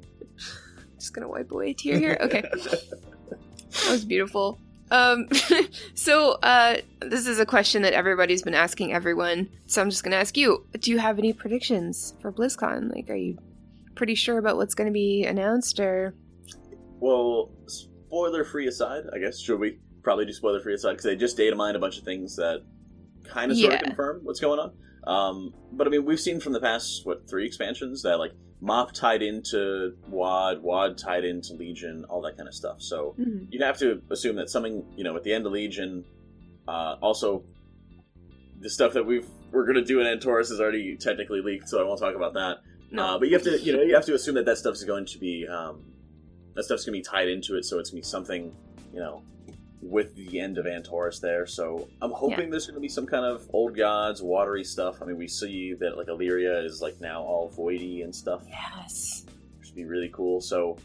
just 1.11 1.15
gonna 1.15 1.27
wipe 1.29 1.51
away 1.51 1.71
a 1.71 1.73
tear 1.73 1.99
here. 1.99 2.17
Okay, 2.21 2.41
that 2.41 3.89
was 3.89 4.05
beautiful. 4.05 4.57
Um, 4.91 5.27
so 5.93 6.33
uh, 6.43 6.77
this 7.01 7.27
is 7.27 7.39
a 7.39 7.45
question 7.45 7.81
that 7.81 7.93
everybody's 7.93 8.41
been 8.43 8.53
asking 8.53 8.93
everyone. 8.93 9.49
So 9.67 9.81
I'm 9.81 9.89
just 9.89 10.03
gonna 10.03 10.15
ask 10.17 10.37
you: 10.37 10.65
Do 10.79 10.91
you 10.91 10.99
have 10.99 11.19
any 11.19 11.33
predictions 11.33 12.13
for 12.21 12.31
BlizzCon? 12.31 12.93
Like, 12.93 13.09
are 13.09 13.15
you 13.15 13.37
pretty 13.95 14.15
sure 14.15 14.37
about 14.37 14.55
what's 14.57 14.73
to 14.75 14.91
be 14.93 15.25
announced, 15.25 15.79
or 15.79 16.13
Well, 16.99 17.51
spoiler 17.67 18.43
free 18.45 18.67
aside, 18.67 19.03
I 19.13 19.19
guess 19.19 19.39
should 19.39 19.59
we 19.59 19.79
probably 20.03 20.25
do 20.25 20.33
spoiler 20.33 20.61
free 20.61 20.73
aside 20.73 20.91
because 20.91 21.05
they 21.05 21.15
just 21.15 21.37
data 21.37 21.55
mined 21.55 21.75
a 21.75 21.79
bunch 21.79 21.97
of 21.97 22.03
things 22.05 22.35
that 22.37 22.61
kind 23.25 23.51
of 23.51 23.57
sort 23.57 23.73
Yeah. 23.73 23.79
of 23.79 23.83
confirm 23.83 24.21
what's 24.23 24.39
going 24.39 24.59
on. 24.59 24.71
Um, 25.05 25.53
but 25.73 25.87
I 25.87 25.89
mean, 25.89 26.05
we've 26.05 26.19
seen 26.19 26.39
from 26.39 26.53
the 26.53 26.59
past 26.59 27.05
what 27.05 27.29
three 27.29 27.45
expansions 27.45 28.01
that 28.03 28.17
like 28.17 28.31
Mop 28.61 28.91
tied 28.93 29.21
into 29.23 29.95
WoD, 30.07 30.61
WoD 30.61 30.97
tied 30.97 31.25
into 31.25 31.53
Legion, 31.55 32.05
all 32.09 32.21
that 32.21 32.37
kind 32.37 32.47
of 32.47 32.53
stuff. 32.53 32.81
So 32.81 33.15
Mhm. 33.19 33.47
you'd 33.51 33.63
have 33.63 33.77
to 33.79 34.01
assume 34.11 34.35
that 34.35 34.49
something 34.49 34.85
you 34.95 35.03
know 35.03 35.15
at 35.15 35.23
the 35.23 35.33
end 35.33 35.45
of 35.45 35.51
Legion, 35.51 36.05
uh, 36.67 36.95
also 37.01 37.43
the 38.59 38.69
stuff 38.69 38.93
that 38.93 39.03
we've 39.05 39.27
we're 39.51 39.65
gonna 39.65 39.83
do 39.83 39.99
in 39.99 40.05
Antorus 40.05 40.51
is 40.51 40.61
already 40.61 40.95
technically 40.95 41.41
leaked, 41.41 41.67
so 41.67 41.81
I 41.81 41.83
won't 41.83 41.99
talk 41.99 42.15
about 42.15 42.33
that. 42.35 42.59
No. 42.91 43.03
Uh, 43.03 43.19
but 43.19 43.27
you 43.29 43.33
have 43.33 43.43
to, 43.43 43.59
you 43.59 43.73
know, 43.75 43.81
you 43.81 43.95
have 43.95 44.05
to 44.05 44.13
assume 44.13 44.35
that 44.35 44.45
that 44.45 44.57
stuff's 44.57 44.83
going 44.83 45.05
to 45.05 45.17
be, 45.17 45.47
um, 45.47 45.83
that 46.55 46.63
stuff's 46.63 46.85
going 46.85 46.93
to 46.93 46.99
be 46.99 47.03
tied 47.03 47.29
into 47.29 47.55
it, 47.57 47.63
so 47.65 47.79
it's 47.79 47.89
going 47.89 48.01
to 48.01 48.05
be 48.05 48.09
something, 48.09 48.55
you 48.93 48.99
know, 48.99 49.23
with 49.81 50.15
the 50.15 50.39
end 50.39 50.57
of 50.57 50.65
Antorus 50.65 51.19
there. 51.19 51.45
So 51.45 51.87
I'm 52.01 52.11
hoping 52.11 52.49
there's 52.49 52.67
going 52.67 52.75
to 52.75 52.81
be 52.81 52.89
some 52.89 53.07
kind 53.07 53.25
of 53.25 53.49
old 53.51 53.75
gods, 53.75 54.21
watery 54.21 54.63
stuff. 54.63 55.01
I 55.01 55.05
mean, 55.05 55.17
we 55.17 55.27
see 55.27 55.73
that 55.79 55.97
like 55.97 56.07
Alleria 56.07 56.63
is 56.63 56.81
like 56.81 57.01
now 57.01 57.23
all 57.23 57.51
voidy 57.51 58.03
and 58.03 58.15
stuff, 58.15 58.43
yes. 58.47 59.25
which 59.59 59.69
would 59.69 59.75
be 59.75 59.85
really 59.85 60.09
cool. 60.09 60.39
So 60.39 60.77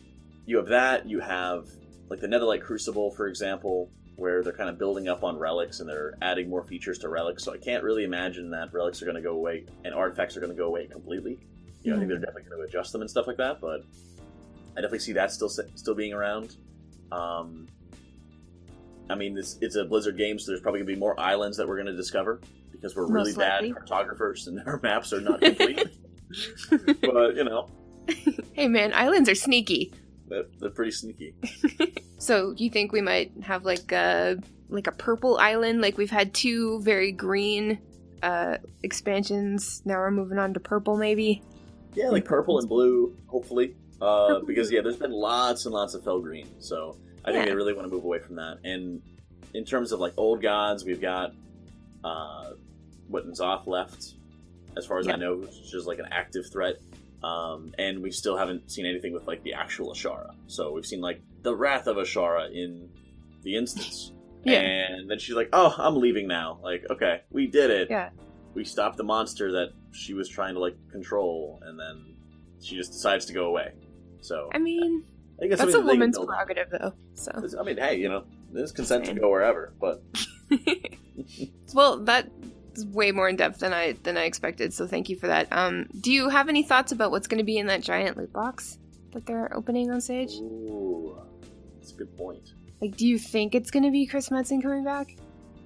you 0.47 0.57
have 0.57 0.68
that. 0.68 1.07
You 1.07 1.20
have 1.20 1.68
like 2.09 2.20
the 2.20 2.26
Netherlight 2.26 2.62
Crucible, 2.62 3.11
for 3.11 3.26
example, 3.26 3.90
where 4.16 4.42
they're 4.42 4.53
kind 4.53 4.70
of 4.70 4.78
building 4.78 5.09
up 5.09 5.22
on 5.22 5.38
relics 5.38 5.80
and 5.80 5.88
they're 5.88 6.14
adding 6.22 6.49
more 6.49 6.64
features 6.64 6.99
to 7.01 7.09
relics. 7.09 7.44
So 7.44 7.53
I 7.53 7.59
can't 7.59 7.84
really 7.84 8.05
imagine 8.05 8.51
that 8.51 8.72
relics 8.72 9.03
are 9.03 9.05
going 9.05 9.16
to 9.16 9.22
go 9.22 9.34
away 9.34 9.66
and 9.84 9.94
artifacts 9.94 10.36
are 10.36 10.40
going 10.40 10.53
to 10.53 10.57
go 10.57 10.68
away 10.68 10.86
completely. 10.86 11.38
You 11.82 11.90
know, 11.90 11.97
I 11.97 12.01
think 12.01 12.09
they're 12.09 12.18
definitely 12.18 12.44
going 12.44 12.62
to 12.62 12.66
adjust 12.66 12.92
them 12.92 13.03
and 13.03 13.11
stuff 13.11 13.26
like 13.26 13.36
that, 13.36 13.61
but 13.61 13.82
I 14.72 14.80
definitely 14.80 15.01
see 15.01 15.12
that 15.12 15.30
still 15.30 15.49
still 15.49 15.94
being 15.94 16.14
around. 16.14 16.57
Um, 17.12 17.68
I 19.09 19.14
mean, 19.14 19.36
it's, 19.38 19.57
it's 19.61 19.76
a 19.76 19.84
Blizzard 19.84 20.16
game, 20.18 20.38
so 20.38 20.50
there's 20.50 20.61
probably 20.61 20.80
going 20.80 20.88
to 20.88 20.94
be 20.94 21.00
more 21.00 21.18
islands 21.18 21.57
that 21.59 21.68
we're 21.68 21.76
going 21.76 21.86
to 21.86 21.96
discover 21.96 22.40
because 22.72 22.96
we're 22.96 23.07
really 23.07 23.30
Most 23.30 23.38
bad 23.38 23.64
likely. 23.64 23.72
cartographers 23.72 24.46
and 24.48 24.61
our 24.66 24.80
maps 24.82 25.12
are 25.12 25.20
not 25.20 25.40
complete. 25.42 25.86
but 27.02 27.36
you 27.36 27.44
know, 27.44 27.70
Hey 28.52 28.68
man, 28.68 28.92
islands 28.92 29.28
are 29.28 29.34
sneaky. 29.34 29.92
they're, 30.28 30.44
they're 30.61 30.70
pretty 30.70 30.92
sneaky. 30.92 31.34
So 32.18 32.54
you 32.57 32.70
think 32.70 32.92
we 32.92 33.02
might 33.02 33.30
have 33.42 33.66
like 33.66 33.92
a 33.92 34.38
like 34.70 34.86
a 34.86 34.92
purple 34.92 35.36
island? 35.36 35.82
Like 35.82 35.98
we've 35.98 36.11
had 36.11 36.32
two 36.32 36.80
very 36.80 37.12
green 37.12 37.78
uh 38.22 38.57
expansions. 38.82 39.82
Now 39.84 39.98
we're 39.98 40.11
moving 40.11 40.38
on 40.38 40.54
to 40.54 40.61
purple, 40.61 40.96
maybe. 40.96 41.42
Yeah, 41.94 42.09
like 42.09 42.24
purple 42.24 42.59
and 42.59 42.66
blue, 42.66 43.14
hopefully. 43.26 43.76
Uh, 44.00 44.40
because 44.46 44.72
yeah, 44.72 44.80
there's 44.80 44.96
been 44.96 45.12
lots 45.12 45.66
and 45.66 45.74
lots 45.74 45.92
of 45.92 46.04
fel 46.04 46.20
green, 46.20 46.48
so 46.59 46.96
I 47.27 47.33
think 47.33 47.45
Yeah. 47.45 47.51
they 47.51 47.57
really 47.57 47.72
want 47.74 47.89
to 47.89 47.95
move 47.95 48.05
away 48.05 48.18
from 48.20 48.37
that. 48.37 48.59
And 48.64 49.03
in 49.55 49.64
terms 49.64 49.93
of 49.93 50.01
like 50.01 50.12
old 50.16 50.43
gods, 50.43 50.85
we've 50.85 51.01
got 51.01 51.33
uh, 52.05 52.51
what 53.09 53.27
Zoth 53.33 53.66
left, 53.66 54.14
as 54.77 54.87
far 54.87 54.99
as 54.99 55.09
I 55.09 55.16
know, 55.16 55.37
which 55.37 55.74
is 55.74 55.87
like 55.87 55.99
an 55.99 56.07
active 56.11 56.45
threat. 56.53 56.77
Um, 57.24 57.72
and 57.79 58.03
we 58.03 58.11
still 58.12 58.37
haven't 58.37 58.70
seen 58.70 58.87
anything 58.87 59.12
with 59.12 59.27
like 59.27 59.43
the 59.43 59.55
actual 59.55 59.93
Azshara. 59.93 60.35
So 60.47 60.72
we've 60.72 60.87
seen 60.87 61.01
like 61.01 61.20
the 61.43 61.55
wrath 61.55 61.87
of 61.87 61.97
Azshara 61.97 62.53
in 62.53 62.89
the 63.43 63.57
instance. 63.57 64.12
Yeah. 64.45 64.61
And 64.61 65.11
then 65.11 65.18
she's 65.18 65.35
like, 65.35 65.49
"Oh, 65.53 65.74
I'm 65.77 65.97
leaving 65.97 66.29
now." 66.29 66.61
Like, 66.62 66.85
okay, 66.89 67.22
we 67.33 67.49
did 67.49 67.68
it 67.68 67.91
Yeah. 67.91 68.11
we 68.55 68.62
stopped 68.62 68.97
the 68.97 69.03
monster 69.03 69.51
that 69.51 69.70
she 69.91 70.14
was 70.14 70.29
trying 70.29 70.55
to 70.55 70.61
like 70.61 70.77
control, 70.93 71.59
and 71.64 71.77
then 71.77 72.14
she 72.62 72.77
just 72.77 72.93
decides 72.93 73.27
to 73.27 73.33
go 73.33 73.47
away. 73.47 73.72
So 74.20 74.49
I 74.55 74.59
mean, 74.59 75.03
I 75.41 75.45
it's 75.45 75.61
that's 75.61 75.74
a 75.74 75.78
that 75.78 75.84
they 75.84 75.93
can 75.93 76.01
woman's 76.01 76.18
prerogative, 76.18 76.68
though. 76.70 76.93
So, 77.14 77.59
I 77.61 77.62
mean, 77.62 77.76
hey, 77.76 77.97
you 77.97 78.09
know, 78.09 78.24
there's 78.53 78.72
consent 78.72 79.05
to 79.07 79.14
go 79.14 79.28
wherever, 79.30 79.72
but 79.80 80.03
well, 81.74 81.99
that's 82.05 82.28
way 82.87 83.12
more 83.12 83.28
in 83.28 83.37
depth 83.37 83.61
than 83.61 83.72
I 83.72 83.93
than 84.03 84.16
I 84.16 84.24
expected. 84.24 84.72
So 84.72 84.87
thank 84.87 85.09
you 85.09 85.16
for 85.16 85.26
that. 85.26 85.49
Um, 85.53 85.87
do 86.01 86.12
you 86.12 86.28
have 86.28 86.49
any 86.49 86.62
thoughts 86.62 86.93
about 86.93 87.11
what's 87.11 87.26
going 87.26 87.39
to 87.39 87.45
be 87.45 87.59
in 87.59 87.66
that 87.66 87.82
giant 87.82 88.16
loot 88.16 88.32
box 88.32 88.78
that 89.12 89.26
they're 89.26 89.55
opening 89.57 89.91
on 89.91 90.01
stage? 90.01 90.32
ooh, 90.34 91.16
that's 91.78 91.93
a 91.93 91.97
good 91.97 92.16
point. 92.16 92.53
Like, 92.80 92.97
do 92.97 93.07
you 93.07 93.18
think 93.18 93.55
it's 93.55 93.70
going 93.70 93.84
to 93.84 93.91
be 93.91 94.07
Chris 94.07 94.28
Metzen 94.28 94.62
coming 94.62 94.84
back? 94.84 95.16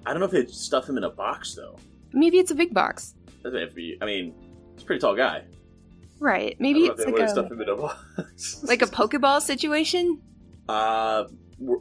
I 0.05 0.11
don't 0.13 0.19
know 0.19 0.25
if 0.25 0.31
they 0.31 0.45
stuff 0.51 0.87
him 0.87 0.97
in 0.97 1.03
a 1.03 1.09
box 1.09 1.55
though. 1.55 1.77
Maybe 2.13 2.39
it's 2.39 2.51
a 2.51 2.55
big 2.55 2.73
box, 2.73 3.13
That'd 3.43 3.73
be- 3.73 3.97
I 4.01 4.05
mean, 4.05 4.33
he's 4.73 4.83
a 4.83 4.85
pretty 4.85 4.99
tall 4.99 5.15
guy. 5.15 5.43
Right? 6.21 6.53
I 6.53 6.55
Maybe 6.59 6.87
don't 6.87 6.87
know 6.87 6.93
if 6.93 6.99
it's 6.99 7.05
they 7.05 7.11
like 7.11 7.21
a 7.21 7.29
stuffed 7.29 7.51
in 7.51 7.61
a 7.69 7.75
box. 7.75 8.63
like 8.63 8.81
a 8.81 8.85
Pokeball 8.85 9.41
situation. 9.41 10.21
uh, 10.69 11.25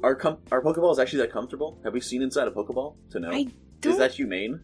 are 0.03 0.14
com- 0.16 0.38
are 0.51 0.61
Pokeballs 0.62 0.99
actually 0.99 1.20
that 1.22 1.32
comfortable? 1.32 1.80
Have 1.84 1.93
we 1.95 2.01
seen 2.01 2.20
inside 2.22 2.49
a 2.49 2.51
Pokeball 2.51 2.97
to 3.12 3.20
know? 3.20 3.30
I 3.30 3.36
Is 3.47 3.49
don't. 3.80 3.99
that 3.99 4.12
humane? 4.12 4.61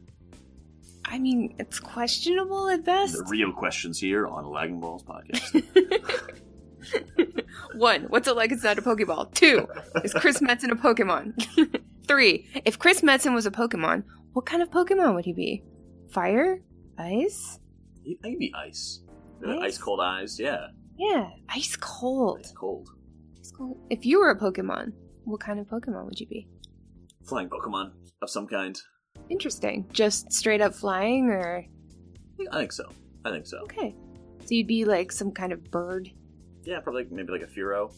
I 1.08 1.18
mean, 1.20 1.54
it's 1.60 1.78
questionable 1.78 2.68
at 2.68 2.84
best. 2.84 3.14
The 3.16 3.24
real 3.30 3.52
questions 3.52 3.98
here 4.00 4.26
on 4.26 4.44
Lagging 4.50 4.80
Balls 4.80 5.04
podcast. 5.04 5.62
One, 7.74 8.02
what's 8.04 8.28
it 8.28 8.36
like 8.36 8.50
inside 8.52 8.78
a 8.78 8.80
Pokeball? 8.82 9.32
Two, 9.34 9.66
is 10.04 10.12
Chris 10.14 10.38
Metzen 10.40 10.70
a 10.70 10.76
Pokemon? 10.76 11.80
Three, 12.06 12.48
if 12.64 12.78
Chris 12.78 13.00
Metzen 13.02 13.34
was 13.34 13.46
a 13.46 13.50
Pokemon, 13.50 14.04
what 14.32 14.46
kind 14.46 14.62
of 14.62 14.70
Pokemon 14.70 15.14
would 15.14 15.24
he 15.24 15.32
be? 15.32 15.62
Fire? 16.10 16.60
Ice? 16.98 17.58
He- 18.02 18.18
Maybe 18.22 18.52
ice. 18.56 19.00
Ice? 19.62 19.78
Cold 19.78 20.00
eyes, 20.00 20.38
yeah. 20.38 20.68
Yeah, 20.98 21.28
ice 21.48 21.76
cold. 21.76 22.40
Ice 22.40 22.52
cold. 22.52 22.88
Ice 23.40 23.52
cold. 23.56 23.78
If 23.90 24.06
you 24.06 24.20
were 24.20 24.30
a 24.30 24.38
Pokemon, 24.38 24.92
what 25.24 25.40
kind 25.40 25.58
of 25.60 25.66
Pokemon 25.66 26.06
would 26.06 26.18
you 26.20 26.26
be? 26.26 26.48
Flying 27.26 27.48
Pokemon 27.48 27.92
of 28.22 28.30
some 28.30 28.46
kind. 28.46 28.78
Interesting. 29.28 29.86
Just 29.92 30.32
straight 30.32 30.60
up 30.60 30.74
flying, 30.74 31.28
or 31.28 31.64
I 32.52 32.58
think 32.58 32.72
so. 32.72 32.88
I 33.24 33.30
think 33.30 33.46
so. 33.46 33.58
okay. 33.64 33.94
So 34.44 34.54
you'd 34.54 34.66
be 34.68 34.84
like 34.84 35.10
some 35.10 35.32
kind 35.32 35.52
of 35.52 35.64
bird. 35.70 36.08
Yeah, 36.64 36.80
probably 36.80 37.06
maybe 37.10 37.32
like 37.32 37.42
a 37.42 37.46
Fearow. 37.46 37.92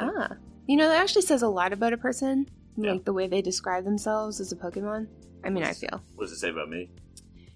Ah, 0.00 0.30
you 0.66 0.76
know 0.76 0.88
that 0.88 1.00
actually 1.00 1.22
says 1.22 1.42
a 1.42 1.48
lot 1.48 1.72
about 1.72 1.92
a 1.92 1.96
person, 1.96 2.46
Yeah. 2.76 2.92
like 2.92 3.04
the 3.04 3.12
way 3.12 3.26
they 3.28 3.40
describe 3.42 3.84
themselves 3.84 4.40
as 4.40 4.50
a 4.52 4.56
Pokemon. 4.56 5.06
I 5.44 5.50
mean, 5.50 5.62
I 5.62 5.72
feel. 5.72 6.02
What 6.16 6.24
does 6.24 6.32
it 6.32 6.38
say 6.40 6.50
about 6.50 6.68
me? 6.68 6.90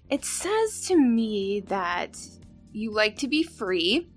It 0.09 0.23
says 0.23 0.81
to 0.87 0.95
me 0.97 1.61
that 1.67 2.17
you 2.73 2.91
like 2.91 3.17
to 3.19 3.27
be 3.27 3.43
free. 3.43 4.09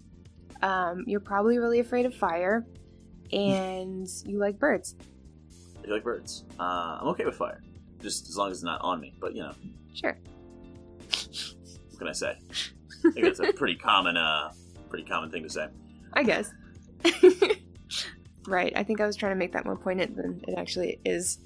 Um, 0.62 1.04
you're 1.07 1.20
probably 1.20 1.59
really 1.59 1.78
afraid 1.80 2.07
of 2.07 2.14
fire, 2.14 2.66
and 3.32 4.09
you 4.24 4.38
like 4.38 4.59
birds. 4.59 4.94
I 5.86 5.90
like 5.90 6.02
birds. 6.04 6.44
Uh, 6.59 6.98
I'm 7.00 7.09
okay 7.09 7.24
with 7.24 7.36
fire, 7.36 7.62
just 8.00 8.28
as 8.28 8.36
long 8.36 8.50
as 8.50 8.59
it's 8.59 8.64
not 8.64 8.80
on 8.80 9.00
me. 9.00 9.14
But 9.20 9.34
you 9.34 9.42
know, 9.42 9.52
Sure. 9.94 10.16
what 11.09 11.98
can 11.98 12.09
I 12.09 12.12
say? 12.12 12.36
I 13.07 13.11
think 13.12 13.24
that's 13.26 13.38
a 13.38 13.52
pretty 13.52 13.76
common, 13.90 14.16
uh, 14.16 14.52
pretty 14.88 15.04
common 15.04 15.30
thing 15.30 15.42
to 15.44 15.50
say. 15.50 15.68
I 16.12 16.22
guess. 16.24 16.50
right. 18.46 18.72
I 18.74 18.82
think 18.82 19.00
I 19.00 19.07
was 19.07 19.16
trying 19.16 19.32
to 19.32 19.36
make 19.36 19.52
that 19.52 19.64
more 19.64 19.76
poignant 19.76 20.16
than 20.16 20.42
it 20.48 20.54
actually 20.59 21.00
is. 21.04 21.38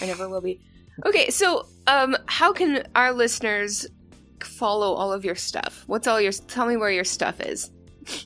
I 0.00 0.06
never 0.06 0.28
will 0.28 0.40
be. 0.40 0.60
Okay, 1.06 1.30
so 1.30 1.66
um, 1.86 2.16
how 2.26 2.52
can 2.52 2.86
our 2.94 3.12
listeners 3.12 3.86
follow 4.44 4.94
all 4.94 5.12
of 5.12 5.24
your 5.24 5.34
stuff? 5.34 5.84
What's 5.86 6.06
all 6.06 6.20
your? 6.20 6.32
Tell 6.32 6.66
me 6.66 6.76
where 6.76 6.90
your 6.90 7.04
stuff 7.04 7.40
is. 7.40 7.70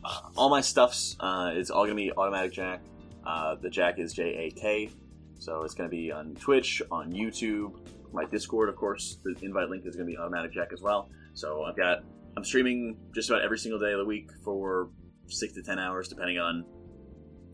Uh, 0.04 0.20
all 0.36 0.50
my 0.50 0.60
stuffs 0.60 1.16
uh, 1.20 1.52
is 1.54 1.70
all 1.70 1.84
gonna 1.84 1.94
be 1.94 2.12
AutomaticJak. 2.16 2.80
Uh, 3.24 3.54
the 3.56 3.70
Jak 3.70 3.98
is 3.98 4.12
J 4.12 4.22
A 4.22 4.50
K, 4.50 4.90
so 5.38 5.62
it's 5.62 5.74
gonna 5.74 5.88
be 5.88 6.10
on 6.10 6.34
Twitch, 6.34 6.82
on 6.90 7.12
YouTube, 7.12 7.72
my 8.12 8.24
Discord, 8.26 8.68
of 8.68 8.76
course. 8.76 9.18
The 9.24 9.34
invite 9.42 9.68
link 9.68 9.84
is 9.86 9.96
gonna 9.96 10.06
be 10.06 10.16
AutomaticJak 10.16 10.72
as 10.72 10.82
well. 10.82 11.08
So 11.34 11.64
I've 11.64 11.76
got 11.76 11.98
I'm 12.36 12.44
streaming 12.44 12.96
just 13.14 13.30
about 13.30 13.42
every 13.42 13.58
single 13.58 13.80
day 13.80 13.92
of 13.92 13.98
the 13.98 14.04
week 14.04 14.30
for 14.44 14.90
six 15.28 15.54
to 15.54 15.62
ten 15.62 15.78
hours, 15.78 16.08
depending 16.08 16.38
on 16.38 16.64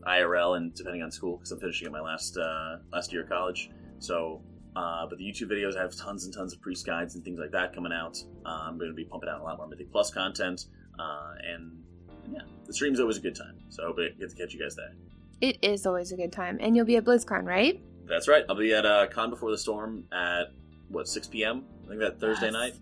IRL 0.07 0.57
and 0.57 0.73
depending 0.73 1.03
on 1.03 1.11
school, 1.11 1.37
because 1.37 1.51
I'm 1.51 1.59
finishing 1.59 1.87
up 1.87 1.93
my 1.93 2.01
last 2.01 2.37
uh, 2.37 2.77
last 2.91 3.11
year 3.11 3.23
of 3.23 3.29
college. 3.29 3.69
So. 3.99 4.41
Uh, 4.75 5.05
but 5.07 5.17
the 5.17 5.23
YouTube 5.23 5.51
videos, 5.51 5.75
I 5.75 5.81
have 5.81 5.95
tons 5.95 6.25
and 6.25 6.33
tons 6.33 6.53
of 6.53 6.61
priest 6.61 6.85
guides 6.85 7.15
and 7.15 7.23
things 7.23 7.39
like 7.39 7.51
that 7.51 7.73
coming 7.73 7.91
out. 7.91 8.17
Uh, 8.45 8.49
I'm 8.67 8.77
going 8.77 8.89
to 8.91 8.95
be 8.95 9.03
pumping 9.05 9.29
out 9.29 9.41
a 9.41 9.43
lot 9.43 9.57
more 9.57 9.67
Mythic 9.67 9.91
Plus 9.91 10.11
content, 10.11 10.65
uh, 10.99 11.33
and 11.51 11.83
yeah, 12.31 12.41
the 12.65 12.73
stream's 12.73 12.99
always 12.99 13.17
a 13.17 13.21
good 13.21 13.35
time. 13.35 13.57
So 13.69 13.83
I 13.83 13.87
hope 13.87 13.97
I 13.99 14.09
get 14.19 14.29
to 14.29 14.35
catch 14.35 14.53
you 14.53 14.61
guys 14.61 14.75
there. 14.75 14.93
It 15.41 15.57
is 15.63 15.85
always 15.85 16.11
a 16.11 16.17
good 16.17 16.31
time, 16.31 16.57
and 16.61 16.75
you'll 16.75 16.85
be 16.85 16.97
at 16.97 17.05
BlizzCon, 17.05 17.45
right? 17.45 17.81
That's 18.05 18.27
right. 18.27 18.43
I'll 18.49 18.55
be 18.55 18.73
at 18.73 18.85
uh, 18.85 19.07
Con 19.07 19.29
Before 19.29 19.51
the 19.51 19.57
Storm 19.57 20.03
at 20.11 20.51
what 20.89 21.07
6 21.07 21.27
p.m. 21.27 21.63
I 21.85 21.89
think 21.89 21.99
that 22.01 22.19
Thursday 22.19 22.47
Yes. 22.47 22.53
night 22.53 22.73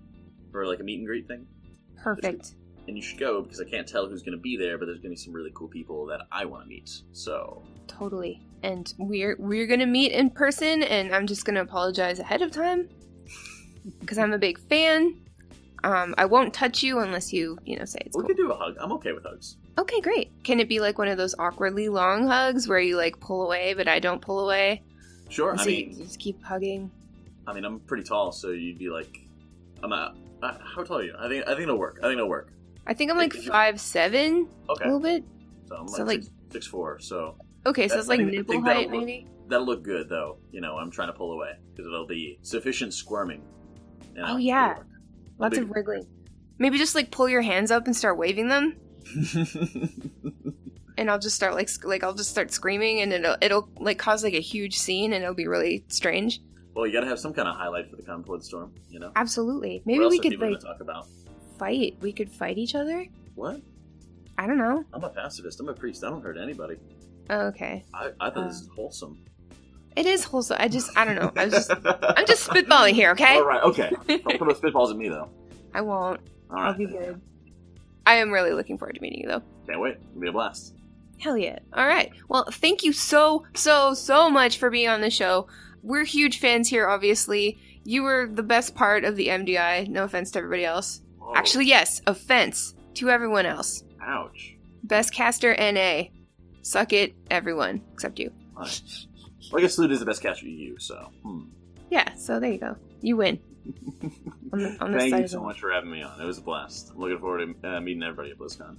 for 0.51 0.65
like 0.65 0.79
a 0.79 0.83
meet 0.83 0.97
and 0.99 1.07
greet 1.07 1.27
thing. 1.27 1.45
Perfect. 1.97 2.53
And 2.88 2.95
you 2.95 3.03
should 3.03 3.19
go 3.19 3.41
because 3.41 3.59
I 3.59 3.65
can't 3.65 3.88
tell 3.88 4.07
who's 4.07 4.23
going 4.23 4.38
to 4.38 4.41
be 4.41 4.55
there, 4.55 4.77
but 4.77 4.85
there's 4.85 4.99
going 4.99 5.09
to 5.13 5.19
be 5.19 5.21
some 5.21 5.33
really 5.33 5.51
cool 5.53 5.67
people 5.67 6.05
that 6.07 6.21
I 6.31 6.45
want 6.45 6.63
to 6.63 6.69
meet. 6.69 6.89
So 7.11 7.63
Totally. 7.88 8.41
And 8.63 8.91
we're 8.97 9.35
we're 9.39 9.67
gonna 9.67 9.85
meet 9.85 10.11
in 10.11 10.29
person, 10.29 10.83
and 10.83 11.13
I'm 11.15 11.27
just 11.27 11.45
gonna 11.45 11.61
apologize 11.61 12.19
ahead 12.19 12.41
of 12.41 12.51
time 12.51 12.89
because 13.99 14.17
I'm 14.17 14.33
a 14.33 14.38
big 14.38 14.59
fan. 14.67 15.15
Um, 15.83 16.15
I 16.17 16.25
won't 16.25 16.53
touch 16.53 16.81
you 16.83 16.99
unless 16.99 17.31
you 17.31 17.57
you 17.65 17.77
know 17.77 17.85
say 17.85 17.99
it's 18.05 18.15
we 18.17 18.21
cool. 18.21 18.27
could 18.27 18.38
do 18.38 18.51
a 18.51 18.55
hug. 18.55 18.75
I'm 18.79 18.91
okay 18.93 19.11
with 19.13 19.23
hugs. 19.23 19.57
Okay, 19.77 20.01
great. 20.01 20.31
Can 20.43 20.59
it 20.59 20.67
be 20.67 20.79
like 20.79 20.97
one 20.97 21.07
of 21.07 21.17
those 21.17 21.35
awkwardly 21.38 21.88
long 21.88 22.27
hugs 22.27 22.67
where 22.67 22.79
you 22.79 22.97
like 22.97 23.19
pull 23.19 23.43
away, 23.45 23.73
but 23.75 23.88
I 23.88 23.99
don't 23.99 24.21
pull 24.21 24.39
away? 24.39 24.81
Sure. 25.29 25.51
And 25.51 25.59
I 25.59 25.63
so 25.63 25.69
mean, 25.69 25.95
just 25.97 26.19
keep 26.19 26.43
hugging. 26.43 26.89
I 27.45 27.53
mean, 27.53 27.63
I'm 27.63 27.79
pretty 27.81 28.03
tall, 28.03 28.31
so 28.31 28.49
you'd 28.49 28.79
be 28.79 28.89
like, 28.89 29.19
I'm 29.83 29.91
a, 29.93 30.13
Uh, 30.41 30.57
how 30.75 30.83
tall 30.83 30.97
are 30.97 31.03
you? 31.03 31.15
I 31.17 31.29
think 31.29 31.43
I 31.45 31.51
think 31.51 31.61
it'll 31.63 31.77
work. 31.77 31.99
I 32.01 32.07
think 32.07 32.17
it'll 32.17 32.27
work. 32.29 32.49
I 32.88 32.93
think 32.93 33.11
I'm 33.11 33.17
like 33.17 33.33
five 33.33 33.79
seven, 33.79 34.47
Okay. 34.69 34.83
a 34.83 34.88
little 34.88 34.99
bit. 34.99 35.23
So 35.67 35.75
I'm 35.75 35.88
So, 35.88 35.99
like, 36.03 36.07
like- 36.07 36.23
six, 36.23 36.33
six 36.51 36.67
four. 36.67 36.99
So 36.99 37.35
Okay, 37.68 37.88
so 37.88 37.97
it's 37.99 38.07
like 38.07 38.20
nipple 38.20 38.61
that'll 38.61 38.74
height, 38.74 38.89
work. 38.91 38.99
maybe. 39.05 39.28
that'll 39.47 39.65
look 39.65 39.84
good 39.84 40.09
though. 40.09 40.38
You 40.51 40.61
know, 40.61 40.78
I'm 40.78 40.89
trying 40.91 41.07
to 41.09 41.13
pull 41.13 41.34
away 41.34 41.53
because 41.72 41.86
it'll 41.86 42.07
be 42.07 42.39
sufficient 42.41 42.93
squirming. 42.93 43.43
You 44.15 44.22
know, 44.22 44.28
Oh, 44.30 44.38
yeah. 44.38 44.78
Lots 45.38 45.57
of 45.57 45.70
wriggling. 45.70 46.07
Maybe 46.57 46.78
just 46.78 46.95
like 46.95 47.11
pull 47.11 47.30
your 47.30 47.41
hands 47.41 47.70
up 47.70 47.86
and 47.86 47.95
start 47.95 48.18
waving 48.18 48.47
them, 48.47 48.76
and 50.97 51.11
I'll 51.11 51.20
just 51.20 51.36
start 51.36 51.53
like 51.53 51.70
sc- 51.70 51.86
like 51.86 52.03
I'll 52.03 52.13
just 52.15 52.32
start 52.32 52.51
screaming, 52.51 53.01
and 53.01 53.13
it'll 53.13 53.38
it'll 53.41 53.70
like 53.80 53.99
cause 53.99 54.24
like 54.24 54.34
a 54.34 54.39
huge 54.41 54.78
scene, 54.78 55.13
and 55.13 55.24
it'll 55.24 55.36
be 55.36 55.47
really 55.47 55.86
strange. 55.89 56.41
well, 56.74 56.88
you 56.88 56.93
got 56.93 57.01
to 57.01 57.07
have 57.07 57.20
some 57.20 57.34
kind 57.34 57.47
of 57.47 57.55
highlight 57.55 57.89
for 57.89 57.95
the 57.97 58.03
before 58.03 58.41
storm. 58.41 58.74
You 58.89 58.99
know. 58.99 59.11
Absolutely. 59.15 59.84
Maybe 59.86 60.05
we 60.05 60.20
could 60.20 60.39
like 60.39 60.59
talk 60.59 60.80
about? 60.82 61.07
fight. 61.59 61.97
We 62.01 62.13
could 62.13 62.32
fight 62.32 62.57
each 62.57 62.76
other. 62.76 63.05
What? 63.36 63.61
I 64.38 64.45
don't 64.45 64.57
know. 64.59 64.84
I'm 64.93 65.03
a 65.03 65.09
pacifist. 65.09 65.59
I'm 65.59 65.70
a 65.70 65.74
priest. 65.74 66.03
I 66.03 66.09
don't 66.09 66.22
hurt 66.22 66.38
anybody. 66.38 66.78
Oh, 67.30 67.47
okay. 67.47 67.84
I, 67.93 68.11
I 68.19 68.30
thought 68.30 68.47
this 68.47 68.61
is 68.61 68.69
um, 68.69 68.75
wholesome. 68.75 69.19
It 69.95 70.05
is 70.05 70.23
wholesome. 70.23 70.57
I 70.59 70.67
just 70.67 70.95
I 70.97 71.05
don't 71.05 71.15
know. 71.15 71.32
I 71.36 71.45
was 71.45 71.53
just 71.53 71.71
I'm 71.71 72.25
just 72.25 72.47
spitballing 72.49 72.93
here, 72.93 73.11
okay? 73.11 73.36
All 73.36 73.45
right. 73.45 73.63
Okay. 73.63 73.89
Don't 74.07 74.23
put 74.23 74.39
those 74.39 74.59
spitballs 74.61 74.91
at 74.91 74.97
me 74.97 75.09
though. 75.09 75.30
I 75.73 75.82
won't. 75.82 76.21
All 76.51 76.59
I'll 76.59 76.73
be 76.73 76.86
good. 76.86 77.19
I 78.05 78.15
am 78.15 78.32
really 78.32 78.51
looking 78.53 78.78
forward 78.78 78.95
to 78.95 79.01
meeting 79.01 79.21
you 79.21 79.28
though. 79.28 79.41
Can't 79.67 79.82
wait. 79.82 79.97
It'll 80.11 80.21
be 80.21 80.28
a 80.28 80.32
blast. 80.32 80.73
Hell 81.19 81.38
yeah. 81.38 81.59
All 81.73 81.86
right. 81.88 82.11
Well, 82.30 82.45
thank 82.51 82.84
you 82.84 82.93
so, 82.93 83.43
so, 83.55 83.93
so 83.95 84.30
much 84.30 84.59
for 84.59 84.69
being 84.69 84.88
on 84.88 85.01
the 85.01 85.09
show. 85.09 85.47
We're 85.82 86.05
huge 86.05 86.39
fans 86.39 86.69
here, 86.69 86.88
obviously. 86.88 87.57
You 87.84 88.03
were 88.03 88.30
the 88.32 88.43
best 88.43 88.75
part 88.75 89.03
of 89.03 89.15
the 89.15 89.28
MDI. 89.28 89.88
No 89.89 90.03
offense 90.03 90.32
to 90.32 90.39
everybody 90.39 90.63
else. 90.63 91.01
Whoa. 91.19 91.34
Actually, 91.36 91.65
yes, 91.65 92.01
offense 92.05 92.75
to 92.95 93.09
everyone 93.09 93.45
else. 93.47 93.84
ouch. 94.01 94.55
Best 94.84 95.11
caster 95.11 95.55
NA. 95.59 96.03
Suck 96.68 96.91
it, 96.91 97.15
everyone, 97.32 97.82
except 97.93 98.20
you. 98.20 98.30
All 98.57 98.63
right. 98.63 98.82
Well, 99.49 99.59
I 99.59 99.61
guess 99.61 99.76
Salute 99.76 99.93
is 99.93 100.01
the 100.01 100.05
best 100.05 100.22
catcher 100.22 100.45
you 100.45 100.72
use. 100.72 100.84
So. 100.84 101.11
Hmm. 101.24 101.43
Yeah, 101.89 102.13
so 102.15 102.41
there 102.41 102.51
you 102.51 102.57
go. 102.57 102.76
You 102.99 103.15
win. 103.15 103.39
on 104.51 104.59
the, 104.59 104.78
on 104.82 104.91
the 104.91 104.99
Thank 104.99 105.15
you 105.15 105.28
so 105.30 105.41
much 105.41 105.61
for 105.61 105.72
having 105.72 105.89
me 105.89 106.01
on. 106.01 106.20
It 106.20 106.26
was 106.26 106.39
a 106.39 106.41
blast. 106.41 106.91
I'm 106.93 106.99
looking 106.99 107.20
forward 107.20 107.55
to 107.61 107.70
uh, 107.70 107.80
meeting 107.80 108.03
everybody 108.03 108.32
at 108.32 108.38
BlizzCon. 108.38 108.76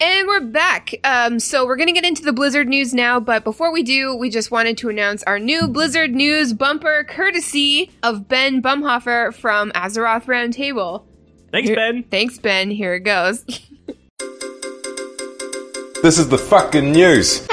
And 0.00 0.26
we're 0.26 0.40
back. 0.40 0.94
Um, 1.04 1.38
so 1.38 1.66
we're 1.66 1.76
gonna 1.76 1.92
get 1.92 2.06
into 2.06 2.22
the 2.22 2.32
Blizzard 2.32 2.68
news 2.68 2.94
now, 2.94 3.20
but 3.20 3.44
before 3.44 3.70
we 3.70 3.82
do, 3.82 4.16
we 4.16 4.30
just 4.30 4.50
wanted 4.50 4.78
to 4.78 4.88
announce 4.88 5.22
our 5.24 5.38
new 5.38 5.68
Blizzard 5.68 6.12
news 6.14 6.54
bumper, 6.54 7.04
courtesy 7.04 7.90
of 8.02 8.28
Ben 8.28 8.62
Bumhofer 8.62 9.34
from 9.34 9.72
Azeroth 9.72 10.24
Roundtable. 10.24 11.04
Thanks, 11.52 11.68
Here- 11.68 11.76
Ben. 11.76 12.02
Thanks, 12.10 12.38
Ben. 12.38 12.70
Here 12.70 12.94
it 12.94 13.00
goes. 13.00 13.44
This 16.04 16.18
is 16.18 16.28
the 16.28 16.36
fucking 16.36 16.92
news. 16.92 17.48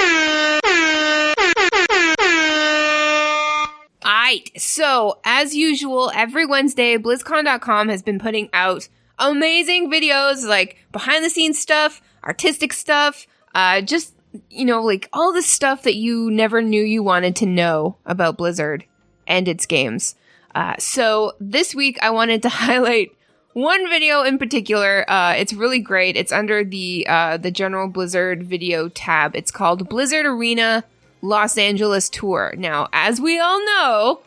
Alright, 4.04 4.52
so 4.58 5.20
as 5.24 5.56
usual, 5.56 6.12
every 6.14 6.46
Wednesday, 6.46 6.98
BlizzCon.com 6.98 7.88
has 7.88 8.04
been 8.04 8.20
putting 8.20 8.50
out 8.52 8.90
amazing 9.18 9.90
videos 9.90 10.46
like 10.46 10.86
behind 10.92 11.24
the 11.24 11.30
scenes 11.30 11.60
stuff, 11.60 12.02
artistic 12.26 12.74
stuff, 12.74 13.26
uh, 13.56 13.80
just, 13.80 14.14
you 14.50 14.66
know, 14.66 14.84
like 14.84 15.08
all 15.14 15.32
the 15.32 15.42
stuff 15.42 15.84
that 15.84 15.96
you 15.96 16.30
never 16.30 16.62
knew 16.62 16.84
you 16.84 17.02
wanted 17.02 17.38
to 17.38 17.46
know 17.46 17.96
about 18.06 18.36
Blizzard 18.36 18.84
and 19.28 19.48
its 19.48 19.66
games. 19.66 20.16
Uh, 20.54 20.76
so 20.78 21.32
this 21.40 21.74
week 21.74 21.98
I 22.02 22.10
wanted 22.10 22.42
to 22.42 22.50
highlight 22.68 23.14
one 23.54 23.90
video 23.90 24.24
in 24.24 24.38
particular. 24.38 25.10
Uh, 25.10 25.34
it's 25.34 25.54
really 25.54 25.80
great. 25.80 26.16
It's 26.16 26.32
under 26.32 26.64
the 26.64 27.06
uh, 27.08 27.38
the 27.38 27.52
General 27.52 27.88
Blizzard 27.88 28.44
video 28.44 28.90
tab. 28.90 29.36
It's 29.36 29.52
called 29.52 29.90
Blizzard 29.90 30.26
Arena 30.26 30.84
Los 31.22 31.58
Angeles 31.58 32.10
Tour. 32.10 32.54
Now, 32.58 32.88
as 32.94 33.20
we 33.20 33.40
all 33.40 33.64
know, 33.66 34.22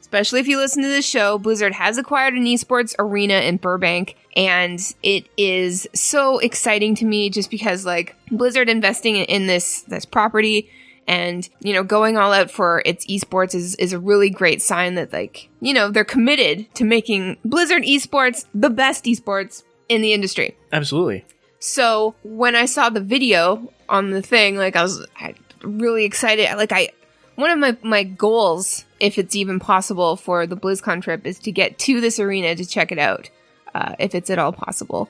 especially 0.00 0.40
if 0.40 0.48
you 0.48 0.56
listen 0.56 0.82
to 0.82 0.88
this 0.88 1.06
show, 1.06 1.38
Blizzard 1.38 1.72
has 1.74 1.98
acquired 1.98 2.34
an 2.34 2.44
esports 2.44 2.94
arena 2.98 3.34
in 3.40 3.56
Burbank, 3.56 4.16
and 4.36 4.80
it 5.02 5.26
is 5.36 5.88
so 5.94 6.38
exciting 6.38 6.94
to 6.96 7.04
me 7.04 7.30
just 7.30 7.50
because 7.50 7.84
like 7.84 8.14
Blizzard 8.30 8.68
investing 8.68 9.16
in, 9.16 9.46
this 9.46 9.82
this 9.82 10.04
property 10.04 10.70
and 11.08 11.48
you 11.60 11.72
know 11.72 11.82
going 11.82 12.16
all 12.16 12.32
out 12.32 12.50
for 12.50 12.82
its 12.84 13.06
esports 13.06 13.54
is 13.54 13.74
is 13.76 13.92
a 13.92 13.98
really 13.98 14.30
great 14.30 14.62
sign 14.62 14.94
that 14.94 15.12
like 15.12 15.48
you 15.60 15.72
know 15.72 15.90
they're 15.90 16.04
committed 16.04 16.72
to 16.74 16.84
making 16.84 17.38
Blizzard 17.44 17.82
esports 17.82 18.44
the 18.54 18.70
best 18.70 19.04
esports 19.06 19.64
in 19.88 20.02
the 20.02 20.12
industry. 20.12 20.56
Absolutely. 20.72 21.24
So 21.58 22.14
when 22.22 22.54
I 22.54 22.66
saw 22.66 22.90
the 22.90 23.00
video 23.00 23.72
on 23.88 24.10
the 24.10 24.22
thing, 24.22 24.56
like 24.56 24.76
I 24.76 24.82
was 24.82 25.04
I, 25.16 25.34
really 25.62 26.04
excited. 26.04 26.54
Like 26.56 26.72
I, 26.72 26.90
one 27.34 27.50
of 27.50 27.58
my 27.58 27.76
my 27.82 28.02
goals, 28.04 28.84
if 29.00 29.18
it's 29.18 29.34
even 29.34 29.58
possible 29.58 30.16
for 30.16 30.46
the 30.46 30.56
BlizzCon 30.56 31.02
trip, 31.02 31.26
is 31.26 31.38
to 31.40 31.52
get 31.52 31.78
to 31.80 32.00
this 32.00 32.20
arena 32.20 32.54
to 32.54 32.66
check 32.66 32.92
it 32.92 32.98
out, 32.98 33.30
uh, 33.74 33.94
if 33.98 34.14
it's 34.14 34.30
at 34.30 34.38
all 34.38 34.52
possible, 34.52 35.08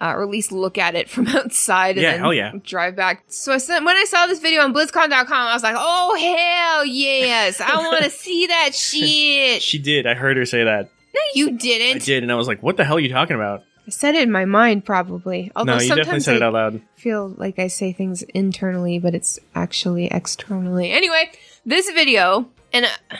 uh, 0.00 0.12
or 0.16 0.22
at 0.22 0.28
least 0.28 0.52
look 0.52 0.78
at 0.78 0.94
it 0.94 1.08
from 1.10 1.26
outside 1.28 1.96
and 1.96 2.02
Yeah, 2.02 2.10
then 2.12 2.20
hell 2.20 2.34
yeah. 2.34 2.52
drive 2.62 2.96
back. 2.96 3.24
So 3.28 3.52
I 3.52 3.58
said, 3.58 3.84
when 3.84 3.96
I 3.96 4.04
saw 4.04 4.26
this 4.26 4.38
video 4.40 4.62
on 4.62 4.72
BlizzCon.com, 4.74 5.32
I 5.32 5.52
was 5.54 5.62
like, 5.62 5.76
oh 5.78 6.16
hell 6.18 6.84
yes, 6.84 7.60
I 7.60 7.76
want 7.76 8.04
to 8.04 8.10
see 8.24 8.46
that 8.46 8.74
shit. 8.74 9.62
She 9.62 9.78
did. 9.78 10.06
I 10.06 10.14
heard 10.14 10.36
her 10.36 10.44
say 10.46 10.64
that. 10.64 10.90
no, 11.14 11.20
you 11.34 11.56
didn't. 11.58 12.02
I 12.02 12.04
did, 12.04 12.22
and 12.22 12.30
I 12.30 12.34
was 12.36 12.46
like, 12.48 12.62
"What 12.62 12.76
the 12.76 12.84
hell 12.84 12.96
are 12.96 13.00
you 13.00 13.08
talking 13.08 13.34
about?" 13.36 13.64
I 13.86 13.90
said 13.90 14.14
it 14.14 14.22
in 14.22 14.30
my 14.30 14.44
mind, 14.44 14.84
probably. 14.84 15.50
Although 15.56 15.76
no, 15.78 15.82
you 15.82 15.88
definitely 15.88 16.04
sometimes 16.20 16.24
said 16.26 16.32
I, 16.34 16.36
it 16.36 16.42
out 16.42 16.52
loud. 16.52 16.80
feel 16.96 17.28
like 17.38 17.58
I 17.58 17.68
say 17.68 17.92
things 17.92 18.22
internally, 18.22 18.98
but 18.98 19.14
it's 19.14 19.38
actually 19.54 20.06
externally. 20.06 20.90
Anyway, 20.92 21.30
this 21.64 21.90
video, 21.90 22.48
and 22.72 22.84
uh, 22.84 23.16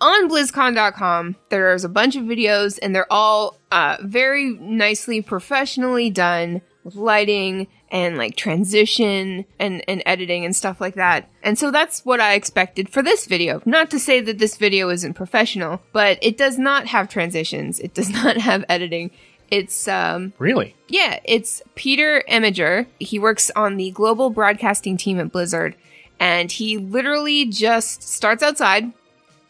on 0.00 0.28
BlizzCon.com, 0.28 1.36
there's 1.48 1.84
a 1.84 1.88
bunch 1.88 2.16
of 2.16 2.24
videos, 2.24 2.78
and 2.80 2.94
they're 2.94 3.10
all 3.12 3.58
uh, 3.70 3.96
very 4.02 4.54
nicely, 4.54 5.22
professionally 5.22 6.10
done 6.10 6.62
with 6.84 6.94
lighting 6.94 7.66
and 7.90 8.16
like 8.18 8.36
transition 8.36 9.44
and, 9.58 9.82
and 9.88 10.02
editing 10.06 10.44
and 10.44 10.54
stuff 10.54 10.80
like 10.80 10.94
that. 10.94 11.28
And 11.42 11.58
so 11.58 11.70
that's 11.70 12.04
what 12.04 12.20
I 12.20 12.34
expected 12.34 12.88
for 12.88 13.02
this 13.02 13.26
video. 13.26 13.62
Not 13.64 13.90
to 13.90 13.98
say 13.98 14.20
that 14.20 14.38
this 14.38 14.56
video 14.56 14.88
isn't 14.90 15.14
professional, 15.14 15.82
but 15.92 16.18
it 16.20 16.36
does 16.36 16.58
not 16.58 16.86
have 16.88 17.08
transitions, 17.08 17.78
it 17.80 17.94
does 17.94 18.10
not 18.24 18.36
have 18.38 18.64
editing. 18.68 19.10
It's 19.48 19.86
um 19.86 20.32
Really? 20.38 20.74
yeah, 20.88 21.20
it's 21.24 21.62
Peter 21.76 22.24
Imager. 22.28 22.86
He 22.98 23.18
works 23.18 23.50
on 23.54 23.76
the 23.76 23.92
global 23.92 24.30
broadcasting 24.30 24.96
team 24.96 25.20
at 25.20 25.30
Blizzard, 25.30 25.76
and 26.18 26.50
he 26.50 26.76
literally 26.78 27.46
just 27.46 28.02
starts 28.02 28.42
outside 28.42 28.92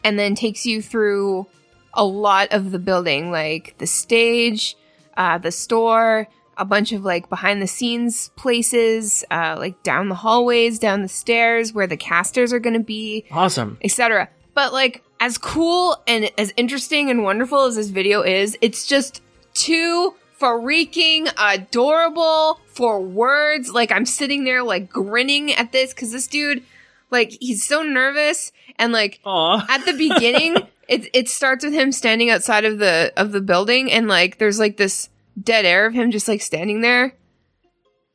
and 0.07 0.17
then 0.17 0.35
takes 0.35 0.65
you 0.65 0.81
through 0.81 1.45
a 1.93 2.05
lot 2.05 2.47
of 2.51 2.71
the 2.71 2.79
building, 2.79 3.29
like 3.29 3.75
the 3.77 3.87
stage, 3.87 4.77
uh, 5.17 5.37
the 5.37 5.51
store, 5.51 6.27
a 6.55 6.63
bunch 6.63 6.93
of 6.93 7.03
like 7.03 7.27
behind 7.27 7.61
the 7.61 7.67
scenes 7.67 8.29
places, 8.37 9.25
uh, 9.29 9.55
like 9.59 9.83
down 9.83 10.07
the 10.07 10.15
hallways, 10.15 10.79
down 10.79 11.01
the 11.01 11.09
stairs 11.09 11.73
where 11.73 11.87
the 11.87 11.97
casters 11.97 12.53
are 12.53 12.59
going 12.59 12.77
to 12.77 12.83
be 12.83 13.25
Awesome. 13.31 13.77
etc. 13.81 14.29
But 14.53 14.71
like 14.71 15.03
as 15.19 15.37
cool 15.37 16.01
and 16.07 16.31
as 16.37 16.53
interesting 16.55 17.09
and 17.09 17.23
wonderful 17.23 17.65
as 17.65 17.75
this 17.75 17.89
video 17.89 18.21
is, 18.21 18.57
it's 18.61 18.87
just 18.87 19.21
too 19.53 20.15
freaking 20.39 21.27
adorable 21.37 22.59
for 22.67 23.01
words. 23.01 23.71
Like 23.71 23.91
I'm 23.91 24.05
sitting 24.05 24.45
there 24.45 24.63
like 24.63 24.89
grinning 24.89 25.51
at 25.53 25.71
this 25.71 25.93
cuz 25.93 26.11
this 26.11 26.27
dude 26.27 26.63
like 27.11 27.37
he's 27.39 27.63
so 27.63 27.81
nervous 27.81 28.51
and 28.77 28.91
like 28.91 29.19
Aw. 29.25 29.65
at 29.69 29.85
the 29.85 29.93
beginning 29.93 30.57
it 30.87 31.09
it 31.13 31.29
starts 31.29 31.63
with 31.63 31.73
him 31.73 31.91
standing 31.91 32.29
outside 32.29 32.65
of 32.65 32.77
the 32.79 33.11
of 33.17 33.31
the 33.31 33.41
building 33.41 33.91
and 33.91 34.07
like 34.07 34.37
there's 34.37 34.59
like 34.59 34.77
this 34.77 35.09
dead 35.41 35.65
air 35.65 35.85
of 35.85 35.93
him 35.93 36.11
just 36.11 36.27
like 36.27 36.41
standing 36.41 36.81
there 36.81 37.13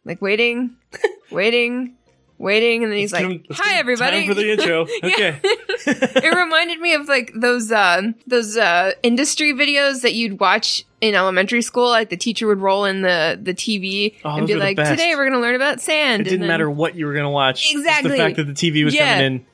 like 0.04 0.20
waiting 0.20 0.76
waiting 1.30 1.96
waiting 2.42 2.82
and 2.82 2.92
then 2.92 2.98
he's 2.98 3.12
like 3.12 3.46
hi 3.50 3.78
everybody 3.78 4.26
Time 4.26 4.28
for 4.28 4.34
the 4.34 4.50
intro. 4.52 4.82
Okay. 5.02 5.40
it 5.86 6.36
reminded 6.36 6.80
me 6.80 6.94
of 6.94 7.08
like 7.08 7.32
those 7.34 7.72
uh, 7.72 8.02
those 8.26 8.56
uh, 8.56 8.92
industry 9.02 9.52
videos 9.52 10.02
that 10.02 10.12
you'd 10.14 10.38
watch 10.40 10.84
in 11.00 11.14
elementary 11.14 11.62
school. 11.62 11.88
Like 11.88 12.10
the 12.10 12.16
teacher 12.16 12.46
would 12.46 12.58
roll 12.58 12.84
in 12.84 13.02
the 13.02 13.38
the 13.40 13.54
TV 13.54 14.14
Oh, 14.24 14.36
and 14.36 14.46
be 14.46 14.54
like. 14.54 14.76
"Today 14.76 15.14
we're 15.16 15.28
going 15.28 15.32
to 15.32 15.40
learn 15.40 15.54
about 15.54 15.80
sand." 15.80 16.22
It 16.22 16.24
didn't 16.24 16.40
then- 16.40 16.48
matter 16.48 16.70
what 16.70 16.94
you 16.94 17.06
were 17.06 17.14
gonna 17.14 17.30
watch. 17.30 17.72
Exactly. 17.72 18.10
the 18.12 18.16
fact 18.16 18.36
that 18.36 18.44
the 18.44 18.52
TV 18.52 18.84
was 18.84 18.94
Yeah. 18.94 19.14
coming 19.14 19.26
in. 19.40 19.46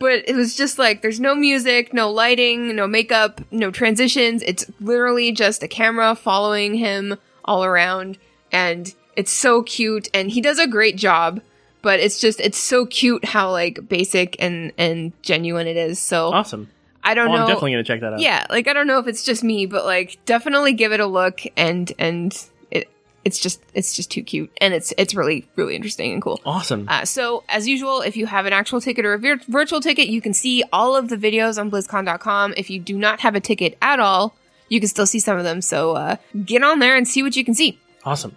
But 0.00 0.28
it 0.28 0.36
was 0.36 0.56
just 0.56 0.78
like 0.78 1.02
there's 1.02 1.18
no 1.20 1.34
music, 1.34 1.92
no 1.92 2.10
lighting, 2.10 2.74
no 2.76 2.86
makeup, 2.86 3.40
no 3.50 3.70
transitions. 3.72 4.42
It's 4.46 4.64
literally 4.80 5.32
just 5.32 5.62
a 5.62 5.68
camera 5.68 6.14
following 6.14 6.74
him 6.74 7.16
all 7.44 7.64
around, 7.64 8.16
and 8.52 8.94
it's 9.16 9.32
so 9.32 9.62
cute. 9.64 10.08
And 10.14 10.30
he 10.30 10.40
does 10.40 10.58
a 10.60 10.66
great 10.68 10.96
job. 10.96 11.40
But 11.88 12.00
it's 12.00 12.20
just 12.20 12.38
it's 12.40 12.58
so 12.58 12.84
cute 12.84 13.24
how 13.24 13.50
like 13.50 13.88
basic 13.88 14.36
and 14.40 14.72
and 14.76 15.12
genuine 15.22 15.66
it 15.66 15.78
is. 15.78 15.98
So 15.98 16.30
Awesome. 16.34 16.68
I 17.02 17.14
don't 17.14 17.28
Oh, 17.28 17.32
know. 17.32 17.38
I'm 17.44 17.46
definitely 17.48 17.70
gonna 17.72 17.84
check 17.84 18.00
that 18.02 18.12
out. 18.12 18.20
yeah, 18.20 18.44
like 18.50 18.68
I 18.68 18.74
don't 18.74 18.86
know 18.86 18.98
if 18.98 19.06
it's 19.06 19.24
just 19.24 19.42
me, 19.42 19.64
but 19.64 19.86
like 19.86 20.18
definitely 20.26 20.74
give 20.74 20.92
it 20.92 21.00
a 21.00 21.06
look 21.06 21.40
and 21.56 21.90
and 21.98 22.36
it 22.70 22.90
it's 23.24 23.38
just 23.38 23.62
it's 23.72 23.96
just 23.96 24.10
too 24.10 24.22
cute 24.22 24.50
and 24.60 24.74
it's 24.74 24.92
it's 24.98 25.14
really 25.14 25.48
really 25.56 25.74
interesting 25.76 26.12
and 26.12 26.20
cool. 26.20 26.42
Awesome. 26.44 26.84
Uh, 26.88 27.06
so, 27.06 27.42
as 27.48 27.66
usual, 27.66 28.02
if 28.02 28.18
you 28.18 28.26
have 28.26 28.44
an 28.44 28.52
actual 28.52 28.82
ticket 28.82 29.06
or 29.06 29.14
a 29.14 29.18
vir- 29.18 29.40
virtual 29.48 29.80
ticket, 29.80 30.08
you 30.08 30.20
can 30.20 30.34
see 30.34 30.62
all 30.70 30.94
of 30.94 31.08
the 31.08 31.16
videos 31.16 31.58
on 31.58 31.70
BlizzCon.com. 31.70 32.52
If 32.58 32.68
you 32.68 32.78
do 32.80 32.98
not 32.98 33.20
have 33.20 33.34
a 33.34 33.40
ticket 33.40 33.78
at 33.80 33.98
all, 33.98 34.34
you 34.68 34.78
can 34.78 34.90
still 34.90 35.06
see 35.06 35.20
some 35.20 35.38
of 35.38 35.44
them. 35.44 35.62
So, 35.62 35.92
uh, 35.92 36.16
get 36.44 36.62
on 36.62 36.80
there 36.80 36.96
and 36.98 37.08
see 37.08 37.22
what 37.22 37.34
you 37.34 37.44
can 37.46 37.54
see. 37.54 37.78
awesome. 38.04 38.36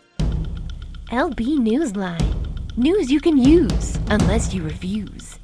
LB 1.12 1.58
Newsline. 1.60 2.51
News 2.78 3.12
you 3.12 3.20
can 3.20 3.38
use, 3.38 4.00
unless 4.10 4.54
you 4.54 4.64
refuse. 4.64 5.38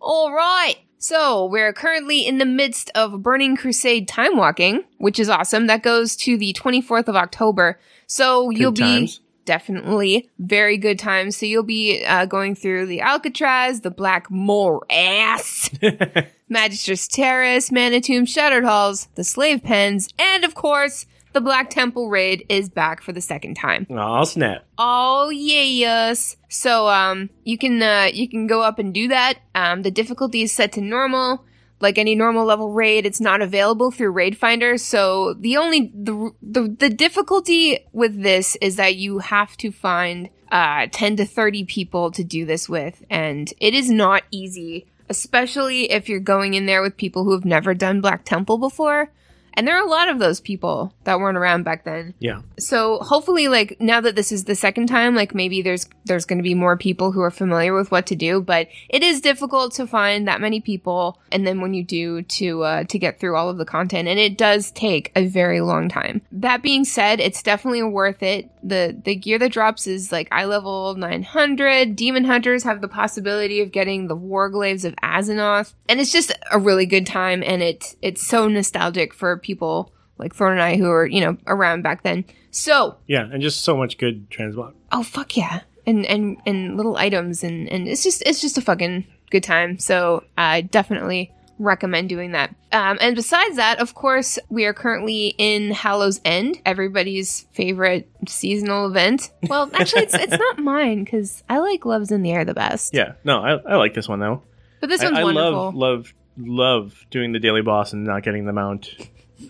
All 0.00 0.32
right. 0.32 0.76
So, 0.96 1.44
we're 1.44 1.74
currently 1.74 2.26
in 2.26 2.38
the 2.38 2.46
midst 2.46 2.90
of 2.94 3.22
Burning 3.22 3.56
Crusade 3.56 4.08
time 4.08 4.38
walking, 4.38 4.84
which 4.96 5.18
is 5.18 5.28
awesome. 5.28 5.66
That 5.66 5.82
goes 5.82 6.16
to 6.16 6.38
the 6.38 6.54
24th 6.54 7.08
of 7.08 7.16
October. 7.16 7.78
So, 8.06 8.48
you'll 8.48 8.72
times. 8.72 9.18
be 9.18 9.24
definitely 9.44 10.30
very 10.38 10.78
good 10.78 10.98
times. 10.98 11.36
So, 11.36 11.44
you'll 11.44 11.64
be 11.64 12.02
uh, 12.06 12.24
going 12.24 12.54
through 12.54 12.86
the 12.86 13.02
Arcatraz, 13.02 13.82
the 13.82 13.90
Black 13.90 14.30
Morass, 14.30 15.68
Magister's 16.48 17.06
Terrace, 17.06 17.70
Mana-Tombs, 17.70 18.30
Shattered 18.30 18.64
Halls, 18.64 19.08
the 19.16 19.24
Slave 19.24 19.62
Pens, 19.62 20.08
and 20.18 20.42
of 20.44 20.54
course, 20.54 21.04
the 21.32 21.40
Black 21.40 21.70
Temple 21.70 22.08
Raid 22.08 22.44
is 22.48 22.68
back 22.68 23.02
for 23.02 23.12
the 23.12 23.20
second 23.20 23.54
time. 23.54 23.86
Oh 23.90 24.24
snap! 24.24 24.64
Oh 24.78 25.30
yes. 25.30 26.36
So 26.48 26.88
um 26.88 27.30
you 27.44 27.58
can 27.58 27.82
uh 27.82 28.10
you 28.12 28.28
can 28.28 28.46
go 28.46 28.62
up 28.62 28.78
and 28.78 28.92
do 28.92 29.08
that. 29.08 29.38
Um 29.54 29.82
the 29.82 29.90
difficulty 29.90 30.42
is 30.42 30.52
set 30.52 30.72
to 30.72 30.80
normal. 30.80 31.44
Like 31.80 31.98
any 31.98 32.14
normal 32.14 32.44
level 32.44 32.72
raid, 32.72 33.06
it's 33.06 33.20
not 33.20 33.42
available 33.42 33.90
through 33.90 34.12
Raid 34.12 34.38
Finder. 34.38 34.78
So 34.78 35.34
the 35.34 35.56
only 35.56 35.90
the 35.94 36.30
the, 36.40 36.68
the 36.68 36.88
difficulty 36.90 37.80
with 37.92 38.22
this 38.22 38.56
is 38.60 38.76
that 38.76 38.94
you 38.94 39.18
have 39.18 39.56
to 39.58 39.72
find 39.72 40.28
uh 40.50 40.86
10 40.92 41.16
to 41.16 41.24
30 41.24 41.64
people 41.64 42.10
to 42.12 42.22
do 42.22 42.44
this 42.44 42.68
with 42.68 43.02
and 43.10 43.52
it 43.58 43.74
is 43.74 43.90
not 43.90 44.22
easy, 44.30 44.86
especially 45.08 45.90
if 45.90 46.08
you're 46.08 46.20
going 46.20 46.54
in 46.54 46.66
there 46.66 46.82
with 46.82 46.96
people 46.96 47.24
who 47.24 47.32
have 47.32 47.44
never 47.44 47.74
done 47.74 48.00
Black 48.00 48.24
Temple 48.24 48.58
before. 48.58 49.10
And 49.54 49.66
there 49.68 49.76
are 49.76 49.84
a 49.86 49.90
lot 49.90 50.08
of 50.08 50.18
those 50.18 50.40
people 50.40 50.94
that 51.04 51.18
weren't 51.20 51.36
around 51.36 51.64
back 51.64 51.84
then 51.84 52.14
Yeah. 52.20 52.40
so 52.58 52.98
hopefully 52.98 53.48
like 53.48 53.76
now 53.80 54.00
that 54.00 54.16
this 54.16 54.32
is 54.32 54.44
the 54.44 54.54
second 54.54 54.86
time 54.86 55.14
like 55.14 55.34
maybe 55.34 55.62
there's 55.62 55.88
there's 56.04 56.24
going 56.24 56.38
to 56.38 56.42
be 56.42 56.54
more 56.54 56.76
people 56.76 57.12
who 57.12 57.20
are 57.20 57.30
familiar 57.30 57.74
with 57.74 57.90
what 57.90 58.06
to 58.06 58.16
do 58.16 58.40
but 58.40 58.68
it 58.88 59.02
is 59.02 59.20
difficult 59.20 59.72
to 59.74 59.86
find 59.86 60.26
that 60.28 60.40
many 60.40 60.60
people 60.60 61.20
and 61.30 61.46
then 61.46 61.60
when 61.60 61.74
you 61.74 61.82
do 61.84 62.22
to 62.22 62.62
uh 62.62 62.84
to 62.84 62.98
get 62.98 63.18
through 63.18 63.36
all 63.36 63.48
of 63.48 63.58
the 63.58 63.64
content 63.64 64.08
and 64.08 64.18
it 64.18 64.38
does 64.38 64.70
take 64.70 65.10
a 65.16 65.26
very 65.26 65.60
long 65.60 65.88
time 65.88 66.22
that 66.30 66.62
being 66.62 66.84
said 66.84 67.20
it's 67.20 67.42
definitely 67.42 67.82
worth 67.82 68.22
it 68.22 68.50
the 68.62 68.96
the 69.04 69.14
gear 69.16 69.38
that 69.38 69.52
drops 69.52 69.86
is 69.86 70.12
like 70.12 70.28
eye 70.30 70.44
level 70.44 70.94
900 70.94 71.96
demon 71.96 72.24
hunters 72.24 72.62
have 72.62 72.80
the 72.80 72.88
possibility 72.88 73.60
of 73.60 73.72
getting 73.72 74.06
the 74.06 74.16
warglaives 74.16 74.84
of 74.84 74.94
azzinoth 75.02 75.74
and 75.88 76.00
it's 76.00 76.12
just 76.12 76.32
a 76.50 76.58
really 76.58 76.86
good 76.86 77.06
time 77.06 77.42
and 77.44 77.62
it 77.62 77.96
it's 78.02 78.24
so 78.26 78.48
nostalgic 78.48 79.12
for 79.14 79.36
people 79.38 79.92
like 80.18 80.34
Thorn 80.34 80.52
and 80.52 80.62
I 80.62 80.76
who 80.76 80.84
were, 80.84 81.06
you 81.06 81.20
know, 81.20 81.36
around 81.48 81.82
back 81.82 82.04
then. 82.04 82.24
So, 82.52 82.96
Yeah, 83.08 83.22
and 83.32 83.42
just 83.42 83.62
so 83.62 83.76
much 83.76 83.98
good 83.98 84.30
transmog. 84.30 84.74
oh 84.92 85.02
fuck 85.02 85.36
yeah. 85.36 85.62
And 85.84 86.06
and 86.06 86.36
and 86.46 86.76
little 86.76 86.96
items 86.96 87.42
and 87.42 87.68
and 87.68 87.88
it's 87.88 88.04
just 88.04 88.22
it's 88.24 88.40
just 88.40 88.56
a 88.56 88.60
fucking 88.60 89.04
good 89.30 89.42
time. 89.42 89.78
So, 89.80 90.22
I 90.38 90.60
definitely 90.60 91.32
recommend 91.62 92.08
doing 92.08 92.32
that. 92.32 92.54
Um 92.72 92.98
and 93.00 93.14
besides 93.16 93.56
that, 93.56 93.80
of 93.80 93.94
course, 93.94 94.38
we 94.48 94.64
are 94.64 94.74
currently 94.74 95.34
in 95.38 95.70
Hallows 95.70 96.20
End, 96.24 96.60
everybody's 96.66 97.46
favorite 97.52 98.08
seasonal 98.28 98.86
event. 98.86 99.30
Well, 99.48 99.70
actually 99.74 100.02
it's 100.02 100.14
it's 100.14 100.38
not 100.38 100.58
mine 100.58 101.04
cuz 101.06 101.42
I 101.48 101.58
like 101.58 101.84
Loves 101.84 102.10
in 102.10 102.22
the 102.22 102.32
Air 102.32 102.44
the 102.44 102.54
best. 102.54 102.94
Yeah, 102.94 103.12
no, 103.24 103.40
I, 103.42 103.52
I 103.74 103.76
like 103.76 103.94
this 103.94 104.08
one 104.08 104.20
though. 104.20 104.42
But 104.80 104.88
this 104.88 105.00
I, 105.00 105.04
one's 105.06 105.18
I 105.18 105.24
wonderful. 105.24 105.52
love 105.52 105.74
love 105.74 106.14
love 106.38 107.06
doing 107.10 107.32
the 107.32 107.38
daily 107.38 107.62
boss 107.62 107.92
and 107.92 108.04
not 108.04 108.22
getting 108.22 108.46
the 108.46 108.52
mount 108.52 108.94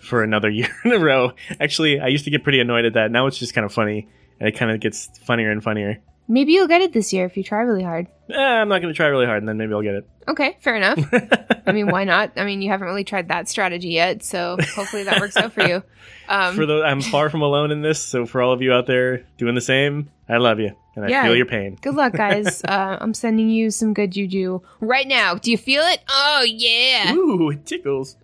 for 0.02 0.22
another 0.22 0.50
year 0.58 0.68
in 0.84 0.92
a 0.92 0.98
row. 0.98 1.32
Actually, 1.60 2.00
I 2.00 2.08
used 2.08 2.24
to 2.24 2.30
get 2.30 2.42
pretty 2.42 2.60
annoyed 2.60 2.84
at 2.84 2.94
that. 2.94 3.10
Now 3.10 3.26
it's 3.26 3.38
just 3.38 3.54
kind 3.54 3.64
of 3.64 3.72
funny, 3.72 4.08
and 4.40 4.48
it 4.48 4.52
kind 4.52 4.70
of 4.70 4.80
gets 4.80 5.10
funnier 5.24 5.50
and 5.50 5.62
funnier. 5.62 6.00
Maybe 6.28 6.52
you'll 6.52 6.68
get 6.68 6.80
it 6.82 6.92
this 6.92 7.12
year 7.12 7.24
if 7.26 7.36
you 7.36 7.42
try 7.42 7.60
really 7.62 7.82
hard. 7.82 8.06
Eh, 8.30 8.38
I'm 8.38 8.68
not 8.68 8.80
going 8.80 8.92
to 8.92 8.96
try 8.96 9.06
really 9.08 9.26
hard, 9.26 9.42
and 9.42 9.48
then 9.48 9.58
maybe 9.58 9.74
I'll 9.74 9.82
get 9.82 9.94
it. 9.94 10.08
Okay, 10.28 10.56
fair 10.60 10.76
enough. 10.76 10.98
I 11.66 11.72
mean, 11.72 11.88
why 11.90 12.04
not? 12.04 12.32
I 12.36 12.44
mean, 12.44 12.62
you 12.62 12.70
haven't 12.70 12.86
really 12.86 13.04
tried 13.04 13.28
that 13.28 13.48
strategy 13.48 13.88
yet, 13.90 14.22
so 14.24 14.56
hopefully 14.74 15.04
that 15.04 15.20
works 15.20 15.36
out 15.36 15.52
for 15.52 15.66
you. 15.66 15.82
Um, 16.28 16.54
for 16.54 16.64
the, 16.64 16.82
I'm 16.84 17.02
far 17.02 17.28
from 17.28 17.42
alone 17.42 17.70
in 17.72 17.82
this, 17.82 18.00
so 18.00 18.24
for 18.24 18.40
all 18.40 18.52
of 18.52 18.62
you 18.62 18.72
out 18.72 18.86
there 18.86 19.24
doing 19.36 19.54
the 19.54 19.60
same, 19.60 20.10
I 20.28 20.36
love 20.38 20.60
you, 20.60 20.74
and 20.96 21.04
I 21.04 21.08
Yeah. 21.08 21.24
feel 21.24 21.36
your 21.36 21.46
pain. 21.46 21.76
good 21.82 21.94
luck, 21.94 22.14
guys. 22.14 22.62
Uh, 22.68 22.96
I'm 23.00 23.12
sending 23.12 23.50
you 23.50 23.70
some 23.70 23.92
good 23.92 24.12
juju 24.12 24.60
right 24.80 25.06
now. 25.06 25.34
Do 25.34 25.50
you 25.50 25.58
feel 25.58 25.82
it? 25.82 26.00
Oh 26.08 26.44
yeah, 26.46 27.12
Ooh, 27.14 27.50
it 27.50 27.66
tickles. 27.66 28.16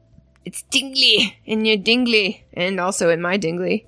it's 0.44 0.62
dingly 0.62 1.36
in 1.44 1.64
your 1.64 1.76
dingly, 1.76 2.44
and 2.54 2.80
also 2.80 3.10
in 3.10 3.20
my 3.20 3.36
dingly. 3.36 3.86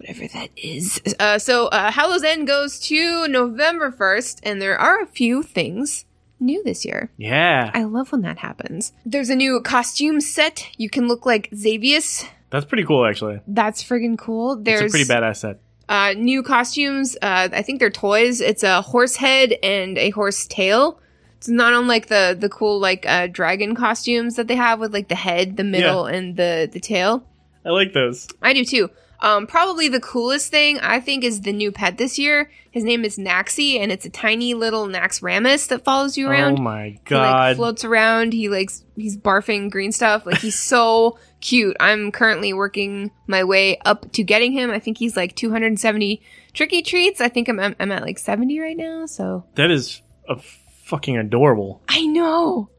Whatever 0.00 0.28
that 0.28 0.48
is. 0.56 0.98
Uh, 1.20 1.38
so, 1.38 1.66
uh, 1.66 1.90
Hallows 1.92 2.22
End 2.22 2.46
goes 2.46 2.78
to 2.80 3.28
November 3.28 3.90
1st, 3.92 4.40
and 4.44 4.60
there 4.62 4.78
are 4.78 5.02
a 5.02 5.06
few 5.06 5.42
things 5.42 6.06
new 6.38 6.64
this 6.64 6.86
year. 6.86 7.10
Yeah, 7.18 7.70
I 7.74 7.84
love 7.84 8.10
when 8.12 8.22
that 8.22 8.38
happens. 8.38 8.94
There's 9.04 9.28
a 9.28 9.36
new 9.36 9.60
costume 9.60 10.22
set. 10.22 10.66
You 10.78 10.88
can 10.88 11.06
look 11.06 11.26
like 11.26 11.50
Xavius. 11.50 12.26
that's 12.48 12.64
pretty 12.64 12.84
cool. 12.84 13.04
Actually, 13.04 13.40
That's 13.46 13.84
friggin' 13.84 14.16
cool. 14.16 14.56
There's 14.56 14.80
it's 14.80 14.94
a 14.94 14.96
pretty 14.96 15.12
badass 15.12 15.36
set. 15.36 15.60
uh, 15.90 16.14
new 16.16 16.42
costumes. 16.42 17.16
Uh, 17.20 17.50
I 17.52 17.60
think 17.60 17.78
they're 17.78 17.90
toys. 17.90 18.40
It's 18.40 18.62
a 18.62 18.80
horse 18.80 19.16
head 19.16 19.52
and 19.62 19.98
a 19.98 20.10
horse 20.10 20.46
tail. 20.46 20.98
It's 21.36 21.48
not 21.48 21.74
unlike 21.74 22.06
the 22.06 22.34
the 22.38 22.48
cool 22.48 22.80
like 22.80 23.04
uh, 23.06 23.26
dragon 23.26 23.74
costumes 23.74 24.36
that 24.36 24.46
they 24.48 24.56
have 24.56 24.80
with 24.80 24.94
like 24.94 25.08
the 25.08 25.14
head, 25.14 25.58
the 25.58 25.64
middle, 25.64 26.06
and 26.06 26.36
the 26.36 26.70
the 26.72 26.80
tail. 26.80 27.26
I 27.66 27.68
like 27.70 27.92
those. 27.92 28.28
I 28.40 28.54
do 28.54 28.64
too. 28.64 28.88
Um, 29.22 29.46
probably 29.46 29.88
the 29.88 30.00
coolest 30.00 30.50
thing 30.50 30.78
I 30.80 30.98
think 31.00 31.24
is 31.24 31.42
the 31.42 31.52
new 31.52 31.70
pet 31.72 31.98
this 31.98 32.18
year. 32.18 32.50
His 32.70 32.84
name 32.84 33.04
is 33.04 33.18
Naxxy, 33.18 33.78
and 33.78 33.90
it's 33.92 34.06
a 34.06 34.10
tiny 34.10 34.54
little 34.54 34.86
Naxxramas 34.86 35.68
that 35.68 35.84
follows 35.84 36.16
you 36.16 36.28
around. 36.28 36.58
Oh 36.58 36.62
my 36.62 36.84
He 36.84 36.92
like 36.94 37.04
god! 37.04 37.56
floats 37.56 37.84
around. 37.84 38.32
He 38.32 38.48
like 38.48 38.70
s- 38.70 38.84
he's 38.96 39.16
barfing 39.18 39.70
green 39.70 39.92
stuff. 39.92 40.24
Like 40.24 40.38
he's 40.38 40.58
so 40.58 41.18
cute. 41.40 41.76
I'm 41.80 42.12
currently 42.12 42.52
working 42.52 43.10
my 43.26 43.44
way 43.44 43.78
up 43.84 44.10
to 44.12 44.22
getting 44.22 44.52
him. 44.52 44.70
I 44.70 44.78
think 44.78 44.98
he's 44.98 45.16
like 45.16 45.34
270 45.36 46.22
tricky 46.52 46.82
treats. 46.82 47.20
I 47.20 47.28
think 47.28 47.48
I'm 47.48 47.58
I'm, 47.60 47.76
I'm 47.78 47.92
at 47.92 48.02
like 48.02 48.18
70 48.18 48.58
right 48.60 48.76
now. 48.76 49.06
So 49.06 49.44
that 49.56 49.70
is 49.70 50.00
a 50.28 50.36
fucking 50.84 51.16
adorable. 51.18 51.82
I 51.88 52.06
know 52.06 52.70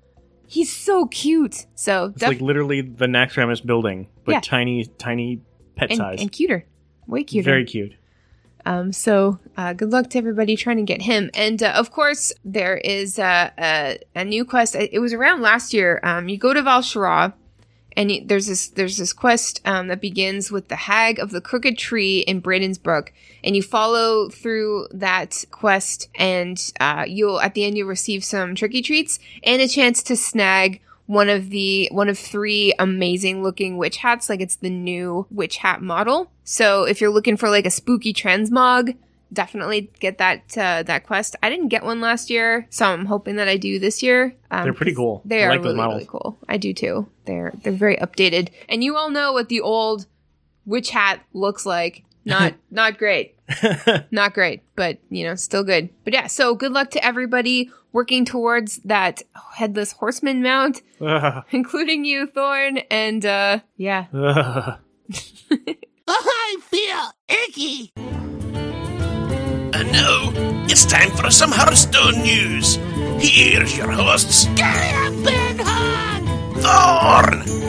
he's 0.48 0.76
so 0.76 1.06
cute. 1.08 1.66
So 1.76 2.06
It's 2.06 2.20
def- 2.22 2.30
like 2.30 2.42
literally 2.42 2.82
the 2.82 3.06
Naxxramas 3.08 3.64
building, 3.66 4.08
but 4.26 4.32
Yeah. 4.32 4.40
tiny, 4.42 4.86
tiny 4.98 5.42
pet 5.82 5.90
and, 5.90 5.98
size. 5.98 6.22
and 6.22 6.32
cuter, 6.32 6.66
way 7.08 7.24
cuter. 7.24 7.50
Very 7.50 7.66
cute. 7.66 7.94
Um, 8.66 8.94
so 8.94 9.40
uh, 9.58 9.74
good 9.74 9.92
luck 9.92 10.12
to 10.12 10.18
everybody 10.20 10.56
trying 10.56 10.78
to 10.78 10.84
get 10.84 11.02
him. 11.02 11.32
And 11.34 11.62
uh, 11.64 11.72
of 11.72 11.92
course, 11.92 12.32
there 12.46 12.78
is 12.78 13.18
uh, 13.18 13.50
a, 13.58 13.98
a 14.16 14.24
new 14.24 14.46
quest. 14.46 14.76
It 14.76 15.00
was 15.00 15.14
around 15.14 15.42
last 15.42 15.74
year. 15.74 16.00
Um, 16.04 16.30
you 16.30 16.38
go 16.38 16.54
to 16.54 16.62
Val'sharah, 16.62 17.34
and 17.98 18.12
you, 18.12 18.24
there's 18.24 18.46
this 18.46 18.68
there's 18.70 18.98
this 18.98 19.14
quest 19.14 19.62
um, 19.66 19.88
that 19.88 20.00
begins 20.00 20.52
with 20.52 20.68
the 20.68 20.76
Hag 20.76 21.18
of 21.18 21.32
the 21.32 21.42
Crooked 21.42 21.78
Tree 21.78 22.20
in 22.20 22.42
Bradensbrook, 22.42 23.10
and 23.44 23.56
you 23.56 23.64
follow 23.64 24.30
through 24.30 24.88
that 24.92 25.44
quest, 25.50 26.10
and 26.16 26.72
uh, 26.80 27.06
you'll 27.08 27.42
at 27.42 27.56
the 27.56 27.66
end 27.66 27.78
you'll 27.78 27.88
receive 27.88 28.24
some 28.24 28.54
tricky 28.54 28.84
treats 28.84 29.20
and 29.44 29.62
a 29.62 29.68
chance 29.68 30.04
to 30.04 30.16
snag 30.16 30.82
one 31.12 31.28
of 31.28 31.50
the 31.50 31.90
one 31.92 32.08
of 32.08 32.18
three 32.18 32.74
amazing 32.80 33.44
looking 33.44 33.76
witch 33.76 33.98
hats 33.98 34.30
like 34.30 34.40
it's 34.40 34.56
the 34.56 34.70
new 34.70 35.28
witch 35.30 35.58
hat 35.58 35.82
model. 35.82 36.32
So 36.46 36.86
if 36.86 37.02
you're 37.02 37.12
looking 37.12 37.36
for 37.36 37.50
like 37.50 37.66
a 37.66 37.70
spooky 37.70 38.14
transmog 38.14 38.96
definitely 39.34 39.90
get 40.00 40.18
that 40.18 40.58
uh, 40.58 40.84
that 40.84 41.06
quest. 41.06 41.36
I 41.44 41.50
didn't 41.50 41.70
get 41.70 41.84
one 41.84 42.02
last 42.02 42.30
year 42.30 42.68
so 42.70 42.86
i'm 42.86 43.06
hoping 43.06 43.38
that 43.38 43.48
i 43.48 43.58
do 43.58 43.80
this 43.80 44.04
year. 44.04 44.36
Um, 44.50 44.64
They're 44.64 44.74
pretty 44.74 44.96
cool. 44.96 45.22
they 45.26 45.44
I 45.44 45.48
are 45.48 45.50
like 45.52 45.64
really 45.64 45.80
really 45.80 46.06
cool. 46.06 46.38
I 46.48 46.58
do 46.58 46.74
too. 46.74 47.08
They're 47.26 47.54
they're 47.64 47.74
very 47.74 47.98
updated. 47.98 48.50
And 48.70 48.84
you 48.84 48.96
all 48.96 49.10
know 49.10 49.34
what 49.34 49.50
the 49.50 49.62
old 49.62 50.06
witch 50.66 50.92
hat 50.92 51.22
looks 51.34 51.66
like. 51.66 52.04
Not 52.24 52.56
not 52.72 52.98
great. 52.98 53.36
Not 54.12 54.34
great, 54.34 54.62
but 54.78 55.00
you 55.10 55.26
know, 55.26 55.36
still 55.36 55.66
good. 55.66 55.90
But 56.06 56.14
yeah, 56.14 56.28
so 56.28 56.56
good 56.56 56.72
luck 56.72 56.92
to 56.92 57.06
everybody 57.06 57.70
working 57.94 58.26
towards 58.26 58.78
that 58.86 59.22
headless 59.54 59.92
horseman 59.94 60.42
mount, 60.42 60.82
Ugh. 61.00 61.44
including 61.52 62.04
you, 62.06 62.26
Thorn, 62.28 62.80
and 62.90 63.24
uh 63.26 63.60
yeah. 63.78 64.06
Ugh. 64.14 64.80
I 66.08 66.58
feel 66.62 67.12
icky. 67.30 67.92
And 69.74 69.92
now, 69.92 70.32
it's 70.68 70.86
time 70.86 71.10
for 71.12 71.30
some 71.32 71.52
Hearthstone 71.52 72.22
news. 72.22 72.76
Here's 73.24 73.78
your 73.78 73.90
hosts, 73.92 74.46
Thorn 74.46 74.58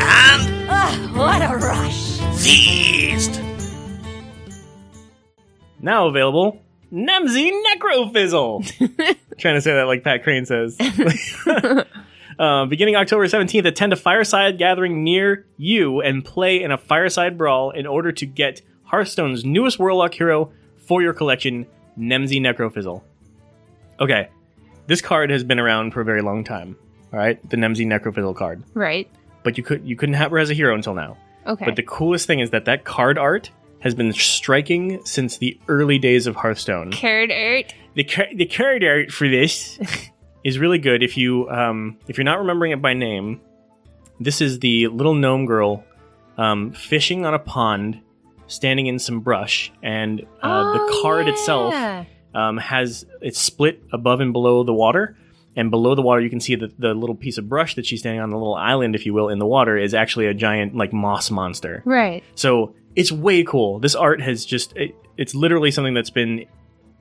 and 0.03 0.69
Ugh, 0.69 1.17
what 1.17 1.43
a 1.43 1.57
rush. 1.57 2.19
Feast. 2.41 3.41
Now 5.81 6.09
available, 6.09 6.61
Nemsy 6.93 7.51
Necrofizzle. 7.75 9.17
Trying 9.39 9.55
to 9.55 9.61
say 9.63 9.73
that 9.75 9.87
like 9.87 10.05
Pat 10.05 10.23
Crane 10.23 10.45
says. 10.47 10.77
Uh, 12.39 12.65
beginning 12.65 12.97
October 12.97 13.27
17th, 13.27 13.67
attend 13.67 13.93
a 13.93 13.97
fireside 13.97 14.57
gathering 14.57 15.05
near 15.05 15.45
you 15.59 16.01
and 16.01 16.25
play 16.25 16.63
in 16.63 16.73
a 16.73 16.79
fireside 16.79 17.37
brawl 17.37 17.71
in 17.71 17.87
order 17.87 18.11
to 18.11 18.25
get 18.25 18.63
Hearthstone's 18.85 19.45
newest 19.45 19.79
Warlock 19.79 20.15
hero 20.15 20.51
for 20.79 21.03
your 21.03 21.13
collection, 21.13 21.67
Nemsy 21.97 22.41
Necrofizzle. 22.41 23.03
Okay, 24.01 24.29
this 24.87 25.03
card 25.03 25.29
has 25.29 25.45
been 25.45 25.61
around 25.61 25.93
for 25.93 26.01
a 26.01 26.05
very 26.05 26.23
long 26.23 26.43
time. 26.43 26.75
All 27.13 27.19
right, 27.19 27.39
the 27.51 27.59
Nemsy 27.59 27.87
Necrofizzle 27.87 28.35
card, 28.35 28.63
Right. 28.73 29.09
but 29.43 29.59
you 29.59 29.63
could 29.63 29.87
you 29.87 29.95
couldn't 29.95 30.15
have 30.15 30.31
her 30.31 30.39
as 30.39 30.49
a 30.51 30.55
hero 30.55 30.75
until 30.75 30.95
now. 30.95 31.19
Okay. 31.47 31.67
But 31.67 31.77
the 31.77 31.83
coolest 31.83 32.27
thing 32.27 32.41
is 32.41 32.51
that 32.51 32.65
that 32.65 32.85
card 32.85 33.19
art 33.19 33.51
has 33.83 33.95
been 33.95 34.13
striking 34.13 35.05
since 35.05 35.39
the 35.39 35.59
early 35.69 35.99
days 35.99 36.27
of 36.27 36.37
Hearthstone. 36.37 36.91
Carrot 36.93 37.31
art. 37.31 37.75
The 37.95 38.05
car- 38.05 38.35
the 38.35 38.47
card 38.47 38.83
art 38.85 39.11
for 39.11 39.29
this 39.29 39.79
is 40.45 40.59
really 40.59 40.79
good. 40.79 41.03
If 41.03 41.17
you 41.17 41.49
um, 41.51 41.99
if 42.09 42.17
you're 42.17 42.25
not 42.25 42.39
remembering 42.39 42.73
it 42.73 42.81
by 42.81 42.95
name, 42.95 43.41
this 44.21 44.41
is 44.41 44.59
the 44.61 44.89
little 44.89 45.15
gnome 45.15 45.47
girl 45.47 45.85
um, 46.39 46.73
fishing 46.73 47.27
on 47.27 47.35
a 47.35 47.39
pond, 47.39 48.01
standing 48.47 48.87
in 48.87 48.99
some 48.99 49.21
brush, 49.21 49.73
and 49.83 50.23
uh, 50.43 50.73
the 50.73 50.79
Oh, 50.81 51.01
card 51.03 51.29
itself 51.29 52.07
um, 52.35 52.57
has 52.59 53.05
it's 53.21 53.39
split 53.41 53.83
above 53.93 54.21
and 54.21 54.33
below 54.33 54.65
the 54.65 54.75
water. 54.75 55.17
And 55.55 55.71
below 55.71 55.95
the 55.95 56.01
water, 56.01 56.23
you 56.23 56.31
can 56.31 56.41
see 56.41 56.55
that 56.55 56.81
the 56.81 56.95
little 56.95 57.15
piece 57.15 57.37
of 57.37 57.47
brush 57.47 57.75
that 57.75 57.85
she's 57.85 58.01
standing 58.01 58.23
on, 58.23 58.31
the 58.31 58.39
little 58.39 58.55
island, 58.55 58.95
if 58.95 59.05
you 59.05 59.13
will, 59.13 59.29
in 59.29 59.39
the 59.39 59.45
water, 59.45 59.77
is 59.77 59.93
actually 59.93 60.27
a 60.29 60.33
giant 60.33 60.75
like 60.75 60.95
moss 60.95 61.31
monster. 61.31 61.83
Right. 61.85 62.25
So 62.37 62.75
it's 62.97 63.13
way 63.13 63.45
cool. 63.45 63.79
This 63.79 63.95
art 63.95 64.21
has 64.21 64.45
just 64.45 64.77
it, 64.77 64.95
it's 65.17 65.35
literally 65.35 65.71
something 65.71 65.95
that's 65.95 66.11
been 66.11 66.47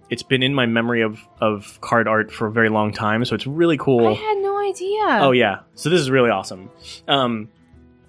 it's 0.09 0.23
been 0.23 0.43
in 0.43 0.53
my 0.53 0.65
memory 0.65 1.01
of 1.01 1.19
of 1.39 1.79
card 1.81 2.07
art 2.07 2.31
for 2.31 2.47
a 2.47 2.51
very 2.51 2.69
long 2.69 2.93
time. 2.93 3.23
So 3.25 3.35
it's 3.35 3.47
really 3.47 3.77
cool. 3.77 4.07
I 4.07 4.13
had 4.13 4.37
no 4.37 4.59
idea. 4.59 5.25
Oh 5.25 5.31
yeah. 5.31 5.61
So 5.75 5.89
this 5.89 5.99
is 5.99 6.09
really 6.09 6.29
awesome. 6.29 6.69
Um, 7.07 7.49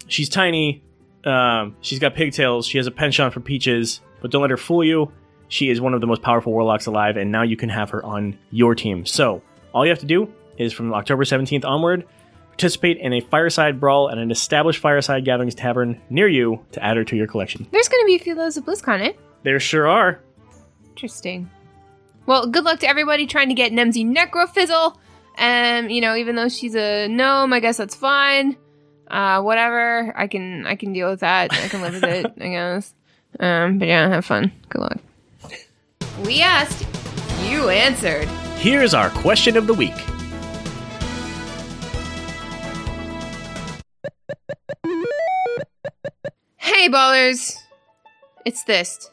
she's 0.06 0.28
tiny. 0.28 0.82
Um, 1.24 1.76
she's 1.80 1.98
got 1.98 2.14
pigtails. 2.14 2.66
She 2.66 2.78
has 2.78 2.86
a 2.86 2.90
penchant 2.90 3.32
for 3.32 3.40
peaches, 3.40 4.00
but 4.20 4.30
don't 4.30 4.42
let 4.42 4.50
her 4.50 4.56
fool 4.56 4.84
you. 4.84 5.12
She 5.48 5.68
is 5.68 5.80
one 5.80 5.94
of 5.94 6.00
the 6.00 6.06
most 6.06 6.22
powerful 6.22 6.52
warlocks 6.52 6.86
alive, 6.86 7.16
and 7.16 7.30
now 7.30 7.42
you 7.42 7.56
can 7.56 7.68
have 7.68 7.90
her 7.90 8.04
on 8.04 8.38
your 8.50 8.74
team. 8.74 9.06
So 9.06 9.42
all 9.72 9.84
you 9.84 9.90
have 9.90 10.00
to 10.00 10.06
do 10.06 10.32
is 10.56 10.72
from 10.72 10.92
October 10.94 11.24
17th 11.24 11.64
onward, 11.64 12.06
participate 12.52 12.98
in 12.98 13.12
a 13.12 13.20
fireside 13.20 13.80
brawl 13.80 14.10
at 14.10 14.18
an 14.18 14.30
established 14.30 14.78
fireside 14.80 15.24
gatherings 15.24 15.54
tavern 15.54 16.00
near 16.10 16.28
you 16.28 16.64
to 16.72 16.84
add 16.84 16.96
her 16.96 17.04
to 17.04 17.16
your 17.16 17.26
collection. 17.26 17.66
There's 17.72 17.88
going 17.88 18.02
to 18.02 18.06
be 18.06 18.14
a 18.14 18.18
few 18.18 18.34
loads 18.34 18.56
of 18.56 18.64
those 18.66 18.82
at 18.82 18.86
BlizzCon, 18.86 19.08
eh? 19.08 19.12
There 19.42 19.58
sure 19.58 19.88
are. 19.88 20.20
Interesting. 20.90 21.50
Well, 22.26 22.46
good 22.46 22.64
luck 22.64 22.80
to 22.80 22.88
everybody 22.88 23.26
trying 23.26 23.48
to 23.48 23.54
get 23.54 23.72
Nemsy 23.72 24.06
Necrofizzle. 24.06 24.96
Um, 25.38 25.90
you 25.90 26.00
know, 26.00 26.14
even 26.14 26.36
though 26.36 26.48
she's 26.48 26.74
a 26.74 27.08
gnome, 27.08 27.52
I 27.52 27.60
guess 27.60 27.78
that's 27.78 27.94
fine. 27.94 28.56
Uh, 29.10 29.42
whatever. 29.42 30.12
I 30.16 30.26
can 30.26 30.66
I 30.66 30.76
can 30.76 30.92
deal 30.92 31.10
with 31.10 31.20
that. 31.20 31.52
I 31.52 31.68
can 31.68 31.82
live 31.82 31.94
with 31.94 32.04
it, 32.04 32.26
I 32.40 32.48
guess. 32.48 32.94
Um, 33.40 33.78
but 33.78 33.88
yeah, 33.88 34.08
have 34.08 34.24
fun. 34.24 34.52
Good 34.68 34.80
luck. 34.80 34.98
We 36.24 36.42
asked, 36.42 36.86
you 37.48 37.70
answered. 37.70 38.28
Here's 38.58 38.94
our 38.94 39.10
question 39.10 39.56
of 39.56 39.66
the 39.66 39.74
week. 39.74 39.94
Hey 46.56 46.88
ballers. 46.88 47.54
It's 48.44 48.64
this. 48.64 49.10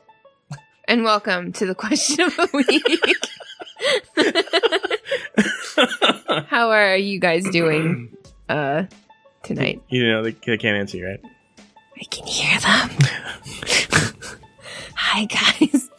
And 0.87 1.03
welcome 1.03 1.51
to 1.53 1.65
the 1.65 1.75
question 1.75 2.25
of 2.25 2.35
the 2.35 2.49
week. 2.53 3.15
How 6.47 6.69
are 6.71 6.95
you 6.95 7.19
guys 7.19 7.43
doing 7.49 8.15
uh 8.49 8.83
tonight? 9.43 9.81
You 9.89 10.07
know, 10.11 10.23
they, 10.23 10.31
they 10.31 10.57
can't 10.57 10.77
answer 10.77 10.97
you, 10.97 11.07
right? 11.07 11.21
I 11.99 12.03
can 12.05 12.25
hear 12.25 12.59
them. 12.59 12.89
Hi 14.95 15.25
guys. 15.25 15.89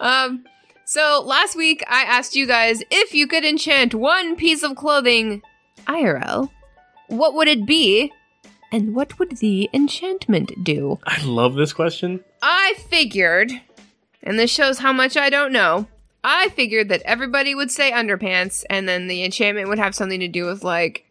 um 0.00 0.44
so 0.84 1.22
last 1.24 1.56
week 1.56 1.82
I 1.88 2.02
asked 2.02 2.34
you 2.34 2.46
guys 2.46 2.82
if 2.90 3.14
you 3.14 3.26
could 3.26 3.44
enchant 3.44 3.94
one 3.94 4.36
piece 4.36 4.62
of 4.62 4.76
clothing 4.76 5.42
IRL, 5.86 6.50
what 7.08 7.34
would 7.34 7.48
it 7.48 7.66
be? 7.66 8.12
And 8.72 8.94
what 8.94 9.18
would 9.18 9.36
the 9.38 9.68
enchantment 9.74 10.64
do? 10.64 10.98
I 11.06 11.22
love 11.24 11.54
this 11.54 11.72
question. 11.72 12.24
I 12.40 12.74
figured, 12.88 13.52
and 14.22 14.38
this 14.38 14.50
shows 14.50 14.78
how 14.78 14.92
much 14.92 15.16
I 15.16 15.28
don't 15.30 15.52
know. 15.52 15.86
I 16.24 16.48
figured 16.50 16.88
that 16.88 17.02
everybody 17.02 17.54
would 17.54 17.70
say 17.70 17.90
underpants, 17.92 18.64
and 18.70 18.88
then 18.88 19.08
the 19.08 19.24
enchantment 19.24 19.68
would 19.68 19.78
have 19.78 19.94
something 19.94 20.20
to 20.20 20.28
do 20.28 20.46
with 20.46 20.64
like 20.64 21.04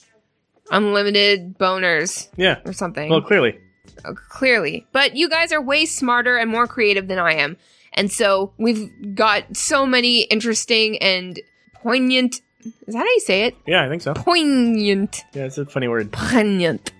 unlimited 0.71 1.57
boners 1.57 2.29
Yeah. 2.37 2.59
or 2.65 2.73
something. 2.73 3.09
Well, 3.09 3.21
clearly. 3.21 3.59
Uh, 4.05 4.13
clearly. 4.29 4.87
But 4.91 5.15
you 5.15 5.29
guys 5.29 5.51
are 5.51 5.61
way 5.61 5.85
smarter 5.85 6.37
and 6.37 6.49
more 6.49 6.65
creative 6.67 7.07
than 7.07 7.19
I 7.19 7.33
am. 7.35 7.57
And 7.93 8.11
so 8.11 8.53
we've 8.57 8.89
got 9.15 9.55
so 9.57 9.85
many 9.85 10.21
interesting 10.21 10.97
and 10.99 11.39
poignant. 11.73 12.41
Is 12.87 12.93
that 12.93 12.99
how 12.99 13.03
you 13.03 13.19
say 13.19 13.43
it? 13.43 13.55
Yeah, 13.67 13.83
I 13.83 13.89
think 13.89 14.01
so. 14.01 14.13
Poignant. 14.13 15.23
Yeah, 15.33 15.43
it's 15.45 15.57
a 15.57 15.65
funny 15.65 15.87
word. 15.89 16.11
Poignant. 16.11 16.91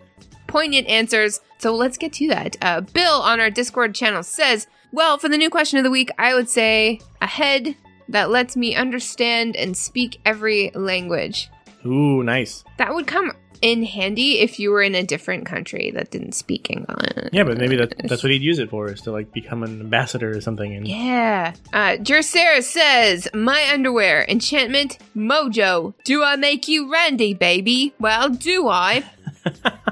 Poignant 0.52 0.88
answers. 0.88 1.40
So 1.60 1.74
let's 1.74 1.98
get 1.98 2.12
to 2.14 2.28
that. 2.28 2.58
Uh, 2.62 2.82
Bill 2.82 3.22
on 3.22 3.40
our 3.40 3.50
Discord 3.50 3.96
channel 3.96 4.22
says, 4.22 4.68
Well, 4.92 5.18
for 5.18 5.30
the 5.30 5.38
new 5.38 5.50
question 5.50 5.78
of 5.78 5.86
the 5.86 5.90
week, 5.90 6.10
I 6.18 6.34
would 6.34 6.50
say 6.50 7.00
a 7.22 7.28
head 7.28 7.74
that 8.10 8.30
lets 8.30 8.58
me 8.58 8.76
understand 8.76 9.56
and 9.56 9.78
speak 9.78 10.20
every 10.26 10.72
language. 10.76 11.50
Ooh, 11.86 12.22
nice. 12.22 12.66
That 12.78 12.94
would 12.94 13.08
come 13.08 13.32
in 13.62 13.84
handy 13.84 14.40
if 14.40 14.60
you 14.60 14.72
were 14.72 14.82
in 14.82 14.94
a 14.94 15.04
different 15.04 15.46
country 15.46 15.92
that 15.92 16.12
didn't 16.12 16.34
speak 16.34 16.70
English. 16.70 17.30
Yeah, 17.32 17.46
but 17.46 17.58
maybe 17.58 17.78
that, 17.78 17.94
that's 18.10 18.22
what 18.22 18.34
he'd 18.34 18.42
use 18.42 18.60
it 18.60 18.70
for, 18.70 18.92
is 18.92 19.00
to 19.04 19.12
like 19.12 19.32
become 19.32 19.64
an 19.64 19.80
ambassador 19.80 20.36
or 20.36 20.42
something. 20.42 20.76
And 20.76 20.86
Yeah. 20.86 21.54
Uh, 21.72 21.96
Jersera 22.02 22.62
says, 22.62 23.30
My 23.34 23.70
underwear, 23.72 24.26
enchantment, 24.28 24.98
mojo. 25.16 25.94
Do 26.04 26.24
I 26.24 26.36
make 26.36 26.68
you 26.68 26.92
Randy, 26.92 27.34
baby? 27.34 27.94
Well, 28.00 28.30
do 28.30 28.68
I? 28.68 29.06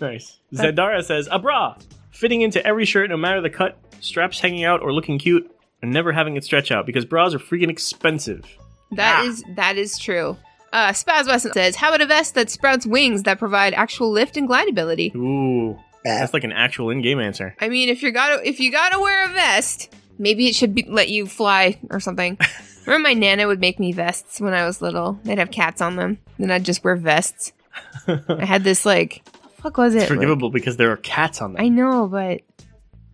nice. 0.00 0.38
Zedara 0.52 1.04
says, 1.04 1.28
a 1.30 1.38
bra, 1.38 1.76
fitting 2.10 2.42
into 2.42 2.64
every 2.66 2.84
shirt, 2.84 3.10
no 3.10 3.16
matter 3.16 3.40
the 3.40 3.50
cut, 3.50 3.78
straps 4.00 4.40
hanging 4.40 4.64
out 4.64 4.82
or 4.82 4.92
looking 4.92 5.18
cute, 5.18 5.50
and 5.82 5.92
never 5.92 6.12
having 6.12 6.36
it 6.36 6.44
stretch 6.44 6.70
out 6.70 6.86
because 6.86 7.04
bras 7.04 7.34
are 7.34 7.38
freaking 7.38 7.70
expensive. 7.70 8.44
That 8.92 9.24
is 9.24 9.44
that 9.54 9.76
is 9.76 9.98
true. 9.98 10.36
Uh, 10.72 10.90
Spaz 10.90 11.26
Wesson 11.26 11.52
says, 11.52 11.76
How 11.76 11.88
about 11.88 12.00
a 12.00 12.06
vest 12.06 12.34
that 12.34 12.50
sprouts 12.50 12.86
wings 12.86 13.24
that 13.24 13.38
provide 13.38 13.74
actual 13.74 14.10
lift 14.10 14.36
and 14.36 14.46
glide 14.46 14.68
ability? 14.68 15.12
Ooh, 15.16 15.78
that's 16.04 16.32
like 16.32 16.44
an 16.44 16.52
actual 16.52 16.90
in-game 16.90 17.18
answer. 17.20 17.56
I 17.60 17.68
mean, 17.68 17.88
if 17.88 18.02
you 18.02 18.12
gotta 18.12 18.46
if 18.46 18.60
you 18.60 18.70
gotta 18.70 18.98
wear 19.00 19.28
a 19.28 19.32
vest, 19.32 19.92
maybe 20.18 20.48
it 20.48 20.54
should 20.54 20.74
be 20.74 20.84
let 20.88 21.08
you 21.08 21.26
fly 21.26 21.78
or 21.90 22.00
something. 22.00 22.38
Remember, 22.86 23.08
my 23.08 23.14
nana 23.14 23.46
would 23.46 23.60
make 23.60 23.78
me 23.78 23.92
vests 23.92 24.40
when 24.40 24.54
I 24.54 24.64
was 24.64 24.80
little. 24.80 25.20
They'd 25.24 25.38
have 25.38 25.50
cats 25.50 25.80
on 25.80 25.96
them. 25.96 26.18
Then 26.38 26.50
I'd 26.50 26.64
just 26.64 26.82
wear 26.82 26.96
vests. 26.96 27.52
I 28.08 28.44
had 28.44 28.64
this 28.64 28.86
like, 28.86 29.22
the 29.24 29.29
fuck 29.60 29.76
was 29.76 29.94
it? 29.94 29.98
It's 30.02 30.10
Like- 30.10 30.16
forgivable 30.18 30.50
because 30.50 30.76
there 30.76 30.90
are 30.90 30.96
cats 30.96 31.40
on 31.40 31.52
them. 31.54 31.62
I 31.64 31.68
know, 31.68 32.06
but 32.08 32.40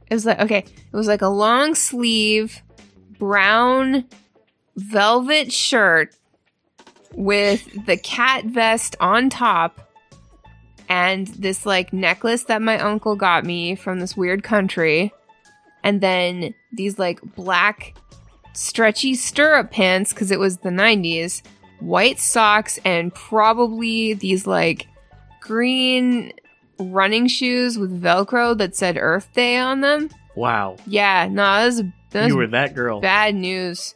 it 0.08 0.14
was 0.14 0.24
like 0.26 0.40
okay, 0.40 0.58
it 0.58 0.96
was 0.96 1.06
like 1.08 1.22
a 1.22 1.28
long 1.28 1.74
sleeve 1.74 2.62
brown 3.18 4.04
velvet 4.76 5.52
shirt 5.52 6.14
with 7.14 7.86
the 7.86 7.96
cat 7.96 8.44
vest 8.44 8.94
on 9.00 9.30
top 9.30 9.80
and 10.88 11.26
this 11.28 11.64
like 11.64 11.92
necklace 11.92 12.44
that 12.44 12.60
my 12.60 12.78
uncle 12.78 13.16
got 13.16 13.44
me 13.44 13.74
from 13.74 13.98
this 14.00 14.16
weird 14.16 14.42
country 14.42 15.12
and 15.82 16.00
then 16.02 16.54
these 16.72 16.98
like 16.98 17.18
black 17.34 17.96
stretchy 18.52 19.14
stirrup 19.14 19.70
pants 19.70 20.12
cuz 20.12 20.30
it 20.30 20.38
was 20.38 20.58
the 20.58 20.68
90s, 20.68 21.42
white 21.80 22.18
socks 22.18 22.78
and 22.84 23.14
probably 23.14 24.12
these 24.12 24.46
like 24.46 24.86
green 25.46 26.32
running 26.78 27.26
shoes 27.28 27.78
with 27.78 28.02
Velcro 28.02 28.56
that 28.58 28.76
said 28.76 28.96
Earth 29.00 29.32
Day 29.32 29.56
on 29.58 29.80
them. 29.80 30.10
wow, 30.34 30.76
Yeah, 30.86 31.28
no, 31.30 31.42
that 31.42 31.64
was, 31.66 31.82
that 32.10 32.22
was 32.24 32.28
you 32.28 32.36
were 32.36 32.46
that 32.48 32.74
girl. 32.74 33.00
bad 33.00 33.34
news. 33.34 33.94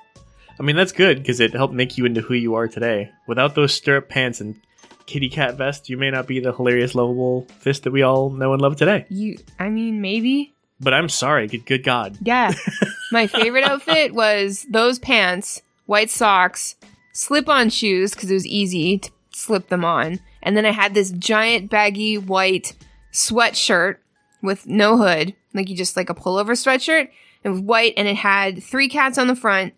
I 0.59 0.63
mean, 0.63 0.77
that's 0.77 0.93
good 0.93 1.19
because 1.19 1.41
it 1.41 1.53
helped 1.55 1.75
make 1.75 1.97
you 1.99 2.05
into 2.05 2.21
who 2.21 2.35
you 2.35 2.55
are 2.55 2.69
today. 2.69 3.11
Without 3.27 3.55
those 3.55 3.73
stirrup 3.75 4.09
pants 4.09 4.41
and 4.41 4.61
kitty 5.07 5.29
cat 5.29 5.57
vest, 5.57 5.89
you 5.89 5.97
may 5.97 6.11
not 6.11 6.27
be 6.27 6.39
the 6.41 6.53
hilarious, 6.53 6.95
lovable 6.95 7.47
fist 7.59 7.83
that 7.85 7.91
we 7.93 8.03
all 8.03 8.31
know 8.31 8.53
and 8.53 8.61
love 8.63 8.77
today. 8.77 9.07
You, 9.09 9.39
I 9.59 9.69
mean, 9.71 10.01
maybe. 10.01 10.53
But 10.79 10.95
I'm 10.95 11.09
sorry, 11.09 11.47
good, 11.49 11.67
good 11.67 11.83
God. 11.83 12.17
Yeah. 12.23 12.53
My 13.13 13.27
favorite 13.27 13.65
outfit 13.65 14.15
was 14.15 14.67
those 14.71 14.99
pants 14.99 15.63
white 15.87 16.11
socks, 16.11 16.77
slip 17.13 17.49
on 17.49 17.69
shoes 17.71 18.13
because 18.15 18.31
it 18.31 18.35
was 18.35 18.47
easy 18.47 18.99
to 18.99 19.11
slip 19.33 19.69
them 19.69 19.85
on. 19.85 20.21
And 20.43 20.57
then 20.57 20.67
I 20.67 20.73
had 20.73 20.95
this 20.95 21.11
giant 21.11 21.71
baggy 21.71 22.19
white 22.19 22.75
sweatshirt 23.13 23.97
with 24.43 24.67
no 24.67 24.97
hood, 24.97 25.35
like 25.55 25.69
you 25.69 25.77
just 25.77 25.97
like 25.97 26.11
a 26.11 26.15
pullover 26.15 26.53
sweatshirt. 26.53 27.09
It 27.43 27.49
was 27.49 27.61
white 27.61 27.95
and 27.97 28.09
it 28.09 28.17
had 28.17 28.63
three 28.63 28.89
cats 28.89 29.19
on 29.19 29.27
the 29.27 29.37
front 29.37 29.75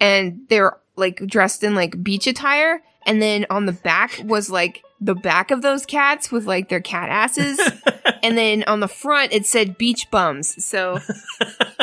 and 0.00 0.40
they 0.48 0.60
were 0.60 0.80
like 0.96 1.24
dressed 1.26 1.62
in 1.64 1.74
like 1.74 2.02
beach 2.02 2.26
attire. 2.26 2.82
And 3.06 3.20
then 3.20 3.46
on 3.50 3.66
the 3.66 3.72
back 3.72 4.20
was 4.24 4.50
like 4.50 4.82
the 5.00 5.14
back 5.14 5.50
of 5.50 5.62
those 5.62 5.84
cats 5.84 6.32
with 6.32 6.46
like 6.46 6.68
their 6.68 6.80
cat 6.80 7.10
asses. 7.10 7.60
and 8.22 8.38
then 8.38 8.64
on 8.64 8.80
the 8.80 8.88
front 8.88 9.32
it 9.32 9.46
said 9.46 9.78
beach 9.78 10.10
bums. 10.10 10.64
So, 10.64 10.98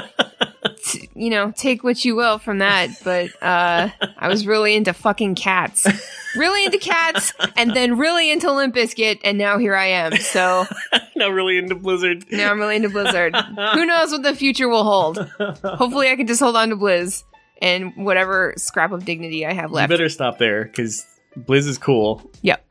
you 1.22 1.30
know, 1.30 1.51
take 1.55 1.84
what 1.84 2.03
you 2.03 2.15
will 2.15 2.39
from 2.39 2.57
that. 2.59 2.89
But 3.03 3.30
uh, 3.43 3.89
I 4.17 4.28
was 4.28 4.45
really 4.47 4.76
into 4.76 4.91
fucking 4.93 5.36
cats. 5.36 5.86
Really 6.36 6.63
into 6.65 6.78
cats 6.78 7.34
and 7.57 7.76
then 7.76 7.97
really 7.97 8.32
into 8.32 8.51
Limp 8.51 8.74
Bizkit. 8.74 9.19
And 9.24 9.38
now 9.38 9.57
here 9.57 9.76
I 9.76 9.88
am. 9.88 10.15
So 10.17 10.65
Not 11.17 11.34
really 11.34 11.57
into 11.57 11.76
Blizzard. 11.76 12.26
now 12.32 12.49
I'm 12.51 12.57
really 12.59 12.78
into 12.78 12.89
Blizzard. 12.89 13.36
Who 13.36 13.86
knows 13.86 14.11
what 14.11 14.24
the 14.24 14.34
future 14.36 14.67
will 14.69 14.84
hold? 14.86 15.17
Hopefully 15.63 16.09
I 16.09 16.15
can 16.15 16.28
just 16.28 16.39
hold 16.39 16.55
on 16.55 16.69
to 16.69 16.76
Blizz 16.78 17.24
and 17.61 17.93
whatever 17.97 18.53
scrap 18.57 18.91
of 18.93 19.03
dignity 19.05 19.45
I 19.45 19.53
have 19.53 19.69
You 19.72 19.76
left. 19.76 19.89
better 19.89 20.07
stop 20.09 20.38
there 20.38 20.63
because 20.65 21.05
Blizz 21.38 21.67
is 21.67 21.78
cool. 21.78 22.24
Yep. 22.41 22.65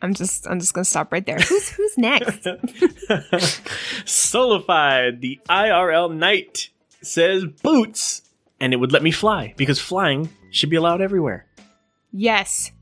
I'm 0.00 0.14
just 0.14 0.46
I'm 0.48 0.58
just 0.60 0.72
gonna 0.74 0.84
stop 0.84 1.12
right 1.12 1.26
there. 1.26 1.38
Who's 1.38 1.68
who's 1.70 1.98
next? 1.98 2.46
Solified, 4.04 5.20
the 5.20 5.40
IRL 5.48 6.14
Knight 6.14 6.70
says 7.02 7.44
boots, 7.62 8.22
and 8.60 8.72
it 8.72 8.76
would 8.76 8.92
let 8.92 9.02
me 9.02 9.10
fly 9.10 9.54
because 9.56 9.78
flying 9.80 10.28
should 10.50 10.70
be 10.70 10.76
allowed 10.76 11.00
everywhere. 11.00 11.46
yes. 12.12 12.72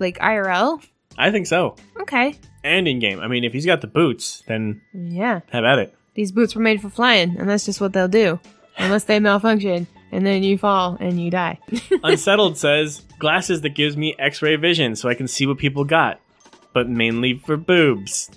Like 0.00 0.18
IRL? 0.18 0.80
I 1.16 1.32
think 1.32 1.48
so. 1.48 1.74
Okay. 2.00 2.36
And 2.62 2.86
in 2.86 3.00
game. 3.00 3.18
I 3.18 3.26
mean, 3.26 3.42
if 3.42 3.52
he's 3.52 3.66
got 3.66 3.80
the 3.80 3.88
boots, 3.88 4.44
then 4.46 4.80
Yeah. 4.94 5.40
have 5.50 5.64
at 5.64 5.80
it. 5.80 5.94
These 6.14 6.30
boots 6.30 6.54
were 6.54 6.62
made 6.62 6.80
for 6.80 6.88
flying, 6.90 7.36
and 7.38 7.48
that's 7.48 7.64
just 7.66 7.80
what 7.80 7.92
they'll 7.92 8.06
do. 8.06 8.38
Unless 8.76 9.04
they 9.04 9.18
malfunction 9.18 9.88
and 10.12 10.24
then 10.24 10.44
you 10.44 10.56
fall 10.56 10.96
and 11.00 11.20
you 11.20 11.30
die. 11.32 11.58
Unsettled 12.04 12.56
says 12.56 13.02
glasses 13.18 13.62
that 13.62 13.70
gives 13.74 13.96
me 13.96 14.14
X-ray 14.20 14.54
vision 14.56 14.94
so 14.94 15.08
I 15.08 15.14
can 15.14 15.26
see 15.26 15.46
what 15.46 15.58
people 15.58 15.82
got, 15.84 16.20
but 16.72 16.88
mainly 16.88 17.34
for 17.44 17.56
boobs. 17.56 18.30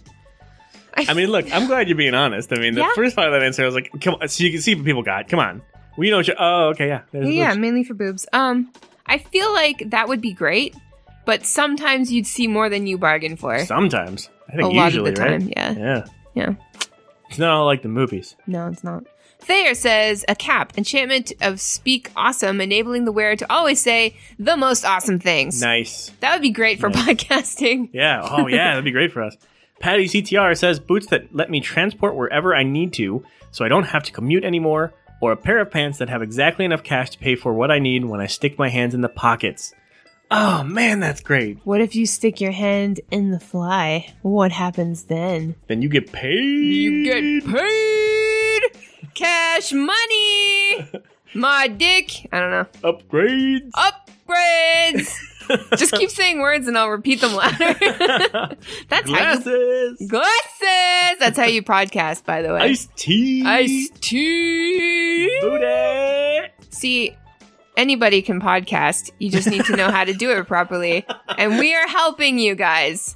I 0.95 1.13
mean, 1.13 1.29
look, 1.29 1.51
I'm 1.53 1.67
glad 1.67 1.87
you're 1.87 1.97
being 1.97 2.13
honest. 2.13 2.51
I 2.53 2.57
mean, 2.59 2.73
the 2.75 2.81
Yeah. 2.81 2.91
first 2.95 3.15
part 3.15 3.27
of 3.27 3.33
that 3.33 3.43
answer, 3.43 3.63
I 3.63 3.65
was 3.65 3.75
like, 3.75 3.91
come 4.01 4.15
on, 4.15 4.27
so 4.27 4.43
you 4.43 4.51
can 4.51 4.61
see 4.61 4.75
what 4.75 4.85
people 4.85 5.03
got. 5.03 5.27
Come 5.29 5.39
on. 5.39 5.61
We 5.97 6.09
know 6.09 6.17
what 6.17 6.27
you 6.27 6.33
Oh, 6.37 6.69
okay, 6.69 6.87
yeah. 6.87 7.01
Yeah, 7.13 7.49
boobs. 7.49 7.59
mainly 7.59 7.83
for 7.83 7.93
boobs. 7.93 8.25
Um, 8.33 8.71
I 9.05 9.17
feel 9.17 9.51
like 9.53 9.89
that 9.91 10.07
would 10.07 10.21
be 10.21 10.33
great, 10.33 10.75
but 11.25 11.45
sometimes 11.45 12.11
you'd 12.11 12.27
see 12.27 12.47
more 12.47 12.69
than 12.69 12.87
you 12.87 12.97
bargain 12.97 13.35
for. 13.35 13.59
Sometimes. 13.65 14.29
I 14.49 14.53
think 14.57 14.73
lot 14.73 14.85
usually, 14.85 15.09
of 15.11 15.15
the 15.15 15.21
right? 15.21 15.39
time, 15.39 15.49
yeah. 15.55 15.71
Yeah. 15.73 16.05
Yeah. 16.33 16.53
It's 17.29 17.39
not 17.39 17.51
all 17.51 17.65
like 17.65 17.81
the 17.81 17.87
movies. 17.89 18.35
No, 18.47 18.67
it's 18.67 18.83
not. 18.83 19.03
Thayer 19.39 19.73
says 19.73 20.23
a 20.29 20.35
cap, 20.35 20.73
enchantment 20.77 21.33
of 21.41 21.59
speak 21.59 22.11
awesome, 22.15 22.61
enabling 22.61 23.05
the 23.05 23.11
wearer 23.11 23.35
to 23.37 23.51
always 23.51 23.81
say 23.81 24.15
the 24.37 24.55
most 24.55 24.85
awesome 24.85 25.19
things. 25.19 25.59
Nice. 25.61 26.11
That 26.19 26.33
would 26.33 26.41
be 26.43 26.51
great 26.51 26.79
for 26.79 26.89
podcasting. 26.91 27.89
Yeah. 27.91 28.21
Oh, 28.29 28.47
yeah. 28.47 28.69
That'd 28.71 28.83
be 28.85 28.91
great 28.91 29.11
for 29.11 29.23
us. 29.23 29.35
Patty 29.82 30.05
CTR 30.05 30.55
says 30.57 30.79
boots 30.79 31.07
that 31.07 31.36
let 31.36 31.49
me 31.49 31.59
transport 31.59 32.15
wherever 32.15 32.55
I 32.55 32.63
need 32.63 32.93
to, 32.93 33.23
so 33.49 33.65
I 33.65 33.67
don't 33.67 33.86
have 33.86 34.03
to 34.03 34.11
commute 34.11 34.43
anymore, 34.43 34.93
or 35.21 35.32
a 35.32 35.38
pair 35.38 35.59
of 35.59 35.71
pants 35.71 35.97
that 35.97 36.09
have 36.09 36.21
exactly 36.21 36.65
enough 36.65 36.84
cash 36.84 37.09
to 37.11 37.17
pay 37.17 37.36
for 37.36 37.53
what 37.53 37.71
I 37.71 37.79
need 37.79 38.05
when 38.05 38.21
I 38.21 38.27
stick 38.27 38.59
my 38.59 38.69
hands 38.69 38.93
in 38.93 39.01
the 39.01 39.09
pockets. 39.09 39.73
Oh 40.29 40.63
man, 40.63 40.99
that's 40.99 41.21
great. 41.21 41.57
What 41.63 41.82
if 41.82 41.95
you 41.95 42.05
stick 42.05 42.39
your 42.39 42.51
hand 42.51 43.01
in 43.09 43.32
the 43.32 43.39
fly? 43.39 44.13
What 44.21 44.51
happens 44.51 45.05
then? 45.05 45.55
Then 45.67 45.82
you 45.82 45.89
get 45.89 46.11
paid. 46.11 46.38
You 46.38 47.03
get 47.03 47.45
paid 47.45 48.61
cash 49.15 49.73
money. 49.73 50.91
My 51.34 51.67
dick. 51.67 52.27
I 52.32 52.39
don't 52.39 52.51
know. 52.51 52.65
upgrades. 52.84 53.71
Upgrades. 53.71 55.17
Just 55.77 55.93
keep 55.93 56.09
saying 56.09 56.39
words 56.39 56.67
and 56.67 56.77
I'll 56.77 56.89
repeat 56.89 57.21
them 57.21 57.33
louder. 57.33 57.55
That's 58.89 59.09
how 59.09 59.33
you 59.33 59.43
Glasses. 59.43 60.07
glasses. 60.07 61.19
That's 61.19 61.37
how 61.37 61.45
you 61.45 61.61
podcast, 61.63 62.25
by 62.25 62.41
the 62.41 62.53
way. 62.53 62.61
Ice 62.61 62.87
tea. 62.95 63.43
Ice 63.45 63.89
tea. 63.99 65.39
Booty. 65.41 66.51
See, 66.69 67.15
anybody 67.77 68.21
can 68.21 68.41
podcast. 68.41 69.11
You 69.19 69.29
just 69.29 69.49
need 69.49 69.65
to 69.65 69.75
know 69.75 69.89
how 69.91 70.03
to 70.03 70.13
do 70.13 70.31
it 70.31 70.47
properly. 70.47 71.05
And 71.37 71.57
we 71.59 71.73
are 71.75 71.87
helping 71.87 72.39
you 72.39 72.55
guys 72.55 73.15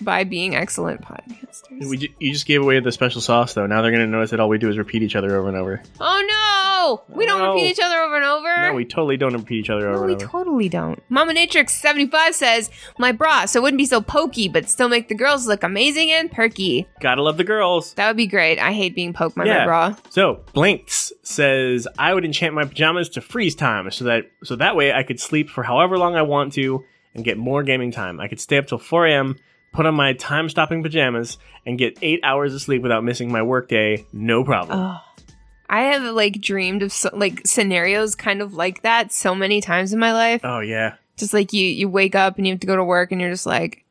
by 0.00 0.24
being 0.24 0.54
excellent 0.54 1.02
podcasters. 1.02 1.88
We 1.88 2.14
you 2.18 2.32
just 2.32 2.46
gave 2.46 2.62
away 2.62 2.80
the 2.80 2.90
special 2.92 3.20
sauce 3.20 3.54
though. 3.54 3.66
Now 3.66 3.82
they're 3.82 3.90
gonna 3.92 4.06
notice 4.06 4.30
that 4.30 4.40
all 4.40 4.48
we 4.48 4.58
do 4.58 4.68
is 4.70 4.78
repeat 4.78 5.02
each 5.02 5.14
other 5.16 5.36
over 5.36 5.48
and 5.48 5.56
over. 5.56 5.82
oh 6.00 6.26
no! 6.28 6.59
We 7.08 7.26
don't 7.26 7.40
No. 7.40 7.52
repeat 7.52 7.70
each 7.70 7.80
other 7.82 7.98
over 8.00 8.16
and 8.16 8.24
over. 8.24 8.62
No, 8.68 8.72
we 8.74 8.84
totally 8.84 9.16
don't 9.16 9.34
repeat 9.34 9.60
each 9.60 9.70
other 9.70 9.88
No, 9.90 9.96
over 9.96 10.06
we 10.06 10.12
and 10.14 10.22
over. 10.22 10.30
totally 10.30 10.68
don't. 10.68 11.02
Mama 11.08 11.32
Natrix 11.34 11.70
75 11.70 12.34
says, 12.34 12.70
My 12.98 13.12
bra, 13.12 13.44
so 13.46 13.60
it 13.60 13.62
wouldn't 13.62 13.78
be 13.78 13.86
so 13.86 14.00
pokey, 14.00 14.48
but 14.48 14.68
still 14.68 14.88
make 14.88 15.08
the 15.08 15.14
girls 15.14 15.46
look 15.46 15.62
amazing 15.62 16.10
and 16.10 16.30
perky. 16.30 16.86
Gotta 17.00 17.22
love 17.22 17.36
the 17.36 17.44
girls. 17.44 17.94
That 17.94 18.08
would 18.08 18.16
be 18.16 18.26
great. 18.26 18.58
I 18.58 18.72
hate 18.72 18.94
being 18.94 19.12
poked 19.12 19.36
by 19.36 19.44
my 19.44 19.50
Yeah. 19.50 19.64
bra. 19.64 19.94
So 20.10 20.40
Blinks 20.52 21.12
says 21.22 21.86
I 21.98 22.14
would 22.14 22.24
enchant 22.24 22.54
my 22.54 22.64
pajamas 22.64 23.08
to 23.10 23.20
freeze 23.20 23.54
time, 23.54 23.90
so 23.90 24.04
that 24.06 24.30
so 24.44 24.56
that 24.56 24.76
way 24.76 24.92
I 24.92 25.02
could 25.02 25.20
sleep 25.20 25.50
for 25.50 25.62
however 25.62 25.98
long 25.98 26.16
I 26.16 26.22
want 26.22 26.52
to 26.54 26.84
and 27.14 27.24
get 27.24 27.36
more 27.38 27.62
gaming 27.62 27.90
time. 27.90 28.20
I 28.20 28.28
could 28.28 28.40
stay 28.40 28.56
up 28.56 28.66
till 28.68 28.78
4 28.78 29.06
a.m., 29.06 29.36
put 29.72 29.84
on 29.86 29.94
my 29.94 30.12
time-stopping 30.12 30.82
pajamas, 30.82 31.38
and 31.66 31.76
get 31.78 31.98
eight 32.02 32.20
hours 32.24 32.54
of 32.54 32.60
sleep 32.62 32.82
without 32.82 33.02
missing 33.04 33.30
my 33.32 33.42
workday, 33.42 34.04
no 34.12 34.42
problem. 34.44 34.78
Oh. 34.78 34.96
I 35.72 35.82
have 35.82 36.02
like 36.02 36.40
dreamed 36.40 36.82
of 36.82 36.92
so, 36.92 37.10
like 37.12 37.46
scenarios 37.46 38.16
kind 38.16 38.42
of 38.42 38.54
like 38.54 38.82
that 38.82 39.12
so 39.12 39.34
many 39.36 39.60
times 39.60 39.92
in 39.92 40.00
my 40.00 40.12
life. 40.12 40.40
oh 40.42 40.58
yeah, 40.60 40.96
Just 41.16 41.32
like 41.32 41.52
you 41.52 41.64
you 41.64 41.88
wake 41.88 42.16
up 42.16 42.36
and 42.38 42.46
you 42.46 42.52
have 42.52 42.60
to 42.60 42.66
go 42.66 42.74
to 42.74 42.82
work 42.84 43.12
and 43.12 43.20
you're 43.20 43.30
just 43.30 43.46
like, 43.46 43.84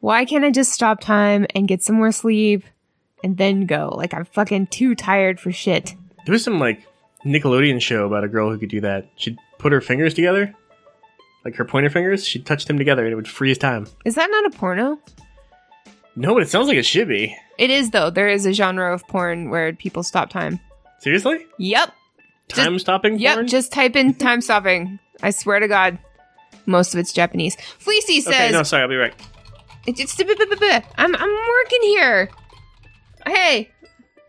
why 0.00 0.24
can't 0.24 0.44
I 0.44 0.50
just 0.50 0.72
stop 0.72 1.00
time 1.00 1.46
and 1.54 1.68
get 1.68 1.82
some 1.82 1.96
more 1.96 2.12
sleep 2.12 2.64
and 3.22 3.36
then 3.36 3.66
go? 3.66 3.92
Like 3.94 4.14
I'm 4.14 4.24
fucking 4.24 4.68
too 4.68 4.94
tired 4.94 5.38
for 5.38 5.52
shit. 5.52 5.94
there 6.24 6.32
was 6.32 6.42
some 6.42 6.58
like 6.58 6.80
Nickelodeon 7.26 7.80
show 7.82 8.06
about 8.06 8.24
a 8.24 8.28
girl 8.28 8.50
who 8.50 8.58
could 8.58 8.70
do 8.70 8.80
that. 8.80 9.06
She'd 9.16 9.36
put 9.58 9.70
her 9.72 9.80
fingers 9.82 10.14
together, 10.14 10.54
like 11.44 11.54
her 11.56 11.64
pointer 11.66 11.90
fingers. 11.90 12.26
She'd 12.26 12.46
touch 12.46 12.64
them 12.64 12.78
together, 12.78 13.04
and 13.04 13.12
it 13.12 13.16
would 13.16 13.28
freeze 13.28 13.58
time. 13.58 13.86
Is 14.06 14.14
that 14.14 14.30
not 14.30 14.46
a 14.46 14.58
porno? 14.58 14.98
No, 16.16 16.34
but 16.34 16.42
it 16.42 16.48
sounds 16.48 16.68
like 16.68 16.78
it 16.78 16.86
should 16.86 17.08
be. 17.08 17.36
It 17.58 17.70
is 17.70 17.90
though. 17.90 18.08
There 18.10 18.28
is 18.28 18.46
a 18.46 18.52
genre 18.52 18.92
of 18.94 19.06
porn 19.08 19.50
where 19.50 19.72
people 19.74 20.02
stop 20.02 20.30
time. 20.30 20.58
Seriously, 21.02 21.46
Yep. 21.58 21.92
time 22.48 22.78
stopping 22.78 23.18
Yep, 23.18 23.34
porn. 23.34 23.48
just 23.48 23.72
type 23.72 23.96
in 23.96 24.14
time 24.14 24.40
stopping. 24.40 24.98
I 25.22 25.30
swear 25.30 25.58
to 25.60 25.66
God, 25.68 25.98
most 26.64 26.94
of 26.94 27.00
it's 27.00 27.12
Japanese. 27.12 27.56
Fleecy 27.78 28.20
says. 28.20 28.34
okay, 28.34 28.50
no, 28.52 28.62
sorry, 28.62 28.82
I'll 28.84 28.88
be 28.88 28.94
right. 28.96 29.14
it's, 29.86 30.00
it's, 30.00 30.14
I'm, 30.96 31.14
I'm 31.16 31.30
working 31.30 31.80
here. 31.82 32.30
Hey, 33.26 33.70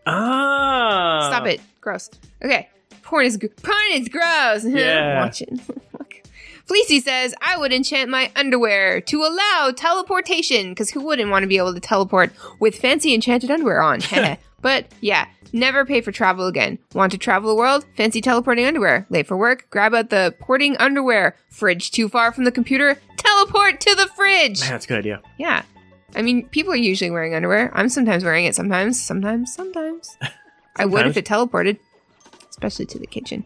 Ah, 0.06 1.28
stop 1.30 1.46
it. 1.46 1.60
Gross. 1.80 2.10
Okay, 2.44 2.68
porn 3.02 3.24
is, 3.26 3.36
gr- 3.36 3.46
porn 3.62 3.76
is 3.92 4.08
gross. 4.08 4.64
Yeah. 4.68 5.20
Watch 5.24 5.42
it. 5.42 5.50
Fleecy 6.66 7.00
says, 7.00 7.34
I 7.42 7.58
would 7.58 7.72
enchant 7.74 8.08
my 8.10 8.32
underwear 8.34 9.00
to 9.02 9.22
allow 9.22 9.70
teleportation, 9.76 10.70
because 10.70 10.90
who 10.90 11.00
wouldn't 11.02 11.30
want 11.30 11.42
to 11.42 11.46
be 11.46 11.58
able 11.58 11.74
to 11.74 11.80
teleport 11.80 12.32
with 12.58 12.74
fancy 12.74 13.14
enchanted 13.14 13.50
underwear 13.50 13.82
on? 13.82 14.00
but 14.62 14.86
yeah, 15.02 15.26
never 15.54 15.86
pay 15.86 16.00
for 16.00 16.12
travel 16.12 16.46
again. 16.46 16.78
Want 16.92 17.12
to 17.12 17.18
travel 17.18 17.48
the 17.48 17.54
world? 17.54 17.86
Fancy 17.96 18.20
teleporting 18.20 18.66
underwear. 18.66 19.06
Late 19.08 19.26
for 19.26 19.36
work? 19.36 19.66
Grab 19.70 19.94
out 19.94 20.10
the 20.10 20.34
porting 20.40 20.76
underwear. 20.76 21.36
Fridge 21.48 21.90
too 21.90 22.08
far 22.08 22.32
from 22.32 22.44
the 22.44 22.52
computer? 22.52 23.00
Teleport 23.16 23.80
to 23.80 23.94
the 23.94 24.08
fridge! 24.08 24.60
Man, 24.60 24.70
that's 24.70 24.84
a 24.84 24.88
good 24.88 24.98
idea. 24.98 25.22
Yeah. 25.38 25.62
I 26.14 26.22
mean, 26.22 26.48
people 26.48 26.72
are 26.72 26.76
usually 26.76 27.10
wearing 27.10 27.34
underwear. 27.34 27.70
I'm 27.74 27.88
sometimes 27.88 28.24
wearing 28.24 28.44
it 28.44 28.54
sometimes, 28.54 29.00
sometimes, 29.00 29.54
sometimes. 29.54 30.16
I 30.76 30.84
would 30.84 31.06
if 31.06 31.16
it 31.16 31.24
teleported, 31.24 31.78
especially 32.50 32.86
to 32.86 32.98
the 32.98 33.06
kitchen. 33.06 33.44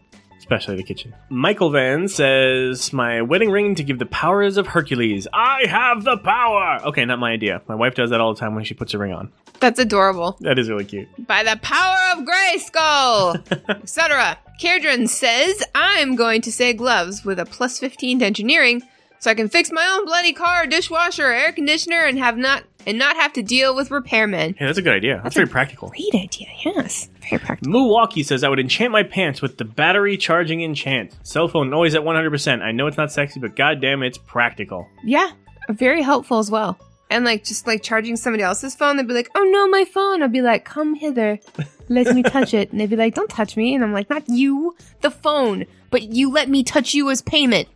Especially 0.49 0.75
the 0.75 0.83
kitchen. 0.83 1.13
Michael 1.29 1.69
Van 1.69 2.07
says, 2.07 2.91
"My 2.91 3.21
wedding 3.21 3.51
ring 3.51 3.75
to 3.75 3.83
give 3.83 3.99
the 3.99 4.07
powers 4.07 4.57
of 4.57 4.65
Hercules. 4.65 5.27
I 5.31 5.67
have 5.67 6.03
the 6.03 6.17
power." 6.17 6.79
Okay, 6.85 7.05
not 7.05 7.19
my 7.19 7.31
idea. 7.31 7.61
My 7.67 7.75
wife 7.75 7.93
does 7.93 8.09
that 8.09 8.19
all 8.19 8.33
the 8.33 8.39
time 8.39 8.55
when 8.55 8.63
she 8.63 8.73
puts 8.73 8.95
a 8.95 8.97
ring 8.97 9.13
on. 9.13 9.31
That's 9.59 9.79
adorable. 9.79 10.37
That 10.39 10.57
is 10.57 10.67
really 10.67 10.85
cute. 10.85 11.07
By 11.27 11.43
the 11.43 11.59
power 11.61 11.97
of 12.13 12.25
Grayskull, 12.25 13.69
etc. 13.81 14.39
Kairdran 14.59 15.07
says, 15.07 15.63
I'm 15.75 16.15
going 16.15 16.41
to 16.41 16.51
say 16.51 16.73
gloves 16.73 17.23
with 17.23 17.39
a 17.39 17.45
plus 17.45 17.77
15 17.77 18.19
to 18.19 18.25
engineering 18.25 18.81
so 19.19 19.29
I 19.29 19.35
can 19.35 19.49
fix 19.49 19.71
my 19.71 19.85
own 19.85 20.05
bloody 20.05 20.33
car, 20.33 20.65
dishwasher, 20.65 21.27
air 21.27 21.51
conditioner 21.51 22.05
and 22.05 22.17
have 22.17 22.37
not 22.37 22.63
and 22.87 22.97
not 22.97 23.17
have 23.17 23.33
to 23.33 23.43
deal 23.43 23.75
with 23.75 23.89
repairmen. 23.89 24.57
Hey, 24.57 24.65
that's 24.65 24.77
a 24.77 24.81
good 24.81 24.93
idea. 24.93 25.15
That's, 25.15 25.23
That's 25.23 25.35
very 25.35 25.47
practical. 25.47 25.89
Great 25.89 26.15
idea, 26.15 26.47
yes. 26.65 27.09
Very 27.29 27.39
practical. 27.39 27.71
Milwaukee 27.71 28.23
says 28.23 28.43
I 28.43 28.49
would 28.49 28.59
enchant 28.59 28.91
my 28.91 29.03
pants 29.03 29.41
with 29.41 29.57
the 29.57 29.65
battery 29.65 30.17
charging 30.17 30.61
enchant. 30.61 31.17
Cell 31.23 31.47
phone 31.47 31.73
always 31.73 31.95
at 31.95 32.01
100%. 32.01 32.61
I 32.61 32.71
know 32.71 32.87
it's 32.87 32.97
not 32.97 33.11
sexy, 33.11 33.39
but 33.39 33.55
goddamn, 33.55 34.03
it's 34.03 34.17
practical. 34.17 34.87
Yeah, 35.03 35.31
very 35.69 36.01
helpful 36.01 36.39
as 36.39 36.49
well. 36.49 36.79
And 37.11 37.25
like 37.25 37.43
just 37.43 37.65
like 37.65 37.81
charging 37.81 38.15
somebody 38.15 38.43
else's 38.43 38.75
phone, 38.75 38.97
they'd 38.97 39.07
be 39.07 39.15
like, 39.15 39.31
"Oh 39.33 39.43
no, 39.43 39.67
my 39.67 39.83
phone!" 39.85 40.21
I'd 40.21 40.31
be 40.31 40.41
like, 40.41 40.63
"Come 40.63 40.93
hither, 40.93 41.39
let 41.87 42.13
me 42.15 42.21
touch 42.21 42.53
it." 42.53 42.71
And 42.71 42.79
they'd 42.79 42.89
be 42.89 42.95
like, 42.95 43.15
"Don't 43.15 43.29
touch 43.29 43.57
me," 43.57 43.73
and 43.73 43.83
I'm 43.83 43.93
like, 43.93 44.11
"Not 44.11 44.29
you, 44.29 44.75
the 45.01 45.09
phone, 45.09 45.65
but 45.89 46.03
you 46.03 46.31
let 46.31 46.49
me 46.49 46.63
touch 46.63 46.93
you 46.93 47.09
as 47.09 47.23
payment." 47.23 47.67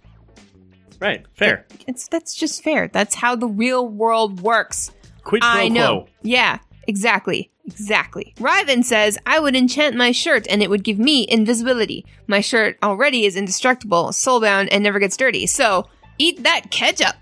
Right, 1.00 1.26
fair. 1.34 1.66
It's 1.88 2.08
that's 2.08 2.36
just 2.36 2.64
fair. 2.64 2.88
That's 2.90 3.16
how 3.16 3.36
the 3.36 3.48
real 3.48 3.88
world 3.88 4.40
works. 4.42 4.92
Quid 5.24 5.42
pro 5.42 5.50
I 5.50 5.68
know. 5.68 6.02
quo. 6.02 6.10
Yeah, 6.22 6.60
exactly. 6.88 7.50
Exactly. 7.66 8.34
Ryven 8.38 8.84
says, 8.84 9.18
I 9.26 9.40
would 9.40 9.56
enchant 9.56 9.96
my 9.96 10.12
shirt 10.12 10.46
and 10.50 10.62
it 10.62 10.70
would 10.70 10.84
give 10.84 11.00
me 11.00 11.26
invisibility. 11.30 12.06
My 12.28 12.42
shirt 12.42 12.78
already 12.84 13.26
is 13.26 13.38
indestructible, 13.38 14.08
soulbound, 14.08 14.68
and 14.72 14.84
never 14.84 15.00
gets 15.00 15.16
dirty. 15.16 15.48
So, 15.48 15.88
eat 16.18 16.44
that 16.44 16.72
ketchup. 16.72 17.16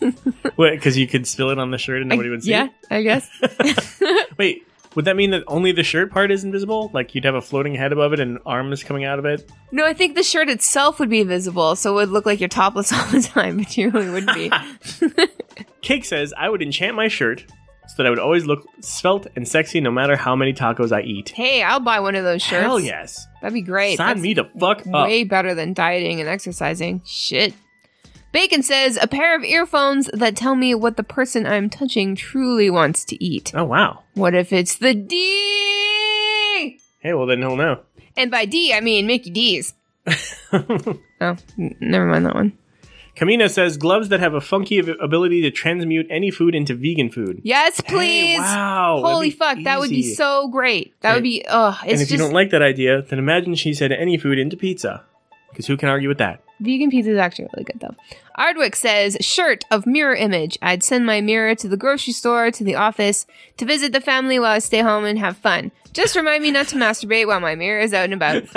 Wait, 0.56 0.72
because 0.72 0.96
you 0.98 1.06
could 1.06 1.26
spill 1.26 1.50
it 1.50 1.58
on 1.58 1.70
the 1.70 1.78
shirt 1.78 2.00
and 2.00 2.10
nobody 2.10 2.28
would 2.28 2.42
see 2.44 2.50
yeah, 2.50 2.68
I 2.90 3.02
guess. 3.02 3.28
Wait, 4.38 4.66
would 4.96 5.04
that 5.04 5.14
mean 5.14 5.30
that 5.30 5.44
only 5.46 5.70
the 5.72 5.84
shirt 5.84 6.10
part 6.10 6.30
is 6.32 6.42
invisible? 6.42 6.90
Like 6.92 7.14
you'd 7.14 7.24
have 7.24 7.34
a 7.34 7.42
floating 7.42 7.74
head 7.74 7.92
above 7.92 8.12
it 8.14 8.18
and 8.18 8.38
arms 8.44 8.82
coming 8.82 9.04
out 9.04 9.18
of 9.18 9.26
it? 9.26 9.48
no, 9.70 9.84
I 9.86 9.92
think 9.92 10.16
the 10.16 10.22
shirt 10.22 10.48
itself 10.48 10.98
would 10.98 11.10
be 11.10 11.22
visible, 11.22 11.76
so 11.76 11.92
it 11.92 11.94
would 11.94 12.08
look 12.08 12.26
like 12.26 12.40
you're 12.40 12.48
topless 12.48 12.92
all 12.94 13.06
the 13.06 13.20
time, 13.22 13.58
but 13.58 13.76
you 13.76 13.90
really 13.90 14.10
wouldn't 14.10 14.34
be. 14.34 14.50
Cake 15.82 16.04
says 16.04 16.34
I 16.36 16.48
would 16.48 16.62
enchant 16.62 16.96
my 16.96 17.08
shirt 17.08 17.44
so 17.88 17.94
that 17.98 18.06
I 18.06 18.10
would 18.10 18.18
always 18.18 18.46
look 18.46 18.66
svelte 18.80 19.28
and 19.36 19.46
sexy 19.46 19.80
no 19.80 19.90
matter 19.92 20.16
how 20.16 20.34
many 20.34 20.52
tacos 20.52 20.90
I 20.90 21.02
eat. 21.02 21.28
hey, 21.28 21.62
I'll 21.62 21.78
buy 21.78 22.00
one 22.00 22.16
of 22.16 22.24
those 22.24 22.42
shirts. 22.42 22.64
Hell 22.64 22.80
yes. 22.80 23.26
That'd 23.40 23.54
be 23.54 23.60
great. 23.62 23.98
Sign 23.98 24.08
That's 24.08 24.20
me 24.20 24.34
the 24.34 24.44
fuck 24.58 24.84
up. 24.86 25.06
way 25.06 25.22
better 25.24 25.54
than 25.54 25.72
dieting 25.72 26.20
and 26.20 26.28
exercising. 26.28 27.02
Shit. 27.04 27.54
Bacon 28.36 28.62
says 28.62 28.98
a 29.00 29.06
pair 29.06 29.34
of 29.34 29.42
earphones 29.44 30.10
that 30.12 30.36
tell 30.36 30.54
me 30.54 30.74
what 30.74 30.98
the 30.98 31.02
person 31.02 31.46
I'm 31.46 31.70
touching 31.70 32.14
truly 32.14 32.68
wants 32.68 33.02
to 33.06 33.24
eat. 33.24 33.50
Oh 33.54 33.64
wow. 33.64 34.02
What 34.12 34.34
if 34.34 34.52
it's 34.52 34.74
the 34.76 34.92
D? 34.92 35.16
Hey, 37.00 37.14
well 37.14 37.24
then 37.24 37.38
he'll 37.38 37.56
know. 37.56 37.80
And 38.14 38.30
by 38.30 38.44
D, 38.44 38.74
I 38.74 38.80
mean 38.80 39.06
Mickey 39.06 39.30
D's. 39.30 39.72
Oh, 41.18 41.34
n- 41.58 41.74
never 41.80 42.04
mind 42.04 42.26
that 42.26 42.34
one. 42.34 42.52
Kamina 43.16 43.48
says 43.48 43.78
gloves 43.78 44.10
that 44.10 44.20
have 44.20 44.34
a 44.34 44.40
funky 44.42 44.78
ability 44.80 45.40
to 45.40 45.50
transmute 45.50 46.06
any 46.10 46.30
food 46.30 46.54
into 46.54 46.74
vegan 46.74 47.10
food. 47.10 47.40
Yes, 47.42 47.80
Hey, 47.86 47.90
please. 47.94 48.38
wow. 48.40 49.00
Holy 49.02 49.30
be 49.30 49.34
fuck, 49.36 49.56
that 49.64 49.78
would 49.80 49.88
be 49.88 50.02
so 50.02 50.48
great. 50.48 50.92
That 51.00 51.12
would 51.12 51.16
And- 51.16 51.22
be, 51.24 51.42
ugh, 51.48 51.74
And 51.80 51.90
it's 51.92 52.02
if 52.02 52.10
you 52.10 52.18
just, 52.18 52.26
don't 52.28 52.34
like 52.34 52.50
that 52.50 52.60
idea, 52.60 53.00
then 53.00 53.18
imagine 53.18 53.54
she 53.54 53.72
said 53.72 53.92
any 53.92 54.18
food 54.18 54.38
into 54.38 54.58
pizza. 54.58 55.04
Because 55.56 55.66
who 55.66 55.78
can 55.78 55.88
argue 55.88 56.08
with 56.08 56.18
that? 56.18 56.42
vegan 56.60 56.90
pizza 56.90 57.10
is 57.10 57.18
actually 57.18 57.48
really 57.54 57.64
good 57.64 57.80
though. 57.80 57.94
Ardwick 58.38 58.74
says, 58.76 59.16
shirt 59.20 59.64
of 59.70 59.86
mirror 59.86 60.14
image. 60.14 60.58
I'd 60.60 60.82
send 60.82 61.06
my 61.06 61.20
mirror 61.22 61.54
to 61.54 61.66
the 61.68 61.76
grocery 61.78 62.12
store, 62.12 62.50
to 62.50 62.62
the 62.64 62.74
office, 62.74 63.26
to 63.56 63.64
visit 63.64 63.92
the 63.92 64.00
family 64.02 64.38
while 64.38 64.52
I 64.52 64.58
stay 64.58 64.80
home 64.80 65.04
and 65.06 65.18
have 65.18 65.38
fun. 65.38 65.70
Just 65.94 66.14
remind 66.16 66.42
me 66.42 66.50
not 66.50 66.68
to 66.68 66.76
masturbate 66.76 67.26
while 67.26 67.40
my 67.40 67.54
mirror 67.54 67.80
is 67.80 67.94
out 67.94 68.04
and 68.04 68.14
about. 68.14 68.44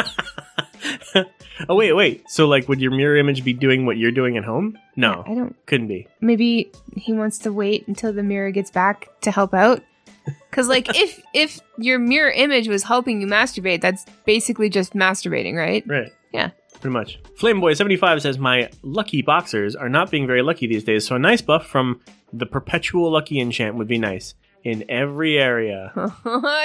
Oh 1.67 1.75
wait, 1.75 1.91
wait. 1.91 2.23
So 2.29 2.47
like, 2.47 2.69
would 2.69 2.79
your 2.79 2.91
mirror 2.91 3.17
image 3.17 3.43
be 3.43 3.51
doing 3.51 3.85
what 3.85 3.97
you're 3.97 4.13
doing 4.13 4.37
at 4.37 4.45
home? 4.45 4.77
No, 4.95 5.23
I 5.27 5.35
don't 5.35 5.53
couldn't 5.65 5.87
be. 5.87 6.07
maybe 6.21 6.71
he 6.95 7.11
wants 7.11 7.37
to 7.39 7.51
wait 7.51 7.85
until 7.87 8.13
the 8.13 8.23
mirror 8.23 8.49
gets 8.51 8.71
back 8.71 9.09
to 9.21 9.31
help 9.31 9.53
out 9.53 9.83
because 10.49 10.69
like 10.69 10.87
if 10.95 11.21
if 11.33 11.59
your 11.77 11.99
mirror 11.99 12.31
image 12.31 12.69
was 12.69 12.83
helping 12.83 13.19
you 13.19 13.27
masturbate 13.27 13.81
that's 13.81 14.05
basically 14.25 14.69
just 14.69 14.93
masturbating 14.93 15.53
right 15.55 15.83
Right. 15.85 16.13
Yeah. 16.31 16.51
Pretty 16.81 16.93
much. 16.93 17.19
Flameboy75 17.37 18.21
says, 18.21 18.37
My 18.37 18.69
lucky 18.83 19.21
boxers 19.21 19.75
are 19.75 19.89
not 19.89 20.09
being 20.11 20.25
very 20.27 20.41
lucky 20.41 20.65
these 20.67 20.83
days, 20.83 21.05
so 21.05 21.15
a 21.15 21.19
nice 21.19 21.41
buff 21.41 21.65
from 21.65 21.99
the 22.31 22.45
perpetual 22.45 23.11
lucky 23.11 23.39
enchant 23.39 23.75
would 23.75 23.87
be 23.87 23.97
nice. 23.97 24.35
In 24.63 24.83
every 24.89 25.37
area. 25.39 25.91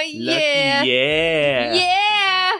Yeah 0.03 0.83
yeah. 0.83 1.73
yeah 1.73 2.51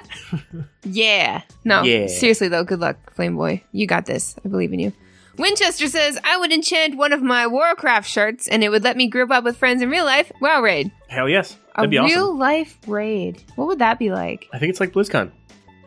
yeah 0.83 1.41
no 1.63 1.83
Yeah. 1.83 2.07
seriously 2.07 2.47
though 2.47 2.63
good 2.63 2.79
luck 2.79 3.13
Flameboy. 3.15 3.61
you 3.71 3.85
got 3.87 4.05
this 4.05 4.35
i 4.43 4.47
believe 4.49 4.73
in 4.73 4.79
you 4.79 4.93
winchester 5.37 5.87
says 5.87 6.17
i 6.23 6.37
would 6.37 6.51
enchant 6.51 6.97
one 6.97 7.13
of 7.13 7.21
my 7.21 7.47
warcraft 7.47 8.09
shirts 8.09 8.47
and 8.47 8.63
it 8.63 8.69
would 8.69 8.83
let 8.83 8.97
me 8.97 9.07
group 9.07 9.31
up 9.31 9.43
with 9.43 9.57
friends 9.57 9.81
in 9.81 9.89
real 9.89 10.05
life 10.05 10.31
wow 10.41 10.61
raid 10.61 10.91
Hell 11.07 11.29
yes. 11.29 11.57
a 11.75 11.81
That'd 11.81 11.91
be 11.91 11.99
real 11.99 12.35
life 12.35 12.77
raid 12.87 13.43
what 13.55 13.67
would 13.67 13.79
that 13.79 13.99
be 13.99 14.11
like 14.11 14.47
I 14.53 14.59
think 14.59 14.69
it's 14.71 14.79
like 14.79 14.93
BlizzCon. 14.93 15.31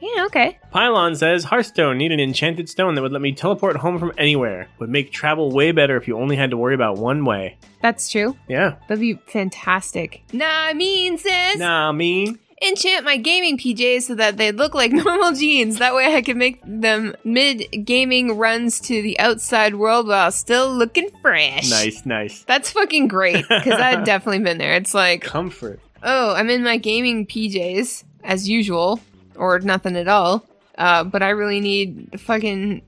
Yeah 0.01 0.25
okay 0.27 0.59
Pylon 0.71 1.17
says, 1.17 1.45
Hearthstone 1.45 1.97
need 1.97 2.13
an 2.13 2.21
enchanted 2.21 2.69
stone 2.69 2.95
that 2.95 3.01
would 3.03 3.13
let 3.13 3.23
me 3.23 3.33
teleport 3.33 3.77
home 3.77 3.99
from 3.99 4.13
anywhere. 4.19 4.69
Would 4.81 4.91
make 4.91 5.11
travel 5.11 5.51
way 5.51 5.73
better 5.73 5.97
if 5.97 6.07
you 6.07 6.19
only 6.19 6.37
had 6.37 6.51
to 6.51 6.57
worry 6.59 6.75
about 6.75 6.99
one 6.99 7.25
way. 7.25 7.57
that's 7.81 8.11
true 8.11 8.37
Yeah. 8.49 8.77
That'd 8.87 9.01
be 9.01 9.15
fantastic. 9.27 10.23
Nah, 10.33 10.45
I 10.47 10.75
mean, 10.75 11.17
sis. 11.19 11.57
Nah, 11.59 11.91
mean. 11.93 12.39
Enchant 12.61 13.05
my 13.05 13.17
gaming 13.17 13.57
PJs 13.57 14.03
so 14.03 14.15
that 14.17 14.37
they 14.37 14.53
look 14.53 14.75
like 14.75 14.93
normal 15.05 15.33
jeans. 15.33 15.79
That 15.79 15.95
way 15.95 16.15
I 16.15 16.21
can 16.23 16.37
make 16.39 16.61
them 16.65 17.15
mid 17.25 17.85
gaming 17.87 18.37
runs 18.37 18.81
to 18.81 19.01
the 19.01 19.19
outside 19.21 19.77
world 19.77 20.07
while 20.09 20.31
still 20.33 20.71
looking 20.71 21.09
fresh. 21.23 21.71
Nice, 21.71 22.05
nice. 22.05 22.43
That's 22.45 22.71
fucking 22.73 23.09
great 23.09 23.47
because 23.49 23.81
I've 23.81 24.05
definitely 24.13 24.41
been 24.41 24.59
there. 24.59 24.75
It's 24.75 24.93
like, 24.93 25.23
Comfort. 25.23 25.81
oh, 26.03 26.35
I'm 26.35 26.51
in 26.51 26.63
my 26.63 26.77
gaming 26.77 27.27
PJs 27.27 28.05
as 28.25 28.49
usual, 28.49 29.01
or 29.39 29.59
nothing 29.61 29.97
at 29.97 30.09
all. 30.09 30.45
Uh, 30.77 31.05
but 31.05 31.23
I 31.23 31.31
really 31.31 31.61
need 31.61 32.21
fucking 32.21 32.83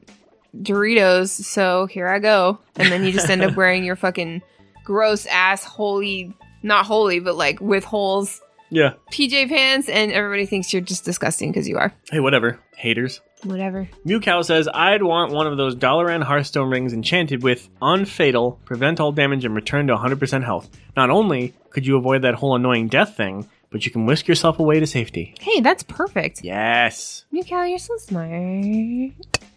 Doritos, 0.57 1.29
so 1.29 1.87
here 1.87 2.09
I 2.09 2.19
go. 2.19 2.59
And 2.77 2.91
then 2.91 3.05
you 3.05 3.13
just 3.13 3.29
end 3.31 3.43
up 3.43 3.57
wearing 3.57 3.85
your 3.85 3.97
fucking 3.97 4.43
gross 4.85 5.27
ass 5.27 5.65
holy, 5.65 6.35
not 6.63 6.87
holy, 6.87 7.21
but 7.21 7.37
like 7.37 7.61
with 7.61 7.85
holes 7.85 8.41
Yeah. 8.71 8.95
PJ 9.13 9.49
pants, 9.49 9.89
and 9.89 10.13
everybody 10.13 10.47
thinks 10.47 10.73
you're 10.73 10.83
just 10.83 11.05
disgusting 11.05 11.51
because 11.51 11.69
you 11.69 11.79
are. 11.79 11.93
Hey, 12.11 12.21
whatever. 12.21 12.59
Haters. 12.77 13.21
Whatever. 13.43 13.89
Mewcow 14.07 14.45
says, 14.45 14.69
I'd 14.73 15.03
want 15.03 15.33
one 15.33 15.47
of 15.47 15.57
those 15.57 15.75
Dalaran 15.75 16.23
Hearthstone 16.23 16.71
rings 16.71 16.93
enchanted 16.93 17.43
with 17.43 17.69
Unfatal, 17.81 18.59
prevent 18.67 19.01
all 19.01 19.13
damage, 19.13 19.45
and 19.47 19.55
return 19.55 19.87
to 19.87 19.97
100% 19.97 20.45
health. 20.45 20.69
Not 20.97 21.09
only 21.11 21.55
could 21.71 21.87
you 21.87 21.97
avoid 21.97 22.23
that 22.23 22.35
whole 22.35 22.55
annoying 22.55 22.89
death 22.89 23.17
thing, 23.17 23.49
but 23.71 23.87
you 23.87 23.93
can 23.93 24.07
whisk 24.07 24.29
yourself 24.29 24.59
away 24.59 24.81
to 24.81 24.87
safety. 24.87 25.35
Hey, 25.41 25.61
that's 25.61 25.83
perfect. 25.83 26.43
Yes. 26.43 27.25
Mikhail, 27.31 27.67
you're 27.67 27.79
so 27.79 27.97
smart. 27.99 29.15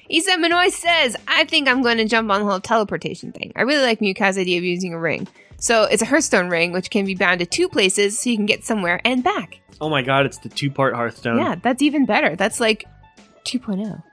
Isa 0.10 0.38
Manoy 0.38 0.70
says, 0.70 1.16
I 1.28 1.46
think 1.46 1.68
I'm 1.68 1.82
going 1.82 1.98
to 1.98 2.06
jump 2.06 2.30
on 2.30 2.42
the 2.42 2.46
whole 2.46 2.60
teleportation 2.60 3.32
thing. 3.32 3.52
I 3.56 3.62
really 3.62 3.84
like 3.84 4.00
Mewcow's 4.00 4.38
idea 4.38 4.58
of 4.58 4.64
using 4.64 4.94
a 4.94 5.00
ring. 5.00 5.28
So 5.58 5.84
it's 5.84 6.02
a 6.02 6.06
Hearthstone 6.06 6.50
ring, 6.50 6.72
which 6.72 6.90
can 6.90 7.06
be 7.06 7.16
bound 7.16 7.40
to 7.40 7.46
two 7.46 7.70
places 7.70 8.20
so 8.20 8.30
you 8.30 8.36
can 8.36 8.46
get 8.46 8.64
somewhere 8.64 9.02
and 9.06 9.24
back. 9.24 9.60
Oh 9.82 9.90
my 9.90 10.02
god, 10.02 10.26
it's 10.26 10.38
the 10.40 10.50
two 10.50 10.70
part 10.70 10.94
Hearthstone. 10.94 11.38
Yeah, 11.38 11.56
that's 11.56 11.82
even 11.82 12.06
better. 12.06 12.36
That's 12.36 12.60
like 12.60 12.86
oh. 12.86 13.22
2.0. 13.46 14.04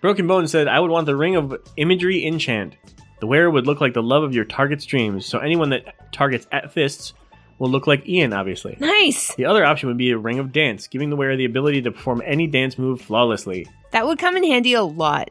Broken 0.00 0.26
Bone 0.28 0.46
said, 0.46 0.68
I 0.68 0.78
would 0.78 0.90
want 0.90 1.06
the 1.06 1.16
Ring 1.16 1.34
of 1.34 1.56
Imagery 1.76 2.24
Enchant. 2.24 2.76
The 3.20 3.26
wearer 3.26 3.50
would 3.50 3.66
look 3.66 3.80
like 3.80 3.94
the 3.94 4.02
love 4.02 4.22
of 4.22 4.32
your 4.32 4.44
target's 4.44 4.86
dreams, 4.86 5.26
so 5.26 5.40
anyone 5.40 5.70
that 5.70 6.12
targets 6.12 6.46
at 6.52 6.72
fists 6.72 7.14
will 7.58 7.70
look 7.70 7.86
like 7.86 8.08
Ian, 8.08 8.32
obviously. 8.32 8.76
Nice. 8.78 9.34
The 9.34 9.44
other 9.44 9.64
option 9.64 9.88
would 9.88 9.98
be 9.98 10.10
a 10.10 10.18
Ring 10.18 10.38
of 10.38 10.52
Dance, 10.52 10.86
giving 10.86 11.10
the 11.10 11.16
wearer 11.16 11.36
the 11.36 11.44
ability 11.44 11.82
to 11.82 11.90
perform 11.90 12.22
any 12.24 12.46
dance 12.46 12.78
move 12.78 13.00
flawlessly. 13.00 13.68
That 13.92 14.06
would 14.06 14.18
come 14.18 14.36
in 14.36 14.44
handy 14.44 14.74
a 14.74 14.82
lot. 14.82 15.30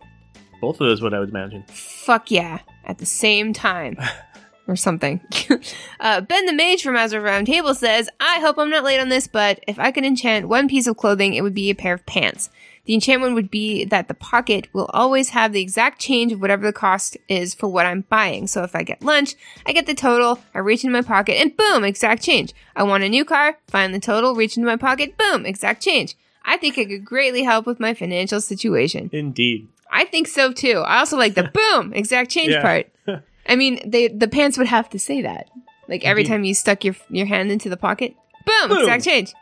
Both 0.62 0.82
of 0.82 0.88
those, 0.88 1.02
what 1.02 1.14
I 1.14 1.20
would 1.20 1.30
imagine. 1.30 1.64
Fuck 1.68 2.32
yeah. 2.32 2.60
At 2.86 2.98
the 2.98 3.06
same 3.06 3.54
time. 3.54 3.98
or 4.68 4.76
something. 4.76 5.22
uh, 6.00 6.22
ben 6.22 6.46
the 6.46 6.54
Mage 6.54 6.84
from 6.84 6.96
Azure 6.96 7.22
Round 7.22 7.48
Table 7.48 7.74
says, 7.74 8.10
I 8.20 8.40
hope 8.40 8.58
I'm 8.58 8.70
not 8.70 8.84
late 8.84 9.00
on 9.00 9.10
this, 9.10 9.28
but 9.28 9.64
if 9.68 9.80
I 9.80 9.92
could 9.92 10.06
enchant 10.06 10.48
one 10.48 10.68
piece 10.68 10.88
of 10.88 10.98
clothing, 10.98 11.34
it 11.34 11.42
would 11.42 11.54
be 11.54 11.70
a 11.70 11.76
pair 11.76 11.94
of 11.94 12.06
pants. 12.06 12.50
The 12.88 12.94
enchantment 12.94 13.36
would 13.36 13.52
be 13.52 13.84
that 13.86 14.08
the 14.08 14.14
pocket 14.14 14.68
will 14.74 14.90
always 14.94 15.30
have 15.30 15.52
the 15.54 15.62
exact 15.62 16.00
change 16.00 16.32
of 16.32 16.40
whatever 16.42 16.66
the 16.66 16.74
cost 16.74 17.18
is 17.28 17.54
for 17.54 17.68
what 17.68 17.86
I'm 17.86 18.02
buying. 18.10 18.48
So 18.48 18.64
if 18.64 18.76
I 18.76 18.84
get 18.84 19.04
lunch, 19.04 19.36
I 19.66 19.74
get 19.74 19.86
the 19.86 19.94
total, 19.94 20.40
I 20.56 20.60
reach 20.60 20.84
into 20.86 20.94
my 20.94 21.02
pocket, 21.02 21.34
and 21.40 21.56
boom, 21.56 21.84
exact 21.84 22.24
change. 22.24 22.54
I 22.76 22.84
want 22.84 23.04
a 23.04 23.10
new 23.10 23.26
car, 23.26 23.58
find 23.68 23.94
the 23.94 24.00
total, 24.00 24.36
reach 24.36 24.56
into 24.58 24.66
my 24.68 24.78
pocket, 24.78 25.18
boom, 25.18 25.46
exact 25.46 25.84
change. 25.84 26.16
I 26.46 26.56
think 26.56 26.78
it 26.78 26.88
could 26.88 27.04
greatly 27.04 27.44
help 27.44 27.66
with 27.66 27.80
my 27.80 27.94
financial 27.94 28.40
situation. 28.40 29.10
Indeed. 29.12 29.68
I 29.92 30.06
think 30.06 30.28
so 30.28 30.54
too. 30.54 30.80
I 30.80 31.00
also 31.00 31.18
like 31.18 31.36
the 31.36 31.44
boom 31.54 31.94
exact 31.94 32.32
change 32.32 32.54
Yeah. 32.54 32.62
part. 32.62 32.92
I 33.50 33.56
mean, 33.58 33.82
they 33.86 34.08
the 34.08 34.28
pants 34.30 34.58
would 34.58 34.68
have 34.68 34.90
to 34.92 35.00
say 35.00 35.22
that. 35.24 35.50
Like 35.90 36.06
every 36.06 36.22
Indeed. 36.24 36.32
time 36.32 36.44
you 36.46 36.54
stuck 36.54 36.86
your 36.86 36.96
your 37.10 37.26
hand 37.26 37.52
into 37.52 37.70
the 37.70 37.78
pocket, 37.78 38.16
boom, 38.48 38.70
Boom. 38.70 38.80
exact 38.80 39.04
change. 39.04 39.34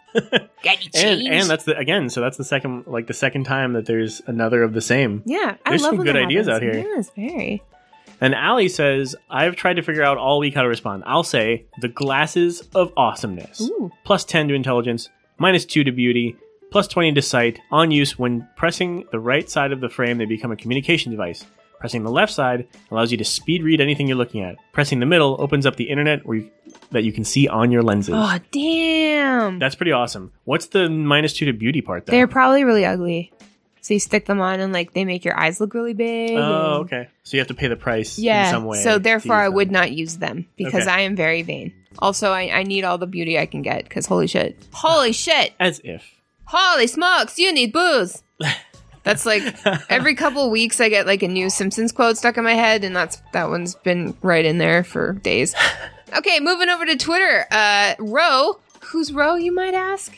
Got 0.64 0.84
you 0.84 0.90
And 0.96 1.22
and 1.28 1.50
that's 1.50 1.64
the 1.66 1.78
again, 1.78 2.10
so 2.10 2.22
that's 2.22 2.38
the 2.38 2.44
second 2.44 2.86
like 2.88 3.08
the 3.08 3.14
second 3.14 3.44
time 3.46 3.74
that 3.74 3.86
there's 3.86 4.22
another 4.28 4.64
of 4.64 4.74
the 4.74 4.82
same. 4.82 5.24
yeah, 5.26 5.56
I 5.66 5.70
There's 5.72 5.82
love 5.82 5.90
some 5.92 5.98
when 6.00 6.06
good 6.08 6.16
that 6.16 6.24
ideas 6.26 6.48
happens. 6.48 6.70
out 6.70 6.76
here. 6.76 6.88
Yes, 6.96 7.12
very. 7.16 7.64
And 8.22 8.34
Allie 8.34 8.70
says, 8.70 9.14
I've 9.30 9.58
tried 9.58 9.74
to 9.74 9.82
figure 9.82 10.02
out 10.04 10.18
all 10.18 10.40
week 10.40 10.54
how 10.56 10.62
to 10.62 10.70
respond. 10.70 11.04
I'll 11.06 11.24
say, 11.24 11.66
the 11.82 11.90
glasses 11.90 12.62
of 12.74 12.94
awesomeness. 12.96 13.60
Ooh. 13.62 13.92
Plus 14.06 14.24
10 14.24 14.48
to 14.48 14.54
intelligence, 14.54 15.10
minus 15.38 15.66
2 15.66 15.84
to 15.84 15.92
beauty, 15.92 16.38
plus 16.72 16.88
20 16.88 17.12
to 17.12 17.22
sight. 17.22 17.60
On 17.72 17.92
use 17.92 18.18
when 18.18 18.48
pressing 18.56 19.04
the 19.12 19.20
right 19.20 19.50
side 19.50 19.74
of 19.74 19.82
the 19.82 19.90
frame, 19.90 20.18
they 20.18 20.24
become 20.24 20.54
a 20.54 20.56
communication 20.56 21.12
device. 21.12 21.44
Pressing 21.86 22.02
the 22.04 22.10
left 22.10 22.34
side 22.34 22.68
allows 22.90 23.12
you 23.12 23.18
to 23.20 23.24
speed 23.24 23.62
read 23.62 23.80
anything 23.80 24.08
you're 24.08 24.18
looking 24.18 24.42
at. 24.42 24.56
Pressing 24.72 25.00
the 25.00 25.06
middle 25.06 25.36
opens 25.40 25.68
up 25.68 25.76
the 25.76 25.84
internet 25.84 26.26
where 26.26 26.38
you, 26.38 26.52
that 26.90 27.04
you 27.04 27.14
can 27.14 27.24
see 27.24 27.48
on 27.48 27.70
your 27.72 27.84
lenses. 27.84 28.16
Oh 28.18 28.40
damn! 28.52 29.60
That's 29.60 29.76
pretty 29.76 29.92
awesome. 29.92 30.32
What's 30.46 30.66
the 30.66 30.90
minus 30.90 31.34
2 31.34 31.46
to 31.46 31.54
beauty 31.54 31.82
part, 31.82 32.08
though? 32.08 32.12
They're 32.12 32.26
probably 32.26 32.64
really 32.64 32.86
ugly. 32.86 33.32
So 33.82 33.94
you 33.94 34.00
stick 34.00 34.26
them 34.26 34.42
on 34.42 34.60
and 34.62 34.74
like 34.74 34.94
they 34.94 35.06
make 35.06 35.24
your 35.24 35.40
eyes 35.40 35.60
look 35.62 35.76
really 35.76 35.94
big. 35.94 36.32
Oh, 36.32 36.78
and- 36.78 36.86
okay. 36.86 37.08
So 37.22 37.38
you 37.38 37.42
have 37.42 37.50
to 37.50 37.54
pay 37.54 37.68
the 37.68 37.76
price 37.76 38.18
Yeah. 38.18 38.48
in 38.48 38.52
some 38.52 38.66
way. 38.66 38.82
So 38.82 38.98
therefore, 38.98 39.36
I 39.36 39.48
would 39.48 39.70
not 39.72 39.92
use 39.92 40.18
them 40.18 40.48
because 40.56 40.88
Okay. 40.88 40.92
I 40.92 41.02
am 41.02 41.16
very 41.16 41.44
vain. 41.44 41.72
Also, 42.00 42.32
I, 42.32 42.50
I 42.52 42.64
need 42.64 42.84
all 42.84 42.98
the 42.98 43.06
beauty 43.06 43.38
I 43.38 43.46
can 43.46 43.62
get 43.62 43.84
because 43.84 44.08
holy 44.08 44.26
shit, 44.26 44.58
holy 44.74 45.12
shit, 45.12 45.54
As 45.60 45.82
if. 45.84 46.04
holy 46.46 46.88
smokes, 46.88 47.38
you 47.38 47.54
need 47.54 47.72
booze. 47.74 48.24
That's 49.06 49.26
like 49.26 49.44
every 49.90 50.16
couple 50.16 50.50
weeks 50.50 50.82
I 50.82 50.90
get 50.90 51.06
like 51.08 51.24
a 51.24 51.28
new 51.30 51.50
Simpsons 51.50 51.94
quote 51.94 52.18
stuck 52.18 52.38
in 52.38 52.44
my 52.44 52.56
head, 52.56 52.84
and 52.84 52.94
that's 52.94 53.22
that 53.32 53.50
one's 53.50 53.76
been 53.76 54.18
right 54.22 54.44
in 54.44 54.58
there 54.58 54.84
for 54.84 55.14
days. 55.14 55.56
Okay, 56.16 56.40
moving 56.40 56.70
over 56.70 56.86
to 56.86 56.96
Twitter. 56.96 57.46
Uh, 57.52 57.96
Ro, 58.00 58.60
who's 58.84 59.12
Ro? 59.12 59.36
You 59.36 59.52
might 59.54 59.74
ask. 59.74 60.16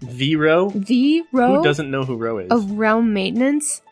The 0.00 0.36
row? 0.36 0.70
The 0.70 1.22
Ro 1.32 1.56
Who 1.56 1.64
doesn't 1.64 1.90
know 1.90 2.04
who 2.04 2.16
row 2.16 2.38
is? 2.38 2.50
of 2.50 2.70
Realm 2.70 3.12
Maintenance. 3.12 3.82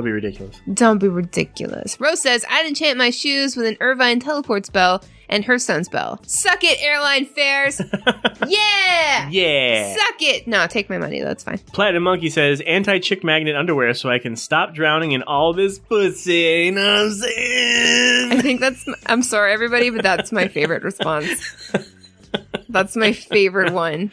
That'd 0.00 0.04
be 0.06 0.12
ridiculous. 0.12 0.60
Don't 0.72 0.98
be 0.98 1.08
ridiculous. 1.08 2.00
Rose 2.00 2.20
says, 2.22 2.44
I'd 2.48 2.66
enchant 2.66 2.96
my 2.96 3.10
shoes 3.10 3.54
with 3.56 3.66
an 3.66 3.76
Irvine 3.80 4.18
teleport 4.18 4.64
spell 4.66 5.04
and 5.28 5.44
her 5.44 5.58
son's 5.58 5.86
spell. 5.86 6.20
Suck 6.26 6.64
it, 6.64 6.78
airline 6.82 7.26
fares. 7.26 7.80
yeah! 8.48 9.28
Yeah. 9.30 9.94
Suck 9.94 10.22
it! 10.22 10.48
No, 10.48 10.66
take 10.66 10.88
my 10.88 10.98
money. 10.98 11.20
That's 11.20 11.44
fine. 11.44 11.58
Platinum 11.72 12.02
Monkey 12.02 12.30
says 12.30 12.60
anti 12.62 12.98
chick 12.98 13.22
magnet 13.22 13.54
underwear 13.54 13.92
so 13.94 14.08
I 14.08 14.18
can 14.18 14.36
stop 14.36 14.74
drowning 14.74 15.12
in 15.12 15.22
all 15.22 15.52
this 15.52 15.78
pussy. 15.78 16.64
You 16.64 16.72
know 16.72 16.80
what 16.82 17.00
I'm 17.02 17.12
saying? 17.12 18.32
I 18.32 18.40
think 18.40 18.60
that's, 18.60 18.86
I'm 19.06 19.22
sorry, 19.22 19.52
everybody, 19.52 19.90
but 19.90 20.02
that's 20.02 20.32
my 20.32 20.48
favorite 20.48 20.82
response. 20.82 21.72
That's 22.68 22.94
my 22.94 23.12
favorite 23.12 23.72
one. 23.72 24.12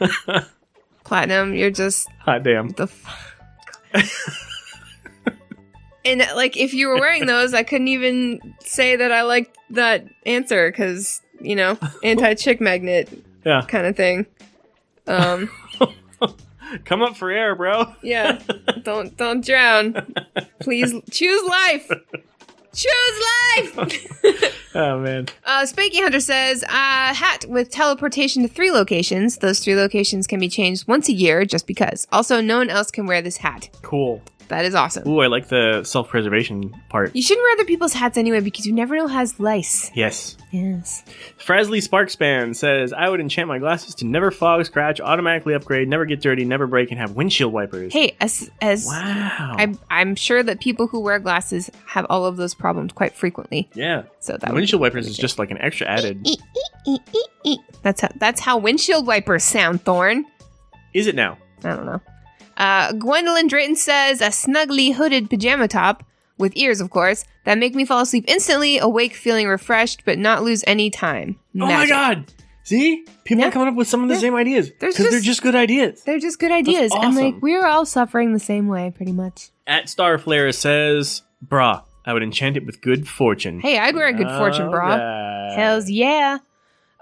Platinum, 1.04 1.52
you're 1.52 1.70
just 1.70 2.08
Hot 2.20 2.42
damn. 2.42 2.70
the. 2.70 2.84
F- 2.84 4.47
and 6.04 6.20
like, 6.36 6.56
if 6.56 6.72
you 6.74 6.88
were 6.88 6.98
wearing 6.98 7.26
those, 7.26 7.54
I 7.54 7.62
couldn't 7.62 7.88
even 7.88 8.54
say 8.60 8.96
that 8.96 9.12
I 9.12 9.22
liked 9.22 9.56
that 9.70 10.06
answer 10.26 10.70
because 10.70 11.20
you 11.40 11.54
know, 11.56 11.78
anti 12.02 12.34
chick 12.34 12.60
magnet 12.60 13.08
Yeah. 13.44 13.62
kind 13.68 13.86
of 13.86 13.96
thing. 13.96 14.26
Um, 15.06 15.50
Come 16.84 17.00
up 17.00 17.16
for 17.16 17.30
air, 17.30 17.54
bro. 17.54 17.94
yeah, 18.02 18.40
don't 18.82 19.16
don't 19.16 19.42
drown. 19.44 20.12
Please 20.60 20.92
choose 21.10 21.42
life. 21.48 21.90
Choose 22.74 23.22
life. 23.56 24.54
Oh 24.74 25.00
man. 25.00 25.26
Uh, 25.44 25.62
Spanky 25.64 25.96
Hunter 26.00 26.20
says, 26.20 26.62
uh, 26.62 26.68
hat 26.68 27.44
with 27.48 27.70
teleportation 27.70 28.42
to 28.42 28.48
three 28.48 28.70
locations. 28.70 29.38
Those 29.38 29.60
three 29.60 29.74
locations 29.74 30.26
can 30.26 30.38
be 30.38 30.48
changed 30.48 30.86
once 30.86 31.08
a 31.08 31.12
year 31.12 31.44
just 31.46 31.66
because. 31.66 32.06
Also, 32.12 32.40
no 32.40 32.58
one 32.58 32.68
else 32.70 32.90
can 32.90 33.06
wear 33.06 33.22
this 33.22 33.38
hat. 33.38 33.70
Cool. 33.82 34.22
That 34.48 34.64
is 34.64 34.74
awesome. 34.74 35.06
Ooh, 35.06 35.20
I 35.20 35.26
like 35.26 35.48
the 35.48 35.82
self 35.84 36.08
preservation 36.08 36.74
part. 36.88 37.14
You 37.14 37.20
shouldn't 37.22 37.44
wear 37.44 37.52
other 37.54 37.64
people's 37.66 37.92
hats 37.92 38.16
anyway 38.16 38.40
because 38.40 38.66
you 38.66 38.72
never 38.72 38.96
know 38.96 39.06
who 39.08 39.14
has 39.14 39.38
lice. 39.38 39.90
Yes. 39.94 40.36
Yes. 40.50 41.04
Frasley 41.38 41.86
Sparkspan 41.86 42.56
says, 42.56 42.94
I 42.94 43.10
would 43.10 43.20
enchant 43.20 43.48
my 43.48 43.58
glasses 43.58 43.94
to 43.96 44.06
never 44.06 44.30
fog, 44.30 44.64
scratch, 44.64 45.00
automatically 45.02 45.52
upgrade, 45.52 45.88
never 45.88 46.06
get 46.06 46.22
dirty, 46.22 46.46
never 46.46 46.66
break, 46.66 46.90
and 46.90 46.98
have 46.98 47.12
windshield 47.12 47.52
wipers. 47.52 47.92
Hey, 47.92 48.16
as 48.22 48.50
as 48.62 48.86
Wow. 48.86 49.56
I'm 49.58 49.78
I'm 49.90 50.14
sure 50.14 50.42
that 50.42 50.60
people 50.60 50.86
who 50.86 51.00
wear 51.00 51.18
glasses 51.18 51.70
have 51.86 52.06
all 52.08 52.24
of 52.24 52.36
those 52.38 52.54
problems 52.58 52.92
quite 52.92 53.14
frequently. 53.14 53.70
yeah. 53.74 54.02
So 54.20 54.36
that 54.36 54.52
windshield 54.52 54.80
wipers 54.82 54.96
really 54.96 55.10
is 55.10 55.16
good. 55.16 55.22
just 55.22 55.38
like 55.38 55.50
an 55.50 55.58
extra 55.58 55.86
added. 55.86 56.26
That's 57.82 58.00
how 58.00 58.08
that's 58.16 58.40
how 58.40 58.58
windshield 58.58 59.06
wipers 59.06 59.44
sound, 59.44 59.82
Thorn. 59.84 60.24
Is 60.94 61.06
it 61.06 61.14
now? 61.14 61.38
I 61.64 61.74
don't 61.74 61.86
know. 61.86 62.00
Uh, 62.56 62.92
Gwendolyn 62.92 63.46
Drayton 63.46 63.76
says 63.76 64.20
a 64.20 64.32
snugly 64.32 64.90
hooded 64.90 65.30
pajama 65.30 65.68
top 65.68 66.02
with 66.38 66.52
ears, 66.56 66.80
of 66.80 66.90
course, 66.90 67.24
that 67.44 67.58
make 67.58 67.74
me 67.74 67.84
fall 67.84 68.00
asleep 68.00 68.24
instantly, 68.28 68.78
awake 68.78 69.14
feeling 69.14 69.46
refreshed, 69.48 70.04
but 70.04 70.18
not 70.18 70.42
lose 70.42 70.64
any 70.66 70.90
time. 70.90 71.38
Oh 71.56 71.66
my 71.66 71.86
god! 71.88 72.32
See? 72.64 73.04
People 73.24 73.42
Yeah. 73.42 73.48
are 73.48 73.52
coming 73.52 73.68
up 73.68 73.74
with 73.74 73.88
some 73.88 74.02
of 74.02 74.08
the 74.08 74.14
Yeah. 74.14 74.20
same 74.20 74.34
ideas. 74.34 74.70
Because 74.70 74.96
they're 74.96 75.10
just- 75.10 75.24
just 75.24 75.42
good 75.42 75.54
ideas. 75.54 76.02
They're 76.04 76.18
just 76.18 76.38
good 76.38 76.52
ideas, 76.52 76.92
and 76.94 77.14
like 77.14 77.36
we're 77.40 77.66
all 77.66 77.86
suffering 77.86 78.32
the 78.32 78.38
same 78.40 78.68
way, 78.68 78.92
pretty 78.94 79.12
much. 79.12 79.50
At 79.66 79.86
Starflare 79.86 80.54
says, 80.54 81.22
Brah, 81.46 81.82
I 82.08 82.14
would 82.14 82.22
enchant 82.22 82.56
it 82.56 82.64
with 82.64 82.80
good 82.80 83.06
fortune. 83.06 83.60
Hey, 83.60 83.76
I'd 83.78 83.94
wear 83.94 84.06
a 84.06 84.14
good 84.14 84.30
fortune 84.30 84.70
bra. 84.70 84.92
Alright. 84.94 85.58
Hells 85.58 85.90
yeah. 85.90 86.38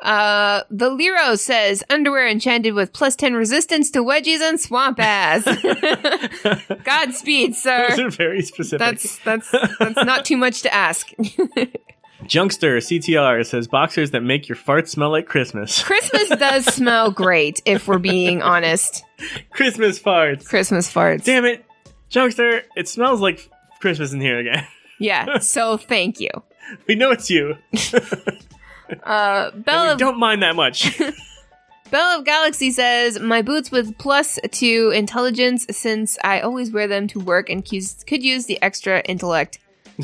Uh, 0.02 0.64
the 0.68 0.90
Lero 0.90 1.36
says 1.36 1.84
underwear 1.88 2.26
enchanted 2.26 2.74
with 2.74 2.92
plus 2.92 3.14
10 3.14 3.34
resistance 3.34 3.88
to 3.92 4.00
wedgies 4.00 4.40
and 4.40 4.58
swamp 4.58 4.98
ass. 4.98 5.44
Godspeed, 6.84 7.50
Those 7.52 7.62
sir. 7.62 8.06
are 8.06 8.10
very 8.10 8.42
specific. 8.42 8.80
That's, 8.80 9.18
that's, 9.20 9.48
that's 9.78 10.04
not 10.04 10.24
too 10.24 10.36
much 10.36 10.62
to 10.62 10.74
ask. 10.74 11.12
Junkster 12.24 12.78
CTR 12.78 13.46
says 13.46 13.68
boxers 13.68 14.10
that 14.10 14.22
make 14.22 14.48
your 14.48 14.56
farts 14.56 14.88
smell 14.88 15.10
like 15.10 15.26
Christmas. 15.26 15.82
Christmas 15.84 16.30
does 16.30 16.64
smell 16.66 17.12
great, 17.12 17.62
if 17.64 17.86
we're 17.86 17.98
being 17.98 18.42
honest. 18.42 19.04
Christmas 19.52 20.00
farts. 20.00 20.44
Christmas 20.48 20.92
farts. 20.92 21.22
Damn 21.22 21.44
it, 21.44 21.64
Junkster! 22.10 22.62
It 22.76 22.88
smells 22.88 23.20
like 23.20 23.48
Christmas 23.80 24.12
in 24.12 24.20
here 24.20 24.40
again. 24.40 24.66
Yeah, 24.98 25.38
so 25.40 25.76
thank 25.76 26.20
you. 26.20 26.30
we 26.88 26.94
know 26.94 27.10
it's 27.12 27.30
you. 27.30 27.56
Uh, 29.02 29.50
we 29.66 29.72
of, 29.72 29.98
don't 29.98 30.16
mind 30.18 30.42
that 30.44 30.54
much. 30.54 30.96
Belle 31.90 32.18
of 32.20 32.24
Galaxy 32.24 32.70
says, 32.70 33.18
My 33.18 33.42
boots 33.42 33.72
with 33.72 33.98
plus 33.98 34.38
two 34.52 34.92
intelligence 34.94 35.66
since 35.72 36.16
I 36.22 36.38
always 36.40 36.70
wear 36.70 36.86
them 36.86 37.08
to 37.08 37.18
work 37.18 37.50
and 37.50 37.64
cus- 37.68 38.04
could 38.04 38.22
use 38.22 38.46
the 38.46 38.62
extra 38.62 39.00
intellect. 39.00 39.58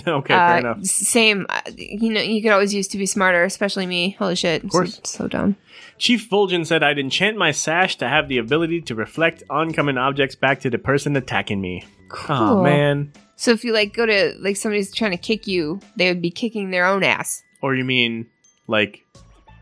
okay, 0.04 0.34
Uh, 0.34 0.48
fair 0.48 0.58
enough. 0.58 0.78
s- 0.80 0.90
Same. 0.90 1.46
Uh, 1.48 1.60
you 1.76 2.12
know, 2.12 2.20
you 2.20 2.42
could 2.42 2.50
always 2.50 2.74
use 2.74 2.88
to 2.88 2.98
be 2.98 3.06
smarter, 3.06 3.44
especially 3.44 3.86
me. 3.86 4.16
Holy 4.18 4.34
shit. 4.34 4.64
Of 4.64 4.70
course. 4.70 4.96
So, 5.04 5.18
so 5.24 5.28
dumb. 5.28 5.54
Chief 5.98 6.28
Fulgen 6.28 6.66
said 6.66 6.82
I'd 6.82 6.98
enchant 6.98 7.36
my 7.36 7.50
sash 7.50 7.96
to 7.96 8.08
have 8.08 8.28
the 8.28 8.38
ability 8.38 8.82
to 8.82 8.94
reflect 8.94 9.42
oncoming 9.50 9.98
objects 9.98 10.34
back 10.34 10.60
to 10.60 10.70
the 10.70 10.78
person 10.78 11.16
attacking 11.16 11.60
me. 11.60 11.84
Cool. 12.08 12.36
Oh 12.36 12.62
man. 12.62 13.12
So 13.36 13.50
if 13.50 13.64
you 13.64 13.72
like 13.72 13.94
go 13.94 14.06
to 14.06 14.34
like 14.40 14.56
somebody's 14.56 14.92
trying 14.92 15.12
to 15.12 15.16
kick 15.16 15.46
you, 15.46 15.80
they 15.96 16.08
would 16.08 16.22
be 16.22 16.30
kicking 16.30 16.70
their 16.70 16.86
own 16.86 17.02
ass. 17.02 17.42
Or 17.60 17.74
you 17.74 17.84
mean 17.84 18.26
like 18.66 19.04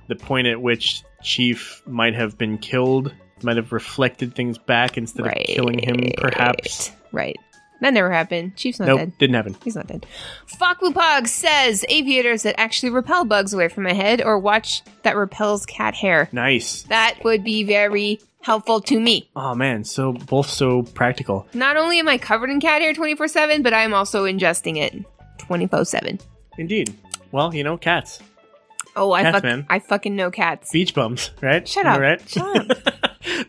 the 0.09 0.17
point 0.17 0.47
at 0.47 0.61
which 0.61 1.03
Chief 1.23 1.83
might 1.87 2.15
have 2.15 2.39
been 2.39 2.59
killed 2.59 3.15
might 3.43 3.57
have 3.57 3.73
reflected 3.73 4.35
things 4.35 4.59
back 4.59 4.99
instead 4.99 5.27
right. 5.27 5.49
of 5.49 5.55
killing 5.55 5.79
him, 5.79 6.11
perhaps? 6.17 6.91
Right. 7.13 7.39
That 7.81 7.95
never 7.95 8.11
happened. 8.11 8.57
Chief's 8.57 8.79
not 8.79 8.87
Nope, 8.87 8.99
dead. 8.99 9.19
didn't 9.19 9.37
happen. 9.37 9.57
He's 9.65 9.77
not 9.77 9.87
dead. 9.87 10.07
Foklupog 10.47 11.27
says 11.29 11.85
aviators 11.89 12.43
that 12.43 12.59
actually 12.61 12.91
repel 12.91 13.25
bugs 13.25 13.53
away 13.55 13.69
from 13.69 13.85
my 13.85 13.93
head 13.93 14.21
or 14.23 14.39
watch 14.39 14.83
that 15.03 15.17
repels 15.17 15.65
cat 15.67 15.95
hair. 15.95 16.29
Nice. 16.33 16.83
That 16.85 17.19
would 17.25 17.43
be 17.45 17.63
very 17.65 18.21
helpful 18.43 18.81
to 18.83 18.99
me. 19.01 19.29
Oh 19.37 19.55
man, 19.55 19.85
so 19.85 20.13
both 20.13 20.49
so 20.49 20.83
practical. 20.83 21.47
Not 21.55 21.77
only 21.77 21.99
am 21.99 22.09
I 22.09 22.19
covered 22.19 22.51
in 22.51 22.61
cat 22.61 22.83
hair 22.83 22.93
24 22.95 23.29
7, 23.29 23.63
but 23.63 23.73
I'm 23.75 23.95
also 23.95 24.25
ingesting 24.25 24.77
it 24.77 24.95
24 25.39 25.85
7. 25.85 26.19
Indeed. 26.59 26.95
Well, 27.33 27.55
you 27.55 27.63
know, 27.65 27.77
cats. 27.79 28.21
Oh, 28.97 29.13
I, 29.13 29.31
fuck- 29.33 29.45
I 29.69 29.79
fucking 29.79 30.17
know 30.17 30.31
cats. 30.31 30.71
Beach 30.73 30.95
bums, 30.95 31.31
right? 31.41 31.67
Shut 31.67 31.87
up. 31.87 32.01
Right? 32.01 32.29
Shut 32.29 32.71
up. 32.71 32.79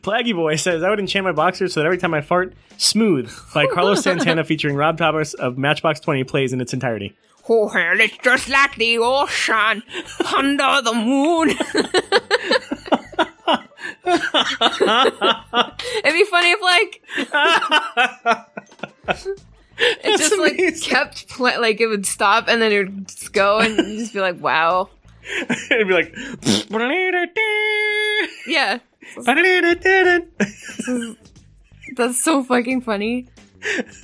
Plaggy 0.02 0.36
Boy 0.36 0.56
says, 0.56 0.84
I 0.84 0.90
would 0.90 1.00
enchant 1.00 1.24
my 1.24 1.32
boxers 1.32 1.74
so 1.74 1.80
that 1.80 1.86
every 1.86 1.98
time 1.98 2.14
I 2.14 2.22
fart, 2.22 2.54
Smooth 2.78 3.32
by 3.54 3.68
Carlos 3.68 4.02
Santana 4.04 4.44
featuring 4.44 4.76
Rob 4.76 4.98
Thomas 4.98 5.34
of 5.34 5.58
Matchbox 5.58 6.00
20 6.00 6.24
plays 6.26 6.54
in 6.54 6.62
its 6.62 6.74
entirety. 6.74 7.16
Oh, 7.50 7.68
hell, 7.70 8.00
it's 8.00 8.18
just 8.18 8.50
like 8.50 8.76
the 8.76 9.00
ocean 9.00 9.82
under 10.36 10.82
the 10.84 10.94
moon. 10.94 11.50
It'd 14.04 16.14
be 16.14 16.24
funny 16.26 16.52
if, 16.52 16.62
like, 16.62 17.02
it 19.78 20.18
just 20.18 20.38
like 20.38 20.82
kept 20.82 21.28
pla 21.30 21.58
like 21.60 21.80
it 21.82 21.88
would 21.88 22.06
stop 22.06 22.48
and 22.48 22.62
then 22.62 22.72
it 22.72 22.80
would 22.86 23.08
just 23.08 23.34
go 23.34 23.60
and 23.60 23.76
just 23.98 24.14
be 24.14 24.20
like, 24.20 24.40
wow, 24.40 24.90
It'd 25.72 25.88
be 25.88 25.94
like, 25.94 26.16
yeah, 28.48 28.80
that's 31.96 32.24
so 32.24 32.44
fucking 32.44 32.82
funny. 32.82 33.28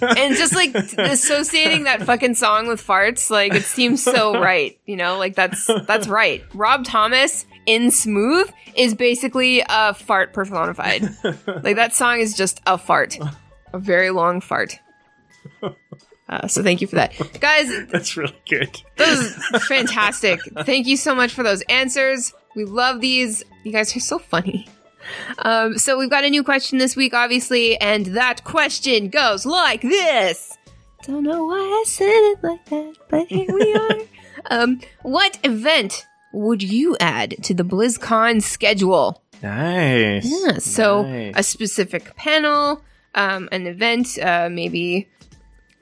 and 0.02 0.35
just 0.35 0.53
like 0.53 0.76
associating 0.76 1.85
that 1.85 2.03
fucking 2.03 2.35
song 2.35 2.68
with 2.68 2.85
farts, 2.85 3.31
like 3.31 3.56
it 3.56 3.64
seems 3.64 4.03
so 4.03 4.39
right. 4.39 4.80
You 4.85 4.95
know, 4.95 5.18
like 5.18 5.34
that's 5.35 5.65
that's 5.88 6.07
right. 6.07 6.44
Rob 6.53 6.85
Thomas 6.85 7.45
in 7.65 7.89
Smooth 7.89 8.52
is 8.76 8.94
basically 8.94 9.64
a 9.68 9.95
fart 9.95 10.34
personified. 10.34 11.02
like 11.64 11.77
that 11.77 11.95
song 11.95 12.19
is 12.19 12.35
just 12.35 12.61
a 12.68 12.77
fart, 12.77 13.18
a 13.73 13.80
very 13.80 14.11
long 14.11 14.41
fart. 14.41 14.77
Uh, 16.29 16.47
so 16.47 16.61
thank 16.61 16.81
you 16.81 16.87
for 16.87 16.95
that, 16.95 17.13
guys. 17.39 17.69
That's 17.87 18.17
really 18.17 18.35
good. 18.49 18.81
That 18.97 19.09
was 19.51 19.63
fantastic. 19.67 20.39
Thank 20.65 20.85
you 20.87 20.97
so 20.97 21.15
much 21.15 21.33
for 21.33 21.43
those 21.43 21.61
answers. 21.63 22.33
We 22.55 22.65
love 22.65 22.99
these. 23.01 23.43
You 23.63 23.71
guys 23.71 23.95
are 23.95 23.99
so 24.01 24.19
funny. 24.19 24.67
Um, 25.39 25.77
so 25.77 25.97
we've 25.97 26.09
got 26.09 26.25
a 26.25 26.29
new 26.29 26.43
question 26.43 26.79
this 26.79 26.95
week, 26.97 27.13
obviously, 27.13 27.77
and 27.79 28.07
that 28.07 28.43
question 28.43 29.07
goes 29.09 29.45
like 29.45 29.81
this. 29.81 30.57
Don't 31.03 31.23
know 31.23 31.45
why 31.45 31.55
I 31.59 31.83
said 31.87 32.05
it 32.09 32.43
like 32.43 32.65
that, 32.65 32.93
but 33.07 33.27
here 33.27 33.45
we 33.53 33.73
are. 34.51 34.61
um, 34.61 34.81
what 35.03 35.39
event 35.45 36.05
would 36.33 36.61
you 36.61 36.97
add 36.99 37.41
to 37.43 37.53
the 37.53 37.63
BlizzCon 37.63 38.41
schedule? 38.41 39.21
Nice. 39.41 40.25
Yeah, 40.29 40.57
so 40.57 41.03
Nice. 41.03 41.33
a 41.37 41.43
specific 41.43 42.15
panel, 42.17 42.83
um, 43.15 43.47
an 43.53 43.65
event, 43.67 44.17
uh, 44.21 44.49
maybe 44.51 45.07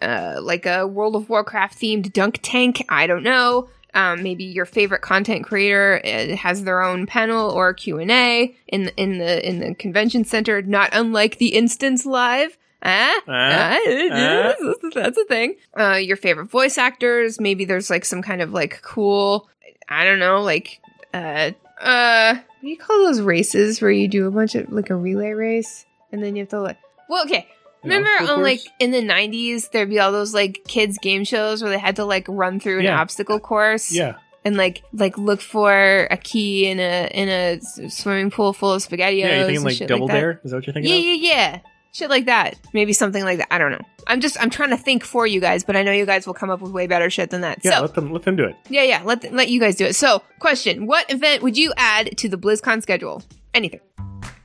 uh, 0.06 0.40
like 0.41 0.65
a 0.65 0.86
World 0.88 1.15
of 1.15 1.30
Warcraft 1.30 1.77
themed 1.80 2.14
dunk 2.14 2.40
tank. 2.41 2.86
I 2.90 3.07
don't 3.07 3.23
know. 3.23 3.69
Um, 3.94 4.23
maybe 4.23 4.44
your 4.44 4.65
favorite 4.65 5.02
content 5.02 5.45
creator 5.45 6.02
uh, 6.03 6.36
has 6.36 6.64
their 6.65 6.82
own 6.82 7.06
panel 7.07 7.49
or 7.49 7.73
Q 7.73 7.99
and 7.99 8.11
A 8.11 8.53
in 8.68 8.91
in 8.98 9.18
the 9.19 9.48
in 9.48 9.60
the 9.60 9.73
convention 9.76 10.26
center, 10.26 10.61
not 10.61 10.90
unlike 10.94 11.38
the 11.38 11.56
Instance 11.56 12.06
Live. 12.06 12.57
Ah, 12.84 13.19
Ah, 13.27 13.77
ah, 14.11 14.53
that's 14.94 15.18
a 15.18 15.26
thing. 15.26 15.56
Uh, 15.80 15.95
your 15.95 16.18
favorite 16.18 16.48
voice 16.48 16.77
actors. 16.77 17.40
Maybe 17.40 17.65
there's 17.65 17.90
like 17.90 18.06
some 18.06 18.22
kind 18.22 18.41
of 18.41 18.52
like 18.52 18.82
cool. 18.82 19.49
I 19.90 20.03
don't 20.03 20.19
know, 20.19 20.41
like 20.41 20.82
uh 21.14 21.52
uh 21.80 22.34
what 22.36 22.61
do 22.61 22.68
you 22.68 22.77
call 22.77 23.06
those 23.06 23.22
races 23.22 23.82
where 23.82 23.91
you 23.91 24.07
do 24.07 24.27
a 24.27 24.32
bunch 24.32 24.56
of 24.56 24.72
like 24.72 24.90
a 24.90 24.95
relay 24.95 25.32
race 25.32 25.86
and 26.11 26.22
then 26.23 26.36
you 26.36 26.41
have 26.41 26.49
to 26.49 26.60
like 26.60 26.77
well 27.10 27.23
okay 27.26 27.48
remember 27.86 28.10
obstacle 28.10 28.36
on 28.38 28.44
like 28.44 28.62
in 28.80 28.91
the 28.91 29.02
90s 29.02 29.72
there'd 29.72 29.90
be 29.90 29.99
all 29.99 30.12
those 30.12 30.34
like 30.34 30.62
kids 30.68 30.98
game 30.98 31.24
shows 31.24 31.62
where 31.62 31.72
they 31.72 31.80
had 31.80 31.95
to 31.98 32.06
like 32.06 32.26
run 32.28 32.60
through 32.60 32.80
an 32.80 32.86
Yeah. 32.86 32.99
obstacle 32.99 33.40
course 33.40 33.91
Yeah. 33.91 34.16
and 34.44 34.57
like 34.57 34.84
like 34.94 35.18
look 35.18 35.41
for 35.41 36.07
a 36.12 36.18
key 36.18 36.68
in 36.68 36.80
a 36.80 37.10
in 37.14 37.30
a 37.30 37.90
swimming 37.90 38.32
pool 38.32 38.53
full 38.53 38.74
of 38.74 38.82
spaghettios 38.82 39.18
Yeah, 39.20 39.38
you're 39.38 39.45
thinking 39.45 39.64
like 39.66 39.76
shit 39.78 39.88
Double 39.88 40.07
like 40.07 40.14
that. 40.16 40.20
Dare? 40.20 40.41
Is 40.44 40.52
that 40.52 40.57
what 40.57 40.68
you're 40.68 40.74
thinking 40.74 40.91
yeah 40.91 40.98
of? 40.98 41.22
yeah 41.22 41.34
yeah 41.53 41.60
shit 41.94 42.10
like 42.10 42.26
that 42.26 42.56
maybe 42.74 42.91
something 42.91 43.24
like 43.24 43.38
that 43.38 43.48
i 43.52 43.57
don't 43.57 43.72
know 43.72 43.80
i'm 44.07 44.20
just 44.20 44.38
i'm 44.41 44.49
trying 44.49 44.70
to 44.72 44.76
think 44.78 45.02
for 45.02 45.26
you 45.26 45.40
guys 45.40 45.64
but 45.64 45.78
i 45.78 45.82
know 45.84 45.94
you 45.94 46.06
guys 46.06 46.28
will 46.28 46.34
come 46.34 46.49
up 46.49 46.60
with 46.60 46.74
way 46.74 46.88
better 46.88 47.10
shit 47.10 47.30
than 47.30 47.40
that 47.40 47.57
Yeah, 47.64 47.76
so 47.78 47.82
let 47.84 47.94
them 47.95 48.12
let 48.12 48.24
them 48.24 48.36
do 48.36 48.44
it. 48.44 48.56
yeah, 48.70 48.84
yeah. 48.84 49.02
Let 49.06 49.32
let 49.34 49.48
you 49.48 49.62
guys 49.62 49.76
do 49.78 49.86
it. 49.86 49.95
So, 49.95 50.22
question: 50.40 50.88
What 50.88 51.10
event 51.10 51.41
would 51.41 51.57
you 51.57 51.72
add 51.78 52.18
to 52.18 52.28
the 52.28 52.38
BlizzCon 52.38 52.82
schedule? 52.82 53.24
Anything. 53.53 53.80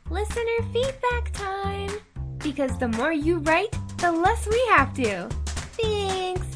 Listener 0.08 0.44
feedback 0.72 1.32
time. 1.32 1.90
Because 2.42 2.76
the 2.78 2.88
more 2.88 3.12
you 3.12 3.38
write, 3.38 3.74
the 3.98 4.10
less 4.10 4.46
we 4.48 4.60
have 4.70 4.94
to. 4.94 5.28
Thanks. 5.46 6.46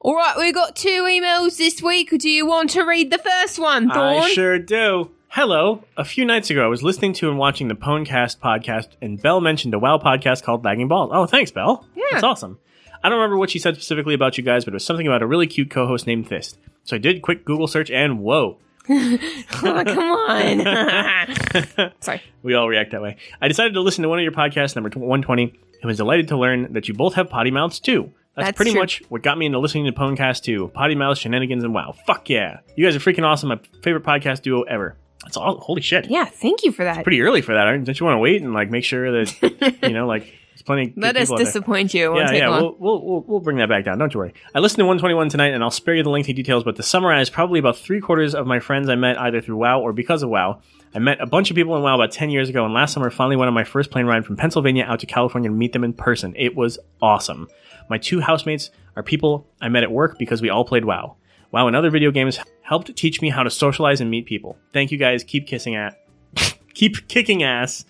All 0.00 0.14
right, 0.14 0.36
we 0.36 0.52
got 0.52 0.76
two 0.76 1.02
emails 1.02 1.56
this 1.56 1.82
week. 1.82 2.10
Do 2.18 2.28
you 2.28 2.46
want 2.46 2.70
to 2.70 2.84
read 2.84 3.10
the 3.10 3.18
first 3.18 3.58
one, 3.58 3.90
Thorn? 3.90 4.22
I 4.22 4.28
sure 4.30 4.58
do. 4.58 5.10
Hello. 5.28 5.82
A 5.96 6.04
few 6.04 6.24
nights 6.24 6.48
ago, 6.48 6.64
I 6.64 6.68
was 6.68 6.82
listening 6.82 7.12
to 7.14 7.28
and 7.28 7.38
watching 7.38 7.68
the 7.68 7.74
Ponecast 7.74 8.38
podcast, 8.38 8.88
and 9.02 9.20
Belle 9.20 9.40
mentioned 9.40 9.74
a 9.74 9.78
WoW 9.78 9.98
podcast 9.98 10.44
called 10.44 10.64
Lagging 10.64 10.88
Balls. 10.88 11.10
Oh, 11.12 11.26
thanks, 11.26 11.50
Belle. 11.50 11.86
Yeah. 11.96 12.04
That's 12.12 12.24
awesome. 12.24 12.58
I 13.02 13.08
don't 13.08 13.18
remember 13.18 13.36
what 13.36 13.50
she 13.50 13.58
said 13.58 13.74
specifically 13.74 14.14
about 14.14 14.38
you 14.38 14.44
guys, 14.44 14.64
but 14.64 14.72
it 14.72 14.76
was 14.76 14.84
something 14.84 15.06
about 15.06 15.22
a 15.22 15.26
really 15.26 15.46
cute 15.46 15.70
co-host 15.70 16.06
named 16.06 16.28
Fist. 16.28 16.58
So 16.84 16.96
I 16.96 16.98
did 16.98 17.16
a 17.16 17.20
quick 17.20 17.44
Google 17.44 17.66
search, 17.66 17.90
and 17.90 18.20
whoa, 18.20 18.58
Oh, 19.62 19.82
come 19.86 19.98
on. 19.98 21.92
Sorry. 22.00 22.22
we 22.42 22.54
all 22.54 22.68
react 22.68 22.92
that 22.92 23.02
way. 23.02 23.16
I 23.40 23.48
decided 23.48 23.74
to 23.74 23.80
listen 23.80 24.02
to 24.02 24.08
one 24.08 24.18
of 24.18 24.22
your 24.22 24.32
podcasts, 24.32 24.76
number 24.76 24.88
120, 24.90 25.42
and 25.44 25.84
was 25.84 25.96
delighted 25.96 26.28
to 26.28 26.36
learn 26.38 26.72
that 26.74 26.88
you 26.88 26.94
both 26.94 27.14
have 27.14 27.28
potty 27.30 27.50
mouths 27.50 27.80
too. 27.80 28.12
That's, 28.34 28.48
That's 28.48 28.56
pretty 28.56 28.72
true. 28.72 28.80
much 28.80 29.02
what 29.08 29.22
got 29.22 29.38
me 29.38 29.46
into 29.46 29.58
listening 29.58 29.86
to 29.86 29.92
Ponecast 29.92 30.42
too. 30.42 30.70
Potty 30.74 30.94
mouths, 30.94 31.18
shenanigans, 31.20 31.64
and 31.64 31.72
wow. 31.72 31.94
Fuck 32.06 32.28
yeah. 32.28 32.60
You 32.76 32.84
guys 32.84 32.94
are 32.94 32.98
freaking 33.00 33.24
awesome. 33.24 33.48
My 33.48 33.58
favorite 33.82 34.04
podcast 34.04 34.42
duo 34.42 34.62
ever. 34.62 34.96
That's 35.24 35.36
all. 35.38 35.58
Holy 35.58 35.80
shit. 35.80 36.10
Yeah, 36.10 36.26
thank 36.26 36.62
you 36.62 36.70
for 36.70 36.84
that. 36.84 37.02
pretty 37.02 37.22
early 37.22 37.40
for 37.40 37.54
that. 37.54 37.66
aren't- 37.66 37.86
Don't 37.86 37.98
you 37.98 38.04
want 38.06 38.16
to 38.16 38.20
wait 38.20 38.42
and 38.42 38.52
like 38.52 38.70
make 38.70 38.84
sure 38.84 39.10
that 39.24 39.78
you 39.82 39.90
know 39.94 40.06
like 40.06 40.32
plenty. 40.66 40.92
Let 40.96 41.16
us 41.16 41.30
disappoint 41.30 41.94
you. 41.94 42.06
It 42.06 42.08
won't 42.08 42.20
Yeah, 42.20 42.30
take 42.30 42.40
yeah, 42.40 42.48
we'll, 42.50 42.76
we'll 42.78 43.02
we'll 43.02 43.24
we'll 43.26 43.40
bring 43.40 43.56
that 43.56 43.68
back 43.68 43.84
down. 43.84 43.98
Don't 43.98 44.12
you 44.12 44.18
worry. 44.18 44.34
I 44.54 44.58
listened 44.58 44.78
to 44.78 44.84
121 44.84 45.30
tonight, 45.30 45.54
and 45.54 45.62
I'll 45.62 45.70
spare 45.70 45.94
you 45.94 46.02
the 46.02 46.10
lengthy 46.10 46.32
details. 46.32 46.64
But 46.64 46.76
to 46.76 46.82
summarize, 46.82 47.30
probably 47.30 47.58
about 47.58 47.78
three 47.78 48.00
quarters 48.00 48.34
of 48.34 48.46
my 48.46 48.60
friends 48.60 48.88
I 48.88 48.96
met 48.96 49.18
either 49.18 49.40
through 49.40 49.56
WoW 49.56 49.80
or 49.80 49.92
because 49.92 50.22
of 50.22 50.28
WoW. 50.28 50.60
I 50.94 50.98
met 50.98 51.20
a 51.20 51.26
bunch 51.26 51.50
of 51.50 51.56
people 51.56 51.76
in 51.76 51.82
WoW 51.82 51.94
about 51.94 52.12
10 52.12 52.30
years 52.30 52.48
ago, 52.48 52.64
and 52.64 52.72
last 52.72 52.94
summer 52.94 53.10
finally 53.10 53.36
went 53.36 53.48
on 53.48 53.54
my 53.54 53.64
first 53.64 53.90
plane 53.90 54.06
ride 54.06 54.24
from 54.24 54.36
Pennsylvania 54.36 54.84
out 54.84 55.00
to 55.00 55.06
California 55.06 55.50
to 55.50 55.54
meet 55.54 55.72
them 55.72 55.84
in 55.84 55.92
person. 55.92 56.32
It 56.36 56.56
was 56.56 56.78
awesome. 57.02 57.48
My 57.90 57.98
two 57.98 58.20
housemates 58.20 58.70
are 58.96 59.02
people 59.02 59.46
I 59.60 59.68
met 59.68 59.82
at 59.82 59.90
work 59.90 60.18
because 60.18 60.40
we 60.40 60.48
all 60.48 60.64
played 60.64 60.84
WoW. 60.84 61.16
WoW 61.52 61.66
and 61.66 61.76
other 61.76 61.90
video 61.90 62.10
games 62.10 62.38
helped 62.62 62.96
teach 62.96 63.20
me 63.20 63.28
how 63.30 63.42
to 63.42 63.50
socialize 63.50 64.00
and 64.00 64.10
meet 64.10 64.26
people. 64.26 64.56
Thank 64.72 64.90
you 64.90 64.98
guys. 64.98 65.22
Keep 65.22 65.46
kissing 65.46 65.74
at, 65.76 66.02
keep 66.74 67.08
kicking 67.08 67.42
ass. 67.42 67.84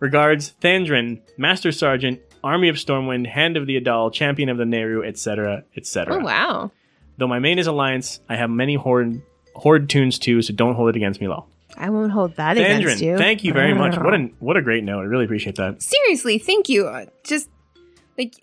Regards, 0.00 0.54
Thandrin, 0.60 1.20
Master 1.36 1.70
Sergeant, 1.72 2.20
Army 2.42 2.68
of 2.68 2.76
Stormwind, 2.76 3.26
Hand 3.26 3.56
of 3.56 3.66
the 3.66 3.76
A'dal, 3.80 4.12
Champion 4.12 4.48
of 4.48 4.56
the 4.56 4.64
Naaru, 4.64 5.04
etc., 5.04 5.64
etc. 5.76 6.14
Oh 6.14 6.24
wow. 6.24 6.72
Though 7.18 7.28
my 7.28 7.38
main 7.38 7.58
is 7.58 7.66
Alliance, 7.66 8.20
I 8.28 8.36
have 8.36 8.48
many 8.50 8.74
Horde 8.74 9.20
Horde 9.54 9.88
toons 9.90 10.18
too, 10.18 10.40
so 10.42 10.54
don't 10.54 10.74
hold 10.74 10.88
it 10.88 10.96
against 10.96 11.20
me, 11.20 11.28
lol. 11.28 11.46
I 11.76 11.90
won't 11.90 12.12
hold 12.12 12.36
that 12.36 12.56
against 12.56 13.02
you. 13.02 13.16
Thank 13.16 13.44
you 13.44 13.52
very 13.52 13.74
much. 13.74 13.96
What 13.98 14.14
a 14.14 14.18
what 14.38 14.56
a 14.56 14.62
great 14.62 14.84
note. 14.84 15.00
I 15.00 15.04
really 15.04 15.26
appreciate 15.26 15.56
that. 15.56 15.82
seriously, 15.82 16.38
thank 16.38 16.68
you. 16.68 16.86
Uh, 16.86 17.06
Just 17.24 17.50
like 18.16 18.34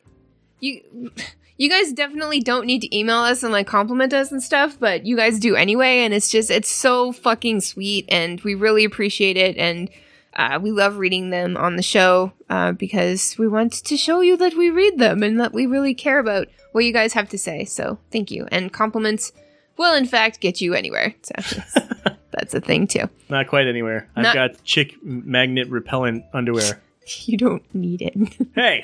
you 0.59 1.11
you 1.57 1.69
guys 1.69 1.91
definitely 1.91 2.39
don't 2.39 2.67
need 2.67 2.81
to 2.81 2.95
email 2.95 3.17
us 3.17 3.41
and 3.41 3.51
like 3.51 3.65
compliment 3.65 4.13
us 4.13 4.31
and 4.31 4.43
stuff, 4.43 4.77
but 4.79 5.05
you 5.05 5.15
guys 5.15 5.39
do 5.39 5.55
anyway 5.55 5.99
and 5.99 6.13
it's 6.13 6.29
just 6.29 6.51
it's 6.51 6.69
so 6.69 7.11
fucking 7.11 7.61
sweet 7.61 8.05
and 8.09 8.39
we 8.41 8.53
really 8.53 8.83
appreciate 8.83 9.37
it 9.37 9.57
and 9.57 9.89
uh, 10.37 10.59
we 10.61 10.71
love 10.71 10.97
reading 10.97 11.29
them 11.31 11.57
on 11.57 11.75
the 11.75 11.81
show 11.83 12.31
uh, 12.49 12.71
because 12.71 13.37
we 13.37 13.47
want 13.47 13.73
to 13.73 13.97
show 13.97 14.21
you 14.21 14.37
that 14.37 14.55
we 14.55 14.69
read 14.69 14.99
them 14.99 15.23
and 15.23 15.39
that 15.39 15.53
we 15.53 15.65
really 15.65 15.93
care 15.93 16.19
about 16.19 16.47
what 16.71 16.85
you 16.85 16.93
guys 16.93 17.13
have 17.13 17.27
to 17.29 17.37
say. 17.37 17.65
So 17.65 17.97
thank 18.11 18.29
you. 18.31 18.47
And 18.51 18.71
compliments 18.71 19.31
will, 19.77 19.93
in 19.95 20.05
fact, 20.05 20.39
get 20.39 20.61
you 20.61 20.73
anywhere. 20.73 21.15
So 21.23 21.33
that's, 21.37 21.73
that's 22.31 22.53
a 22.53 22.61
thing 22.61 22.87
too. 22.87 23.09
Not 23.29 23.47
quite 23.47 23.67
anywhere. 23.67 24.09
I've 24.15 24.33
got 24.33 24.63
chick 24.63 24.95
magnet 25.03 25.69
repellent 25.69 26.23
underwear. 26.33 26.79
You 27.23 27.37
don't 27.37 27.63
need 27.73 28.01
it. 28.01 28.13
Hey, 28.55 28.83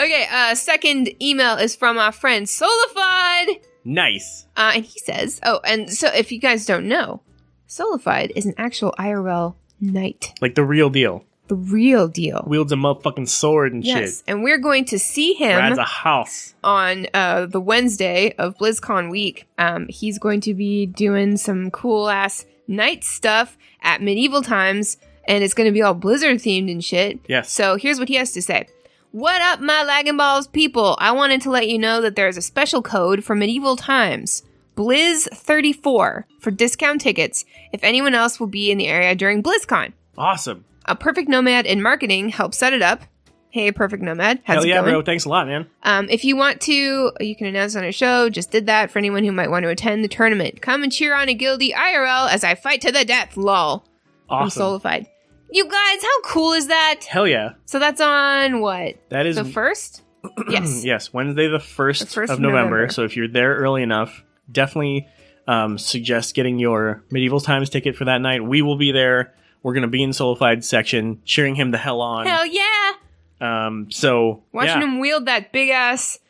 Okay, 0.00 0.26
uh, 0.32 0.54
second 0.54 1.10
email 1.22 1.56
is 1.58 1.76
from 1.76 1.98
our 1.98 2.12
friend 2.12 2.48
Solified. 2.48 3.60
nice. 3.84 4.46
Uh, 4.56 4.72
and 4.76 4.84
he 4.86 4.98
says, 4.98 5.38
oh, 5.44 5.60
and 5.64 5.90
so 5.92 6.08
if 6.08 6.32
you 6.32 6.38
guys 6.40 6.64
don't 6.64 6.88
know, 6.88 7.20
Solified 7.66 8.32
is 8.34 8.46
an 8.46 8.54
actual 8.56 8.94
IRL 8.98 9.54
knight. 9.82 10.32
Like 10.40 10.54
the 10.54 10.64
real 10.64 10.88
deal. 10.88 11.24
The 11.48 11.56
real 11.56 12.08
deal. 12.08 12.44
Wields 12.46 12.72
a 12.72 12.76
motherfucking 12.76 13.28
sword 13.28 13.74
and 13.74 13.84
yes. 13.84 13.98
shit. 14.18 14.22
And 14.26 14.42
we're 14.42 14.58
going 14.58 14.86
to 14.86 14.98
see 14.98 15.36
Rides 15.38 15.76
him 15.76 15.78
a 15.78 15.84
house. 15.84 16.54
on 16.64 17.08
uh, 17.12 17.46
the 17.46 17.60
Wednesday 17.60 18.32
of 18.38 18.56
BlizzCon 18.56 19.10
week. 19.10 19.46
Um, 19.58 19.86
he's 19.88 20.18
going 20.18 20.40
to 20.42 20.54
be 20.54 20.86
doing 20.86 21.36
some 21.36 21.70
cool 21.70 22.08
ass 22.08 22.46
knight 22.68 23.04
stuff 23.04 23.58
at 23.82 24.00
medieval 24.00 24.40
times, 24.40 24.96
and 25.26 25.44
it's 25.44 25.52
going 25.52 25.66
to 25.66 25.72
be 25.72 25.82
all 25.82 25.94
Blizzard 25.94 26.38
themed 26.38 26.70
and 26.70 26.82
shit. 26.82 27.18
Yes. 27.28 27.50
So 27.50 27.76
here's 27.76 27.98
what 27.98 28.08
he 28.08 28.14
has 28.14 28.32
to 28.32 28.40
say. 28.40 28.68
What 29.10 29.42
up, 29.42 29.60
my 29.60 29.82
Lagging 29.82 30.16
Balls 30.16 30.46
people? 30.46 30.96
I 30.98 31.12
wanted 31.12 31.42
to 31.42 31.50
let 31.50 31.68
you 31.68 31.78
know 31.78 32.00
that 32.00 32.16
there's 32.16 32.38
a 32.38 32.42
special 32.42 32.80
code 32.80 33.24
for 33.24 33.34
medieval 33.34 33.76
times. 33.76 34.42
Blizz34 34.76 36.24
for 36.40 36.50
discount 36.50 37.00
tickets 37.00 37.44
if 37.72 37.82
anyone 37.84 38.14
else 38.14 38.38
will 38.40 38.46
be 38.46 38.70
in 38.70 38.78
the 38.78 38.88
area 38.88 39.14
during 39.14 39.42
BlizzCon. 39.42 39.92
Awesome. 40.16 40.64
A 40.86 40.96
Perfect 40.96 41.28
Nomad 41.28 41.66
in 41.66 41.82
marketing 41.82 42.28
helped 42.30 42.54
set 42.54 42.72
it 42.72 42.82
up. 42.82 43.02
Hey, 43.50 43.70
Perfect 43.70 44.02
Nomad, 44.02 44.40
how's 44.44 44.54
Hell 44.56 44.64
it 44.64 44.68
yeah, 44.68 44.80
going? 44.80 44.92
bro. 44.92 45.02
Thanks 45.02 45.26
a 45.26 45.28
lot, 45.28 45.46
man. 45.46 45.66
Um, 45.82 46.08
if 46.08 46.24
you 46.24 46.36
want 46.36 46.62
to, 46.62 47.12
you 47.20 47.36
can 47.36 47.46
announce 47.46 47.76
on 47.76 47.84
our 47.84 47.92
show. 47.92 48.30
Just 48.30 48.50
did 48.50 48.64
that 48.66 48.90
for 48.90 48.98
anyone 48.98 49.24
who 49.24 49.32
might 49.32 49.50
want 49.50 49.64
to 49.64 49.68
attend 49.68 50.02
the 50.02 50.08
tournament. 50.08 50.62
Come 50.62 50.82
and 50.82 50.90
cheer 50.90 51.14
on 51.14 51.28
a 51.28 51.34
guilty 51.34 51.72
IRL 51.72 52.30
as 52.32 52.44
I 52.44 52.54
fight 52.54 52.80
to 52.80 52.90
the 52.92 53.04
death. 53.04 53.36
Lol. 53.36 53.84
Awesome. 54.30 54.44
From 54.44 54.50
Solified. 54.50 55.06
You 55.50 55.64
guys, 55.68 56.02
how 56.02 56.20
cool 56.22 56.54
is 56.54 56.68
that? 56.68 57.00
Hell 57.06 57.28
yeah. 57.28 57.50
So 57.66 57.78
that's 57.78 58.00
on 58.00 58.60
what? 58.62 58.94
That 59.10 59.26
is 59.26 59.36
The 59.36 59.44
first? 59.44 60.02
yes. 60.48 60.82
yes, 60.82 61.12
Wednesday 61.12 61.48
the 61.48 61.58
1st, 61.58 61.98
The 61.98 62.20
1st 62.20 62.24
of 62.24 62.30
of 62.30 62.40
November. 62.40 62.60
November. 62.76 62.88
So 62.92 63.04
if 63.04 63.18
you're 63.18 63.28
there 63.28 63.54
early 63.56 63.82
enough, 63.82 64.24
definitely 64.52 65.08
um, 65.46 65.78
suggest 65.78 66.34
getting 66.34 66.58
your 66.58 67.02
Medieval 67.10 67.40
Times 67.40 67.70
ticket 67.70 67.96
for 67.96 68.04
that 68.04 68.18
night. 68.20 68.44
We 68.44 68.62
will 68.62 68.76
be 68.76 68.92
there. 68.92 69.34
we're 69.62 69.74
gonna 69.74 69.88
be 69.88 70.02
in 70.02 70.12
Solified 70.12 70.64
section, 70.64 71.20
cheering 71.24 71.54
him 71.54 71.70
the 71.70 71.78
hell 71.78 72.00
on. 72.00 72.26
Hell 72.26 72.46
yeah! 72.46 72.92
Um, 73.40 73.90
so 73.90 74.42
Watching 74.52 74.80
yeah. 74.80 74.84
him 74.84 75.00
wield 75.00 75.26
that 75.26 75.52
big 75.52 75.70
ass. 75.70 76.18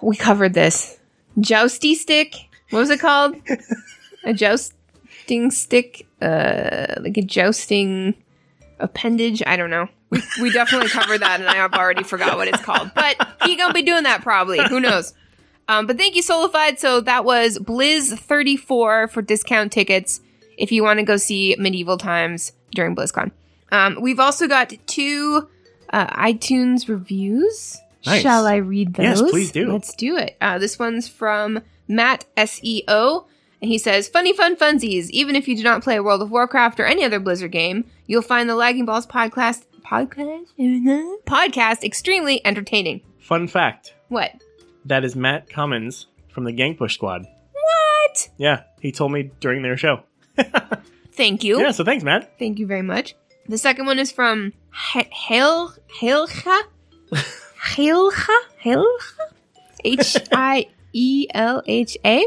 We 0.00 0.16
covered 0.16 0.54
this. 0.54 0.98
Jousty 1.40 1.96
stick. 1.96 2.36
What 2.70 2.78
was 2.80 2.90
it 2.90 3.00
called? 3.00 3.34
a 4.24 4.32
jousting 4.32 5.50
stick. 5.50 6.06
Uh, 6.20 6.86
like 7.00 7.16
a 7.16 7.22
jousting 7.22 8.14
appendage. 8.78 9.42
I 9.44 9.56
don't 9.56 9.70
know. 9.70 9.88
We, 10.10 10.22
we 10.40 10.50
definitely 10.52 10.88
covered 10.88 11.18
that, 11.22 11.40
and 11.40 11.48
I 11.48 11.56
have 11.56 11.72
already 11.74 12.04
forgot 12.04 12.36
what 12.36 12.46
it's 12.46 12.62
called. 12.62 12.92
But 12.94 13.16
he 13.44 13.56
gonna 13.56 13.74
be 13.74 13.82
doing 13.82 14.04
that 14.04 14.22
probably. 14.22 14.60
Who 14.68 14.78
knows? 14.78 15.14
Um, 15.68 15.86
but 15.86 15.96
thank 15.96 16.16
you, 16.16 16.22
Solified. 16.22 16.78
So 16.78 17.00
that 17.02 17.24
was 17.24 17.58
Blizz 17.58 18.18
thirty 18.18 18.56
four 18.56 19.08
for 19.08 19.22
discount 19.22 19.72
tickets 19.72 20.20
if 20.58 20.72
you 20.72 20.82
want 20.82 20.98
to 20.98 21.04
go 21.04 21.16
see 21.16 21.56
Medieval 21.58 21.98
Times 21.98 22.52
during 22.72 22.94
BlizzCon. 22.94 23.30
Um, 23.70 23.98
we've 24.00 24.20
also 24.20 24.48
got 24.48 24.72
two 24.86 25.48
uh, 25.90 26.06
iTunes 26.08 26.88
reviews. 26.88 27.78
Nice. 28.04 28.22
Shall 28.22 28.46
I 28.46 28.56
read 28.56 28.94
those? 28.94 29.20
Yes, 29.20 29.22
please 29.22 29.52
do. 29.52 29.72
Let's 29.72 29.94
do 29.94 30.16
it. 30.16 30.36
Uh, 30.40 30.58
this 30.58 30.78
one's 30.78 31.08
from 31.08 31.60
Matt 31.86 32.24
SEO, 32.36 33.26
and 33.60 33.70
he 33.70 33.78
says, 33.78 34.08
"Funny 34.08 34.32
fun 34.32 34.56
funsies. 34.56 35.08
Even 35.10 35.36
if 35.36 35.46
you 35.46 35.56
do 35.56 35.62
not 35.62 35.82
play 35.82 36.00
World 36.00 36.22
of 36.22 36.30
Warcraft 36.30 36.80
or 36.80 36.84
any 36.84 37.04
other 37.04 37.20
Blizzard 37.20 37.52
game, 37.52 37.84
you'll 38.06 38.22
find 38.22 38.48
the 38.48 38.56
Lagging 38.56 38.84
Balls 38.84 39.06
podcast 39.06 39.64
podcast 39.86 40.48
podcast 41.26 41.84
extremely 41.84 42.44
entertaining." 42.44 43.02
Fun 43.20 43.46
fact: 43.46 43.94
What? 44.08 44.32
That 44.86 45.04
is 45.04 45.14
Matt 45.16 45.48
Cummins 45.48 46.06
from 46.32 46.44
the 46.44 46.52
Gang 46.52 46.76
Push 46.76 46.94
Squad. 46.94 47.22
What? 47.52 48.28
Yeah, 48.38 48.62
he 48.80 48.92
told 48.92 49.12
me 49.12 49.30
during 49.40 49.62
their 49.62 49.76
show. 49.76 50.02
Thank 51.12 51.44
you. 51.44 51.60
Yeah, 51.60 51.72
so 51.72 51.84
thanks, 51.84 52.02
Matt. 52.04 52.38
Thank 52.38 52.58
you 52.58 52.66
very 52.66 52.82
much. 52.82 53.14
The 53.48 53.58
second 53.58 53.86
one 53.86 53.98
is 53.98 54.10
from 54.10 54.52
He- 54.92 55.08
Hail 55.10 55.72
Hailcha 56.00 56.58
Hailcha 57.12 58.38
Hailcha 58.64 59.32
H 59.84 60.16
I 60.32 60.66
E 60.92 61.26
L 61.34 61.62
H 61.66 61.96
A 62.04 62.24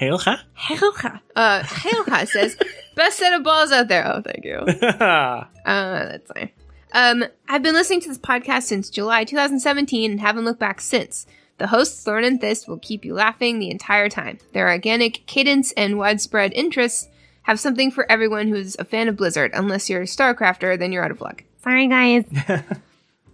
Hailcha. 0.00 0.38
Hailcha. 0.58 1.20
Uh, 1.36 1.60
Hailcha 1.62 2.26
says 2.26 2.56
best 2.96 3.18
set 3.18 3.32
of 3.34 3.42
balls 3.42 3.70
out 3.70 3.88
there. 3.88 4.06
Oh, 4.10 4.22
thank 4.22 4.44
you. 4.44 4.56
Uh, 4.56 5.44
that's 5.64 6.30
fine. 6.32 6.50
Um, 6.92 7.24
I've 7.48 7.62
been 7.62 7.74
listening 7.74 8.00
to 8.02 8.08
this 8.08 8.18
podcast 8.18 8.64
since 8.64 8.90
July 8.90 9.24
2017 9.24 10.10
and 10.10 10.20
haven't 10.20 10.44
looked 10.44 10.60
back 10.60 10.80
since. 10.80 11.26
The 11.58 11.68
hosts 11.68 12.04
Thorn 12.04 12.24
and 12.24 12.40
Thist 12.40 12.68
will 12.68 12.78
keep 12.78 13.04
you 13.04 13.14
laughing 13.14 13.58
the 13.58 13.70
entire 13.70 14.08
time. 14.08 14.38
Their 14.52 14.68
organic 14.68 15.24
cadence 15.26 15.72
and 15.72 15.96
widespread 15.96 16.52
interests 16.52 17.08
have 17.42 17.58
something 17.58 17.90
for 17.90 18.10
everyone 18.10 18.48
who's 18.48 18.76
a 18.78 18.84
fan 18.84 19.08
of 19.08 19.16
Blizzard. 19.16 19.52
Unless 19.54 19.88
you're 19.88 20.02
a 20.02 20.06
StarCrafter, 20.06 20.78
then 20.78 20.92
you're 20.92 21.04
out 21.04 21.10
of 21.10 21.20
luck. 21.20 21.44
Sorry, 21.62 21.88
guys. 21.88 22.24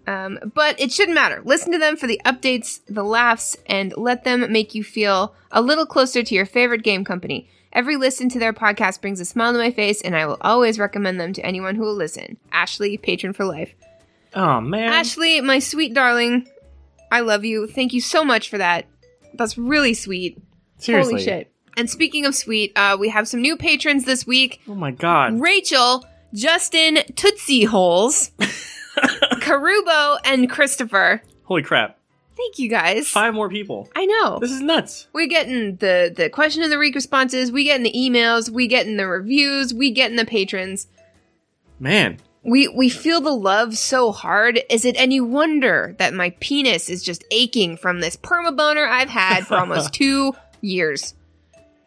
um, 0.07 0.39
but 0.55 0.81
it 0.81 0.93
shouldn't 0.93 1.15
matter. 1.15 1.43
Listen 1.45 1.73
to 1.73 1.79
them 1.79 1.97
for 1.97 2.07
the 2.07 2.21
updates, 2.25 2.81
the 2.89 3.05
laughs, 3.05 3.57
and 3.67 3.93
let 3.97 4.25
them 4.25 4.51
make 4.53 4.75
you 4.75 4.85
feel 4.85 5.35
a 5.51 5.63
little 5.63 5.87
closer 5.87 6.23
to 6.23 6.35
your 6.35 6.47
favorite 6.47 6.83
game 6.83 7.05
company. 7.05 7.49
Every 7.73 7.97
listen 7.97 8.28
to 8.31 8.39
their 8.39 8.53
podcast 8.53 9.01
brings 9.01 9.20
a 9.20 9.24
smile 9.24 9.53
to 9.53 9.59
my 9.59 9.70
face, 9.70 10.01
and 10.01 10.16
I 10.16 10.27
will 10.27 10.39
always 10.40 10.78
recommend 10.78 11.20
them 11.20 11.32
to 11.35 11.43
anyone 11.43 11.74
who 11.74 11.82
will 11.82 11.95
listen. 11.95 12.39
Ashley, 12.53 12.97
patron 12.97 13.32
for 13.32 13.45
life. 13.45 13.74
oh 14.35 14.61
man. 14.61 14.89
Ashley, 14.93 15.40
my 15.40 15.59
sweet 15.59 15.95
darling, 15.95 16.49
I 17.12 17.20
love 17.20 17.45
you. 17.45 17.66
Thank 17.66 17.93
you 17.93 18.01
so 18.01 18.24
much 18.24 18.49
for 18.49 18.59
that. 18.59 18.86
That's 19.35 19.59
really 19.59 19.95
sweet. 19.95 20.39
Seriously. 20.78 21.12
Holy 21.15 21.24
shit. 21.24 21.53
And 21.77 21.89
speaking 21.89 22.24
of 22.27 22.35
sweet, 22.35 22.73
uh, 22.77 22.97
we 22.99 23.09
have 23.11 23.28
some 23.28 23.40
new 23.43 23.57
patrons 23.57 24.05
this 24.05 24.27
week. 24.27 24.61
Oh 24.66 24.74
my 24.74 24.90
god. 24.90 25.40
Rachel, 25.40 26.05
Justin, 26.35 26.99
Tootsie 27.15 27.65
Holes, 27.65 28.31
Karubo, 28.99 30.19
and 30.24 30.51
Christopher. 30.51 31.23
Holy 31.45 31.62
crap. 31.62 31.98
Thank 32.39 32.59
you 32.60 32.70
guys. 32.70 33.09
Five 33.09 33.35
more 33.35 33.48
people. 33.48 33.90
I 33.97 34.06
know. 34.06 34.39
This 34.39 34.52
is 34.52 34.60
nuts. 34.60 35.09
We're 35.12 35.27
getting 35.27 35.77
the 35.77 36.12
the 36.16 36.31
question 36.31 36.62
of 36.62 36.70
the 36.70 36.78
week 36.78 36.94
responses. 36.94 37.51
We 37.52 37.65
getting 37.65 37.82
the 37.82 37.93
emails. 37.93 38.48
We 38.48 38.69
getting 38.69 38.97
the 38.97 39.09
reviews. 39.09 39.74
We 39.74 39.90
getting 39.90 40.16
the 40.16 40.24
patrons. 40.24 40.86
Man. 41.81 42.19
We 42.44 42.69
we 42.69 42.89
feel 42.89 43.20
the 43.20 43.32
love 43.35 43.77
so 43.77 44.12
hard. 44.12 44.60
Is 44.70 44.85
it 44.85 44.94
any 44.98 45.20
wonder 45.20 45.97
that 45.98 46.15
my 46.15 46.31
penis 46.39 46.89
is 46.89 47.02
just 47.02 47.24
aching 47.32 47.77
from 47.77 48.01
this 48.01 48.16
perma 48.16 48.56
boner 48.56 48.86
I've 48.86 49.10
had 49.10 49.47
for 49.47 49.56
almost 49.56 49.93
two 49.93 50.32
years? 50.60 51.15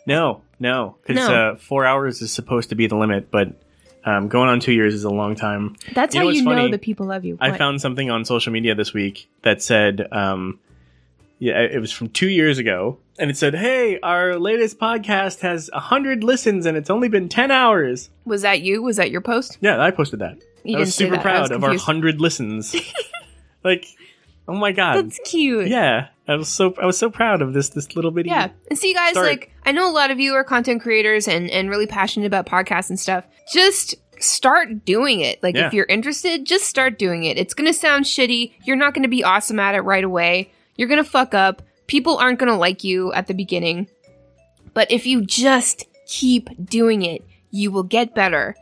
No, 0.06 0.42
no. 0.60 0.98
Because 1.08 1.28
No. 1.28 1.34
uh, 1.34 1.56
four 1.56 1.86
hours 1.86 2.22
is 2.22 2.34
supposed 2.34 2.70
to 2.70 2.76
be 2.76 2.88
the 2.88 2.98
limit, 2.98 3.32
but 3.32 3.61
um, 4.06 4.28
going 4.28 4.50
on 4.50 4.60
two 4.60 4.74
years 4.74 4.94
is 4.94 5.04
a 5.04 5.10
long 5.10 5.36
time. 5.36 5.76
That's 5.94 6.16
You 6.16 6.22
how 6.22 6.26
what's 6.28 6.38
you 6.38 6.44
know 6.46 6.52
funny? 6.52 6.72
the 6.72 6.78
people 6.78 7.06
love 7.08 7.26
you. 7.26 7.38
I 7.40 7.58
found 7.58 7.82
something 7.82 8.10
on 8.10 8.26
social 8.26 8.52
media 8.52 8.76
this 8.76 8.94
week 8.94 9.30
that 9.44 9.62
said, 9.62 10.08
um, 10.12 10.60
yeah, 11.40 11.60
it 11.60 11.80
was 11.80 11.92
from 11.92 12.10
two 12.10 12.30
years 12.30 12.58
ago, 12.60 13.00
and 13.18 13.32
it 13.32 13.38
said, 13.38 13.56
"Hey, 13.56 14.00
our 14.02 14.38
latest 14.38 14.80
podcast 14.80 15.40
has 15.40 15.72
hundred 15.74 16.24
listens, 16.24 16.68
and 16.68 16.78
it's 16.78 16.90
only 16.90 17.10
been 17.10 17.30
ten 17.30 17.50
hours." 17.50 18.10
was 18.26 18.44
that 18.44 18.62
you? 18.62 18.84
Was 18.84 18.98
that 18.98 19.10
your 19.10 19.22
post? 19.22 19.58
Yeah, 19.60 19.82
I 19.82 19.90
posted 19.90 20.20
that. 20.20 20.38
You 20.64 20.78
I 20.78 20.82
was 20.82 20.94
super 20.94 21.18
proud 21.18 21.42
was 21.42 21.52
of 21.52 21.64
our 21.64 21.76
hundred 21.78 22.22
listens. 22.22 22.76
like, 23.64 23.88
oh 24.52 24.56
my 24.56 24.72
god, 24.72 24.96
That's 25.06 25.20
cute. 25.26 25.68
yeah, 25.68 26.08
I 26.28 26.36
was 26.36 26.50
so 26.50 26.74
I 26.82 26.86
was 26.86 26.98
so 26.98 27.10
proud 27.10 27.42
of 27.42 27.54
this 27.54 27.70
this 27.70 27.96
little 27.96 28.12
bitty. 28.12 28.30
Yeah. 28.30 28.50
And 28.70 28.78
see, 28.78 28.94
guys, 28.94 29.12
Start. 29.12 29.28
like, 29.28 29.52
I 29.66 29.72
know 29.72 29.90
a 29.90 29.94
lot 29.94 30.12
of 30.12 30.20
you 30.20 30.34
are 30.34 30.44
content 30.44 30.82
creators 30.82 31.28
and, 31.28 31.50
and 31.50 31.70
really 31.70 31.88
passionate 31.88 32.26
about 32.28 32.46
podcasts 32.46 32.90
and 32.90 33.00
stuff. 33.00 33.26
Just 33.54 33.96
start 34.20 34.86
doing 34.86 35.22
it. 35.22 35.42
Like, 35.42 35.56
Yeah. 35.56 35.68
if 35.68 35.74
you're 35.74 35.86
interested, 35.86 36.46
just 36.46 36.66
start 36.66 37.00
doing 37.00 37.24
it. 37.24 37.38
It's 37.38 37.54
going 37.54 37.68
to 37.68 37.74
sound 37.74 38.06
shitty. 38.06 38.54
You're 38.64 38.76
not 38.76 38.94
going 38.94 39.04
to 39.04 39.10
be 39.10 39.24
awesome 39.24 39.60
at 39.60 39.74
it 39.76 39.82
right 39.82 40.04
away. 40.04 40.52
You're 40.76 40.88
going 40.88 41.04
to 41.04 41.10
fuck 41.10 41.34
up. 41.34 41.62
People 41.88 42.18
aren't 42.18 42.40
going 42.40 42.52
to 42.52 42.56
like 42.58 42.84
you 42.84 43.12
at 43.14 43.28
the 43.28 43.34
beginning. 43.34 43.88
But 44.74 44.92
if 44.92 45.06
you 45.06 45.26
just 45.26 45.86
keep 46.08 46.50
doing 46.64 47.02
it, 47.02 47.24
you 47.50 47.72
will 47.72 47.84
get 47.84 48.14
better. 48.16 48.56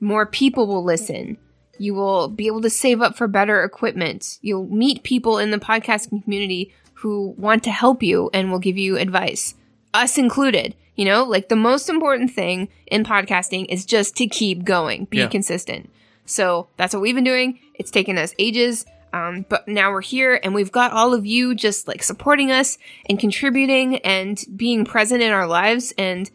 More 0.00 0.26
people 0.26 0.66
will 0.66 0.84
listen. 0.84 1.38
You 1.78 1.94
will 1.94 2.28
be 2.28 2.46
able 2.46 2.60
to 2.62 2.70
save 2.70 3.00
up 3.02 3.16
for 3.16 3.26
better 3.28 3.62
equipment. 3.62 4.38
You'll 4.42 4.66
meet 4.66 5.02
people 5.02 5.38
in 5.38 5.50
the 5.50 5.58
podcasting 5.58 6.22
community 6.24 6.72
who 6.94 7.34
want 7.36 7.62
to 7.64 7.70
help 7.70 8.02
you 8.02 8.30
and 8.32 8.50
will 8.50 8.58
give 8.58 8.78
you 8.78 8.96
advice, 8.96 9.54
us 9.92 10.16
included. 10.18 10.74
You 10.96 11.04
know, 11.04 11.24
like 11.24 11.48
the 11.48 11.56
most 11.56 11.88
important 11.88 12.30
thing 12.32 12.68
in 12.86 13.04
podcasting 13.04 13.66
is 13.68 13.84
just 13.84 14.16
to 14.16 14.26
keep 14.26 14.64
going, 14.64 15.06
be 15.06 15.18
Yeah. 15.18 15.26
consistent. 15.26 15.90
So 16.24 16.68
that's 16.76 16.94
what 16.94 17.00
we've 17.02 17.14
been 17.14 17.24
doing. 17.24 17.58
It's 17.74 17.90
taken 17.90 18.16
us 18.16 18.34
ages. 18.38 18.86
Um, 19.12 19.44
but 19.48 19.68
now 19.68 19.90
we're 19.92 20.00
here 20.00 20.40
and 20.42 20.54
we've 20.54 20.72
got 20.72 20.92
all 20.92 21.14
of 21.14 21.24
you 21.26 21.54
just 21.54 21.86
like 21.86 22.02
supporting 22.02 22.50
us 22.50 22.78
and 23.08 23.18
contributing 23.18 23.98
and 23.98 24.42
being 24.56 24.84
present 24.84 25.22
in 25.22 25.30
our 25.30 25.46
lives. 25.46 25.92
And 25.96 26.30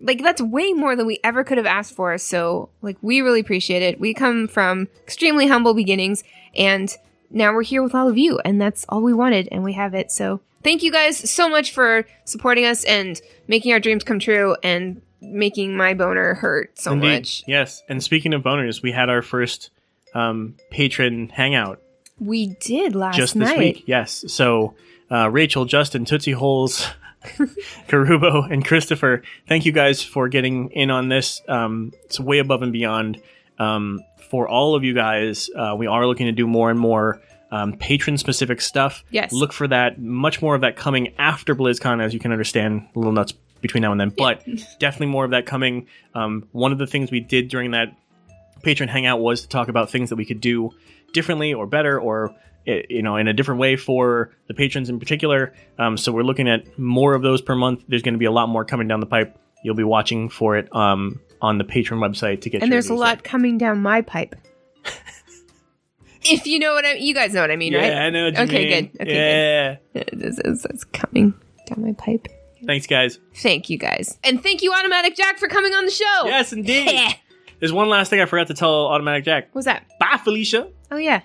like 0.00 0.22
that's 0.22 0.40
way 0.40 0.72
more 0.72 0.96
than 0.96 1.06
we 1.06 1.20
ever 1.22 1.44
could 1.44 1.58
have 1.58 1.66
asked 1.66 1.94
for. 1.94 2.16
So 2.18 2.70
like 2.82 2.96
we 3.02 3.20
really 3.20 3.40
appreciate 3.40 3.82
it. 3.82 4.00
We 4.00 4.14
come 4.14 4.48
from 4.48 4.88
extremely 5.04 5.46
humble 5.46 5.74
beginnings 5.74 6.24
and 6.56 6.94
now 7.30 7.52
we're 7.52 7.62
here 7.62 7.82
with 7.82 7.94
all 7.94 8.08
of 8.08 8.18
you 8.18 8.38
and 8.44 8.60
that's 8.60 8.84
all 8.88 9.02
we 9.02 9.12
wanted 9.12 9.48
and 9.52 9.62
we 9.62 9.74
have 9.74 9.94
it. 9.94 10.10
So 10.10 10.40
thank 10.64 10.82
you 10.82 10.90
guys 10.90 11.30
so 11.30 11.48
much 11.48 11.72
for 11.72 12.06
supporting 12.24 12.64
us 12.64 12.84
and 12.84 13.20
making 13.46 13.72
our 13.72 13.80
dreams 13.80 14.04
come 14.04 14.18
true 14.18 14.56
and 14.62 15.02
making 15.20 15.76
my 15.76 15.94
boner 15.94 16.34
hurt 16.34 16.78
so 16.78 16.92
Indeed. 16.92 17.14
much. 17.14 17.44
Yes, 17.46 17.82
and 17.88 18.02
speaking 18.02 18.32
of 18.32 18.42
boners, 18.42 18.82
we 18.82 18.92
had 18.92 19.10
our 19.10 19.20
first 19.22 19.70
um, 20.14 20.54
patron 20.70 21.28
hangout 21.28 21.80
We 22.18 22.56
did 22.60 22.94
last 22.94 23.16
just 23.16 23.38
this 23.38 23.56
week. 23.56 23.84
Yes. 23.86 24.24
So 24.28 24.74
uh, 25.10 25.28
Rachel, 25.30 25.66
Justin, 25.66 26.04
Tootsie 26.04 26.32
Holes, 26.32 26.86
Karubo, 27.88 28.50
and 28.50 28.64
Christopher, 28.64 29.22
thank 29.46 29.66
you 29.66 29.72
guys 29.72 30.02
for 30.02 30.28
getting 30.28 30.70
in 30.70 30.90
on 30.90 31.08
this. 31.08 31.42
Um, 31.48 31.92
it's 32.04 32.18
way 32.18 32.38
above 32.38 32.62
and 32.62 32.72
beyond. 32.72 33.20
Um, 33.58 34.00
for 34.30 34.48
all 34.48 34.74
of 34.74 34.84
you 34.84 34.94
guys, 34.94 35.50
uh, 35.54 35.74
we 35.76 35.86
are 35.86 36.06
looking 36.06 36.26
to 36.26 36.32
do 36.32 36.46
more 36.46 36.70
and 36.70 36.78
more 36.78 37.20
um, 37.50 37.74
patron 37.76 38.16
specific 38.16 38.60
stuff. 38.60 39.04
Yes. 39.10 39.32
Look 39.32 39.52
for 39.52 39.68
that. 39.68 40.00
Much 40.00 40.40
more 40.40 40.54
of 40.54 40.62
that 40.62 40.76
coming 40.76 41.14
after 41.18 41.54
BlizzCon, 41.54 42.02
as 42.02 42.14
you 42.14 42.20
can 42.20 42.32
understand. 42.32 42.88
A 42.94 42.98
little 42.98 43.12
nuts 43.12 43.32
between 43.60 43.82
now 43.82 43.92
and 43.92 44.00
then, 44.00 44.10
but 44.16 44.44
definitely 44.78 45.08
more 45.08 45.24
of 45.24 45.32
that 45.32 45.46
coming. 45.46 45.88
Um, 46.14 46.48
one 46.52 46.72
of 46.72 46.78
the 46.78 46.86
things 46.86 47.10
we 47.10 47.20
did 47.20 47.48
during 47.48 47.72
that 47.72 47.94
patron 48.62 48.88
hangout 48.88 49.20
was 49.20 49.42
to 49.42 49.48
talk 49.48 49.68
about 49.68 49.90
things 49.90 50.10
that 50.10 50.16
we 50.16 50.24
could 50.24 50.40
do 50.40 50.70
differently 51.12 51.52
or 51.52 51.66
better 51.66 52.00
or 52.00 52.34
you 52.66 53.02
know 53.02 53.16
in 53.16 53.26
a 53.28 53.32
different 53.32 53.60
way 53.60 53.76
for 53.76 54.30
the 54.48 54.54
patrons 54.54 54.88
in 54.88 54.98
particular 54.98 55.52
um, 55.78 55.96
so 55.96 56.12
we're 56.12 56.22
looking 56.22 56.48
at 56.48 56.78
more 56.78 57.14
of 57.14 57.22
those 57.22 57.40
per 57.40 57.54
month 57.54 57.82
there's 57.88 58.02
going 58.02 58.14
to 58.14 58.18
be 58.18 58.24
a 58.26 58.30
lot 58.30 58.48
more 58.48 58.64
coming 58.64 58.86
down 58.88 59.00
the 59.00 59.06
pipe 59.06 59.38
you'll 59.64 59.74
be 59.74 59.84
watching 59.84 60.28
for 60.28 60.56
it 60.56 60.74
um, 60.76 61.20
on 61.40 61.58
the 61.58 61.64
patron 61.64 62.00
website 62.00 62.40
to 62.42 62.50
get 62.50 62.62
and 62.62 62.68
your 62.68 62.74
there's 62.76 62.86
a 62.86 62.92
reviews 62.92 63.00
lot 63.00 63.24
coming 63.24 63.56
down 63.58 63.80
my 63.80 64.00
pipe. 64.02 64.34
if 66.22 66.46
you 66.46 66.58
know 66.58 66.74
what 66.74 66.84
I 66.84 66.94
you 66.94 67.14
guys 67.14 67.32
know 67.32 67.40
what 67.40 67.50
I 67.50 67.56
mean, 67.56 67.72
there. 67.72 67.82
right? 67.82 67.92
yeah 67.92 68.04
i 68.04 68.10
know 68.10 68.24
what 68.26 68.36
you 68.36 68.42
Okay, 68.44 68.68
mean. 68.68 68.90
good. 68.92 69.00
Okay, 69.02 69.78
yeah 69.94 70.02
It's, 70.02 70.38
it's, 70.38 70.64
it's 70.66 70.84
coming 70.84 71.32
down 71.66 71.82
my 71.84 71.92
pipe. 71.92 72.28
thanks 72.66 72.86
guys 72.86 73.18
Thank 73.36 73.70
you 73.70 73.78
guys. 73.78 74.18
And 74.22 74.42
thank 74.42 74.62
you, 74.62 74.70
AutomaticJak, 74.72 75.38
for 75.38 75.48
coming 75.48 75.72
on 75.74 75.84
the 75.86 75.90
show. 75.90 76.22
yes 76.26 76.52
indeed 76.52 77.16
There's 77.60 77.72
one 77.74 77.90
last 77.90 78.08
thing 78.08 78.22
I 78.22 78.24
forgot 78.24 78.46
to 78.46 78.54
tell 78.54 78.88
AutomaticJak. 78.88 79.48
What's 79.52 79.66
that? 79.66 79.84
Bye, 79.98 80.18
Felicia. 80.24 80.70
Oh 80.90 80.96
yeah, 80.96 81.20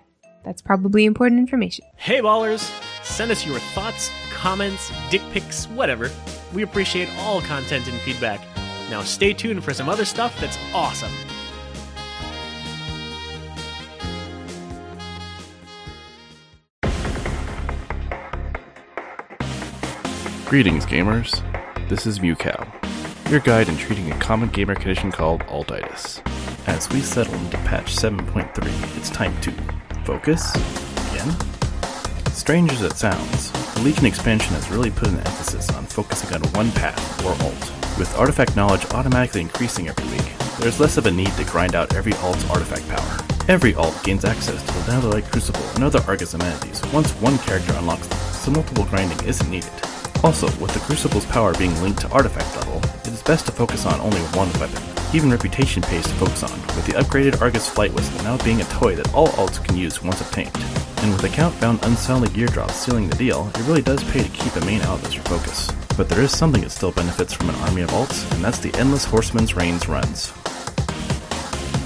that's 0.46 0.62
probably 0.62 1.04
important 1.06 1.40
information. 1.40 1.84
Hey, 1.98 2.22
ballers! 2.22 2.72
Send 3.04 3.32
us 3.32 3.46
your 3.46 3.60
thoughts, 3.60 4.10
comments, 4.32 4.92
dick 5.10 5.22
pics, 5.32 5.66
whatever. 5.70 6.10
We 6.54 6.62
appreciate 6.62 7.10
all 7.18 7.42
content 7.42 7.88
and 7.88 8.00
feedback. 8.02 8.40
Now 8.90 9.02
stay 9.02 9.34
tuned 9.34 9.64
for 9.64 9.74
some 9.74 9.90
other 9.90 10.06
stuff 10.06 10.40
that's 10.40 10.58
awesome. 10.74 11.12
Greetings, 20.46 20.86
gamers. 20.86 21.42
This 21.90 22.06
is 22.06 22.20
Mewcow, 22.20 22.68
your 23.32 23.40
guide 23.40 23.68
in 23.68 23.78
treating 23.78 24.12
a 24.12 24.20
common 24.20 24.50
gamer 24.50 24.76
condition 24.76 25.12
called 25.12 25.42
altitis. 25.42 26.22
As 26.68 26.88
we 26.90 27.02
settle 27.02 27.34
into 27.36 27.58
patch 27.58 27.96
7.3, 27.96 28.98
it's 28.98 29.10
time 29.10 29.40
to 29.42 29.52
focus 30.06 30.54
again. 31.12 31.36
Strange 32.32 32.72
as 32.72 32.84
it 32.84 32.96
sounds, 32.96 33.52
the 33.74 33.82
Legion 33.82 34.06
expansion 34.06 34.54
has 34.54 34.70
really 34.70 34.92
put 34.92 35.08
an 35.08 35.18
emphasis 35.18 35.70
on 35.72 35.86
focusing 35.86 36.32
on 36.34 36.42
one 36.54 36.72
path 36.74 37.26
or 37.26 37.32
alt. 37.44 37.98
With 37.98 38.16
artifact 38.18 38.56
knowledge 38.56 38.86
automatically 38.94 39.42
increasing 39.42 39.88
every 39.88 40.06
week, 40.12 40.32
there's 40.60 40.80
less 40.80 40.98
of 40.98 41.08
a 41.08 41.12
need 41.12 41.32
to 41.34 41.44
grind 41.46 41.74
out 41.74 41.96
every 41.96 42.14
alt's 42.16 42.48
artifact 42.52 42.88
power. 42.88 43.26
Every 43.50 43.74
alt 43.74 44.00
gains 44.04 44.26
access 44.26 44.62
to 44.62 44.74
the 44.74 44.92
Netherlight 44.92 45.32
Crucible 45.32 45.66
and 45.74 45.84
other 45.84 46.02
Argus 46.08 46.36
amenities 46.36 46.82
once 46.94 47.12
one 47.14 47.40
character 47.40 47.74
unlocks 47.74 48.08
them, 48.08 48.20
so 48.20 48.52
multiple 48.52 48.86
grinding 48.86 49.28
isn't 49.28 49.50
needed. 49.50 49.72
Also, 50.24 50.46
with 50.62 50.74
the 50.74 50.80
Crucible's 50.82 51.26
power 51.26 51.54
being 51.56 51.74
linked 51.82 52.02
to 52.02 52.10
artifact 52.10 52.56
level, 52.58 52.78
it 53.02 53.08
is 53.08 53.24
best 53.24 53.48
to 53.48 53.52
focus 53.52 53.86
on 53.86 54.00
only 54.02 54.22
one 54.38 54.52
weapon. 54.60 54.95
Even 55.16 55.32
Reputation 55.32 55.82
pays 55.82 56.04
to 56.04 56.14
focus 56.16 56.44
on, 56.44 56.60
with 56.76 56.86
the 56.88 56.92
upgraded 56.92 57.42
Argus 57.42 57.70
Flight 57.70 57.94
Whistle 57.94 58.22
now 58.26 58.36
being 58.44 58.60
a 58.60 58.66
toy 58.66 58.98
that 58.98 59.14
all 59.14 59.30
alts 59.30 59.64
can 59.64 59.78
use 59.78 60.04
once 60.04 60.20
obtained. 60.20 60.54
And 60.98 61.14
with 61.14 61.24
account-bound 61.24 61.80
Unsullied 61.84 62.34
gear 62.34 62.48
drops 62.48 62.76
sealing 62.76 63.08
the 63.08 63.16
deal, 63.16 63.50
it 63.56 63.66
really 63.66 63.82
does 63.82 64.04
pay 64.12 64.24
to 64.24 64.30
keep 64.30 64.54
a 64.58 64.66
main 64.66 64.82
alt 64.82 65.06
as 65.06 65.16
your 65.16 65.24
focus. 65.24 65.72
But 65.96 66.10
there 66.10 66.20
is 66.20 66.38
something 66.38 66.64
that 66.64 66.72
still 66.72 66.92
benefits 66.92 67.32
from 67.32 67.48
an 67.48 67.56
army 67.56 67.84
of 67.84 67.92
alts, 67.92 68.30
and 68.34 68.44
that's 68.44 68.60
the 68.60 68.72
Headless 68.72 69.06
Horseman's 69.06 69.56
Reins 69.56 69.88
runs. 69.88 70.34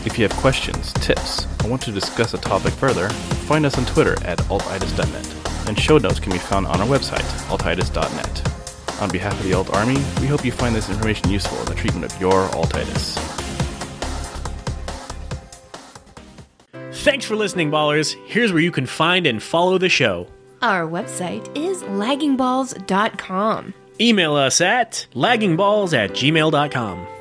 If 0.07 0.17
you 0.17 0.27
have 0.27 0.35
questions, 0.37 0.91
tips, 0.93 1.45
or 1.63 1.69
want 1.69 1.83
to 1.83 1.91
discuss 1.91 2.33
a 2.33 2.39
topic 2.39 2.73
further, 2.73 3.09
find 3.45 3.63
us 3.63 3.77
on 3.77 3.85
Twitter 3.85 4.13
at 4.25 4.39
altitis.net, 4.39 5.67
and 5.67 5.79
show 5.79 5.99
notes 5.99 6.19
can 6.19 6.31
be 6.31 6.39
found 6.39 6.65
on 6.65 6.81
our 6.81 6.87
website, 6.87 7.29
altitis.net. 7.51 8.68
On 9.01 9.09
behalf 9.09 9.33
of 9.39 9.43
the 9.43 9.53
Alt 9.53 9.73
Army, 9.73 9.97
we 10.19 10.27
hope 10.27 10.43
you 10.43 10.51
find 10.51 10.75
this 10.75 10.89
information 10.89 11.29
useful 11.29 11.57
in 11.59 11.65
the 11.65 11.75
treatment 11.75 12.05
of 12.11 12.19
your 12.19 12.47
altitis. 12.49 13.17
Thanks 16.91 17.25
for 17.25 17.35
listening, 17.35 17.71
ballers. 17.71 18.15
Here's 18.25 18.51
where 18.51 18.61
you 18.61 18.71
can 18.71 18.85
find 18.85 19.25
and 19.25 19.41
follow 19.41 19.77
the 19.77 19.87
show. 19.89 20.27
Our 20.61 20.85
website 20.85 21.47
is 21.57 21.81
laggingballs.com. 21.83 23.73
Email 24.01 24.35
us 24.35 24.61
at 24.61 25.07
laggingballs 25.13 25.93
at 25.97 26.11
gmail.com. 26.11 27.07